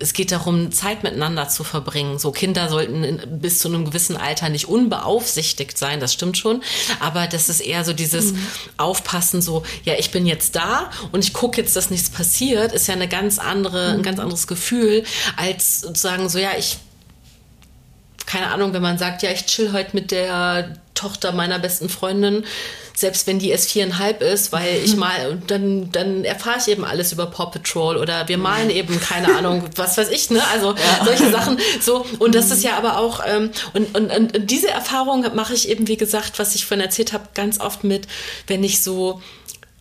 es 0.05 0.12
geht 0.12 0.32
darum, 0.32 0.70
Zeit 0.70 1.03
miteinander 1.03 1.49
zu 1.49 1.64
verbringen. 1.64 2.18
So 2.18 2.30
Kinder 2.30 2.68
sollten 2.68 3.03
in, 3.04 3.41
bis 3.41 3.58
zu 3.58 3.68
einem 3.68 3.87
gewissen 3.87 4.18
Alter 4.18 4.50
nicht 4.50 4.68
unbeaufsichtigt 4.68 5.79
sein, 5.79 5.99
das 5.99 6.12
stimmt 6.12 6.37
schon. 6.37 6.62
Aber 7.00 7.26
das 7.26 7.49
ist 7.49 7.61
eher 7.61 7.84
so 7.84 7.95
dieses 7.95 8.33
mhm. 8.33 8.46
Aufpassen, 8.76 9.41
so, 9.41 9.64
ja, 9.84 9.95
ich 9.99 10.11
bin 10.11 10.26
jetzt 10.26 10.57
da 10.57 10.91
und 11.11 11.24
ich 11.24 11.33
gucke 11.33 11.61
jetzt, 11.61 11.74
dass 11.74 11.88
nichts 11.88 12.11
passiert, 12.11 12.72
ist 12.72 12.87
ja 12.87 12.95
eine 12.95 13.08
ganz 13.08 13.38
andere, 13.38 13.92
mhm. 13.92 14.00
ein 14.00 14.03
ganz 14.03 14.18
anderes 14.18 14.46
Gefühl, 14.46 15.04
als 15.37 15.80
zu 15.80 15.95
sagen, 15.95 16.29
so, 16.29 16.38
ja, 16.38 16.50
ich 16.58 16.76
keine 18.26 18.49
Ahnung, 18.49 18.72
wenn 18.72 18.83
man 18.83 18.99
sagt, 18.99 19.22
ja, 19.22 19.30
ich 19.30 19.46
chill 19.46 19.72
heute 19.72 19.91
mit 19.95 20.11
der 20.11 20.76
Tochter 20.95 21.33
meiner 21.33 21.58
besten 21.58 21.88
Freundin, 21.88 22.45
selbst 22.96 23.26
wenn 23.26 23.38
die 23.38 23.50
erst 23.50 23.72
viereinhalb 23.72 24.22
ist, 24.22 24.53
weil 24.53 24.80
ich 24.84 24.96
mal, 25.04 25.29
und 25.30 25.50
dann, 25.50 25.91
dann 25.92 26.25
erfahre 26.25 26.58
ich 26.58 26.68
eben 26.68 26.84
alles 26.84 27.12
über 27.12 27.26
Paw 27.26 27.50
Patrol 27.50 27.96
oder 27.96 28.29
wir 28.29 28.38
malen 28.38 28.71
eben, 28.71 29.00
keine 29.00 29.37
Ahnung, 29.37 29.64
was 29.76 29.99
weiß 29.99 30.11
ich, 30.11 30.30
ne? 30.30 30.42
Also 30.53 30.75
ja. 30.75 31.04
solche 31.04 31.30
Sachen. 31.30 31.58
So, 31.80 32.07
und 32.18 32.34
das 32.34 32.50
ist 32.50 32.64
ja 32.64 32.76
aber 32.76 32.99
auch, 32.99 33.21
ähm, 33.26 33.50
und, 33.72 33.95
und, 33.96 34.11
und 34.11 34.50
diese 34.50 34.71
Erfahrung 34.71 35.26
mache 35.34 35.54
ich 35.54 35.68
eben, 35.68 35.88
wie 35.88 35.96
gesagt, 35.96 36.38
was 36.38 36.54
ich 36.54 36.64
vorhin 36.64 36.84
erzählt 36.84 37.12
habe, 37.12 37.29
ganz 37.34 37.61
oft 37.61 37.84
mit, 37.84 38.07
wenn 38.46 38.62
ich 38.64 38.83
so 38.83 39.21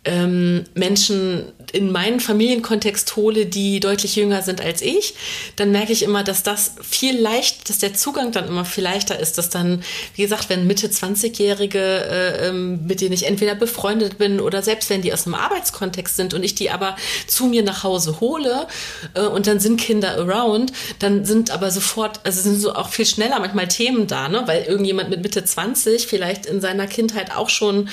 ähm, 0.06 0.65
Menschen 0.73 1.45
in 1.74 1.91
meinen 1.91 2.20
Familienkontext 2.20 3.16
hole, 3.16 3.45
die 3.45 3.80
deutlich 3.80 4.16
jünger 4.16 4.41
sind 4.41 4.62
als 4.62 4.82
ich, 4.82 5.16
dann 5.56 5.72
merke 5.72 5.91
ich 5.91 6.04
immer, 6.04 6.24
dass 6.24 6.44
das 6.44 6.76
viel 6.82 7.20
leicht, 7.20 7.70
dass 7.70 7.80
der 7.80 7.94
Zugang 7.94 8.32
dann 8.32 8.48
immer 8.48 8.64
viel 8.64 8.84
leichter 8.84 9.20
ist, 9.20 9.38
dass 9.38 9.50
dann, 9.50 9.84
wie 10.16 10.22
gesagt, 10.22 10.50
wenn 10.50 10.68
Mitte 10.68 10.88
20-Jährige, 10.88 11.80
äh, 11.80 12.48
ähm, 12.48 12.86
mit 12.86 13.02
denen 13.02 13.14
ich 13.14 13.26
entweder 13.26 13.56
befreundet 13.56 14.18
bin 14.18 14.40
oder 14.40 14.62
selbst 14.62 14.90
wenn 14.90 15.02
die 15.02 15.12
aus 15.14 15.26
einem 15.26 15.36
Arbeitskontext 15.36 16.16
sind 16.16 16.34
und 16.34 16.44
ich 16.44 16.56
die 16.56 16.70
aber 16.70 16.95
zu 17.28 17.45
mir 17.45 17.64
nach 17.64 17.84
Hause 17.84 18.20
hole 18.20 18.68
äh, 19.16 19.22
und 19.22 19.48
dann 19.48 19.60
sind 19.60 19.78
Kinder 19.80 20.18
around, 20.18 20.72
dann 21.00 21.26
sind 21.26 21.52
aber 21.52 21.72
sofort, 21.72 22.20
also 22.24 22.41
sind 22.41 22.60
so 22.60 22.74
auch 22.74 22.90
viel 22.90 23.06
schneller 23.06 23.40
manchmal 23.40 23.68
Themen 23.68 24.08
da, 24.08 24.30
ne? 24.30 24.44
weil 24.45 24.64
irgendjemand 24.64 25.10
mit 25.10 25.22
Mitte 25.22 25.44
20 25.44 26.08
vielleicht 26.08 26.45
in 26.45 26.62
seiner 26.62 26.88
Kindheit 26.88 27.36
auch 27.36 27.50
schon 27.50 27.90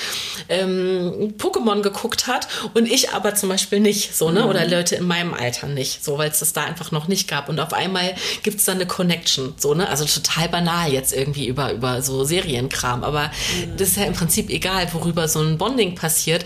ähm, 0.49 1.33
Pokémon 1.37 1.81
geguckt 1.81 2.11
geguckt 2.11 2.27
hat 2.27 2.47
und 2.73 2.85
ich 2.91 3.11
aber 3.11 3.35
zum 3.35 3.49
Beispiel 3.49 3.70
nicht, 3.79 4.15
so, 4.15 4.31
ne? 4.31 4.47
Oder 4.47 4.65
mhm. 4.65 4.71
Leute 4.71 4.95
in 4.95 5.05
meinem 5.05 5.33
Alter 5.33 5.67
nicht, 5.67 6.03
so, 6.03 6.17
weil 6.17 6.29
es 6.29 6.39
das 6.39 6.53
da 6.53 6.63
einfach 6.63 6.91
noch 6.91 7.07
nicht 7.07 7.27
gab. 7.27 7.49
Und 7.49 7.59
auf 7.59 7.73
einmal 7.73 8.15
gibt 8.43 8.59
es 8.59 8.65
dann 8.65 8.77
eine 8.77 8.85
Connection, 8.85 9.53
so, 9.57 9.73
ne? 9.73 9.87
Also 9.87 10.05
total 10.05 10.49
banal 10.49 10.91
jetzt 10.91 11.13
irgendwie 11.13 11.47
über, 11.47 11.71
über 11.71 12.01
so 12.01 12.23
Serienkram, 12.23 13.03
aber 13.03 13.27
mhm. 13.27 13.77
das 13.77 13.89
ist 13.89 13.97
ja 13.97 14.05
im 14.05 14.13
Prinzip 14.13 14.49
egal, 14.49 14.87
worüber 14.93 15.27
so 15.27 15.41
ein 15.41 15.57
Bonding 15.57 15.95
passiert. 15.95 16.45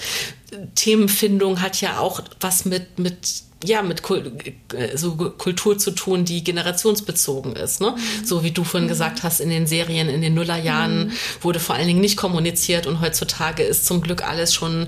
Themenfindung 0.75 1.61
hat 1.61 1.81
ja 1.81 1.99
auch 1.99 2.21
was 2.39 2.65
mit, 2.65 2.99
mit 2.99 3.17
ja, 3.65 3.81
mit 3.81 4.01
äh, 4.09 4.97
so 4.97 5.15
Kultur 5.15 5.77
zu 5.77 5.91
tun, 5.91 6.25
die 6.25 6.43
generationsbezogen 6.43 7.55
ist. 7.55 7.81
Ne? 7.81 7.91
Mhm. 7.91 8.25
So 8.25 8.43
wie 8.43 8.51
du 8.51 8.63
vorhin 8.63 8.85
mhm. 8.85 8.89
gesagt 8.89 9.23
hast, 9.23 9.39
in 9.39 9.49
den 9.49 9.67
Serien 9.67 10.09
in 10.09 10.21
den 10.21 10.33
Nullerjahren 10.33 11.07
mhm. 11.07 11.11
wurde 11.41 11.59
vor 11.59 11.75
allen 11.75 11.87
Dingen 11.87 12.01
nicht 12.01 12.17
kommuniziert 12.17 12.87
und 12.87 13.01
heutzutage 13.01 13.63
ist 13.63 13.85
zum 13.85 14.01
Glück 14.01 14.27
alles 14.27 14.53
schon 14.53 14.87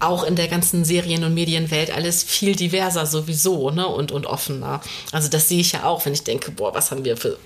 auch 0.00 0.24
in 0.24 0.36
der 0.36 0.48
ganzen 0.48 0.84
Serien- 0.84 1.24
und 1.24 1.34
Medienwelt 1.34 1.90
alles 1.90 2.22
viel 2.22 2.54
diverser 2.56 3.06
sowieso 3.06 3.70
ne? 3.70 3.86
und, 3.86 4.12
und 4.12 4.26
offener. 4.26 4.80
Also 5.12 5.28
das 5.28 5.48
sehe 5.48 5.60
ich 5.60 5.72
ja 5.72 5.84
auch, 5.84 6.04
wenn 6.06 6.12
ich 6.12 6.24
denke, 6.24 6.50
boah, 6.50 6.74
was 6.74 6.90
haben 6.90 7.04
wir 7.04 7.16
für 7.16 7.38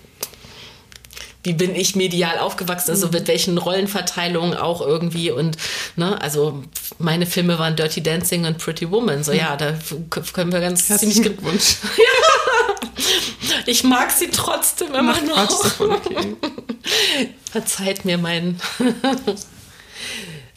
wie 1.43 1.55
bin 1.55 1.75
ich 1.75 1.97
medial 1.97 2.39
aufgewachsen, 2.39 2.91
also 2.91 3.09
mit 3.09 3.27
welchen 3.29 3.57
Rollenverteilungen 3.57 4.55
auch 4.55 4.81
irgendwie 4.81 5.31
und 5.31 5.57
ne, 5.97 6.21
also 6.21 6.62
meine 6.99 7.27
Filme 7.27 7.59
waren 7.59 7.77
Dirty 7.77 8.03
Dancing 8.03 8.45
und 8.45 8.59
Pretty 8.59 8.91
Woman, 8.91 9.25
so 9.25 9.33
ja, 9.33 9.57
da 9.57 9.75
können 10.33 10.53
wir 10.53 10.61
ganz 10.61 10.89
Herzlichen 10.89 11.15
ziemlich 11.15 11.37
Glückwunsch. 11.37 11.77
ich 13.67 13.85
mag 13.85 14.11
sie 14.11 14.29
trotzdem 14.29 14.89
immer 14.89 15.03
Macht 15.03 15.27
noch. 15.27 15.81
Okay. 15.81 16.37
Verzeiht 17.51 18.05
mir 18.05 18.19
mein 18.19 18.61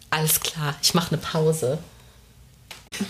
Alles 0.10 0.42
klar, 0.42 0.76
ich 0.84 0.94
mache 0.94 1.14
eine 1.14 1.18
Pause. 1.18 1.80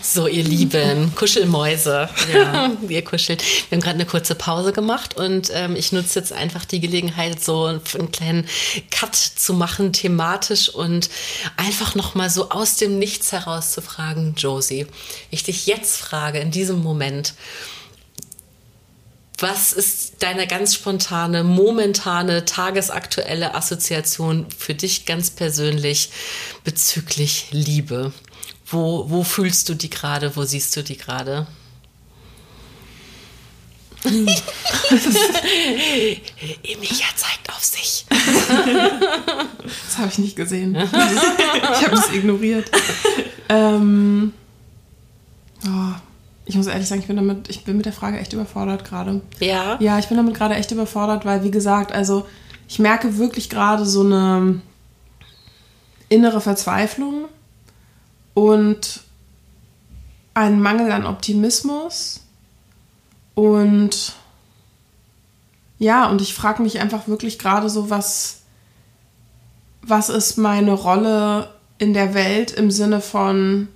So, 0.02 0.26
ihr 0.26 0.44
lieben 0.44 1.14
Kuschelmäuse. 1.14 2.08
Ja. 2.32 2.70
Ihr 2.88 3.04
kuschelt. 3.04 3.42
Wir 3.68 3.76
haben 3.76 3.82
gerade 3.82 3.96
eine 3.96 4.06
kurze 4.06 4.34
Pause 4.34 4.72
gemacht 4.72 5.16
und 5.16 5.50
ähm, 5.52 5.76
ich 5.76 5.92
nutze 5.92 6.18
jetzt 6.18 6.32
einfach 6.32 6.64
die 6.64 6.80
Gelegenheit, 6.80 7.42
so 7.42 7.64
einen 7.66 8.10
kleinen 8.10 8.46
Cut 8.90 9.14
zu 9.14 9.54
machen, 9.54 9.92
thematisch 9.92 10.68
und 10.68 11.10
einfach 11.56 11.94
nochmal 11.94 12.30
so 12.30 12.50
aus 12.50 12.76
dem 12.76 12.98
Nichts 12.98 13.32
heraus 13.32 13.72
zu 13.72 13.82
fragen, 13.82 14.34
Josie. 14.36 14.86
Ich 15.30 15.42
dich 15.42 15.66
jetzt 15.66 15.98
frage, 15.98 16.38
in 16.38 16.50
diesem 16.50 16.82
Moment, 16.82 17.34
was 19.38 19.72
ist 19.72 20.22
deine 20.22 20.46
ganz 20.46 20.74
spontane, 20.74 21.44
momentane, 21.44 22.44
tagesaktuelle 22.44 23.54
Assoziation 23.54 24.46
für 24.56 24.74
dich 24.74 25.06
ganz 25.06 25.30
persönlich 25.30 26.10
bezüglich 26.62 27.48
Liebe? 27.50 28.12
Wo, 28.66 29.08
wo 29.08 29.22
fühlst 29.22 29.68
du 29.68 29.74
die 29.74 29.90
gerade? 29.90 30.34
Wo 30.36 30.44
siehst 30.44 30.74
du 30.76 30.82
die 30.82 30.96
gerade? 30.96 31.46
Emilia 36.62 37.06
zeigt 37.16 37.48
auf 37.48 37.64
sich. 37.64 38.04
Das 38.08 39.98
habe 39.98 40.08
ich 40.08 40.18
nicht 40.18 40.36
gesehen. 40.36 40.76
Ich 40.76 40.92
habe 40.92 41.94
es 41.94 42.12
ignoriert. 42.12 42.70
Ähm, 43.48 44.34
oh, 45.66 45.94
ich 46.44 46.54
muss 46.56 46.66
ehrlich 46.66 46.86
sagen, 46.86 47.00
ich 47.00 47.06
bin 47.06 47.16
damit, 47.16 47.48
ich 47.48 47.64
bin 47.64 47.76
mit 47.78 47.86
der 47.86 47.94
Frage 47.94 48.18
echt 48.18 48.34
überfordert 48.34 48.84
gerade. 48.84 49.22
Ja. 49.40 49.78
Ja, 49.80 49.98
ich 49.98 50.08
bin 50.08 50.18
damit 50.18 50.34
gerade 50.34 50.54
echt 50.54 50.70
überfordert, 50.70 51.24
weil 51.24 51.42
wie 51.42 51.50
gesagt, 51.50 51.92
also 51.92 52.26
ich 52.68 52.78
merke 52.78 53.16
wirklich 53.16 53.48
gerade 53.48 53.86
so 53.86 54.02
eine 54.02 54.60
innere 56.10 56.42
Verzweiflung 56.42 57.24
und 58.34 59.00
ein 60.34 60.60
Mangel 60.60 60.90
an 60.92 61.06
Optimismus. 61.06 62.20
Und 63.34 64.14
ja, 65.78 66.08
und 66.08 66.20
ich 66.20 66.34
frage 66.34 66.62
mich 66.62 66.80
einfach 66.80 67.08
wirklich 67.08 67.38
gerade 67.38 67.68
so, 67.70 67.90
was, 67.90 68.42
was 69.82 70.08
ist 70.08 70.36
meine 70.36 70.72
Rolle 70.72 71.50
in 71.78 71.94
der 71.94 72.14
Welt 72.14 72.52
im 72.52 72.70
Sinne 72.70 73.00
von, 73.00 73.68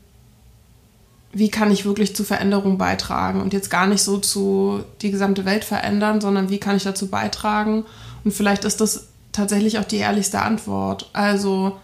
wie 1.32 1.50
kann 1.50 1.70
ich 1.70 1.84
wirklich 1.84 2.16
zu 2.16 2.24
Veränderung 2.24 2.78
beitragen 2.78 3.40
und 3.40 3.52
jetzt 3.52 3.70
gar 3.70 3.86
nicht 3.86 4.02
so 4.02 4.18
zu 4.18 4.82
die 5.02 5.10
gesamte 5.10 5.44
Welt 5.44 5.64
verändern, 5.64 6.20
sondern 6.20 6.50
wie 6.50 6.58
kann 6.58 6.76
ich 6.76 6.84
dazu 6.84 7.08
beitragen? 7.08 7.84
Und 8.24 8.32
vielleicht 8.32 8.64
ist 8.64 8.80
das 8.80 9.08
tatsächlich 9.32 9.78
auch 9.78 9.84
die 9.84 9.98
ehrlichste 9.98 10.40
Antwort. 10.40 11.10
Also 11.12 11.78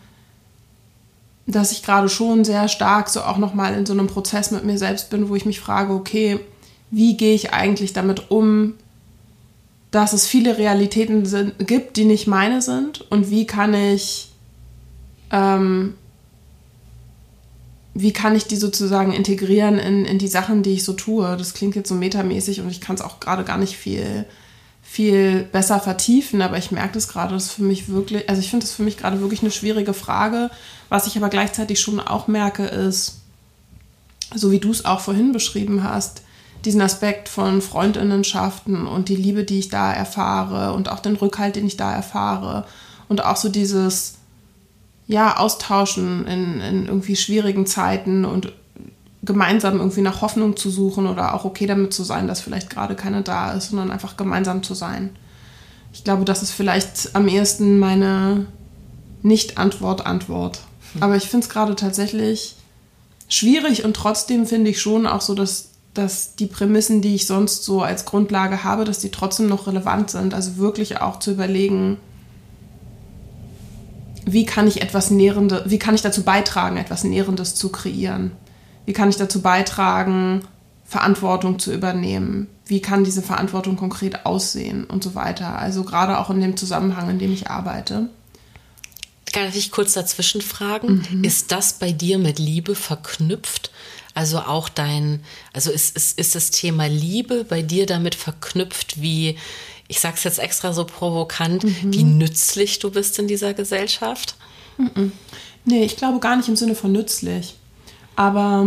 dass 1.46 1.72
ich 1.72 1.82
gerade 1.82 2.08
schon 2.08 2.44
sehr 2.44 2.68
stark 2.68 3.08
so 3.08 3.22
auch 3.22 3.36
nochmal 3.36 3.74
in 3.74 3.86
so 3.86 3.92
einem 3.92 4.06
Prozess 4.06 4.50
mit 4.50 4.64
mir 4.64 4.78
selbst 4.78 5.10
bin, 5.10 5.28
wo 5.28 5.34
ich 5.34 5.44
mich 5.44 5.60
frage, 5.60 5.92
okay, 5.92 6.40
wie 6.90 7.16
gehe 7.16 7.34
ich 7.34 7.52
eigentlich 7.52 7.92
damit 7.92 8.30
um, 8.30 8.74
dass 9.90 10.12
es 10.12 10.26
viele 10.26 10.58
Realitäten 10.58 11.26
sind, 11.26 11.54
gibt, 11.66 11.96
die 11.96 12.04
nicht 12.04 12.26
meine 12.26 12.62
sind 12.62 13.00
und 13.10 13.30
wie 13.30 13.46
kann 13.46 13.74
ich 13.74 14.32
ähm, 15.30 15.94
wie 17.94 18.12
kann 18.12 18.34
ich 18.34 18.46
die 18.46 18.56
sozusagen 18.56 19.12
integrieren 19.12 19.78
in, 19.78 20.04
in 20.04 20.18
die 20.18 20.28
Sachen, 20.28 20.64
die 20.64 20.72
ich 20.72 20.84
so 20.84 20.94
tue. 20.94 21.36
Das 21.36 21.54
klingt 21.54 21.76
jetzt 21.76 21.88
so 21.88 21.94
metamäßig 21.94 22.60
und 22.60 22.68
ich 22.68 22.80
kann 22.80 22.96
es 22.96 23.02
auch 23.02 23.20
gerade 23.20 23.44
gar 23.44 23.56
nicht 23.56 23.76
viel 23.76 24.24
viel 24.94 25.42
besser 25.42 25.80
vertiefen, 25.80 26.40
aber 26.40 26.56
ich 26.56 26.70
merke 26.70 26.92
das 26.92 27.08
gerade, 27.08 27.34
das 27.34 27.50
für 27.50 27.64
mich 27.64 27.88
wirklich, 27.88 28.28
also 28.28 28.40
ich 28.40 28.48
finde 28.48 28.64
das 28.64 28.74
für 28.74 28.84
mich 28.84 28.96
gerade 28.96 29.20
wirklich 29.20 29.42
eine 29.42 29.50
schwierige 29.50 29.92
Frage. 29.92 30.52
Was 30.88 31.08
ich 31.08 31.16
aber 31.16 31.30
gleichzeitig 31.30 31.80
schon 31.80 31.98
auch 31.98 32.28
merke, 32.28 32.64
ist, 32.66 33.22
so 34.32 34.52
wie 34.52 34.60
du 34.60 34.70
es 34.70 34.84
auch 34.84 35.00
vorhin 35.00 35.32
beschrieben 35.32 35.82
hast, 35.82 36.22
diesen 36.64 36.80
Aspekt 36.80 37.28
von 37.28 37.60
Freundinnenschaften 37.60 38.86
und 38.86 39.08
die 39.08 39.16
Liebe, 39.16 39.42
die 39.42 39.58
ich 39.58 39.68
da 39.68 39.92
erfahre 39.92 40.72
und 40.74 40.88
auch 40.88 41.00
den 41.00 41.16
Rückhalt, 41.16 41.56
den 41.56 41.66
ich 41.66 41.76
da 41.76 41.92
erfahre 41.92 42.64
und 43.08 43.24
auch 43.24 43.36
so 43.36 43.48
dieses, 43.48 44.18
ja, 45.08 45.38
Austauschen 45.38 46.24
in, 46.28 46.60
in 46.60 46.86
irgendwie 46.86 47.16
schwierigen 47.16 47.66
Zeiten 47.66 48.24
und 48.24 48.52
gemeinsam 49.24 49.78
irgendwie 49.78 50.00
nach 50.00 50.20
Hoffnung 50.22 50.56
zu 50.56 50.70
suchen 50.70 51.06
oder 51.06 51.34
auch 51.34 51.44
okay 51.44 51.66
damit 51.66 51.94
zu 51.94 52.04
sein, 52.04 52.26
dass 52.26 52.40
vielleicht 52.40 52.70
gerade 52.70 52.94
keine 52.94 53.22
da 53.22 53.52
ist, 53.52 53.70
sondern 53.70 53.90
einfach 53.90 54.16
gemeinsam 54.16 54.62
zu 54.62 54.74
sein. 54.74 55.10
Ich 55.92 56.04
glaube, 56.04 56.24
das 56.24 56.42
ist 56.42 56.50
vielleicht 56.50 57.14
am 57.14 57.28
ehesten 57.28 57.78
meine 57.78 58.46
Nicht-Antwort-Antwort. 59.22 60.60
Hm. 60.94 61.02
Aber 61.02 61.16
ich 61.16 61.24
finde 61.24 61.44
es 61.44 61.50
gerade 61.50 61.76
tatsächlich 61.76 62.56
schwierig 63.28 63.84
und 63.84 63.94
trotzdem 63.94 64.46
finde 64.46 64.70
ich 64.70 64.80
schon 64.80 65.06
auch 65.06 65.20
so, 65.20 65.34
dass, 65.34 65.68
dass 65.94 66.34
die 66.34 66.46
Prämissen, 66.46 67.00
die 67.00 67.14
ich 67.14 67.26
sonst 67.26 67.64
so 67.64 67.82
als 67.82 68.04
Grundlage 68.04 68.64
habe, 68.64 68.84
dass 68.84 68.98
die 68.98 69.10
trotzdem 69.10 69.46
noch 69.46 69.66
relevant 69.66 70.10
sind. 70.10 70.34
Also 70.34 70.56
wirklich 70.56 71.00
auch 71.00 71.20
zu 71.20 71.30
überlegen, 71.30 71.98
wie 74.26 74.44
kann 74.46 74.66
ich 74.66 74.82
etwas 74.82 75.10
Nährendes, 75.10 75.62
wie 75.66 75.78
kann 75.78 75.94
ich 75.94 76.02
dazu 76.02 76.22
beitragen, 76.22 76.76
etwas 76.76 77.04
Nährendes 77.04 77.54
zu 77.54 77.68
kreieren? 77.70 78.32
Wie 78.86 78.92
kann 78.92 79.08
ich 79.08 79.16
dazu 79.16 79.40
beitragen, 79.40 80.42
Verantwortung 80.84 81.58
zu 81.58 81.72
übernehmen? 81.72 82.48
Wie 82.66 82.80
kann 82.80 83.04
diese 83.04 83.22
Verantwortung 83.22 83.76
konkret 83.76 84.26
aussehen 84.26 84.84
und 84.84 85.02
so 85.02 85.14
weiter? 85.14 85.58
Also 85.58 85.84
gerade 85.84 86.18
auch 86.18 86.30
in 86.30 86.40
dem 86.40 86.56
Zusammenhang, 86.56 87.10
in 87.10 87.18
dem 87.18 87.32
ich 87.32 87.50
arbeite. 87.50 88.08
Kann 89.32 89.48
ich 89.48 89.54
dich 89.54 89.70
kurz 89.70 89.94
dazwischen 89.94 90.40
fragen? 90.40 91.04
Mhm. 91.10 91.24
Ist 91.24 91.50
das 91.50 91.74
bei 91.74 91.92
dir 91.92 92.18
mit 92.18 92.38
Liebe 92.38 92.74
verknüpft? 92.74 93.70
Also 94.14 94.38
auch 94.38 94.68
dein, 94.68 95.24
also 95.52 95.72
ist, 95.72 95.96
ist, 95.96 96.18
ist 96.18 96.36
das 96.36 96.52
Thema 96.52 96.86
Liebe 96.86 97.44
bei 97.44 97.62
dir 97.62 97.84
damit 97.84 98.14
verknüpft, 98.14 99.02
wie, 99.02 99.36
ich 99.88 99.98
sag's 99.98 100.22
jetzt 100.22 100.38
extra 100.38 100.72
so 100.72 100.84
provokant, 100.84 101.64
mhm. 101.64 101.92
wie 101.92 102.04
nützlich 102.04 102.78
du 102.78 102.92
bist 102.92 103.18
in 103.18 103.26
dieser 103.26 103.54
Gesellschaft? 103.54 104.36
Nee, 105.64 105.84
ich 105.84 105.96
glaube 105.96 106.20
gar 106.20 106.36
nicht 106.36 106.48
im 106.48 106.56
Sinne 106.56 106.76
von 106.76 106.92
nützlich, 106.92 107.56
aber 108.16 108.66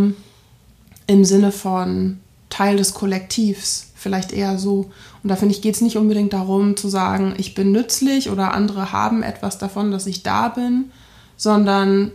im 1.07 1.26
Sinne 1.26 1.52
von 1.52 2.19
Teil 2.49 2.78
des 2.78 2.94
Kollektivs, 2.94 3.91
vielleicht 3.95 4.32
eher 4.32 4.57
so. 4.57 4.91
Und 5.24 5.30
da 5.30 5.36
finde 5.36 5.53
ich, 5.53 5.61
geht 5.61 5.76
es 5.76 5.82
nicht 5.82 5.98
unbedingt 5.98 6.34
darum 6.34 6.78
zu 6.78 6.88
sagen, 6.90 7.34
ich 7.38 7.56
bin 7.56 7.72
nützlich 7.72 8.30
oder 8.30 8.53
andere 8.53 8.91
haben 8.91 9.24
etwas 9.24 9.57
davon, 9.57 9.91
dass 9.91 10.07
ich 10.07 10.24
da 10.24 10.49
bin, 10.49 10.91
sondern 11.36 12.11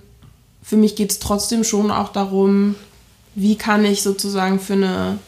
für 0.62 0.76
mich 0.76 0.96
geht 0.96 1.10
es 1.10 1.18
trotzdem 1.18 1.64
schon 1.64 1.90
auch 1.90 2.10
darum, 2.10 2.76
wie 3.34 3.56
kann 3.56 3.84
ich 3.84 4.02
sozusagen 4.02 4.60
für 4.60 4.74
eine, 4.74 5.18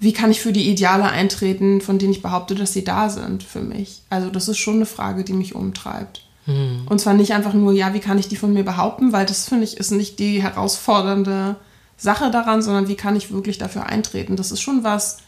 wie 0.00 0.12
kann 0.12 0.30
ich 0.30 0.40
für 0.40 0.52
die 0.52 0.70
Ideale 0.70 1.04
eintreten, 1.04 1.80
von 1.80 1.98
denen 1.98 2.12
ich 2.12 2.22
behaupte, 2.22 2.54
dass 2.54 2.72
sie 2.72 2.84
da 2.84 3.10
sind 3.10 3.42
für 3.42 3.60
mich. 3.60 4.02
Also 4.10 4.30
das 4.30 4.48
ist 4.48 4.58
schon 4.58 4.76
eine 4.76 4.86
Frage, 4.86 5.24
die 5.24 5.34
mich 5.34 5.54
umtreibt. 5.54 6.22
Hm. 6.50 6.86
Und 6.88 7.00
zwar 7.00 7.14
nicht 7.14 7.32
einfach 7.32 7.54
nur, 7.54 7.72
ja, 7.72 7.94
wie 7.94 8.00
kann 8.00 8.18
ich 8.18 8.28
die 8.28 8.36
von 8.36 8.52
mir 8.52 8.64
behaupten, 8.64 9.12
weil 9.12 9.26
das 9.26 9.48
finde 9.48 9.64
ich 9.64 9.76
ist 9.76 9.90
nicht 9.90 10.18
die 10.18 10.42
herausfordernde 10.42 11.56
Sache 11.96 12.30
daran, 12.30 12.62
sondern 12.62 12.88
wie 12.88 12.96
kann 12.96 13.16
ich 13.16 13.32
wirklich 13.32 13.58
dafür 13.58 13.86
eintreten. 13.86 14.36
Das 14.36 14.52
ist 14.52 14.60
schon 14.60 14.84
was, 14.84 15.18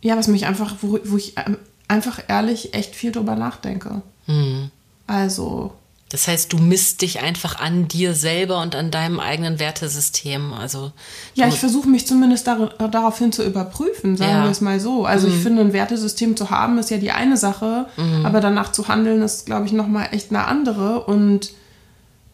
ja, 0.00 0.16
was 0.16 0.28
mich 0.28 0.46
einfach, 0.46 0.76
wo, 0.80 0.98
wo 1.04 1.16
ich 1.16 1.34
ähm, 1.36 1.58
einfach 1.88 2.20
ehrlich 2.28 2.74
echt 2.74 2.94
viel 2.94 3.12
drüber 3.12 3.36
nachdenke. 3.36 4.02
Hm. 4.26 4.70
Also. 5.06 5.72
Das 6.14 6.28
heißt, 6.28 6.52
du 6.52 6.58
misst 6.58 7.02
dich 7.02 7.22
einfach 7.22 7.58
an 7.58 7.88
dir 7.88 8.14
selber 8.14 8.62
und 8.62 8.76
an 8.76 8.92
deinem 8.92 9.18
eigenen 9.18 9.58
Wertesystem. 9.58 10.52
Also 10.52 10.92
ja, 11.34 11.48
ich 11.48 11.58
versuche 11.58 11.88
mich 11.88 12.06
zumindest 12.06 12.46
dar 12.46 12.68
daraufhin 12.78 13.32
zu 13.32 13.44
überprüfen, 13.44 14.16
sagen 14.16 14.30
ja. 14.30 14.44
wir 14.44 14.50
es 14.52 14.60
mal 14.60 14.78
so. 14.78 15.06
Also 15.06 15.26
mhm. 15.26 15.34
ich 15.34 15.42
finde, 15.42 15.62
ein 15.62 15.72
Wertesystem 15.72 16.36
zu 16.36 16.50
haben 16.50 16.78
ist 16.78 16.90
ja 16.90 16.98
die 16.98 17.10
eine 17.10 17.36
Sache, 17.36 17.86
mhm. 17.96 18.24
aber 18.24 18.40
danach 18.40 18.70
zu 18.70 18.86
handeln 18.86 19.22
ist, 19.22 19.46
glaube 19.46 19.66
ich, 19.66 19.72
nochmal 19.72 20.10
echt 20.12 20.30
eine 20.30 20.44
andere. 20.44 21.00
Und 21.00 21.50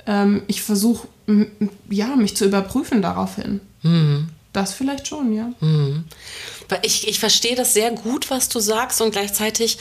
ähm, 0.07 0.43
ich 0.47 0.63
versuche, 0.63 1.09
ja, 1.89 2.17
mich 2.17 2.37
zu 2.37 2.45
überprüfen 2.45 3.01
daraufhin. 3.01 3.63
Mhm. 3.83 4.29
Das 4.53 4.75
vielleicht 4.75 5.07
schon, 5.07 5.33
ja. 5.33 5.53
Mhm. 5.61 6.05
Ich, 6.83 7.07
ich 7.07 7.19
verstehe 7.19 7.55
das 7.55 7.75
sehr 7.75 7.91
gut, 7.93 8.31
was 8.31 8.49
du 8.49 8.59
sagst 8.61 9.01
und 9.01 9.13
gleichzeitig 9.13 9.79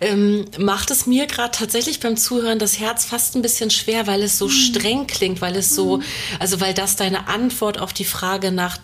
ähm, 0.00 0.46
macht 0.58 0.90
es 0.90 1.06
mir 1.06 1.26
gerade 1.26 1.50
tatsächlich 1.50 2.00
beim 2.00 2.16
Zuhören 2.16 2.58
das 2.58 2.78
Herz 2.78 3.04
fast 3.04 3.36
ein 3.36 3.42
bisschen 3.42 3.70
schwer, 3.70 4.06
weil 4.06 4.22
es 4.22 4.38
so 4.38 4.46
mhm. 4.46 4.50
streng 4.50 5.06
klingt, 5.06 5.40
weil 5.40 5.56
es 5.56 5.74
so, 5.74 5.98
mhm. 5.98 6.02
also 6.38 6.60
weil 6.60 6.74
das 6.74 6.96
deine 6.96 7.28
Antwort 7.28 7.78
auf 7.78 7.92
die 7.92 8.04
Frage 8.04 8.52
nach 8.52 8.78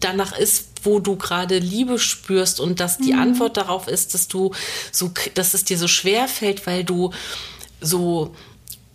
danach 0.00 0.36
ist, 0.36 0.68
wo 0.84 1.00
du 1.00 1.16
gerade 1.16 1.58
Liebe 1.58 1.98
spürst 1.98 2.60
und 2.60 2.78
dass 2.78 2.98
die 2.98 3.12
mhm. 3.12 3.20
Antwort 3.20 3.56
darauf 3.56 3.88
ist, 3.88 4.14
dass 4.14 4.28
du 4.28 4.52
so, 4.92 5.10
dass 5.34 5.54
es 5.54 5.64
dir 5.64 5.78
so 5.78 5.88
schwer 5.88 6.28
fällt, 6.28 6.66
weil 6.66 6.84
du 6.84 7.12
so 7.80 8.34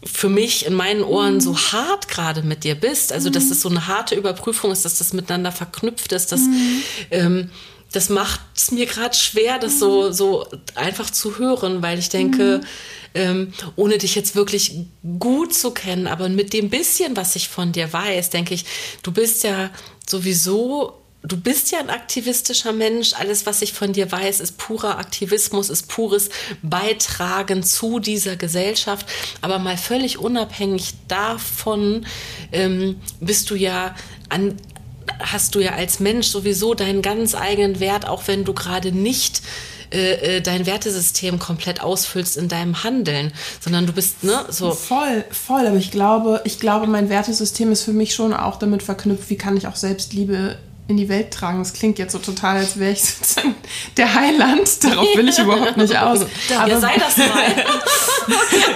für 0.06 0.30
mich 0.30 0.66
in 0.66 0.74
meinen 0.74 1.04
Ohren 1.04 1.42
so 1.42 1.52
mhm. 1.52 1.72
hart 1.72 2.08
gerade 2.08 2.42
mit 2.42 2.64
dir 2.64 2.76
bist. 2.76 3.14
Also, 3.14 3.30
dass 3.30 3.52
es 3.52 3.62
so 3.62 3.70
eine 3.70 3.88
harte 3.88 4.16
Überprüfung 4.16 4.72
ist, 4.72 4.86
dass 4.86 4.98
das 4.98 5.14
miteinander 5.14 5.52
verknüpft 5.52 6.12
ist, 6.12 6.32
dass 6.32 6.42
mhm. 6.42 6.84
ähm, 7.12 7.50
das 7.94 8.10
macht 8.10 8.42
es 8.56 8.72
mir 8.72 8.88
gerade 8.88 9.16
schwer, 9.16 9.60
das 9.60 9.80
so, 9.80 10.12
so 10.12 10.48
einfach 10.76 11.10
zu 11.10 11.38
hören, 11.38 11.82
weil 11.84 12.00
ich 12.00 12.10
denke, 12.10 12.62
mhm. 12.62 12.68
ähm, 13.14 13.54
ohne 13.76 14.00
dich 14.00 14.16
jetzt 14.16 14.36
wirklich 14.36 14.74
gut 15.20 15.54
zu 15.54 15.72
kennen, 15.72 16.08
aber 16.08 16.28
mit 16.28 16.54
dem 16.54 16.70
bisschen, 16.70 17.16
was 17.16 17.36
ich 17.36 17.50
von 17.50 17.72
dir 17.72 17.94
weiß, 17.94 18.32
denke 18.32 18.56
ich, 18.56 18.66
du 19.04 19.12
bist 19.12 19.44
ja 19.44 19.70
sowieso 20.08 21.03
du 21.24 21.38
bist 21.38 21.72
ja 21.72 21.80
ein 21.80 21.90
aktivistischer 21.90 22.74
Mensch. 22.74 23.14
Alles, 23.14 23.46
was 23.46 23.62
ich 23.62 23.74
von 23.74 23.94
dir 23.94 24.12
weiß, 24.12 24.40
ist 24.40 24.58
purer 24.58 24.98
Aktivismus, 24.98 25.70
ist 25.70 25.88
pures 25.88 26.30
Beitragen 26.62 27.64
zu 27.64 28.00
dieser 28.00 28.36
Gesellschaft. 28.36 29.08
Aber 29.42 29.60
mal 29.60 29.78
völlig 29.78 30.20
unabhängig 30.20 30.94
davon 31.08 32.06
ähm, 32.52 33.00
bist 33.20 33.50
du 33.50 33.56
ja 33.56 33.96
an, 34.30 34.58
hast 35.20 35.56
du 35.56 35.60
ja 35.60 35.72
als 35.74 36.00
Mensch 36.00 36.28
sowieso 36.28 36.74
deinen 36.74 37.02
ganz 37.02 37.36
eigenen 37.36 37.80
Wert, 37.80 38.08
auch 38.08 38.28
wenn 38.28 38.44
du 38.44 38.54
gerade 38.54 38.92
nicht 38.92 39.42
äh, 39.92 40.38
äh, 40.38 40.42
dein 40.42 40.66
Wertesystem 40.66 41.40
komplett 41.40 41.82
ausfüllst 41.82 42.36
in 42.36 42.50
deinem 42.50 42.84
Handeln, 42.84 43.32
sondern 43.62 43.86
du 43.86 43.94
bist 43.94 44.24
ne 44.24 44.44
so 44.50 44.72
voll 44.72 45.24
voll. 45.30 45.68
Aber 45.68 45.78
ich 45.78 45.92
glaube, 45.92 46.42
ich 46.46 46.60
glaube, 46.60 46.88
mein 46.88 47.10
Wertesystem 47.10 47.72
ist 47.72 47.84
für 47.84 47.94
mich 47.94 48.14
schon 48.16 48.34
auch 48.34 48.58
damit 48.58 48.82
verknüpft, 48.82 49.30
wie 49.30 49.38
kann 49.38 49.56
ich 49.56 49.68
auch 49.68 49.76
Selbstliebe 49.76 50.58
in 50.88 50.98
die 50.98 51.08
Welt 51.08 51.32
tragen. 51.32 51.60
Das 51.60 51.74
klingt 51.74 51.98
jetzt 51.98 52.12
so 52.12 52.20
total, 52.20 52.58
als 52.58 52.78
wäre 52.78 52.92
ich 52.92 53.04
sozusagen 53.04 53.56
der 53.96 54.14
Heiland. 54.14 54.84
Darauf 54.84 55.08
will 55.16 55.30
ich 55.30 55.40
überhaupt 55.40 55.78
nicht 55.78 55.98
aus. 55.98 56.22
Aber, 56.56 56.68
ja, 56.68 56.80
sei 56.80 56.98
das 56.98 57.18
mal. 57.18 57.66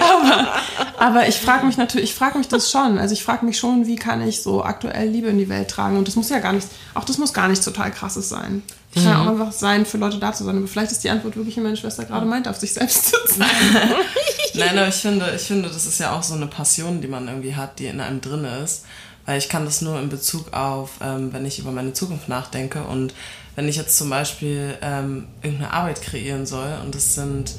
aber, 0.00 0.54
aber 0.98 1.28
ich 1.28 1.36
frage 1.36 1.66
mich 1.66 1.76
natürlich, 1.76 2.10
ich 2.10 2.16
frage 2.16 2.38
mich 2.38 2.48
das 2.48 2.70
schon. 2.70 2.98
Also 2.98 3.12
ich 3.12 3.22
frage 3.22 3.44
mich 3.44 3.58
schon, 3.58 3.86
wie 3.86 3.96
kann 3.96 4.26
ich 4.26 4.42
so 4.42 4.64
aktuell 4.64 5.08
Liebe 5.08 5.28
in 5.28 5.38
die 5.38 5.48
Welt 5.48 5.68
tragen? 5.68 5.98
Und 5.98 6.08
das 6.08 6.16
muss 6.16 6.30
ja 6.30 6.38
gar 6.38 6.54
nicht, 6.54 6.68
auch 6.94 7.04
das 7.04 7.18
muss 7.18 7.34
gar 7.34 7.48
nicht 7.48 7.62
total 7.62 7.90
krasses 7.90 8.28
sein. 8.28 8.62
Es 8.94 9.04
kann 9.04 9.12
ja 9.12 9.22
auch 9.22 9.28
einfach 9.28 9.52
sein, 9.52 9.84
für 9.84 9.98
Leute 9.98 10.18
da 10.18 10.32
zu 10.32 10.44
sein. 10.44 10.56
Aber 10.56 10.66
vielleicht 10.66 10.92
ist 10.92 11.04
die 11.04 11.10
Antwort 11.10 11.36
wirklich, 11.36 11.56
wie 11.56 11.60
meine 11.60 11.76
Schwester 11.76 12.06
gerade 12.06 12.24
meint, 12.24 12.48
auf 12.48 12.56
sich 12.56 12.72
selbst 12.72 13.06
zu 13.06 13.16
sein. 13.26 13.48
Nein, 14.54 14.78
aber 14.78 14.88
ich 14.88 14.94
finde, 14.94 15.30
ich 15.36 15.42
finde, 15.42 15.68
das 15.68 15.86
ist 15.86 16.00
ja 16.00 16.16
auch 16.16 16.22
so 16.22 16.34
eine 16.34 16.46
Passion, 16.46 17.02
die 17.02 17.08
man 17.08 17.28
irgendwie 17.28 17.54
hat, 17.54 17.78
die 17.78 17.86
in 17.86 18.00
einem 18.00 18.22
drin 18.22 18.44
ist. 18.44 18.84
Weil 19.28 19.36
ich 19.36 19.50
kann 19.50 19.66
das 19.66 19.82
nur 19.82 20.00
in 20.00 20.08
Bezug 20.08 20.54
auf, 20.54 20.92
ähm, 21.02 21.34
wenn 21.34 21.44
ich 21.44 21.58
über 21.58 21.70
meine 21.70 21.92
Zukunft 21.92 22.30
nachdenke 22.30 22.84
und 22.84 23.12
wenn 23.56 23.68
ich 23.68 23.76
jetzt 23.76 23.98
zum 23.98 24.08
Beispiel 24.08 24.78
ähm, 24.80 25.26
irgendeine 25.42 25.74
Arbeit 25.74 26.00
kreieren 26.00 26.46
soll 26.46 26.78
und 26.82 26.94
das 26.94 27.14
sind, 27.14 27.56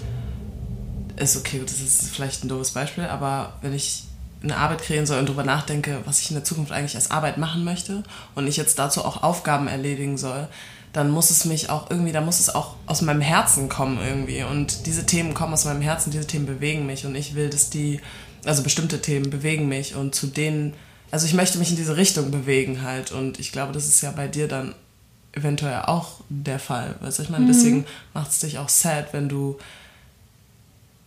ist 1.17 1.37
okay, 1.37 1.61
das 1.63 1.79
ist 1.79 2.09
vielleicht 2.09 2.43
ein 2.43 2.47
doofes 2.47 2.71
Beispiel, 2.71 3.03
aber 3.03 3.53
wenn 3.61 3.75
ich 3.75 4.05
eine 4.41 4.57
Arbeit 4.57 4.81
kreieren 4.81 5.05
soll 5.05 5.19
und 5.19 5.27
darüber 5.29 5.43
nachdenke, 5.43 5.99
was 6.05 6.19
ich 6.21 6.31
in 6.31 6.37
der 6.37 6.43
Zukunft 6.43 6.71
eigentlich 6.71 6.95
als 6.95 7.11
Arbeit 7.11 7.37
machen 7.37 7.63
möchte 7.63 8.01
und 8.33 8.47
ich 8.47 8.57
jetzt 8.57 8.79
dazu 8.79 9.05
auch 9.05 9.21
Aufgaben 9.21 9.67
erledigen 9.67 10.17
soll, 10.17 10.47
dann 10.91 11.11
muss 11.11 11.29
es 11.29 11.45
mich 11.45 11.69
auch 11.69 11.91
irgendwie, 11.91 12.13
da 12.13 12.21
muss 12.21 12.39
es 12.39 12.49
auch 12.49 12.77
aus 12.87 13.03
meinem 13.03 13.21
Herzen 13.21 13.69
kommen 13.69 13.99
irgendwie. 14.03 14.41
Und 14.41 14.87
diese 14.87 15.05
Themen 15.05 15.35
kommen 15.35 15.53
aus 15.53 15.65
meinem 15.65 15.81
Herzen, 15.81 16.09
diese 16.09 16.25
Themen 16.25 16.47
bewegen 16.47 16.87
mich 16.87 17.05
und 17.05 17.13
ich 17.13 17.35
will, 17.35 17.51
dass 17.51 17.69
die, 17.69 18.01
also 18.43 18.63
bestimmte 18.63 19.03
Themen 19.03 19.29
bewegen 19.29 19.67
mich 19.67 19.93
und 19.93 20.15
zu 20.15 20.25
denen 20.25 20.73
also 21.11 21.25
ich 21.25 21.33
möchte 21.33 21.57
mich 21.57 21.69
in 21.69 21.75
diese 21.75 21.97
Richtung 21.97 22.31
bewegen 22.31 22.81
halt 22.83 23.11
und 23.11 23.39
ich 23.39 23.51
glaube, 23.51 23.73
das 23.73 23.87
ist 23.87 24.01
ja 24.01 24.11
bei 24.11 24.27
dir 24.27 24.47
dann 24.47 24.75
eventuell 25.31 25.81
auch 25.85 26.21
der 26.29 26.59
Fall. 26.59 26.95
Weißt 27.01 27.19
du, 27.19 27.23
ich 27.23 27.29
meine, 27.29 27.45
mhm. 27.45 27.49
deswegen 27.49 27.85
macht 28.13 28.31
es 28.31 28.39
dich 28.39 28.57
auch 28.57 28.69
sad, 28.69 29.13
wenn 29.13 29.29
du, 29.29 29.57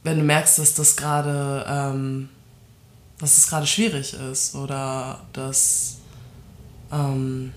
wenn 0.03 0.19
du 0.19 0.25
merkst, 0.25 0.59
dass 0.59 0.75
das 0.75 0.97
gerade, 0.97 1.65
ähm, 1.69 2.29
dass 3.19 3.39
es 3.39 3.49
gerade 3.49 3.67
schwierig 3.67 4.15
ist 4.15 4.55
oder 4.55 5.21
dass, 5.33 5.97
ähm, 6.93 7.53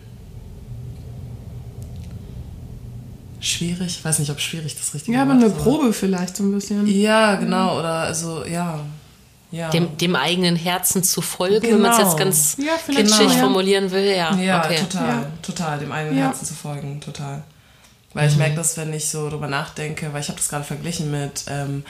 schwierig, 3.40 3.98
ich 4.00 4.06
weiß 4.06 4.20
nicht, 4.20 4.32
ob 4.32 4.40
schwierig 4.40 4.76
das 4.76 4.94
richtige 4.94 5.18
Ja, 5.18 5.24
aber 5.24 5.34
eine 5.34 5.50
Probe 5.50 5.94
vielleicht 5.94 6.38
so 6.38 6.44
ein 6.44 6.52
bisschen. 6.52 6.88
Ja, 6.88 7.36
genau, 7.36 7.80
oder 7.80 7.94
also, 8.02 8.46
ja, 8.46 8.80
ja. 9.52 9.70
dem, 9.70 9.98
dem 9.98 10.16
eigenen 10.16 10.56
Herzen 10.56 11.04
zu 11.04 11.22
folgen, 11.22 11.62
genau. 11.62 11.76
wenn 11.76 11.82
man 11.82 11.92
es 11.92 11.98
jetzt 12.00 12.18
ganz 12.18 12.58
ja, 12.58 12.74
kitschig 12.86 13.18
genau. 13.20 13.40
formulieren 13.40 13.92
will. 13.92 14.16
Ja, 14.16 14.36
ja 14.36 14.64
okay. 14.64 14.80
total, 14.80 15.08
ja. 15.08 15.26
total, 15.42 15.80
dem 15.80 15.92
eigenen 15.92 16.18
Herzen 16.18 16.46
zu 16.46 16.54
folgen, 16.54 17.00
total. 17.02 17.44
Weil 18.14 18.28
ich 18.28 18.36
mhm. 18.36 18.40
merke 18.40 18.56
das, 18.56 18.78
wenn 18.78 18.94
ich 18.94 19.10
so 19.10 19.30
drüber 19.30 19.48
nachdenke, 19.48 20.14
weil 20.14 20.22
ich 20.22 20.30
habe 20.30 20.38
das 20.38 20.50
gerade 20.50 20.64
verglichen 20.64 21.12
mit 21.12 21.46
ähm, 21.48 21.84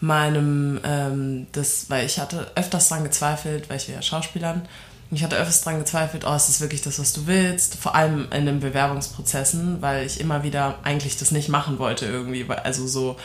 meinem, 0.00 0.80
ähm, 0.84 1.46
das, 1.52 1.88
weil 1.88 2.06
ich 2.06 2.18
hatte 2.18 2.50
öfters 2.54 2.88
dran 2.88 3.04
gezweifelt, 3.04 3.68
weil 3.68 3.76
ich 3.76 3.88
ja 3.88 4.00
Schauspielern, 4.00 4.66
ich 5.10 5.22
hatte 5.22 5.36
öfters 5.36 5.62
dran 5.62 5.78
gezweifelt, 5.78 6.24
oh, 6.26 6.34
ist 6.34 6.48
das 6.48 6.60
wirklich 6.60 6.82
das, 6.82 6.98
was 6.98 7.12
du 7.12 7.26
willst? 7.26 7.76
Vor 7.76 7.94
allem 7.94 8.26
in 8.32 8.46
den 8.46 8.60
Bewerbungsprozessen, 8.60 9.80
weil 9.80 10.04
ich 10.04 10.20
immer 10.20 10.42
wieder 10.42 10.78
eigentlich 10.82 11.16
das 11.16 11.30
nicht 11.30 11.48
machen 11.48 11.78
wollte 11.78 12.06
irgendwie, 12.06 12.44
also 12.48 12.86
so, 12.86 13.16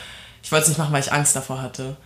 ich 0.42 0.52
wollte 0.52 0.64
es 0.64 0.68
nicht 0.68 0.78
machen, 0.78 0.92
weil 0.92 1.02
ich 1.02 1.12
Angst 1.12 1.34
davor 1.34 1.60
hatte. 1.60 1.96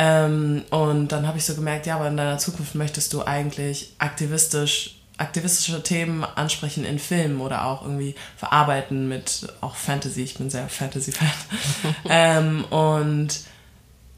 Ähm, 0.00 0.62
und 0.70 1.08
dann 1.08 1.26
habe 1.26 1.38
ich 1.38 1.44
so 1.44 1.56
gemerkt, 1.56 1.86
ja, 1.86 1.96
aber 1.96 2.06
in 2.06 2.16
deiner 2.16 2.38
Zukunft 2.38 2.76
möchtest 2.76 3.12
du 3.12 3.24
eigentlich 3.24 3.94
aktivistisch 3.98 4.94
aktivistische 5.18 5.82
Themen 5.82 6.22
ansprechen 6.22 6.84
in 6.84 7.00
Filmen 7.00 7.40
oder 7.40 7.64
auch 7.64 7.82
irgendwie 7.82 8.14
verarbeiten 8.36 9.08
mit 9.08 9.52
auch 9.60 9.74
Fantasy. 9.74 10.22
Ich 10.22 10.38
bin 10.38 10.48
sehr 10.48 10.68
Fantasy-Fan. 10.68 11.28
ähm, 12.08 12.64
und 12.66 13.40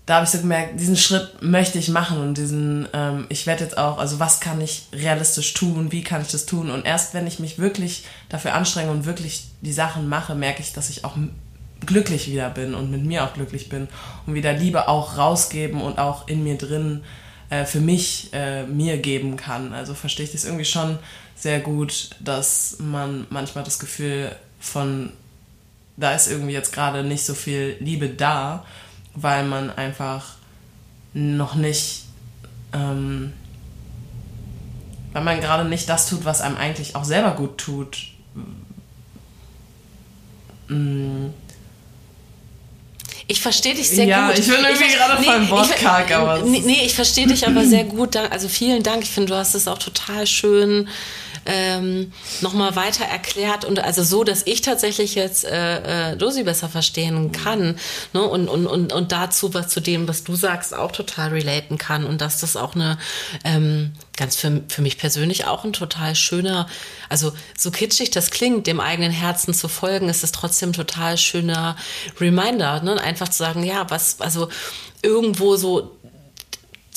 da 0.04 0.16
habe 0.16 0.24
ich 0.24 0.30
so 0.30 0.38
gemerkt, 0.38 0.78
diesen 0.78 0.98
Schritt 0.98 1.40
möchte 1.40 1.78
ich 1.78 1.88
machen 1.88 2.20
und 2.20 2.36
diesen, 2.36 2.86
ähm, 2.92 3.24
ich 3.30 3.46
werde 3.46 3.64
jetzt 3.64 3.78
auch, 3.78 3.96
also 3.96 4.18
was 4.18 4.40
kann 4.40 4.60
ich 4.60 4.88
realistisch 4.92 5.54
tun, 5.54 5.90
wie 5.90 6.04
kann 6.04 6.20
ich 6.20 6.28
das 6.28 6.44
tun? 6.44 6.70
Und 6.70 6.84
erst 6.84 7.14
wenn 7.14 7.26
ich 7.26 7.38
mich 7.38 7.58
wirklich 7.58 8.04
dafür 8.28 8.52
anstrenge 8.54 8.90
und 8.90 9.06
wirklich 9.06 9.46
die 9.62 9.72
Sachen 9.72 10.06
mache, 10.06 10.34
merke 10.34 10.60
ich, 10.60 10.74
dass 10.74 10.90
ich 10.90 11.04
auch 11.06 11.16
glücklich 11.86 12.30
wieder 12.30 12.50
bin 12.50 12.74
und 12.74 12.90
mit 12.90 13.04
mir 13.04 13.24
auch 13.24 13.34
glücklich 13.34 13.68
bin 13.68 13.88
und 14.26 14.34
wieder 14.34 14.52
Liebe 14.52 14.88
auch 14.88 15.16
rausgeben 15.16 15.80
und 15.80 15.98
auch 15.98 16.28
in 16.28 16.42
mir 16.44 16.56
drin 16.56 17.02
äh, 17.50 17.64
für 17.64 17.80
mich 17.80 18.30
äh, 18.32 18.64
mir 18.64 18.98
geben 18.98 19.36
kann. 19.36 19.72
Also 19.72 19.94
verstehe 19.94 20.24
ich 20.24 20.32
das 20.32 20.44
irgendwie 20.44 20.64
schon 20.64 20.98
sehr 21.34 21.60
gut, 21.60 22.10
dass 22.20 22.76
man 22.78 23.26
manchmal 23.30 23.64
das 23.64 23.78
Gefühl 23.78 24.34
von, 24.60 25.12
da 25.96 26.14
ist 26.14 26.30
irgendwie 26.30 26.52
jetzt 26.52 26.72
gerade 26.72 27.02
nicht 27.02 27.24
so 27.24 27.34
viel 27.34 27.76
Liebe 27.80 28.08
da, 28.08 28.64
weil 29.14 29.44
man 29.44 29.70
einfach 29.70 30.34
noch 31.12 31.54
nicht, 31.54 32.04
ähm, 32.72 33.32
weil 35.12 35.24
man 35.24 35.40
gerade 35.40 35.68
nicht 35.68 35.88
das 35.88 36.08
tut, 36.08 36.24
was 36.24 36.40
einem 36.40 36.56
eigentlich 36.56 36.94
auch 36.94 37.04
selber 37.04 37.32
gut 37.32 37.58
tut. 37.58 38.08
Mm. 40.68 41.30
Ich 43.30 43.40
verstehe 43.40 43.74
dich 43.74 43.88
sehr 43.88 44.06
ja, 44.06 44.26
gut. 44.26 44.40
Ich 44.40 44.48
bin 44.48 44.56
irgendwie 44.56 44.86
ich, 44.86 44.96
gerade 44.96 45.20
nee, 45.20 45.46
voll 45.46 45.50
wortkarg, 45.50 46.10
aber. 46.10 46.42
Nee, 46.42 46.62
nee, 46.66 46.82
ich 46.84 46.94
verstehe 46.94 47.28
dich 47.28 47.46
aber 47.46 47.64
sehr 47.64 47.84
gut. 47.84 48.16
Also 48.16 48.48
vielen 48.48 48.82
Dank. 48.82 49.04
Ich 49.04 49.10
finde, 49.10 49.32
du 49.32 49.36
hast 49.36 49.54
es 49.54 49.68
auch 49.68 49.78
total 49.78 50.26
schön 50.26 50.88
ähm, 51.46 52.12
nochmal 52.40 52.76
weiter 52.76 53.04
erklärt 53.04 53.64
und 53.64 53.78
also 53.80 54.02
so, 54.02 54.24
dass 54.24 54.46
ich 54.46 54.60
tatsächlich 54.60 55.14
jetzt 55.14 55.44
äh, 55.44 56.12
äh, 56.12 56.16
Dosi 56.16 56.44
besser 56.44 56.68
verstehen 56.68 57.32
kann 57.32 57.76
ne? 58.12 58.22
und, 58.22 58.48
und, 58.48 58.66
und, 58.66 58.92
und 58.92 59.12
dazu, 59.12 59.54
was 59.54 59.68
zu 59.68 59.80
dem, 59.80 60.06
was 60.08 60.24
du 60.24 60.34
sagst, 60.34 60.74
auch 60.74 60.92
total 60.92 61.30
relaten 61.30 61.78
kann 61.78 62.04
und 62.04 62.20
dass 62.20 62.40
das 62.40 62.56
auch 62.56 62.74
eine 62.74 62.98
ähm, 63.44 63.92
ganz 64.16 64.36
für, 64.36 64.62
für 64.68 64.82
mich 64.82 64.98
persönlich 64.98 65.46
auch 65.46 65.64
ein 65.64 65.72
total 65.72 66.14
schöner, 66.14 66.66
also 67.08 67.32
so 67.56 67.70
kitschig 67.70 68.10
das 68.10 68.30
klingt, 68.30 68.66
dem 68.66 68.80
eigenen 68.80 69.12
Herzen 69.12 69.54
zu 69.54 69.68
folgen, 69.68 70.08
ist 70.08 70.22
es 70.22 70.32
trotzdem 70.32 70.72
total 70.72 71.16
schöner 71.16 71.76
Reminder, 72.20 72.82
ne? 72.82 73.00
einfach 73.00 73.28
zu 73.28 73.38
sagen, 73.38 73.64
ja, 73.64 73.88
was, 73.88 74.20
also 74.20 74.48
irgendwo 75.02 75.56
so 75.56 75.96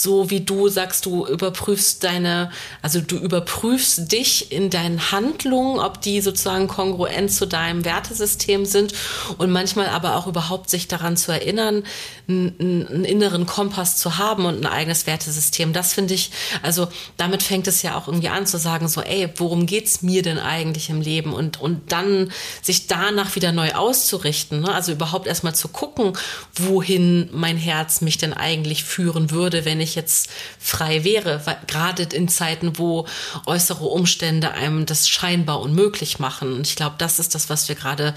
so 0.03 0.29
wie 0.29 0.41
du 0.41 0.67
sagst, 0.67 1.05
du 1.05 1.25
überprüfst 1.25 2.03
deine, 2.03 2.51
also 2.81 2.99
du 2.99 3.17
überprüfst 3.17 4.11
dich 4.11 4.51
in 4.51 4.69
deinen 4.69 5.11
Handlungen, 5.11 5.79
ob 5.79 6.01
die 6.01 6.21
sozusagen 6.21 6.67
kongruent 6.67 7.31
zu 7.31 7.47
deinem 7.47 7.85
Wertesystem 7.85 8.65
sind 8.65 8.93
und 9.37 9.49
manchmal 9.49 9.87
aber 9.87 10.17
auch 10.17 10.27
überhaupt 10.27 10.69
sich 10.69 10.87
daran 10.87 11.15
zu 11.15 11.31
erinnern, 11.31 11.83
einen, 12.27 12.55
einen 12.59 13.05
inneren 13.05 13.45
Kompass 13.45 13.97
zu 13.97 14.17
haben 14.17 14.45
und 14.45 14.59
ein 14.59 14.65
eigenes 14.65 15.07
Wertesystem. 15.07 15.73
Das 15.73 15.93
finde 15.93 16.13
ich, 16.13 16.31
also 16.61 16.87
damit 17.17 17.41
fängt 17.41 17.67
es 17.67 17.81
ja 17.81 17.97
auch 17.97 18.07
irgendwie 18.07 18.29
an 18.29 18.45
zu 18.45 18.57
sagen, 18.57 18.87
so, 18.87 19.01
ey, 19.01 19.29
worum 19.37 19.65
geht's 19.65 20.01
mir 20.01 20.21
denn 20.21 20.39
eigentlich 20.39 20.89
im 20.89 21.01
Leben? 21.01 21.33
Und, 21.33 21.61
und 21.61 21.91
dann 21.91 22.31
sich 22.61 22.87
danach 22.87 23.35
wieder 23.35 23.51
neu 23.51 23.73
auszurichten. 23.73 24.61
Ne? 24.61 24.73
Also 24.73 24.91
überhaupt 24.91 25.27
erstmal 25.27 25.55
zu 25.55 25.69
gucken, 25.69 26.13
wohin 26.55 27.29
mein 27.31 27.57
Herz 27.57 28.01
mich 28.01 28.17
denn 28.17 28.33
eigentlich 28.33 28.83
führen 28.83 29.31
würde, 29.31 29.65
wenn 29.65 29.79
ich 29.79 29.92
jetzt 29.95 30.29
frei 30.59 31.03
wäre, 31.03 31.41
gerade 31.67 32.03
in 32.03 32.27
Zeiten, 32.27 32.77
wo 32.77 33.07
äußere 33.45 33.85
Umstände 33.85 34.51
einem 34.51 34.85
das 34.85 35.09
scheinbar 35.09 35.61
unmöglich 35.61 36.19
machen. 36.19 36.53
Und 36.53 36.67
ich 36.67 36.75
glaube, 36.75 36.95
das 36.97 37.19
ist 37.19 37.35
das, 37.35 37.49
was 37.49 37.67
wir 37.67 37.75
gerade 37.75 38.13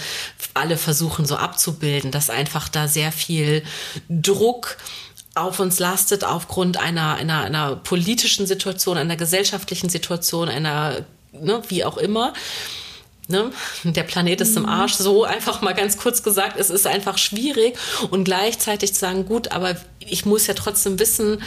alle 0.55 0.77
versuchen 0.77 1.27
so 1.27 1.36
abzubilden, 1.36 2.11
dass 2.11 2.31
einfach 2.31 2.69
da 2.69 2.89
sehr 2.89 3.12
viel 3.12 3.62
Druck 4.09 4.77
auf 5.35 5.61
uns 5.61 5.78
lastet 5.78 6.24
aufgrund 6.24 6.78
einer, 6.78 7.15
einer, 7.16 7.43
einer 7.43 7.77
politischen 7.77 8.47
Situation, 8.47 8.97
einer 8.97 9.16
gesellschaftlichen 9.16 9.90
Situation, 9.90 10.48
einer, 10.48 11.05
ne, 11.32 11.62
wie 11.69 11.85
auch 11.85 11.98
immer. 11.98 12.32
Ne? 13.28 13.51
Der 13.82 14.05
Planet 14.05 14.40
ist 14.40 14.57
im 14.57 14.62
mhm. 14.62 14.69
Arsch, 14.69 14.94
so 14.94 15.24
einfach 15.24 15.61
mal 15.61 15.74
ganz 15.74 15.97
kurz 15.97 16.23
gesagt. 16.23 16.59
Es 16.59 16.70
ist 16.70 16.86
einfach 16.86 17.19
schwierig 17.19 17.77
und 18.11 18.24
gleichzeitig 18.24 18.94
zu 18.94 19.01
sagen, 19.01 19.27
gut, 19.27 19.53
aber 19.53 19.77
ich 19.98 20.24
muss 20.27 20.47
ja 20.47 20.55
trotzdem 20.55 20.98
wissen, 20.98 21.43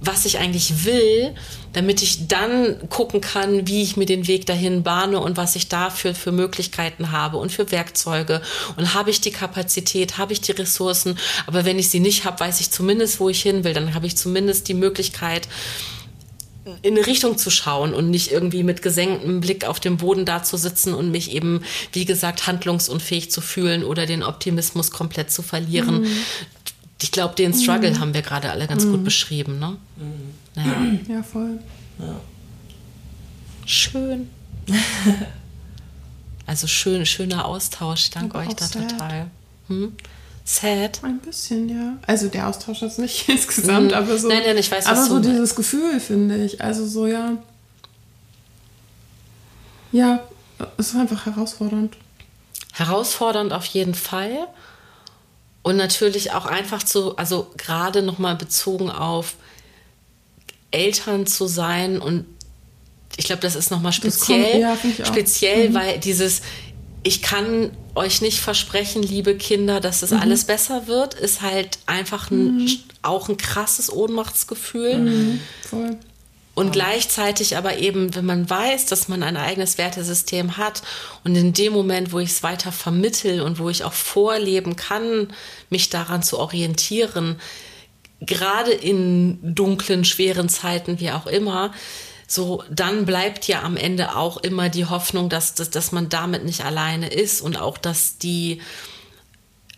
was 0.00 0.24
ich 0.26 0.38
eigentlich 0.38 0.84
will, 0.84 1.34
damit 1.72 2.02
ich 2.02 2.28
dann 2.28 2.88
gucken 2.88 3.20
kann, 3.20 3.66
wie 3.66 3.82
ich 3.82 3.96
mir 3.96 4.06
den 4.06 4.26
Weg 4.26 4.46
dahin 4.46 4.82
bahne 4.82 5.20
und 5.20 5.36
was 5.36 5.56
ich 5.56 5.68
dafür 5.68 6.14
für 6.14 6.32
Möglichkeiten 6.32 7.10
habe 7.10 7.38
und 7.38 7.50
für 7.52 7.70
Werkzeuge. 7.70 8.42
Und 8.76 8.94
habe 8.94 9.10
ich 9.10 9.20
die 9.20 9.30
Kapazität, 9.30 10.18
habe 10.18 10.32
ich 10.32 10.40
die 10.40 10.52
Ressourcen. 10.52 11.18
Aber 11.46 11.64
wenn 11.64 11.78
ich 11.78 11.88
sie 11.88 12.00
nicht 12.00 12.24
habe, 12.24 12.40
weiß 12.40 12.60
ich 12.60 12.70
zumindest, 12.70 13.18
wo 13.20 13.28
ich 13.28 13.42
hin 13.42 13.64
will. 13.64 13.72
Dann 13.72 13.94
habe 13.94 14.06
ich 14.06 14.16
zumindest 14.16 14.68
die 14.68 14.74
Möglichkeit, 14.74 15.48
in 16.82 16.96
eine 16.96 17.06
Richtung 17.06 17.36
zu 17.36 17.50
schauen 17.50 17.92
und 17.92 18.10
nicht 18.10 18.32
irgendwie 18.32 18.62
mit 18.62 18.80
gesenktem 18.80 19.40
Blick 19.40 19.66
auf 19.66 19.80
dem 19.80 19.98
Boden 19.98 20.24
da 20.24 20.42
zu 20.42 20.56
sitzen 20.56 20.94
und 20.94 21.10
mich 21.10 21.32
eben, 21.32 21.62
wie 21.92 22.04
gesagt, 22.04 22.46
handlungsunfähig 22.46 23.30
zu 23.30 23.40
fühlen 23.40 23.84
oder 23.84 24.06
den 24.06 24.22
Optimismus 24.22 24.90
komplett 24.90 25.30
zu 25.30 25.42
verlieren. 25.42 26.02
Mhm. 26.02 26.16
Ich 27.02 27.12
glaube, 27.12 27.34
den 27.34 27.52
Struggle 27.52 27.90
mhm. 27.90 28.00
haben 28.00 28.14
wir 28.14 28.22
gerade 28.22 28.50
alle 28.50 28.66
ganz 28.66 28.84
mhm. 28.84 28.92
gut 28.92 29.04
beschrieben. 29.04 29.58
Ne? 29.58 29.76
Mhm. 29.96 30.34
Ja. 31.08 31.16
ja, 31.16 31.22
voll. 31.22 31.58
Ja. 31.98 32.20
Schön. 33.66 34.30
also 36.46 36.66
schön, 36.66 37.04
schöner 37.04 37.44
Austausch. 37.44 38.04
Ich 38.04 38.10
danke 38.10 38.38
euch 38.38 38.54
da 38.54 38.66
sad. 38.66 38.90
total. 38.90 39.30
Hm? 39.68 39.92
Sad? 40.44 41.02
Ein 41.02 41.20
bisschen, 41.20 41.70
ja. 41.70 41.96
Also 42.06 42.28
der 42.28 42.48
Austausch 42.48 42.82
ist 42.82 42.98
nicht 42.98 43.28
insgesamt, 43.28 43.88
mhm. 43.88 43.94
aber 43.94 44.18
so. 44.18 44.28
Nein, 44.28 44.42
nein, 44.46 44.58
ich 44.58 44.70
weiß, 44.70 44.84
was 44.86 44.98
Aber 44.98 45.06
so 45.08 45.18
dieses 45.18 45.54
Gefühl, 45.54 45.98
finde 46.00 46.44
ich. 46.44 46.62
Also 46.62 46.86
so, 46.86 47.06
ja. 47.06 47.38
Ja, 49.90 50.22
es 50.76 50.88
ist 50.88 50.96
einfach 50.96 51.24
herausfordernd. 51.26 51.96
Herausfordernd 52.72 53.52
auf 53.52 53.64
jeden 53.66 53.94
Fall. 53.94 54.48
Und 55.62 55.76
natürlich 55.76 56.32
auch 56.32 56.44
einfach 56.44 56.82
zu, 56.82 57.16
also 57.16 57.50
gerade 57.56 58.02
nochmal 58.02 58.36
bezogen 58.36 58.90
auf 58.90 59.36
Eltern 60.70 61.26
zu 61.26 61.46
sein 61.46 62.02
und 62.02 62.26
ich 63.16 63.26
glaube, 63.26 63.40
das 63.40 63.54
ist 63.54 63.70
nochmal 63.70 63.92
speziell, 63.92 64.62
kommt, 64.76 64.98
ja, 64.98 65.06
speziell, 65.06 65.70
mhm. 65.70 65.74
weil 65.74 65.98
dieses, 66.00 66.42
ich 67.04 67.22
kann 67.22 67.70
euch 67.94 68.22
nicht 68.22 68.40
versprechen, 68.40 69.02
liebe 69.02 69.36
Kinder, 69.36 69.78
dass 69.78 70.02
es 70.02 70.10
mhm. 70.10 70.18
alles 70.18 70.44
besser 70.44 70.88
wird, 70.88 71.14
ist 71.14 71.42
halt 71.42 71.78
einfach 71.86 72.30
ein, 72.30 72.56
mhm. 72.56 72.78
auch 73.02 73.28
ein 73.28 73.36
krasses 73.36 73.92
Ohnmachtsgefühl. 73.92 74.98
Mhm. 74.98 75.40
Voll. 75.68 75.98
Und 76.54 76.72
gleichzeitig 76.72 77.56
aber 77.56 77.78
eben, 77.78 78.14
wenn 78.14 78.24
man 78.24 78.48
weiß, 78.48 78.86
dass 78.86 79.08
man 79.08 79.22
ein 79.22 79.36
eigenes 79.36 79.76
Wertesystem 79.76 80.56
hat 80.56 80.82
und 81.24 81.34
in 81.34 81.52
dem 81.52 81.72
Moment, 81.72 82.12
wo 82.12 82.20
ich 82.20 82.30
es 82.30 82.42
weiter 82.42 82.72
vermittel 82.72 83.42
und 83.42 83.58
wo 83.58 83.68
ich 83.68 83.84
auch 83.84 83.92
vorleben 83.92 84.76
kann, 84.76 85.32
mich 85.68 85.90
daran 85.90 86.22
zu 86.22 86.38
orientieren, 86.38 87.40
gerade 88.20 88.70
in 88.70 89.38
dunklen, 89.42 90.04
schweren 90.04 90.48
Zeiten, 90.48 91.00
wie 91.00 91.10
auch 91.10 91.26
immer, 91.26 91.72
so, 92.26 92.62
dann 92.70 93.04
bleibt 93.04 93.46
ja 93.48 93.62
am 93.62 93.76
Ende 93.76 94.16
auch 94.16 94.38
immer 94.38 94.68
die 94.68 94.86
Hoffnung, 94.86 95.28
dass, 95.28 95.54
dass, 95.54 95.70
dass 95.70 95.92
man 95.92 96.08
damit 96.08 96.44
nicht 96.44 96.64
alleine 96.64 97.08
ist 97.08 97.40
und 97.40 97.60
auch, 97.60 97.78
dass 97.78 98.18
die, 98.18 98.60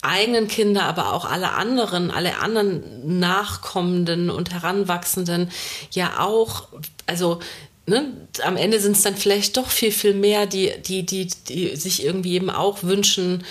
eigenen 0.03 0.49
Kinder, 0.49 0.85
aber 0.85 1.13
auch 1.13 1.25
alle 1.25 1.53
anderen, 1.53 2.11
alle 2.11 2.39
anderen 2.39 3.19
Nachkommenden 3.19 4.31
und 4.31 4.53
Heranwachsenden 4.53 5.51
ja 5.91 6.21
auch, 6.21 6.69
also 7.07 7.41
ne, 7.87 8.13
am 8.43 8.57
Ende 8.57 8.81
sind 8.81 8.97
es 8.97 9.03
dann 9.03 9.17
vielleicht 9.17 9.57
doch 9.57 9.69
viel, 9.69 9.93
viel 9.93 10.15
mehr, 10.15 10.47
die, 10.47 10.73
die, 10.87 11.05
die, 11.05 11.29
die 11.49 11.77
sich 11.77 12.05
irgendwie 12.05 12.35
eben 12.35 12.51
auch 12.51 12.83
wünschen, 12.83 13.45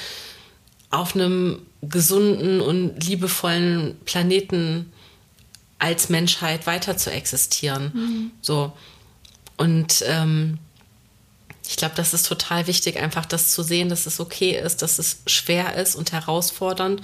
auf 0.92 1.16
einem 1.16 1.62
gesunden 1.82 2.62
und 2.62 3.04
liebevollen 3.04 3.98
Planeten 4.06 4.92
als 5.80 6.10
Menschheit 6.10 6.68
weiter 6.68 6.98
zu 6.98 7.12
existieren. 7.12 7.92
Mhm. 7.94 8.32
So. 8.42 8.74
Und 9.58 10.04
ähm, 10.08 10.58
ich 11.68 11.78
glaube, 11.78 11.96
das 11.96 12.14
ist 12.14 12.28
total 12.28 12.68
wichtig, 12.68 13.00
einfach 13.00 13.26
das 13.26 13.52
zu 13.52 13.64
sehen, 13.64 13.90
dass 13.90 14.06
es 14.06 14.20
okay 14.20 14.60
ist, 14.60 14.82
dass 14.82 15.00
es 15.00 15.18
schwer 15.26 15.76
ist 15.76 15.96
und 15.96 16.12
herausfordernd 16.12 17.02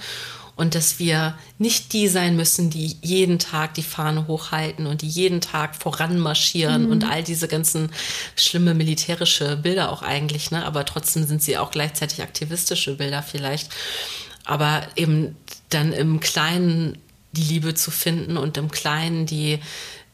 und 0.54 0.74
dass 0.74 0.98
wir 0.98 1.34
nicht 1.58 1.92
die 1.92 2.08
sein 2.08 2.36
müssen, 2.36 2.70
die 2.70 2.96
jeden 3.00 3.38
Tag 3.38 3.74
die 3.74 3.82
Fahne 3.82 4.26
hochhalten 4.26 4.86
und 4.86 5.02
die 5.02 5.08
jeden 5.08 5.40
Tag 5.40 5.76
voranmarschieren 5.76 6.84
mhm. 6.84 6.90
und 6.92 7.04
all 7.04 7.22
diese 7.22 7.48
ganzen 7.48 7.90
schlimme 8.36 8.74
militärische 8.74 9.56
Bilder 9.56 9.90
auch 9.90 10.02
eigentlich, 10.02 10.50
ne? 10.50 10.64
Aber 10.64 10.84
trotzdem 10.84 11.26
sind 11.26 11.42
sie 11.42 11.56
auch 11.56 11.70
gleichzeitig 11.70 12.22
aktivistische 12.22 12.96
Bilder 12.96 13.22
vielleicht. 13.22 13.70
Aber 14.44 14.86
eben 14.96 15.36
dann 15.70 15.92
im 15.92 16.20
Kleinen 16.20 16.98
die 17.32 17.42
Liebe 17.42 17.74
zu 17.74 17.90
finden 17.90 18.36
und 18.36 18.56
im 18.56 18.70
Kleinen 18.70 19.26
die 19.26 19.58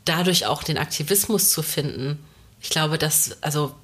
dadurch 0.05 0.47
auch 0.47 0.63
den 0.63 0.79
Aktivismus 0.79 1.51
zu 1.51 1.63
finden. 1.63 2.19
Ich 2.61 2.71
glaube, 2.71 2.99
dass, 2.99 3.43
also 3.43 3.75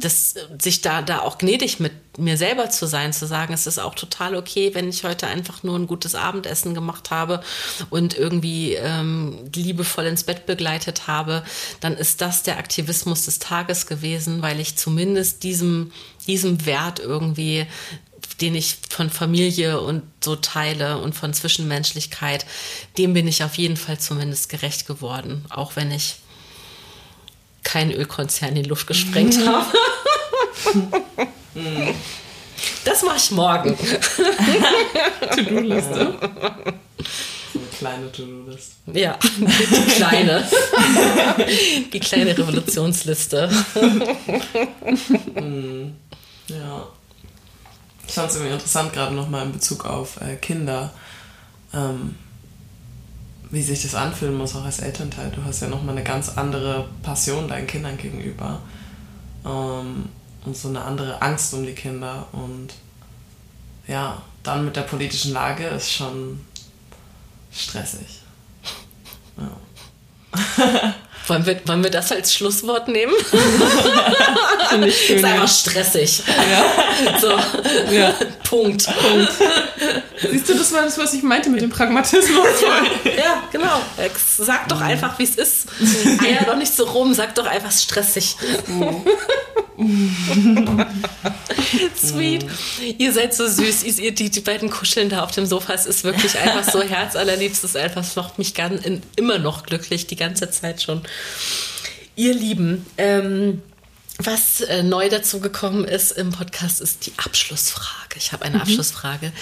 das, 0.00 0.34
sich 0.58 0.80
da, 0.80 1.02
da 1.02 1.20
auch 1.20 1.38
gnädig 1.38 1.78
mit 1.78 1.92
mir 2.18 2.36
selber 2.36 2.70
zu 2.70 2.86
sein, 2.86 3.12
zu 3.12 3.26
sagen, 3.26 3.54
es 3.54 3.66
ist 3.66 3.78
auch 3.78 3.94
total 3.94 4.34
okay, 4.34 4.74
wenn 4.74 4.88
ich 4.88 5.04
heute 5.04 5.28
einfach 5.28 5.62
nur 5.62 5.78
ein 5.78 5.86
gutes 5.86 6.14
Abendessen 6.14 6.74
gemacht 6.74 7.10
habe 7.10 7.42
und 7.90 8.16
irgendwie 8.18 8.74
ähm, 8.74 9.38
liebevoll 9.54 10.06
ins 10.06 10.24
Bett 10.24 10.46
begleitet 10.46 11.06
habe, 11.06 11.44
dann 11.80 11.96
ist 11.96 12.20
das 12.20 12.42
der 12.42 12.58
Aktivismus 12.58 13.26
des 13.26 13.38
Tages 13.38 13.86
gewesen, 13.86 14.42
weil 14.42 14.58
ich 14.58 14.76
zumindest 14.76 15.44
diesem, 15.44 15.92
diesem 16.26 16.66
Wert 16.66 16.98
irgendwie 16.98 17.66
den 18.40 18.54
ich 18.54 18.76
von 18.88 19.10
Familie 19.10 19.80
und 19.80 20.02
so 20.22 20.36
teile 20.36 20.98
und 20.98 21.14
von 21.14 21.32
Zwischenmenschlichkeit, 21.32 22.46
dem 22.98 23.14
bin 23.14 23.28
ich 23.28 23.44
auf 23.44 23.54
jeden 23.56 23.76
Fall 23.76 23.98
zumindest 23.98 24.48
gerecht 24.48 24.86
geworden, 24.86 25.44
auch 25.50 25.76
wenn 25.76 25.90
ich 25.90 26.16
keinen 27.62 27.92
Ölkonzern 27.92 28.56
in 28.56 28.62
die 28.62 28.68
Luft 28.68 28.86
gesprengt 28.86 29.36
mhm. 29.36 29.48
habe. 29.48 29.66
Das 32.84 33.02
mache 33.02 33.16
ich 33.16 33.30
morgen. 33.32 33.76
To-Do-Liste. 35.34 36.14
kleine 37.78 38.12
To-Do-List. 38.12 38.72
Ja, 38.92 39.18
die 39.38 39.92
kleine. 39.92 40.48
die 41.92 42.00
kleine 42.00 42.38
Revolutionsliste. 42.38 43.50
hm. 45.34 45.94
Ja. 46.48 46.88
Ich 48.12 48.16
fand 48.16 48.28
es 48.28 48.36
irgendwie 48.36 48.52
interessant, 48.52 48.92
gerade 48.92 49.14
nochmal 49.14 49.46
in 49.46 49.52
Bezug 49.52 49.86
auf 49.86 50.20
äh, 50.20 50.36
Kinder, 50.36 50.90
ähm, 51.72 52.14
wie 53.50 53.62
sich 53.62 53.80
das 53.80 53.94
anfühlen 53.94 54.36
muss, 54.36 54.54
auch 54.54 54.66
als 54.66 54.80
Elternteil. 54.80 55.30
Du 55.30 55.42
hast 55.42 55.62
ja 55.62 55.68
nochmal 55.68 55.96
eine 55.96 56.04
ganz 56.04 56.28
andere 56.36 56.90
Passion 57.02 57.48
deinen 57.48 57.66
Kindern 57.66 57.96
gegenüber. 57.96 58.60
Ähm, 59.46 60.10
und 60.44 60.54
so 60.54 60.68
eine 60.68 60.82
andere 60.82 61.22
Angst 61.22 61.54
um 61.54 61.64
die 61.64 61.72
Kinder. 61.72 62.26
Und 62.32 62.74
ja, 63.88 64.20
dann 64.42 64.66
mit 64.66 64.76
der 64.76 64.82
politischen 64.82 65.32
Lage 65.32 65.64
ist 65.68 65.90
schon 65.90 66.44
stressig. 67.50 68.20
Ja. 69.38 70.94
Wollen 71.28 71.46
wir, 71.46 71.66
wollen 71.66 71.82
wir 71.82 71.90
das 71.90 72.12
als 72.12 72.34
Schlusswort 72.34 72.88
nehmen? 72.88 73.14
Finde 74.72 74.88
ich 74.88 74.96
schön. 75.06 75.16
Ist 75.18 75.24
einfach 75.24 75.48
stressig. 75.48 76.22
Ja. 76.26 76.64
So. 77.20 77.30
Ja. 77.92 78.14
Punkt. 78.48 78.86
Punkt. 78.86 79.32
Siehst 80.30 80.48
du, 80.48 80.54
das 80.54 80.72
war 80.72 80.82
das, 80.82 80.98
was 80.98 81.14
ich 81.14 81.22
meinte 81.22 81.50
mit 81.50 81.60
dem 81.60 81.70
Pragmatismus. 81.70 82.46
ja, 83.04 83.42
genau. 83.50 83.80
Sag 84.38 84.68
doch 84.68 84.80
einfach, 84.80 85.18
wie 85.18 85.24
es 85.24 85.36
ist. 85.36 85.66
Eier 86.22 86.44
doch 86.46 86.56
nicht 86.56 86.74
so 86.74 86.84
rum, 86.84 87.14
sag 87.14 87.34
doch 87.34 87.46
einfach 87.46 87.72
stressig. 87.72 88.36
Sweet. 91.96 92.46
Ihr 92.98 93.12
seid 93.12 93.34
so 93.34 93.46
süß. 93.48 93.84
Ihr, 93.98 94.12
die, 94.12 94.30
die 94.30 94.40
beiden 94.40 94.70
kuscheln 94.70 95.08
da 95.08 95.24
auf 95.24 95.30
dem 95.32 95.46
Sofa. 95.46 95.72
Es 95.74 95.86
ist 95.86 96.04
wirklich 96.04 96.38
einfach 96.38 96.70
so 96.70 96.82
herzallerliebstes. 96.82 97.76
Einfach, 97.76 98.02
es 98.02 98.16
macht 98.16 98.38
mich 98.38 98.54
ganz, 98.54 98.82
immer 99.16 99.38
noch 99.38 99.64
glücklich, 99.64 100.06
die 100.06 100.16
ganze 100.16 100.50
Zeit 100.50 100.82
schon. 100.82 101.02
Ihr 102.14 102.34
Lieben, 102.34 102.86
ähm, 102.98 103.62
was 104.18 104.60
äh, 104.60 104.82
neu 104.82 105.08
dazu 105.08 105.40
gekommen 105.40 105.84
ist 105.84 106.12
im 106.12 106.30
Podcast, 106.30 106.80
ist 106.80 107.06
die 107.06 107.12
Abschlussfrage. 107.16 108.16
Ich 108.16 108.32
habe 108.32 108.44
eine 108.44 108.56
mhm. 108.56 108.62
Abschlussfrage. 108.62 109.32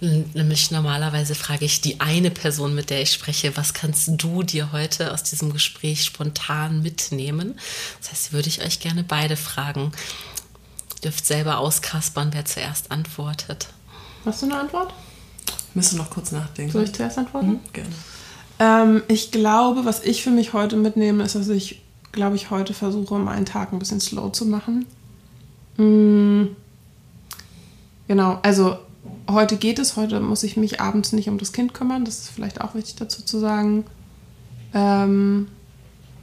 Nämlich 0.00 0.70
normalerweise 0.70 1.34
frage 1.34 1.64
ich 1.64 1.80
die 1.80 2.00
eine 2.00 2.30
Person, 2.30 2.74
mit 2.74 2.90
der 2.90 3.02
ich 3.02 3.12
spreche, 3.12 3.56
was 3.56 3.74
kannst 3.74 4.08
du 4.08 4.42
dir 4.42 4.72
heute 4.72 5.12
aus 5.12 5.24
diesem 5.24 5.52
Gespräch 5.52 6.04
spontan 6.04 6.82
mitnehmen? 6.82 7.58
Das 8.00 8.10
heißt, 8.10 8.32
würde 8.32 8.48
ich 8.48 8.64
euch 8.64 8.80
gerne 8.80 9.02
beide 9.02 9.36
fragen. 9.36 9.92
Ihr 10.96 11.00
dürft 11.10 11.26
selber 11.26 11.58
auskaspern, 11.58 12.30
wer 12.32 12.44
zuerst 12.44 12.90
antwortet. 12.90 13.68
Hast 14.24 14.42
du 14.42 14.46
eine 14.46 14.60
Antwort? 14.60 14.94
Müsst 15.74 15.92
du 15.92 15.96
noch 15.96 16.10
kurz 16.10 16.32
nachdenken. 16.32 16.72
Soll 16.72 16.84
ich 16.84 16.92
zuerst 16.92 17.18
antworten? 17.18 17.48
Mhm, 17.48 17.60
gerne. 17.72 17.90
Ähm, 18.58 19.02
ich 19.08 19.32
glaube, 19.32 19.84
was 19.84 20.04
ich 20.04 20.22
für 20.22 20.30
mich 20.30 20.52
heute 20.52 20.76
mitnehme, 20.76 21.24
ist, 21.24 21.34
dass 21.34 21.48
ich 21.48 21.82
glaube 22.12 22.36
ich, 22.36 22.50
heute 22.50 22.74
versuche, 22.74 23.18
meinen 23.18 23.46
Tag 23.46 23.72
ein 23.72 23.78
bisschen 23.78 24.00
slow 24.00 24.30
zu 24.30 24.46
machen. 24.46 24.86
Mhm. 25.76 26.56
Genau, 28.08 28.38
also 28.42 28.76
heute 29.30 29.56
geht 29.56 29.78
es, 29.78 29.96
heute 29.96 30.20
muss 30.20 30.42
ich 30.42 30.56
mich 30.56 30.80
abends 30.80 31.12
nicht 31.12 31.28
um 31.28 31.38
das 31.38 31.52
Kind 31.52 31.72
kümmern, 31.74 32.04
das 32.04 32.18
ist 32.20 32.28
vielleicht 32.28 32.60
auch 32.60 32.74
wichtig 32.74 32.96
dazu 32.96 33.22
zu 33.22 33.38
sagen. 33.38 33.84
Ähm, 34.74 35.48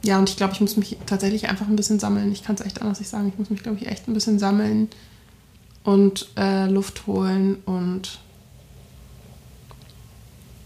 ja, 0.02 0.18
und 0.18 0.28
ich 0.28 0.36
glaube, 0.36 0.54
ich 0.54 0.60
muss 0.60 0.76
mich 0.76 0.96
tatsächlich 1.06 1.48
einfach 1.48 1.66
ein 1.66 1.76
bisschen 1.76 1.98
sammeln. 1.98 2.32
Ich 2.32 2.42
kann 2.42 2.54
es 2.54 2.62
echt 2.62 2.80
anders 2.80 3.00
nicht 3.00 3.10
sagen. 3.10 3.28
Ich 3.28 3.38
muss 3.38 3.50
mich, 3.50 3.62
glaube 3.62 3.78
ich, 3.78 3.86
echt 3.86 4.08
ein 4.08 4.14
bisschen 4.14 4.38
sammeln 4.38 4.88
und 5.84 6.28
äh, 6.36 6.66
Luft 6.66 7.06
holen 7.06 7.56
und 7.64 8.20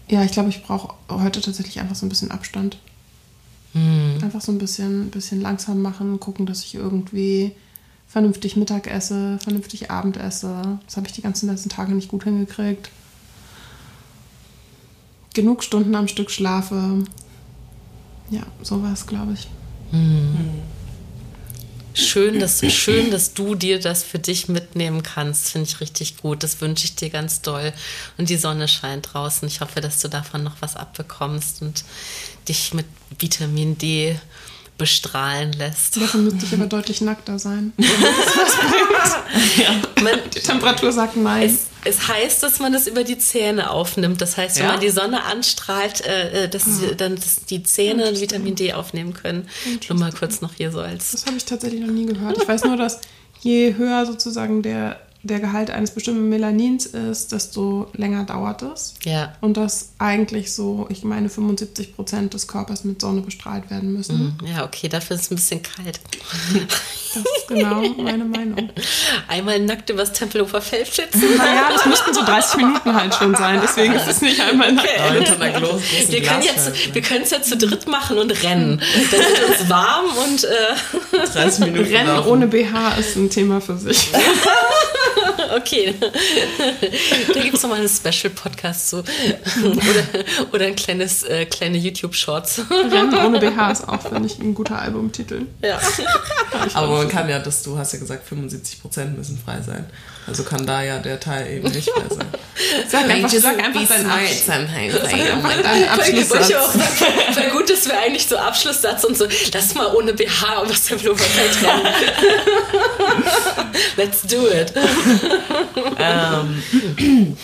ja, 0.07 0.23
ich 0.23 0.31
glaube, 0.31 0.49
ich 0.49 0.63
brauche 0.63 0.93
heute 1.09 1.41
tatsächlich 1.41 1.79
einfach 1.79 1.95
so 1.95 2.05
ein 2.05 2.09
bisschen 2.09 2.29
Abstand. 2.29 2.77
Mhm. 3.75 4.23
Einfach 4.23 4.41
so 4.41 4.51
ein 4.51 4.57
bisschen, 4.57 5.11
bisschen 5.11 5.41
langsam 5.41 5.81
machen, 5.81 6.19
gucken, 6.19 6.45
dass 6.45 6.63
ich 6.63 6.75
irgendwie 6.75 7.51
vernünftig 8.07 8.55
Mittag 8.55 8.87
esse, 8.87 9.37
vernünftig 9.43 9.91
Abend 9.91 10.15
esse. 10.15 10.79
Das 10.85 10.95
habe 10.95 11.07
ich 11.07 11.13
die 11.13 11.21
ganzen 11.21 11.49
letzten 11.49 11.69
Tage 11.69 11.93
nicht 11.93 12.07
gut 12.07 12.23
hingekriegt. 12.23 12.89
Genug 15.33 15.63
Stunden 15.63 15.93
am 15.95 16.07
Stück 16.07 16.31
schlafe. 16.31 17.03
Ja, 18.29 18.43
sowas, 18.61 19.05
glaube 19.05 19.33
ich. 19.33 19.49
Mhm. 19.91 20.61
Schön 21.93 22.39
dass, 22.41 22.61
schön, 22.73 23.09
dass 23.09 23.33
du 23.33 23.55
dir 23.55 23.79
das 23.79 24.03
für 24.03 24.19
dich 24.19 24.49
mitnehmen 24.49 25.01
kannst. 25.01 25.49
Finde 25.49 25.69
ich 25.69 25.79
richtig 25.79 26.17
gut. 26.17 26.43
Das 26.43 26.59
wünsche 26.59 26.85
ich 26.85 26.95
dir 26.95 27.09
ganz 27.09 27.41
doll. 27.41 27.71
Und 28.17 28.29
die 28.29 28.35
Sonne 28.35 28.67
scheint 28.67 29.13
draußen. 29.13 29.47
Ich 29.47 29.61
hoffe, 29.61 29.79
dass 29.79 30.01
du 30.01 30.09
davon 30.09 30.43
noch 30.43 30.57
was 30.61 30.75
abbekommst 30.75 31.61
und 31.61 31.85
dich 32.47 32.73
mit 32.73 32.85
Vitamin 33.19 33.77
D 33.77 34.17
bestrahlen 34.77 35.53
lässt. 35.53 35.95
Dafür 35.97 36.19
müsste 36.19 36.45
ich 36.45 36.53
aber 36.53 36.65
deutlich 36.65 37.01
nackter 37.01 37.39
sein. 37.39 37.73
Ja. 39.57 39.75
Man, 40.01 40.19
die 40.33 40.39
Temperatur 40.39 40.91
sagt 40.91 41.17
nein. 41.17 41.43
Es, 41.43 41.67
es, 41.83 42.07
heißt, 42.07 42.43
dass 42.43 42.59
man 42.59 42.73
das 42.73 42.87
über 42.87 43.03
die 43.03 43.17
Zähne 43.17 43.69
aufnimmt. 43.69 44.21
Das 44.21 44.37
heißt, 44.37 44.57
wenn 44.57 44.65
ja? 44.65 44.71
man 44.71 44.81
die 44.81 44.89
Sonne 44.89 45.23
anstrahlt, 45.23 46.01
äh, 46.05 46.43
äh 46.43 46.49
dass 46.49 46.65
ja. 46.81 46.93
dann 46.95 47.15
dass 47.15 47.45
die 47.45 47.63
Zähne 47.63 48.19
Vitamin 48.19 48.55
D 48.55 48.73
aufnehmen 48.73 49.13
können. 49.13 49.47
Nur 49.89 49.99
mal 49.99 50.11
kurz 50.11 50.41
noch 50.41 50.53
hier 50.53 50.71
so 50.71 50.79
als. 50.79 51.11
Das 51.11 51.25
habe 51.25 51.37
ich 51.37 51.45
tatsächlich 51.45 51.81
noch 51.81 51.91
nie 51.91 52.05
gehört. 52.05 52.37
Ich 52.37 52.47
weiß 52.47 52.63
nur, 52.65 52.77
dass 52.77 52.99
je 53.41 53.75
höher 53.75 54.05
sozusagen 54.05 54.61
der 54.61 55.04
der 55.25 55.39
Gehalt 55.39 55.71
eines 55.71 55.91
bestimmten 55.91 56.29
Melanins 56.29 56.85
ist, 56.85 57.31
desto 57.31 57.87
länger 57.93 58.25
dauert 58.25 58.61
es. 58.61 58.93
Ja. 59.03 59.33
Und 59.41 59.57
dass 59.57 59.89
eigentlich 59.97 60.53
so, 60.53 60.87
ich 60.89 61.03
meine, 61.03 61.29
75 61.29 61.95
Prozent 61.95 62.33
des 62.33 62.47
Körpers 62.47 62.83
mit 62.83 63.01
Sonne 63.01 63.21
bestrahlt 63.21 63.69
werden 63.71 63.93
müssen. 63.93 64.37
Mhm. 64.39 64.47
Ja, 64.47 64.63
okay, 64.63 64.87
dafür 64.87 65.15
ist 65.15 65.23
es 65.23 65.31
ein 65.31 65.35
bisschen 65.35 65.63
kalt. 65.63 65.99
Das 67.13 67.23
ist 67.37 67.47
genau 67.47 67.81
meine 67.97 68.25
Meinung. 68.25 68.69
Einmal 69.27 69.59
nackt 69.59 69.89
übers 69.89 70.13
Tempelhofer 70.13 70.61
Feld 70.61 70.87
schützen. 70.87 71.37
Naja, 71.37 71.69
das 71.71 71.85
müssten 71.85 72.13
so 72.13 72.23
30 72.23 72.57
Minuten 72.57 72.93
halt 72.93 73.15
schon 73.15 73.33
sein, 73.35 73.59
deswegen 73.63 73.93
ist 73.93 74.07
es 74.07 74.21
nicht 74.21 74.39
einmal 74.41 74.73
nackt. 74.73 74.87
Okay. 74.87 76.05
wir, 76.09 76.21
können 76.21 76.43
jetzt, 76.43 76.93
wir 76.93 77.01
können 77.01 77.23
es 77.23 77.31
ja 77.31 77.41
zu 77.41 77.57
dritt 77.57 77.87
machen 77.87 78.17
und 78.19 78.31
rennen. 78.43 78.81
Dann 79.11 79.19
wird 79.19 79.59
uns 79.59 79.69
warm 79.69 80.05
und 80.25 80.43
äh 80.43 81.25
30 81.25 81.65
Minuten 81.65 81.85
Rennen 81.95 82.07
laufen. 82.07 82.29
ohne 82.29 82.47
BH 82.47 82.97
ist 82.99 83.15
ein 83.15 83.29
Thema 83.29 83.61
für 83.61 83.77
sich. 83.77 84.11
okay. 85.55 85.93
da 85.99 87.39
gibt 87.41 87.55
es 87.55 87.63
nochmal 87.63 87.79
einen 87.79 87.89
Special-Podcast 87.89 88.89
zu. 88.89 88.97
oder, 88.97 90.25
oder 90.51 90.65
ein 90.65 90.75
kleines, 90.75 91.23
äh, 91.23 91.45
kleine 91.45 91.77
YouTube-Shorts. 91.77 92.61
Rennen 92.69 93.13
ohne 93.25 93.39
BH 93.39 93.71
ist 93.71 93.87
auch, 93.87 94.01
finde 94.01 94.27
ich, 94.27 94.39
ein 94.39 94.53
guter 94.53 94.79
Albumtitel. 94.79 95.47
Ja. 95.61 95.79
Aber 96.73 96.97
man 96.97 97.09
kann 97.09 97.29
ja, 97.29 97.39
dass 97.39 97.63
du 97.63 97.77
hast 97.77 97.93
ja 97.93 97.99
gesagt, 97.99 98.29
75% 98.31 99.15
müssen 99.15 99.37
frei 99.37 99.61
sein. 99.61 99.85
Also 100.27 100.43
kann 100.43 100.65
da 100.65 100.81
ja 100.81 100.97
der 100.99 101.19
Teil 101.19 101.57
eben 101.57 101.71
nicht 101.71 101.89
frei 101.89 102.03
sein. 102.09 102.27
Sag 102.89 103.09
einfach, 103.09 103.31
sag 103.31 103.59
einfach 103.59 103.87
deinen 105.61 105.89
Abschlusssatz. 105.89 106.49
Wäre 107.35 107.51
gut, 107.51 107.69
dass 107.69 107.85
wir 107.85 107.99
eigentlich 107.99 108.25
so 108.25 108.37
Abschlusssatz 108.37 109.03
und 109.03 109.17
so, 109.17 109.27
lass 109.53 109.75
mal 109.75 109.93
ohne 109.93 110.13
BH 110.13 110.63
was 110.67 110.85
der 110.85 110.95
Blumenfeld 110.95 111.63
rennen. 111.63 111.87
Let's 113.97 114.21
do 114.23 114.47
it. 114.47 114.73
ähm, 115.99 117.37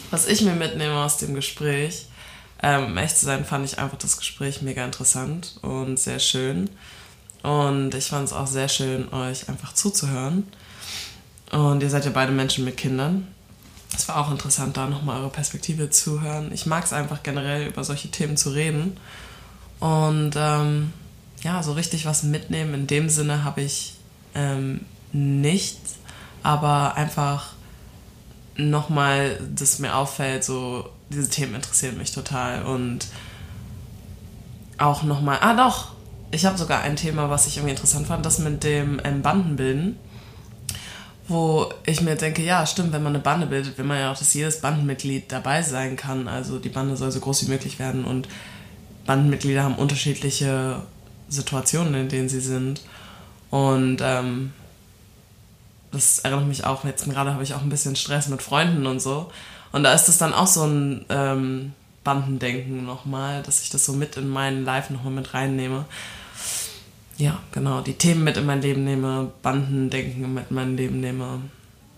was 0.10 0.26
ich 0.26 0.40
mir 0.40 0.52
mitnehme 0.52 1.04
aus 1.04 1.18
dem 1.18 1.34
Gespräch, 1.34 2.06
ähm, 2.62 2.86
um 2.86 2.96
echt 2.96 3.18
zu 3.18 3.26
sein, 3.26 3.44
fand 3.44 3.66
ich 3.66 3.78
einfach 3.78 3.98
das 3.98 4.16
Gespräch 4.16 4.62
mega 4.62 4.84
interessant 4.84 5.56
und 5.62 5.98
sehr 5.98 6.18
schön. 6.18 6.70
Und 7.42 7.94
ich 7.94 8.06
fand 8.06 8.26
es 8.26 8.32
auch 8.32 8.46
sehr 8.46 8.68
schön, 8.68 9.12
euch 9.12 9.48
einfach 9.48 9.74
zuzuhören. 9.74 10.48
Und 11.54 11.84
ihr 11.84 11.90
seid 11.90 12.04
ja 12.04 12.10
beide 12.10 12.32
Menschen 12.32 12.64
mit 12.64 12.76
Kindern. 12.76 13.28
Es 13.96 14.08
war 14.08 14.16
auch 14.16 14.32
interessant, 14.32 14.76
da 14.76 14.88
nochmal 14.88 15.20
eure 15.20 15.30
Perspektive 15.30 15.88
zu 15.88 16.20
hören. 16.20 16.50
Ich 16.52 16.66
mag 16.66 16.82
es 16.84 16.92
einfach 16.92 17.22
generell, 17.22 17.68
über 17.68 17.84
solche 17.84 18.10
Themen 18.10 18.36
zu 18.36 18.50
reden. 18.50 18.96
Und 19.78 20.32
ähm, 20.34 20.92
ja, 21.42 21.62
so 21.62 21.72
richtig 21.72 22.06
was 22.06 22.24
mitnehmen 22.24 22.74
in 22.74 22.86
dem 22.88 23.08
Sinne 23.08 23.44
habe 23.44 23.60
ich 23.60 23.94
ähm, 24.34 24.80
nicht, 25.12 25.78
aber 26.42 26.96
einfach 26.96 27.52
nochmal, 28.56 29.38
dass 29.54 29.78
mir 29.78 29.94
auffällt, 29.94 30.42
so 30.42 30.88
diese 31.10 31.30
Themen 31.30 31.54
interessieren 31.54 31.98
mich 31.98 32.10
total 32.10 32.64
und 32.64 33.06
auch 34.78 35.04
nochmal, 35.04 35.38
ah 35.40 35.54
doch, 35.54 35.92
ich 36.32 36.46
habe 36.46 36.58
sogar 36.58 36.80
ein 36.80 36.96
Thema, 36.96 37.30
was 37.30 37.46
ich 37.46 37.58
irgendwie 37.58 37.74
interessant 37.74 38.08
fand, 38.08 38.26
das 38.26 38.40
mit 38.40 38.64
dem 38.64 39.00
ähm, 39.04 39.22
Bandenbilden, 39.22 39.96
wo 41.26 41.72
ich 41.86 42.00
mir 42.00 42.16
denke, 42.16 42.42
ja, 42.42 42.66
stimmt, 42.66 42.92
wenn 42.92 43.02
man 43.02 43.14
eine 43.14 43.22
Bande 43.22 43.46
bildet, 43.46 43.78
will 43.78 43.84
man 43.84 43.98
ja 43.98 44.12
auch, 44.12 44.18
dass 44.18 44.34
jedes 44.34 44.60
Bandenmitglied 44.60 45.30
dabei 45.32 45.62
sein 45.62 45.96
kann. 45.96 46.28
Also 46.28 46.58
die 46.58 46.68
Bande 46.68 46.96
soll 46.96 47.10
so 47.10 47.20
groß 47.20 47.46
wie 47.46 47.50
möglich 47.50 47.78
werden 47.78 48.04
und 48.04 48.28
Bandenmitglieder 49.06 49.62
haben 49.62 49.76
unterschiedliche 49.76 50.82
Situationen, 51.28 51.94
in 51.94 52.08
denen 52.08 52.28
sie 52.28 52.40
sind. 52.40 52.82
Und 53.50 53.98
ähm, 54.02 54.52
das 55.92 56.20
erinnert 56.20 56.46
mich 56.46 56.64
auch, 56.64 56.84
jetzt 56.84 57.08
gerade 57.08 57.32
habe 57.32 57.42
ich 57.42 57.54
auch 57.54 57.62
ein 57.62 57.68
bisschen 57.68 57.96
Stress 57.96 58.28
mit 58.28 58.42
Freunden 58.42 58.86
und 58.86 59.00
so. 59.00 59.30
Und 59.72 59.82
da 59.82 59.92
ist 59.92 60.08
es 60.08 60.18
dann 60.18 60.34
auch 60.34 60.46
so 60.46 60.64
ein, 60.64 61.04
ähm, 61.08 61.72
Bandendenken 62.04 62.84
nochmal, 62.84 63.42
dass 63.42 63.62
ich 63.62 63.70
das 63.70 63.86
so 63.86 63.94
mit 63.94 64.16
in 64.16 64.28
meinen 64.28 64.64
Live 64.64 64.90
nochmal 64.90 65.12
mit 65.12 65.34
reinnehme. 65.34 65.86
Ja, 67.16 67.40
genau, 67.52 67.80
die 67.80 67.94
Themen 67.94 68.24
mit 68.24 68.36
in 68.36 68.46
mein 68.46 68.62
Leben 68.62 68.84
nehme, 68.84 69.30
Bandendenken 69.42 70.34
mit 70.34 70.50
in 70.50 70.56
mein 70.56 70.76
Leben 70.76 71.00
nehme. 71.00 71.40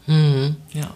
Mhm. 0.07 0.57
Ja. 0.75 0.91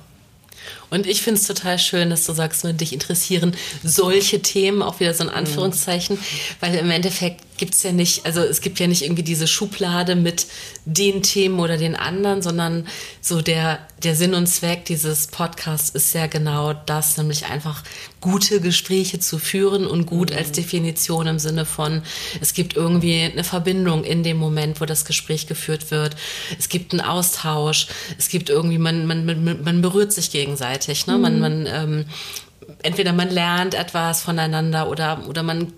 Und 0.91 1.07
ich 1.07 1.23
finde 1.23 1.41
es 1.41 1.47
total 1.47 1.79
schön, 1.79 2.11
dass 2.11 2.27
du 2.27 2.33
sagst, 2.33 2.65
wenn 2.65 2.77
dich 2.77 2.93
interessieren 2.93 3.57
solche 3.83 4.43
Themen, 4.43 4.83
auch 4.83 5.01
wieder 5.01 5.15
so 5.15 5.25
ein 5.25 5.31
Anführungszeichen, 5.31 6.17
mhm. 6.17 6.21
weil 6.61 6.75
im 6.75 6.91
Endeffekt 6.91 7.45
gibt 7.61 7.75
es 7.75 7.83
ja 7.83 7.93
nicht, 7.93 8.25
also 8.25 8.41
es 8.41 8.63
gibt 8.63 8.81
ja 8.81 8.87
nicht 8.87 9.03
irgendwie 9.03 9.23
diese 9.23 9.47
Schublade 9.47 10.17
mit 10.17 10.47
den 10.87 11.23
Themen 11.23 11.61
oder 11.61 11.77
den 11.77 11.95
anderen, 11.95 12.41
sondern 12.41 12.89
so 13.21 13.43
der, 13.43 13.81
der 14.03 14.17
Sinn 14.17 14.33
und 14.33 14.47
Zweck 14.47 14.87
dieses 14.87 15.27
Podcasts 15.27 15.91
ist 15.91 16.15
ja 16.15 16.27
genau 16.27 16.73
das, 16.73 17.19
nämlich 17.19 17.47
einfach 17.47 17.85
gute 18.23 18.63
Gespräche 18.63 19.19
zu 19.21 19.39
führen 19.39 19.87
und 19.87 20.07
gut 20.07 20.31
mhm. 20.31 20.39
als 20.39 20.53
Definition 20.53 21.27
im 21.27 21.39
Sinne 21.39 21.67
von, 21.67 22.03
es 22.41 22.55
gibt 22.55 22.77
irgendwie 22.77 23.21
eine 23.25 23.45
Verbindung 23.45 24.05
in 24.05 24.23
dem 24.23 24.39
Moment, 24.39 24.81
wo 24.81 24.87
das 24.87 25.05
Gespräch 25.05 25.47
geführt 25.47 25.91
wird. 25.91 26.17
Es 26.59 26.71
gibt 26.71 26.93
einen 26.93 27.03
Austausch. 27.03 27.89
Es 28.17 28.31
gibt 28.31 28.49
irgendwie, 28.49 28.79
man, 28.79 29.05
man, 29.05 29.27
man, 29.27 29.63
man 29.63 29.83
berührt 29.83 30.15
sich 30.15 30.31
gegenseitig. 30.31 31.07
Ne? 31.07 31.17
Mhm. 31.17 31.21
Man, 31.21 31.41
man, 31.41 31.67
ähm, 31.67 32.05
entweder 32.83 33.13
man 33.13 33.29
lernt 33.29 33.75
etwas 33.75 34.23
voneinander 34.23 34.89
oder, 34.89 35.29
oder 35.29 35.43
man 35.43 35.75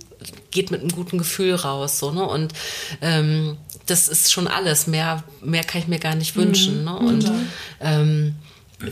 geht 0.50 0.70
mit 0.70 0.80
einem 0.80 0.90
guten 0.90 1.18
Gefühl 1.18 1.54
raus. 1.54 1.98
So, 1.98 2.10
ne? 2.10 2.24
Und 2.24 2.52
ähm, 3.00 3.56
das 3.86 4.08
ist 4.08 4.32
schon 4.32 4.48
alles. 4.48 4.86
Mehr, 4.86 5.24
mehr 5.42 5.64
kann 5.64 5.80
ich 5.80 5.88
mir 5.88 5.98
gar 5.98 6.14
nicht 6.14 6.36
wünschen. 6.36 6.80
Mhm. 6.80 6.84
Ne? 6.84 6.96
Und 6.96 7.32
ähm, 7.80 8.34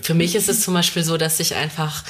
für 0.02 0.14
mich 0.14 0.34
ist 0.34 0.48
es 0.48 0.62
zum 0.62 0.74
Beispiel 0.74 1.02
so, 1.02 1.16
dass 1.16 1.40
ich 1.40 1.54
einfach 1.54 2.04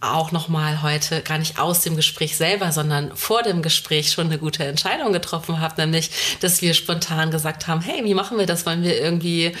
auch 0.00 0.30
nochmal 0.30 0.82
heute 0.82 1.22
gar 1.22 1.38
nicht 1.38 1.58
aus 1.58 1.80
dem 1.80 1.96
Gespräch 1.96 2.36
selber, 2.36 2.70
sondern 2.70 3.16
vor 3.16 3.42
dem 3.42 3.62
Gespräch 3.62 4.12
schon 4.12 4.26
eine 4.26 4.38
gute 4.38 4.64
Entscheidung 4.64 5.12
getroffen 5.12 5.60
habe, 5.60 5.80
nämlich, 5.80 6.10
dass 6.40 6.62
wir 6.62 6.74
spontan 6.74 7.32
gesagt 7.32 7.66
haben, 7.66 7.80
hey, 7.80 8.04
wie 8.04 8.14
machen 8.14 8.38
wir 8.38 8.46
das? 8.46 8.64
Wollen 8.64 8.84
wir 8.84 9.00
irgendwie 9.00 9.52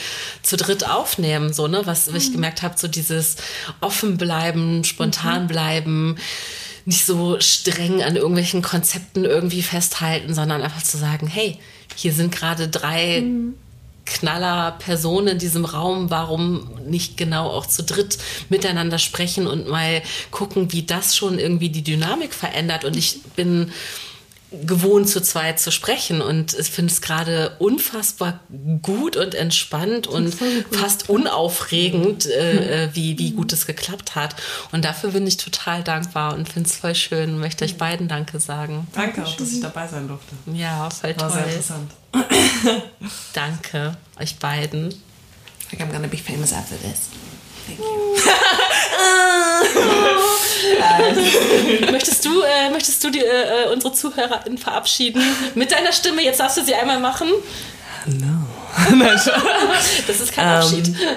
zu 0.42 0.56
dritt 0.56 0.88
aufnehmen? 0.88 1.52
So, 1.52 1.66
ne? 1.66 1.82
Was, 1.86 2.12
was 2.14 2.22
ich 2.22 2.28
mhm. 2.30 2.34
gemerkt 2.34 2.62
habe, 2.62 2.78
so 2.78 2.86
dieses 2.86 3.36
offen 3.80 4.16
bleiben, 4.16 4.84
spontan 4.84 5.44
mhm. 5.44 5.48
bleiben, 5.48 6.16
nicht 6.88 7.04
so 7.04 7.38
streng 7.38 8.02
an 8.02 8.16
irgendwelchen 8.16 8.62
Konzepten 8.62 9.26
irgendwie 9.26 9.60
festhalten, 9.60 10.32
sondern 10.32 10.62
einfach 10.62 10.82
zu 10.82 10.96
sagen, 10.96 11.26
hey, 11.26 11.58
hier 11.94 12.14
sind 12.14 12.34
gerade 12.34 12.68
drei 12.68 13.20
mhm. 13.20 13.54
Knaller 14.06 14.72
Personen 14.78 15.28
in 15.28 15.38
diesem 15.38 15.66
Raum, 15.66 16.08
warum 16.08 16.66
nicht 16.86 17.18
genau 17.18 17.50
auch 17.50 17.66
zu 17.66 17.82
dritt 17.82 18.16
miteinander 18.48 18.98
sprechen 18.98 19.46
und 19.46 19.68
mal 19.68 20.00
gucken, 20.30 20.72
wie 20.72 20.82
das 20.82 21.14
schon 21.14 21.38
irgendwie 21.38 21.68
die 21.68 21.84
Dynamik 21.84 22.32
verändert. 22.32 22.86
Und 22.86 22.96
ich 22.96 23.20
bin 23.36 23.70
gewohnt, 24.50 25.08
zu 25.08 25.20
zweit 25.20 25.60
zu 25.60 25.70
sprechen. 25.70 26.22
Und 26.22 26.54
ich 26.54 26.70
finde 26.70 26.92
es 26.92 27.00
gerade 27.00 27.56
unfassbar 27.58 28.40
gut 28.82 29.16
und 29.16 29.34
entspannt 29.34 30.06
und 30.06 30.34
fast 30.70 31.10
unaufregend, 31.10 32.26
äh, 32.26 32.84
äh, 32.84 32.88
wie, 32.94 33.18
wie 33.18 33.32
gut 33.32 33.52
es 33.52 33.66
geklappt 33.66 34.14
hat. 34.14 34.36
Und 34.72 34.84
dafür 34.84 35.10
bin 35.10 35.26
ich 35.26 35.36
total 35.36 35.82
dankbar 35.84 36.34
und 36.34 36.48
finde 36.48 36.68
es 36.68 36.76
voll 36.76 36.94
schön. 36.94 37.34
und 37.34 37.40
Möchte 37.40 37.64
euch 37.64 37.76
beiden 37.76 38.08
Danke 38.08 38.40
sagen. 38.40 38.86
Danke 38.94 39.24
auch, 39.24 39.36
dass 39.36 39.52
ich 39.52 39.60
dabei 39.60 39.86
sein 39.86 40.08
durfte. 40.08 40.34
Ja, 40.52 40.88
voll 40.90 41.14
War 41.16 41.28
toll. 41.28 41.30
Sehr 41.32 41.46
interessant. 41.46 41.92
Danke 43.34 43.96
euch 44.18 44.36
beiden. 44.36 44.88
I 44.90 45.76
think 45.76 45.82
I'm 45.82 45.92
gonna 45.92 46.08
be 46.08 46.16
famous 46.16 46.52
after 46.54 46.76
this. 46.76 47.10
Thank 47.66 47.80
you. 47.80 47.84
möchtest 51.90 52.24
du, 52.24 52.42
äh, 52.42 52.70
möchtest 52.70 53.02
du 53.04 53.10
die, 53.10 53.20
äh, 53.20 53.72
unsere 53.72 53.92
ZuhörerInnen 53.92 54.58
verabschieden 54.58 55.22
mit 55.54 55.72
deiner 55.72 55.92
Stimme? 55.92 56.22
Jetzt 56.22 56.40
darfst 56.40 56.56
du 56.58 56.64
sie 56.64 56.74
einmal 56.74 57.00
machen. 57.00 57.28
Hallo. 58.06 59.04
das 60.06 60.20
ist 60.20 60.32
kein 60.32 60.46
Abschied. 60.46 60.88
Um, 60.88 60.94
ähm, 60.94 61.16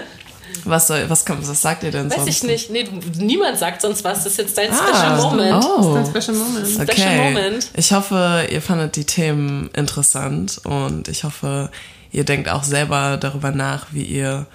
was, 0.65 0.87
soll, 0.87 1.09
was, 1.09 1.25
kommt, 1.25 1.47
was 1.47 1.61
sagt 1.61 1.83
ihr 1.83 1.91
denn 1.91 2.09
Weiß 2.09 2.17
sonst? 2.17 2.27
Weiß 2.27 2.35
ich 2.35 2.43
nicht. 2.43 2.69
Nee, 2.69 2.87
niemand 3.17 3.57
sagt 3.57 3.81
sonst 3.81 4.03
was. 4.03 4.23
Das 4.23 4.33
ist 4.33 4.37
jetzt 4.37 4.57
dein 4.57 4.71
ah, 4.71 4.75
Special 4.75 5.17
Moment. 5.17 5.65
Oh. 5.65 5.95
Das 5.95 6.07
ist 6.07 6.13
dein 6.13 6.21
Special 6.21 6.37
Moment. 6.37 6.81
Okay. 6.81 6.91
Special 6.91 7.17
Moment. 7.17 7.69
Ich 7.75 7.93
hoffe, 7.93 8.47
ihr 8.49 8.61
fandet 8.61 8.95
die 8.95 9.05
Themen 9.05 9.69
interessant 9.73 10.61
und 10.63 11.07
ich 11.07 11.23
hoffe, 11.23 11.69
ihr 12.11 12.25
denkt 12.25 12.49
auch 12.49 12.63
selber 12.63 13.17
darüber 13.17 13.51
nach, 13.51 13.87
wie 13.91 14.03
ihr 14.03 14.45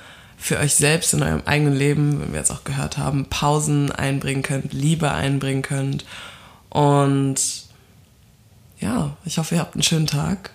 für 0.46 0.58
euch 0.60 0.76
selbst 0.76 1.12
in 1.12 1.24
eurem 1.24 1.42
eigenen 1.44 1.74
Leben, 1.74 2.20
wenn 2.20 2.30
wir 2.30 2.38
jetzt 2.38 2.52
auch 2.52 2.62
gehört 2.62 2.98
haben, 2.98 3.26
Pausen 3.28 3.90
einbringen 3.90 4.44
könnt, 4.44 4.72
Liebe 4.72 5.10
einbringen 5.10 5.62
könnt. 5.62 6.04
Und 6.70 7.34
ja, 8.78 9.16
ich 9.24 9.38
hoffe, 9.38 9.56
ihr 9.56 9.60
habt 9.60 9.74
einen 9.74 9.82
schönen 9.82 10.06
Tag. 10.06 10.50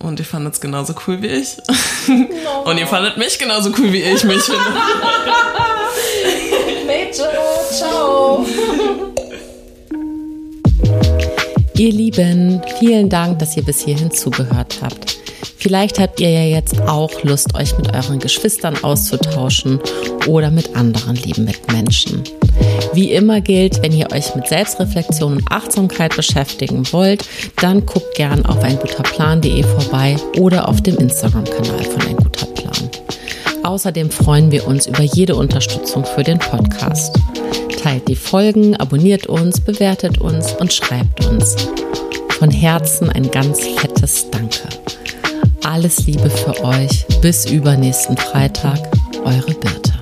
Und 0.00 0.18
ihr 0.18 0.24
fandet 0.24 0.54
es 0.54 0.60
genauso 0.60 0.92
cool 1.06 1.22
wie 1.22 1.28
ich. 1.28 1.56
No. 2.08 2.62
Und 2.64 2.78
ihr 2.78 2.88
fandet 2.88 3.16
mich 3.16 3.38
genauso 3.38 3.70
cool 3.78 3.92
wie 3.92 4.02
ich 4.02 4.24
mich 4.24 4.42
finde. 4.42 4.60
Major, 6.86 7.30
ciao. 7.70 8.44
Ihr 11.78 11.92
Lieben, 11.92 12.60
vielen 12.80 13.08
Dank, 13.08 13.38
dass 13.38 13.56
ihr 13.56 13.62
bis 13.62 13.84
hierhin 13.84 14.10
zugehört 14.10 14.78
habt. 14.82 15.16
Vielleicht 15.58 16.00
habt 16.00 16.18
ihr 16.18 16.28
ja 16.28 16.42
jetzt 16.42 16.80
auch 16.80 17.22
Lust, 17.22 17.54
euch 17.54 17.78
mit 17.78 17.94
euren 17.94 18.18
Geschwistern 18.18 18.82
auszutauschen 18.82 19.78
oder 20.26 20.50
mit 20.50 20.74
anderen 20.74 21.14
lieben 21.14 21.44
Mitmenschen. 21.44 22.24
Wie 22.94 23.12
immer 23.12 23.40
gilt, 23.40 23.80
wenn 23.80 23.92
ihr 23.92 24.10
euch 24.10 24.34
mit 24.34 24.48
Selbstreflexion 24.48 25.34
und 25.36 25.52
Achtsamkeit 25.52 26.16
beschäftigen 26.16 26.82
wollt, 26.90 27.28
dann 27.60 27.86
guckt 27.86 28.16
gern 28.16 28.44
auf 28.44 28.60
einguterplan.de 28.60 29.62
vorbei 29.62 30.16
oder 30.36 30.68
auf 30.68 30.80
dem 30.82 30.96
Instagram-Kanal 30.96 31.84
von 31.84 32.02
Ein 32.02 32.16
guter 32.16 32.46
Plan. 32.46 32.90
Außerdem 33.68 34.10
freuen 34.10 34.50
wir 34.50 34.66
uns 34.66 34.86
über 34.86 35.02
jede 35.02 35.36
Unterstützung 35.36 36.02
für 36.06 36.22
den 36.22 36.38
Podcast. 36.38 37.14
Teilt 37.82 38.08
die 38.08 38.16
Folgen, 38.16 38.74
abonniert 38.74 39.26
uns, 39.26 39.60
bewertet 39.60 40.22
uns 40.22 40.54
und 40.54 40.72
schreibt 40.72 41.26
uns. 41.26 41.54
Von 42.38 42.50
Herzen 42.50 43.10
ein 43.10 43.30
ganz 43.30 43.60
fettes 43.60 44.30
Danke. 44.30 44.66
Alles 45.64 46.06
Liebe 46.06 46.30
für 46.30 46.64
euch. 46.64 47.04
Bis 47.20 47.44
übernächsten 47.44 48.16
Freitag. 48.16 48.78
Eure 49.26 49.52
Birte. 49.52 49.92